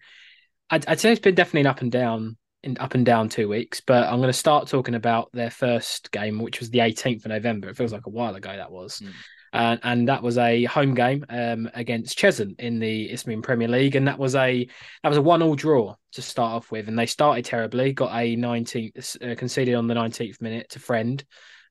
I'd, 0.70 0.88
I'd 0.88 1.00
say 1.00 1.12
it's 1.12 1.22
been 1.22 1.36
definitely 1.36 1.62
an 1.62 1.68
up 1.68 1.82
and 1.82 1.92
down 1.92 2.38
in 2.64 2.78
up 2.80 2.94
and 2.94 3.06
down 3.06 3.30
two 3.30 3.48
weeks, 3.48 3.82
but 3.82 4.04
I'm 4.04 4.18
going 4.18 4.28
to 4.28 4.34
start 4.34 4.68
talking 4.68 4.96
about 4.96 5.30
their 5.32 5.50
first 5.50 6.12
game, 6.12 6.40
which 6.40 6.60
was 6.60 6.70
the 6.70 6.80
18th 6.80 7.26
of 7.26 7.30
November. 7.30 7.70
It 7.70 7.78
feels 7.78 7.94
like 7.94 8.06
a 8.06 8.12
while 8.12 8.36
ago 8.36 8.56
that 8.56 8.72
was. 8.72 9.00
Mm. 9.00 9.12
Uh, 9.54 9.78
and 9.84 10.08
that 10.08 10.24
was 10.24 10.38
a 10.38 10.66
home 10.66 10.94
game 10.94 11.26
um, 11.30 11.70
against 11.74 12.18
Cheshunt 12.18 12.60
in 12.60 12.80
the 12.80 13.12
Isthmian 13.12 13.42
Premier 13.42 13.68
League, 13.68 13.96
and 13.96 14.08
that 14.08 14.20
was 14.20 14.36
a 14.36 14.68
that 15.04 15.10
was 15.10 15.18
a 15.18 15.22
one-all 15.22 15.56
draw 15.56 15.96
to 16.14 16.22
start 16.22 16.54
off 16.54 16.72
with, 16.72 16.88
and 16.88 16.98
they 16.98 17.06
started 17.06 17.46
terribly, 17.46 17.94
got 17.94 18.14
a 18.14 18.36
19th 18.36 19.32
uh, 19.32 19.36
conceded 19.36 19.76
on 19.76 19.88
the 19.88 19.94
19th 19.94 20.42
minute 20.42 20.70
to 20.70 20.80
Friend, 20.80 21.24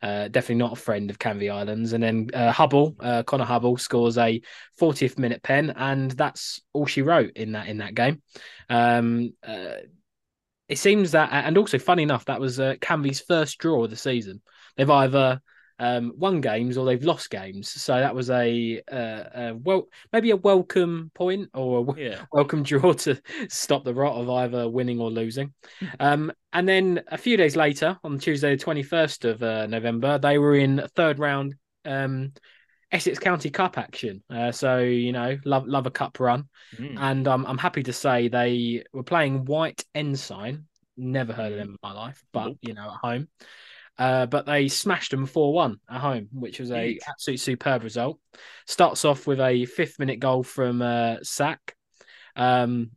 uh, 0.02 0.28
definitely 0.28 0.56
not 0.56 0.72
a 0.72 0.76
friend 0.76 1.10
of 1.10 1.18
Canvey 1.18 1.52
Islands. 1.52 1.92
And 1.92 2.02
then 2.02 2.28
uh, 2.32 2.52
Hubble, 2.52 2.94
uh, 3.00 3.22
Connor 3.24 3.44
Hubble, 3.44 3.76
scores 3.76 4.16
a 4.16 4.40
40th 4.80 5.18
minute 5.18 5.42
pen, 5.42 5.70
and 5.76 6.10
that's 6.12 6.60
all 6.72 6.86
she 6.86 7.02
wrote 7.02 7.32
in 7.36 7.52
that 7.52 7.68
in 7.68 7.78
that 7.78 7.94
game. 7.94 8.22
Um, 8.68 9.34
uh, 9.46 9.74
it 10.68 10.78
seems 10.78 11.12
that, 11.12 11.30
and 11.32 11.56
also 11.56 11.78
funny 11.78 12.02
enough, 12.02 12.26
that 12.26 12.40
was 12.40 12.60
uh, 12.60 12.74
Canvey's 12.80 13.20
first 13.20 13.58
draw 13.58 13.84
of 13.84 13.90
the 13.90 13.96
season. 13.96 14.42
They've 14.76 14.88
either 14.88 15.40
um, 15.78 16.12
won 16.16 16.40
games 16.40 16.76
or 16.76 16.84
they've 16.84 17.04
lost 17.04 17.30
games. 17.30 17.70
So 17.70 17.94
that 17.94 18.14
was 18.14 18.30
a, 18.30 18.82
a 18.88 19.54
well, 19.62 19.88
maybe 20.12 20.30
a 20.30 20.36
welcome 20.36 21.10
point 21.14 21.50
or 21.54 21.94
a 21.96 22.00
yeah. 22.00 22.24
welcome 22.32 22.62
draw 22.62 22.92
to 22.94 23.20
stop 23.48 23.84
the 23.84 23.94
rot 23.94 24.16
of 24.16 24.28
either 24.28 24.68
winning 24.68 25.00
or 25.00 25.10
losing. 25.10 25.52
Um, 26.00 26.32
and 26.52 26.68
then 26.68 27.02
a 27.08 27.18
few 27.18 27.36
days 27.36 27.56
later, 27.56 27.98
on 28.04 28.18
Tuesday, 28.18 28.54
the 28.54 28.62
twenty 28.62 28.82
first 28.82 29.24
of 29.24 29.42
uh, 29.42 29.66
November, 29.66 30.18
they 30.18 30.38
were 30.38 30.54
in 30.54 30.82
third 30.94 31.18
round 31.18 31.54
um, 31.84 32.32
Essex 32.90 33.18
County 33.18 33.50
Cup 33.50 33.78
action. 33.78 34.22
Uh, 34.30 34.52
so 34.52 34.78
you 34.78 35.12
know, 35.12 35.36
love 35.44 35.66
love 35.66 35.86
a 35.86 35.90
cup 35.90 36.20
run, 36.20 36.48
mm. 36.76 36.96
and 36.98 37.26
um, 37.28 37.44
I'm 37.46 37.58
happy 37.58 37.82
to 37.84 37.92
say 37.92 38.28
they 38.28 38.84
were 38.92 39.02
playing 39.02 39.44
White 39.44 39.84
Ensign. 39.94 40.66
Never 40.96 41.32
heard 41.32 41.52
of 41.52 41.58
them 41.58 41.70
in 41.70 41.76
my 41.82 41.92
life, 41.92 42.22
but 42.32 42.46
nope. 42.46 42.58
you 42.62 42.74
know, 42.74 42.90
at 42.90 43.00
home. 43.02 43.28
Uh, 43.98 44.26
but 44.26 44.46
they 44.46 44.68
smashed 44.68 45.10
them 45.10 45.26
4 45.26 45.52
1 45.52 45.76
at 45.90 46.00
home, 46.00 46.28
which 46.32 46.60
was 46.60 46.70
a 46.70 46.98
absolute 47.08 47.40
superb 47.40 47.82
result. 47.82 48.20
Starts 48.66 49.04
off 49.04 49.26
with 49.26 49.40
a 49.40 49.64
fifth 49.64 49.98
minute 49.98 50.20
goal 50.20 50.42
from 50.42 50.82
uh, 50.82 51.16
Sack. 51.22 51.74
Um, 52.36 52.92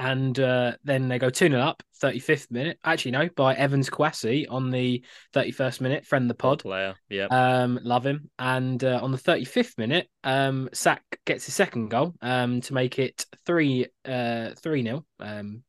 and 0.00 0.40
uh, 0.40 0.72
then 0.82 1.08
they 1.08 1.18
go 1.18 1.28
2 1.28 1.48
0 1.50 1.60
up, 1.60 1.82
35th 2.02 2.50
minute. 2.50 2.78
Actually, 2.82 3.10
no, 3.10 3.28
by 3.36 3.54
Evans 3.54 3.90
Kwasi 3.90 4.46
on 4.48 4.70
the 4.70 5.04
31st 5.34 5.82
minute, 5.82 6.06
friend 6.06 6.30
the 6.30 6.34
pod. 6.34 6.60
Player, 6.60 6.94
yeah. 7.10 7.26
Um, 7.26 7.78
love 7.82 8.06
him. 8.06 8.30
And 8.38 8.82
uh, 8.82 9.00
on 9.02 9.12
the 9.12 9.18
35th 9.18 9.76
minute, 9.76 10.08
um, 10.24 10.70
Sack 10.72 11.02
gets 11.26 11.44
his 11.44 11.54
second 11.54 11.90
goal 11.90 12.14
um, 12.22 12.62
to 12.62 12.72
make 12.72 12.98
it 12.98 13.26
3 13.44 13.86
uh, 14.06 14.50
3 14.58 14.82
0. 14.82 15.04
Um, 15.20 15.64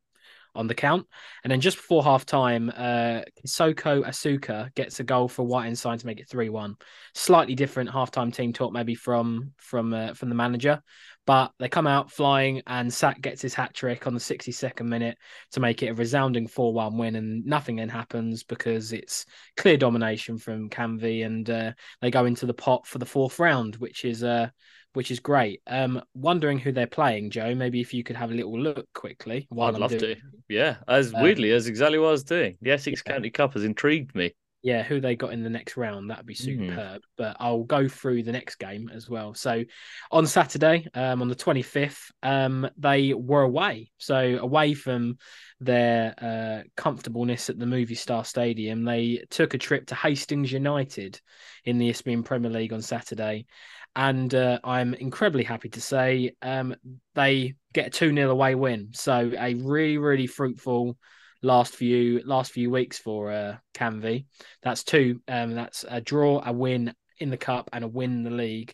on 0.56 0.68
the 0.68 0.76
count. 0.76 1.08
And 1.44 1.52
then 1.52 1.62
just 1.62 1.78
before 1.78 2.04
half 2.04 2.26
time, 2.26 2.72
uh, 2.76 3.22
Soko 3.46 4.04
Asuka 4.04 4.74
gets 4.76 5.00
a 5.00 5.04
goal 5.04 5.28
for 5.28 5.44
White 5.44 5.68
Ensign 5.68 5.98
to 5.98 6.06
make 6.06 6.20
it 6.20 6.30
3 6.30 6.50
1. 6.50 6.76
Slightly 7.14 7.56
different 7.56 7.92
half 7.92 8.12
time 8.12 8.32
team 8.32 8.54
talk, 8.54 8.74
maybe 8.74 8.96
from 8.96 9.52
from 9.58 9.94
uh, 9.94 10.14
from 10.14 10.30
the 10.30 10.36
manager. 10.36 10.82
But 11.28 11.52
they 11.60 11.70
come 11.70 11.88
out 11.88 12.12
flying, 12.12 12.64
and 12.66 12.92
Sack 12.92 13.22
gets 13.22 13.42
his 13.42 13.54
hat 13.54 13.76
trick 13.76 14.08
on 14.08 14.14
the 14.14 14.20
62nd 14.20 14.86
minute 14.86 15.18
to 15.52 15.60
make 15.60 15.84
it 15.84 15.90
a 15.90 15.94
resounding 15.94 16.48
4 16.48 16.74
1 16.74 16.98
win. 16.98 17.16
And 17.16 17.46
nothing 17.46 17.78
then 17.78 17.90
happens 17.90 18.44
because 18.44 18.92
it's 18.92 19.26
clear 19.56 19.78
domination 19.78 20.38
from 20.38 20.70
Canvey, 20.70 21.26
and 21.26 21.50
uh, 21.50 21.72
they 22.02 22.12
go 22.12 22.26
into 22.26 22.46
the 22.46 22.54
pot 22.54 22.88
for 22.88 22.98
the 22.98 23.06
fourth 23.06 23.40
round, 23.40 23.76
which 23.78 24.06
is. 24.06 24.24
Uh, 24.24 24.50
which 24.94 25.12
is 25.12 25.20
great. 25.20 25.62
Um, 25.68 26.02
wondering 26.14 26.60
who 26.60 26.72
they're 26.72 26.88
playing, 26.88 27.30
Joe. 27.32 27.56
Maybe 27.56 27.82
if 27.82 27.94
you 27.94 28.04
could 28.04 28.16
have 28.16 28.32
a 28.32 28.36
little 28.36 28.60
look 28.60 28.88
quickly. 28.94 29.48
I'd 29.52 29.76
I'm 29.76 29.82
love 29.82 29.92
doing... 29.92 30.16
to. 30.16 30.22
Yeah, 30.50 30.78
as 30.88 31.14
um, 31.14 31.22
weirdly 31.22 31.52
as 31.52 31.68
exactly 31.68 31.98
what 31.98 32.10
I 32.10 32.12
was 32.12 32.24
doing. 32.24 32.58
The 32.62 32.72
Essex 32.72 33.02
yeah. 33.06 33.14
County 33.14 33.30
Cup 33.30 33.54
has 33.54 33.64
intrigued 33.64 34.16
me. 34.16 34.34
Yeah, 34.64 34.84
who 34.84 35.02
they 35.02 35.16
got 35.16 35.34
in 35.34 35.42
the 35.42 35.50
next 35.50 35.76
round, 35.76 36.12
that'd 36.12 36.26
be 36.26 36.36
hmm. 36.36 36.44
superb. 36.44 37.02
Mm. 37.02 37.06
But 37.18 37.38
I'll 37.40 37.64
go 37.64 37.88
through 37.88 38.24
the 38.24 38.32
next 38.32 38.56
game 38.56 38.92
as 38.94 39.10
well. 39.10 39.34
So 39.34 39.64
on 40.12 40.28
Saturday, 40.28 40.88
um, 40.94 41.22
on 41.22 41.30
the 41.30 41.36
25th, 41.36 42.12
um, 42.22 42.70
they 42.78 43.14
were 43.14 43.42
away. 43.42 43.92
So 43.98 44.38
away 44.40 44.76
from 44.76 45.18
their 45.60 46.14
uh, 46.22 46.68
comfortableness 46.78 47.50
at 47.50 47.58
the 47.58 47.66
Movie 47.66 47.96
Starr 47.96 48.24
Stadium, 48.24 48.84
they 48.84 49.26
took 49.32 49.56
a 49.56 49.60
trip 49.60 49.88
to 49.88 49.96
Hastings 49.96 50.52
United 50.52 51.20
in 51.66 51.80
the 51.80 51.90
Isthmian 51.90 52.22
Premier 52.22 52.52
League 52.52 52.74
on 52.74 52.84
Saturday 52.84 53.48
and 53.96 54.34
uh, 54.34 54.60
I'm 54.64 54.94
incredibly 54.94 55.44
happy 55.44 55.70
to 55.70 55.82
say 55.82 56.32
um, 56.42 56.76
they 57.14 57.56
get 57.74 57.88
a 57.88 57.90
two 57.90 58.14
0 58.14 58.30
away 58.30 58.56
win. 58.56 58.90
So 58.94 59.32
a 59.38 59.54
really 59.56 59.98
really 59.98 60.28
fruitful 60.28 60.98
last 61.42 61.76
few 61.76 62.22
last 62.26 62.52
few 62.52 62.70
weeks 62.70 62.98
for 62.98 63.32
uh, 63.32 63.58
Canvey. 63.74 64.26
That's 64.64 64.84
two. 64.84 65.22
Um, 65.28 65.56
that's 65.56 65.86
a 65.88 66.02
draw, 66.02 66.42
a 66.46 66.54
win 66.54 66.94
in 67.20 67.30
the 67.30 67.38
cup, 67.38 67.70
and 67.74 67.84
a 67.84 67.88
win 67.88 68.12
in 68.12 68.24
the 68.24 68.30
league 68.32 68.74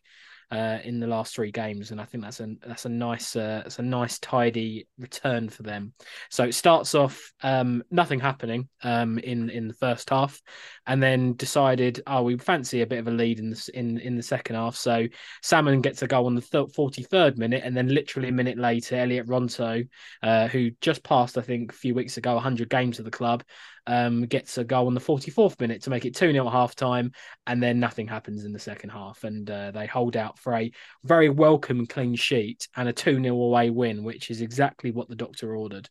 uh, 0.50 0.80
in 0.84 1.00
the 1.00 1.08
last 1.08 1.36
three 1.36 1.52
games, 1.52 1.92
and 1.92 2.00
I 2.00 2.06
think 2.06 2.24
that's 2.24 2.40
a 2.40 2.56
that's 2.66 2.86
a 2.86 2.90
nice 2.90 3.36
uh, 3.36 3.64
it's 3.66 3.80
a 3.80 3.84
nice 3.84 4.18
tidy 4.20 4.88
return 4.98 5.50
for 5.50 5.64
them. 5.64 5.94
So 6.30 6.46
it 6.46 6.56
starts 6.56 6.96
off 6.96 7.34
um, 7.44 7.84
nothing 7.92 8.20
happening 8.20 8.70
um, 8.84 9.18
in 9.20 9.50
in 9.50 9.68
the 9.68 9.74
first 9.74 10.10
half, 10.10 10.42
and 10.86 11.04
then 11.04 11.34
decided 11.34 12.02
oh 12.08 12.24
we 12.24 12.38
fancy 12.38 12.82
a 12.82 12.88
bit 12.88 13.00
of 13.00 13.08
a 13.08 13.12
lead 13.12 13.40
in 13.40 13.50
the 13.50 13.70
in 13.74 13.98
in 13.98 14.16
the 14.16 14.24
second 14.24 14.56
half. 14.56 14.76
So 14.78 15.08
Salmon 15.44 15.82
gets 15.82 16.02
a 16.02 16.08
goal 16.08 16.28
on 16.28 16.36
the 16.36 16.68
forty 16.74 17.04
third 17.04 17.38
minute, 17.38 17.64
and 17.66 17.76
then 17.76 17.90
literally 17.90 18.30
a 18.30 18.34
minute 18.34 18.58
later, 18.58 18.96
Elliot 18.96 19.28
Ronto, 19.28 19.88
uh, 20.24 20.48
who 20.48 20.72
just 20.80 21.04
passed 21.04 21.38
I 21.38 21.42
think 21.42 21.74
a 21.74 21.76
few 21.76 21.94
weeks 21.94 22.18
ago 22.18 22.40
hundred 22.40 22.70
games 22.70 23.00
of 23.00 23.06
the 23.06 23.12
club, 23.12 23.44
um, 23.88 24.26
gets 24.26 24.58
a 24.58 24.64
goal 24.64 24.88
on 24.88 24.94
the 24.94 25.00
44th 25.00 25.60
minute 25.60 25.82
to 25.84 25.90
make 25.90 26.06
it 26.06 26.16
2 26.16 26.32
0 26.32 26.46
at 26.46 26.52
half 26.52 26.76
time, 26.76 27.12
and 27.48 27.64
then 27.64 27.80
nothing 27.80 28.08
happens 28.08 28.46
in 28.46 28.54
the 28.54 28.60
second 28.60 28.92
half. 28.92 29.24
And 29.24 29.50
uh, 29.50 29.72
they 29.72 29.88
hold 29.88 30.16
out 30.16 30.38
for 30.38 30.54
a 30.54 30.72
very 31.04 31.30
welcome 31.30 31.88
clean 31.88 32.16
sheet 32.16 32.68
and 32.76 32.88
a 32.88 32.94
2 32.94 33.24
0 33.24 33.36
away 33.36 33.70
win, 33.70 34.04
which 34.04 34.30
is 34.30 34.42
exactly 34.42 34.92
what 34.92 35.10
the 35.10 35.16
doctor 35.16 35.56
ordered. 35.56 35.90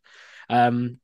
Um, 0.49 1.01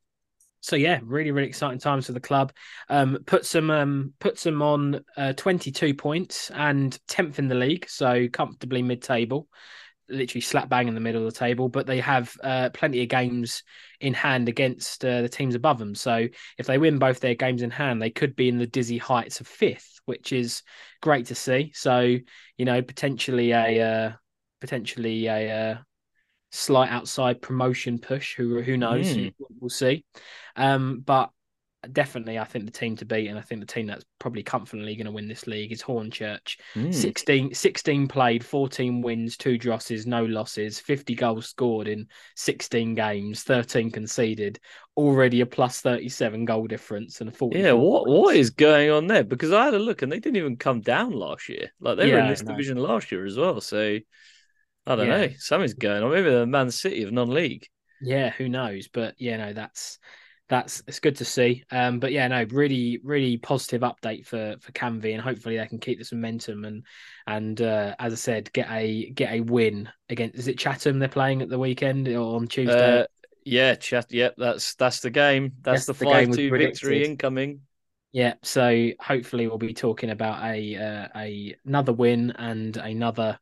so 0.61 0.77
yeah, 0.77 1.01
really, 1.03 1.31
really 1.31 1.49
exciting 1.49 1.79
times 1.79 2.05
for 2.05 2.13
the 2.13 2.21
club. 2.21 2.53
Um, 2.87 3.17
puts 3.25 3.51
them 3.51 3.69
um, 3.69 4.13
puts 4.19 4.43
them 4.43 4.61
on 4.61 5.03
uh, 5.17 5.33
22 5.33 5.93
points 5.93 6.51
and 6.51 6.97
10th 7.09 7.37
in 7.37 7.49
the 7.49 7.55
league, 7.55 7.89
so 7.89 8.29
comfortably 8.29 8.81
mid-table 8.81 9.49
literally 10.09 10.41
slap 10.41 10.69
bang 10.69 10.87
in 10.87 10.95
the 10.95 11.01
middle 11.01 11.25
of 11.25 11.33
the 11.33 11.39
table, 11.39 11.69
but 11.69 11.85
they 11.87 11.99
have 11.99 12.35
uh, 12.43 12.69
plenty 12.73 13.01
of 13.01 13.09
games 13.09 13.63
in 13.99 14.13
hand 14.13 14.49
against 14.49 15.03
uh, 15.03 15.21
the 15.21 15.29
teams 15.29 15.55
above 15.55 15.77
them. 15.77 15.95
So 15.95 16.27
if 16.57 16.65
they 16.65 16.77
win 16.77 16.99
both 16.99 17.19
their 17.19 17.35
games 17.35 17.61
in 17.61 17.71
hand, 17.71 18.01
they 18.01 18.09
could 18.09 18.35
be 18.35 18.49
in 18.49 18.57
the 18.57 18.67
dizzy 18.67 18.97
heights 18.97 19.39
of 19.39 19.47
fifth, 19.47 19.99
which 20.05 20.31
is 20.31 20.63
great 21.01 21.27
to 21.27 21.35
see. 21.35 21.71
So 21.75 22.17
you 22.57 22.65
know, 22.65 22.81
potentially 22.81 23.51
a 23.51 23.81
uh, 23.81 24.11
potentially 24.61 25.27
a 25.27 25.51
uh, 25.51 25.77
slight 26.51 26.89
outside 26.89 27.41
promotion 27.41 27.99
push. 27.99 28.35
Who 28.35 28.61
who 28.61 28.77
knows? 28.77 29.07
Mm. 29.07 29.33
We'll 29.59 29.69
see. 29.69 30.05
Um, 30.55 31.01
but 31.05 31.31
definitely, 31.91 32.39
I 32.39 32.43
think 32.45 32.65
the 32.65 32.71
team 32.71 32.95
to 32.97 33.05
beat, 33.05 33.27
and 33.27 33.37
I 33.37 33.41
think 33.41 33.61
the 33.61 33.67
team 33.67 33.87
that's 33.87 34.05
probably 34.19 34.43
confidently 34.43 34.95
going 34.95 35.05
to 35.05 35.11
win 35.11 35.27
this 35.27 35.47
league 35.47 35.71
is 35.71 35.81
Hornchurch. 35.81 36.57
Mm. 36.75 36.93
16, 36.93 37.53
16 37.53 38.07
played, 38.07 38.45
14 38.45 39.01
wins, 39.01 39.37
two 39.37 39.57
drosses, 39.57 40.07
no 40.07 40.23
losses, 40.25 40.79
50 40.79 41.15
goals 41.15 41.47
scored 41.47 41.87
in 41.87 42.07
16 42.35 42.95
games, 42.95 43.43
13 43.43 43.91
conceded, 43.91 44.59
already 44.95 45.41
a 45.41 45.45
plus 45.45 45.81
37 45.81 46.45
goal 46.45 46.67
difference 46.67 47.19
and 47.21 47.29
a 47.29 47.33
40. 47.33 47.59
Yeah, 47.59 47.73
what 47.73 48.07
what 48.07 48.35
is 48.35 48.51
going 48.51 48.89
on 48.89 49.07
there? 49.07 49.23
Because 49.23 49.51
I 49.51 49.65
had 49.65 49.73
a 49.73 49.79
look 49.79 50.01
and 50.01 50.11
they 50.11 50.19
didn't 50.19 50.37
even 50.37 50.57
come 50.57 50.81
down 50.81 51.11
last 51.11 51.49
year. 51.49 51.71
Like 51.79 51.97
they 51.97 52.11
were 52.11 52.19
in 52.19 52.29
this 52.29 52.43
no. 52.43 52.51
division 52.51 52.77
last 52.77 53.11
year 53.11 53.25
as 53.25 53.37
well. 53.37 53.59
So 53.61 53.99
I 54.85 54.95
don't 54.95 55.07
Yeah. 55.07 55.27
know. 55.27 55.33
Something's 55.37 55.73
going 55.73 56.03
on. 56.03 56.11
Maybe 56.11 56.29
the 56.29 56.45
Man 56.45 56.71
City 56.71 57.03
of 57.03 57.11
non-league. 57.11 57.67
Yeah, 58.01 58.31
who 58.31 58.49
knows? 58.49 58.89
But 58.89 59.15
yeah, 59.17 59.37
know, 59.37 59.53
that's 59.53 59.97
that's 60.49 60.83
it's 60.87 60.99
good 60.99 61.15
to 61.17 61.25
see. 61.25 61.63
Um, 61.71 61.99
but 61.99 62.11
yeah, 62.11 62.27
no, 62.27 62.45
really, 62.51 62.99
really 63.03 63.37
positive 63.37 63.81
update 63.81 64.25
for 64.25 64.55
for 64.59 64.71
Canvey, 64.73 65.13
and 65.13 65.21
hopefully 65.21 65.57
they 65.57 65.67
can 65.67 65.79
keep 65.79 65.97
this 65.97 66.11
momentum 66.11 66.65
and 66.65 66.83
and 67.27 67.61
uh, 67.61 67.95
as 67.99 68.13
I 68.13 68.17
said, 68.17 68.51
get 68.53 68.67
a 68.69 69.09
get 69.11 69.33
a 69.33 69.41
win 69.41 69.89
against. 70.09 70.37
Is 70.37 70.47
it 70.47 70.57
Chatham 70.57 70.99
they're 70.99 71.07
playing 71.07 71.41
at 71.41 71.49
the 71.49 71.59
weekend 71.59 72.07
or 72.07 72.35
on 72.35 72.47
Tuesday? 72.47 73.01
Uh, 73.01 73.07
yeah, 73.45 73.75
chat. 73.75 74.11
Yep, 74.11 74.35
that's 74.37 74.75
that's 74.75 74.99
the 74.99 75.09
game. 75.09 75.53
That's, 75.61 75.85
That's 75.85 75.99
the 75.99 76.05
we 76.05 76.11
five-two 76.11 76.49
victory 76.51 77.05
incoming. 77.05 77.61
Yeah, 78.11 78.35
so 78.43 78.89
hopefully 78.99 79.47
we'll 79.47 79.57
be 79.57 79.73
talking 79.73 80.11
about 80.11 80.43
a 80.43 80.75
uh, 80.75 81.07
a 81.15 81.55
another 81.65 81.93
win 81.93 82.31
and 82.31 82.77
another 82.77 83.39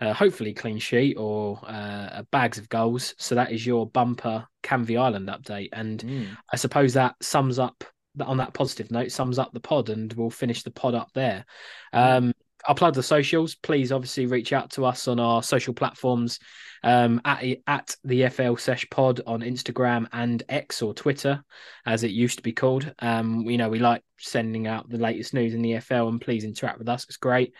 uh, 0.00 0.12
hopefully 0.12 0.52
clean 0.52 0.78
sheet 0.78 1.16
or 1.16 1.60
uh, 1.66 2.22
bags 2.30 2.58
of 2.58 2.68
goals. 2.68 3.14
So 3.18 3.34
that 3.34 3.52
is 3.52 3.66
your 3.66 3.86
bumper 3.86 4.46
Canvey 4.62 4.98
Island 4.98 5.28
update, 5.28 5.70
and 5.72 6.00
Mm. 6.02 6.36
I 6.52 6.56
suppose 6.56 6.94
that 6.94 7.14
sums 7.22 7.58
up 7.58 7.84
on 8.20 8.38
that 8.38 8.54
positive 8.54 8.90
note 8.90 9.12
sums 9.12 9.38
up 9.38 9.52
the 9.52 9.60
pod, 9.60 9.90
and 9.90 10.12
we'll 10.14 10.30
finish 10.30 10.62
the 10.62 10.70
pod 10.70 10.94
up 10.94 11.10
there. 11.14 11.44
Um, 11.92 12.32
I'll 12.66 12.74
plug 12.74 12.94
the 12.94 13.02
socials. 13.02 13.54
Please, 13.54 13.92
obviously, 13.92 14.26
reach 14.26 14.52
out 14.52 14.70
to 14.72 14.84
us 14.84 15.06
on 15.06 15.20
our 15.20 15.42
social 15.42 15.72
platforms 15.74 16.40
um, 16.82 17.20
at 17.24 17.44
at 17.66 17.94
the 18.04 18.28
FL 18.28 18.56
Sesh 18.56 18.88
Pod 18.90 19.20
on 19.26 19.40
Instagram 19.40 20.08
and 20.12 20.42
X 20.48 20.82
or 20.82 20.92
Twitter, 20.94 21.44
as 21.84 22.02
it 22.02 22.10
used 22.10 22.38
to 22.38 22.42
be 22.42 22.52
called. 22.52 22.92
Um, 22.98 23.42
you 23.42 23.56
know, 23.58 23.68
we 23.68 23.78
like 23.78 24.02
sending 24.18 24.66
out 24.66 24.88
the 24.88 24.98
latest 24.98 25.32
news 25.34 25.54
in 25.54 25.62
the 25.62 25.78
FL, 25.80 26.08
and 26.08 26.20
please 26.20 26.44
interact 26.44 26.78
with 26.78 26.88
us. 26.88 27.04
It's 27.04 27.18
great. 27.18 27.52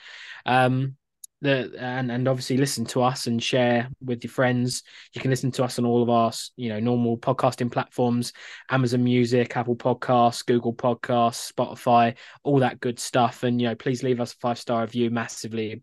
Um, 0.44 0.96
the 1.40 1.72
and 1.78 2.10
and 2.10 2.28
obviously 2.28 2.56
listen 2.56 2.84
to 2.86 3.02
us 3.02 3.26
and 3.26 3.42
share 3.42 3.88
with 4.04 4.24
your 4.24 4.30
friends. 4.30 4.82
You 5.12 5.20
can 5.20 5.30
listen 5.30 5.50
to 5.52 5.64
us 5.64 5.78
on 5.78 5.84
all 5.84 6.02
of 6.02 6.10
our 6.10 6.32
you 6.56 6.68
know 6.68 6.80
normal 6.80 7.18
podcasting 7.18 7.70
platforms: 7.70 8.32
Amazon 8.70 9.04
Music, 9.04 9.56
Apple 9.56 9.76
Podcasts, 9.76 10.44
Google 10.44 10.74
Podcasts, 10.74 11.52
Spotify, 11.52 12.16
all 12.42 12.60
that 12.60 12.80
good 12.80 12.98
stuff. 12.98 13.42
And 13.42 13.60
you 13.60 13.68
know, 13.68 13.74
please 13.74 14.02
leave 14.02 14.20
us 14.20 14.32
a 14.32 14.36
five 14.36 14.58
star 14.58 14.82
review. 14.82 15.10
Massively 15.10 15.82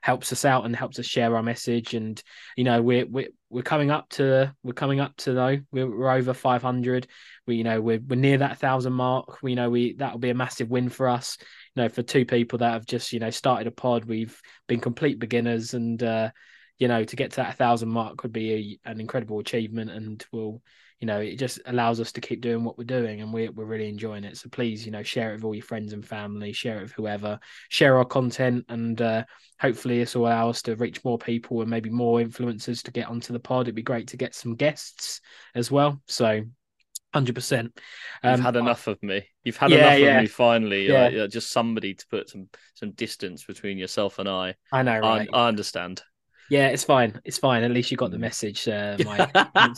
helps 0.00 0.32
us 0.32 0.44
out 0.44 0.64
and 0.64 0.74
helps 0.74 0.98
us 0.98 1.06
share 1.06 1.34
our 1.36 1.42
message. 1.42 1.94
And 1.94 2.22
you 2.56 2.64
know, 2.64 2.82
we're 2.82 3.06
we're 3.06 3.28
we're 3.50 3.62
coming 3.62 3.90
up 3.90 4.08
to 4.10 4.54
we're 4.62 4.72
coming 4.72 5.00
up 5.00 5.16
to 5.18 5.32
though 5.32 5.58
we're, 5.70 5.90
we're 5.90 6.10
over 6.10 6.34
500. 6.34 7.06
We 7.46 7.56
you 7.56 7.64
know 7.64 7.80
we're 7.80 8.00
we're 8.00 8.16
near 8.16 8.38
that 8.38 8.58
thousand 8.58 8.92
mark. 8.92 9.42
We 9.42 9.54
know 9.54 9.70
we 9.70 9.94
that'll 9.94 10.18
be 10.18 10.30
a 10.30 10.34
massive 10.34 10.70
win 10.70 10.88
for 10.88 11.08
us. 11.08 11.38
You 11.74 11.82
know, 11.82 11.88
for 11.88 12.02
two 12.02 12.24
people 12.24 12.58
that 12.58 12.72
have 12.72 12.86
just 12.86 13.12
you 13.12 13.20
know 13.20 13.30
started 13.30 13.66
a 13.66 13.70
pod, 13.70 14.04
we've 14.04 14.40
been 14.68 14.80
complete 14.80 15.18
beginners, 15.18 15.74
and 15.74 16.02
uh, 16.02 16.30
you 16.78 16.88
know 16.88 17.04
to 17.04 17.16
get 17.16 17.32
to 17.32 17.36
that 17.36 17.56
thousand 17.56 17.90
mark 17.90 18.22
would 18.22 18.32
be 18.32 18.80
a, 18.84 18.90
an 18.90 19.00
incredible 19.00 19.38
achievement, 19.38 19.90
and 19.90 20.24
will 20.32 20.62
you 21.02 21.06
know 21.06 21.18
it 21.18 21.36
just 21.36 21.58
allows 21.66 21.98
us 22.00 22.12
to 22.12 22.20
keep 22.20 22.40
doing 22.40 22.62
what 22.62 22.78
we're 22.78 22.84
doing, 22.84 23.20
and 23.20 23.32
we're 23.34 23.50
we're 23.50 23.64
really 23.64 23.88
enjoying 23.88 24.22
it. 24.22 24.36
So 24.38 24.48
please, 24.48 24.86
you 24.86 24.92
know, 24.92 25.02
share 25.02 25.32
it 25.32 25.34
with 25.34 25.44
all 25.44 25.54
your 25.54 25.64
friends 25.64 25.92
and 25.92 26.06
family, 26.06 26.52
share 26.52 26.78
it 26.78 26.82
with 26.82 26.92
whoever, 26.92 27.40
share 27.68 27.98
our 27.98 28.04
content, 28.04 28.64
and 28.68 29.02
uh, 29.02 29.24
hopefully 29.60 29.98
this 29.98 30.14
will 30.14 30.28
allow 30.28 30.48
us 30.48 30.62
to 30.62 30.76
reach 30.76 31.04
more 31.04 31.18
people 31.18 31.60
and 31.60 31.68
maybe 31.68 31.90
more 31.90 32.20
influencers 32.20 32.82
to 32.84 32.92
get 32.92 33.08
onto 33.08 33.32
the 33.32 33.40
pod. 33.40 33.66
It'd 33.66 33.74
be 33.74 33.82
great 33.82 34.06
to 34.08 34.16
get 34.16 34.34
some 34.34 34.54
guests 34.54 35.20
as 35.54 35.70
well. 35.70 36.00
So. 36.06 36.42
Hundred 37.14 37.34
percent. 37.34 37.78
You've 38.24 38.40
had 38.40 38.56
enough 38.56 38.86
of 38.86 39.02
me. 39.02 39.26
You've 39.44 39.58
had 39.58 39.70
Um, 39.70 39.76
Yeah, 39.78 39.88
enough 39.88 39.98
yeah. 40.00 40.16
of 40.16 40.22
me. 40.22 40.28
Finally, 40.28 40.88
Yeah. 40.88 41.08
Like, 41.08 41.30
just 41.30 41.50
somebody 41.50 41.92
to 41.92 42.06
put 42.08 42.30
some 42.30 42.48
some 42.72 42.92
distance 42.92 43.44
between 43.44 43.76
yourself 43.76 44.18
and 44.18 44.26
I. 44.26 44.54
I 44.72 44.82
know, 44.82 44.98
I. 45.04 45.26
I 45.30 45.48
understand. 45.48 46.02
Yeah, 46.52 46.68
it's 46.68 46.84
fine. 46.84 47.18
It's 47.24 47.38
fine. 47.38 47.62
At 47.62 47.70
least 47.70 47.90
you 47.90 47.96
got 47.96 48.10
the 48.10 48.18
message, 48.18 48.68
uh, 48.68 48.98
my 49.06 49.16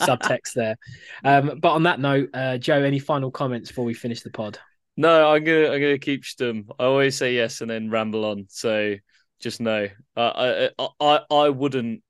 subtext 0.01 0.55
there. 0.55 0.75
Um, 1.23 1.57
but 1.61 1.71
on 1.71 1.83
that 1.83 2.01
note, 2.01 2.31
uh, 2.33 2.57
Joe, 2.57 2.83
any 2.83 2.99
final 2.99 3.31
comments 3.31 3.69
before 3.69 3.85
we 3.85 3.93
finish 3.93 4.23
the 4.23 4.29
pod? 4.29 4.59
No, 4.97 5.31
I'm 5.31 5.45
gonna 5.45 5.69
I'm 5.69 5.79
gonna 5.79 5.97
keep 5.97 6.23
stum. 6.23 6.65
I 6.77 6.83
always 6.83 7.15
say 7.15 7.33
yes 7.33 7.61
and 7.61 7.69
then 7.69 7.89
ramble 7.89 8.25
on. 8.25 8.47
So 8.49 8.95
just 9.39 9.61
know, 9.61 9.87
uh, 10.17 10.69
I 10.77 10.89
I 10.99 11.19
I 11.31 11.47
wouldn't 11.47 12.03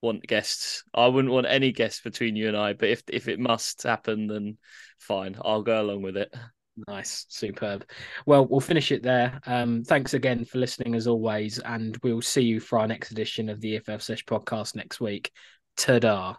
want 0.00 0.26
guests. 0.26 0.82
I 0.94 1.06
wouldn't 1.06 1.34
want 1.34 1.46
any 1.46 1.70
guests 1.70 2.00
between 2.00 2.36
you 2.36 2.48
and 2.48 2.56
I. 2.56 2.72
But 2.72 2.88
if 2.88 3.02
if 3.06 3.28
it 3.28 3.38
must 3.38 3.82
happen, 3.82 4.28
then 4.28 4.56
fine. 4.98 5.36
I'll 5.44 5.62
go 5.62 5.78
along 5.78 6.00
with 6.00 6.16
it. 6.16 6.34
Nice, 6.88 7.26
superb. 7.28 7.88
Well, 8.26 8.46
we'll 8.46 8.60
finish 8.60 8.92
it 8.92 9.02
there. 9.02 9.40
Um, 9.46 9.84
thanks 9.84 10.14
again 10.14 10.44
for 10.44 10.58
listening 10.58 10.94
as 10.94 11.06
always, 11.06 11.58
and 11.58 11.96
we'll 12.02 12.22
see 12.22 12.42
you 12.42 12.60
for 12.60 12.78
our 12.78 12.86
next 12.86 13.10
edition 13.10 13.48
of 13.48 13.60
the 13.60 13.78
EFL 13.78 14.00
Sesh 14.00 14.24
podcast 14.24 14.74
next 14.76 15.00
week. 15.00 15.30
Ta-da. 15.76 16.36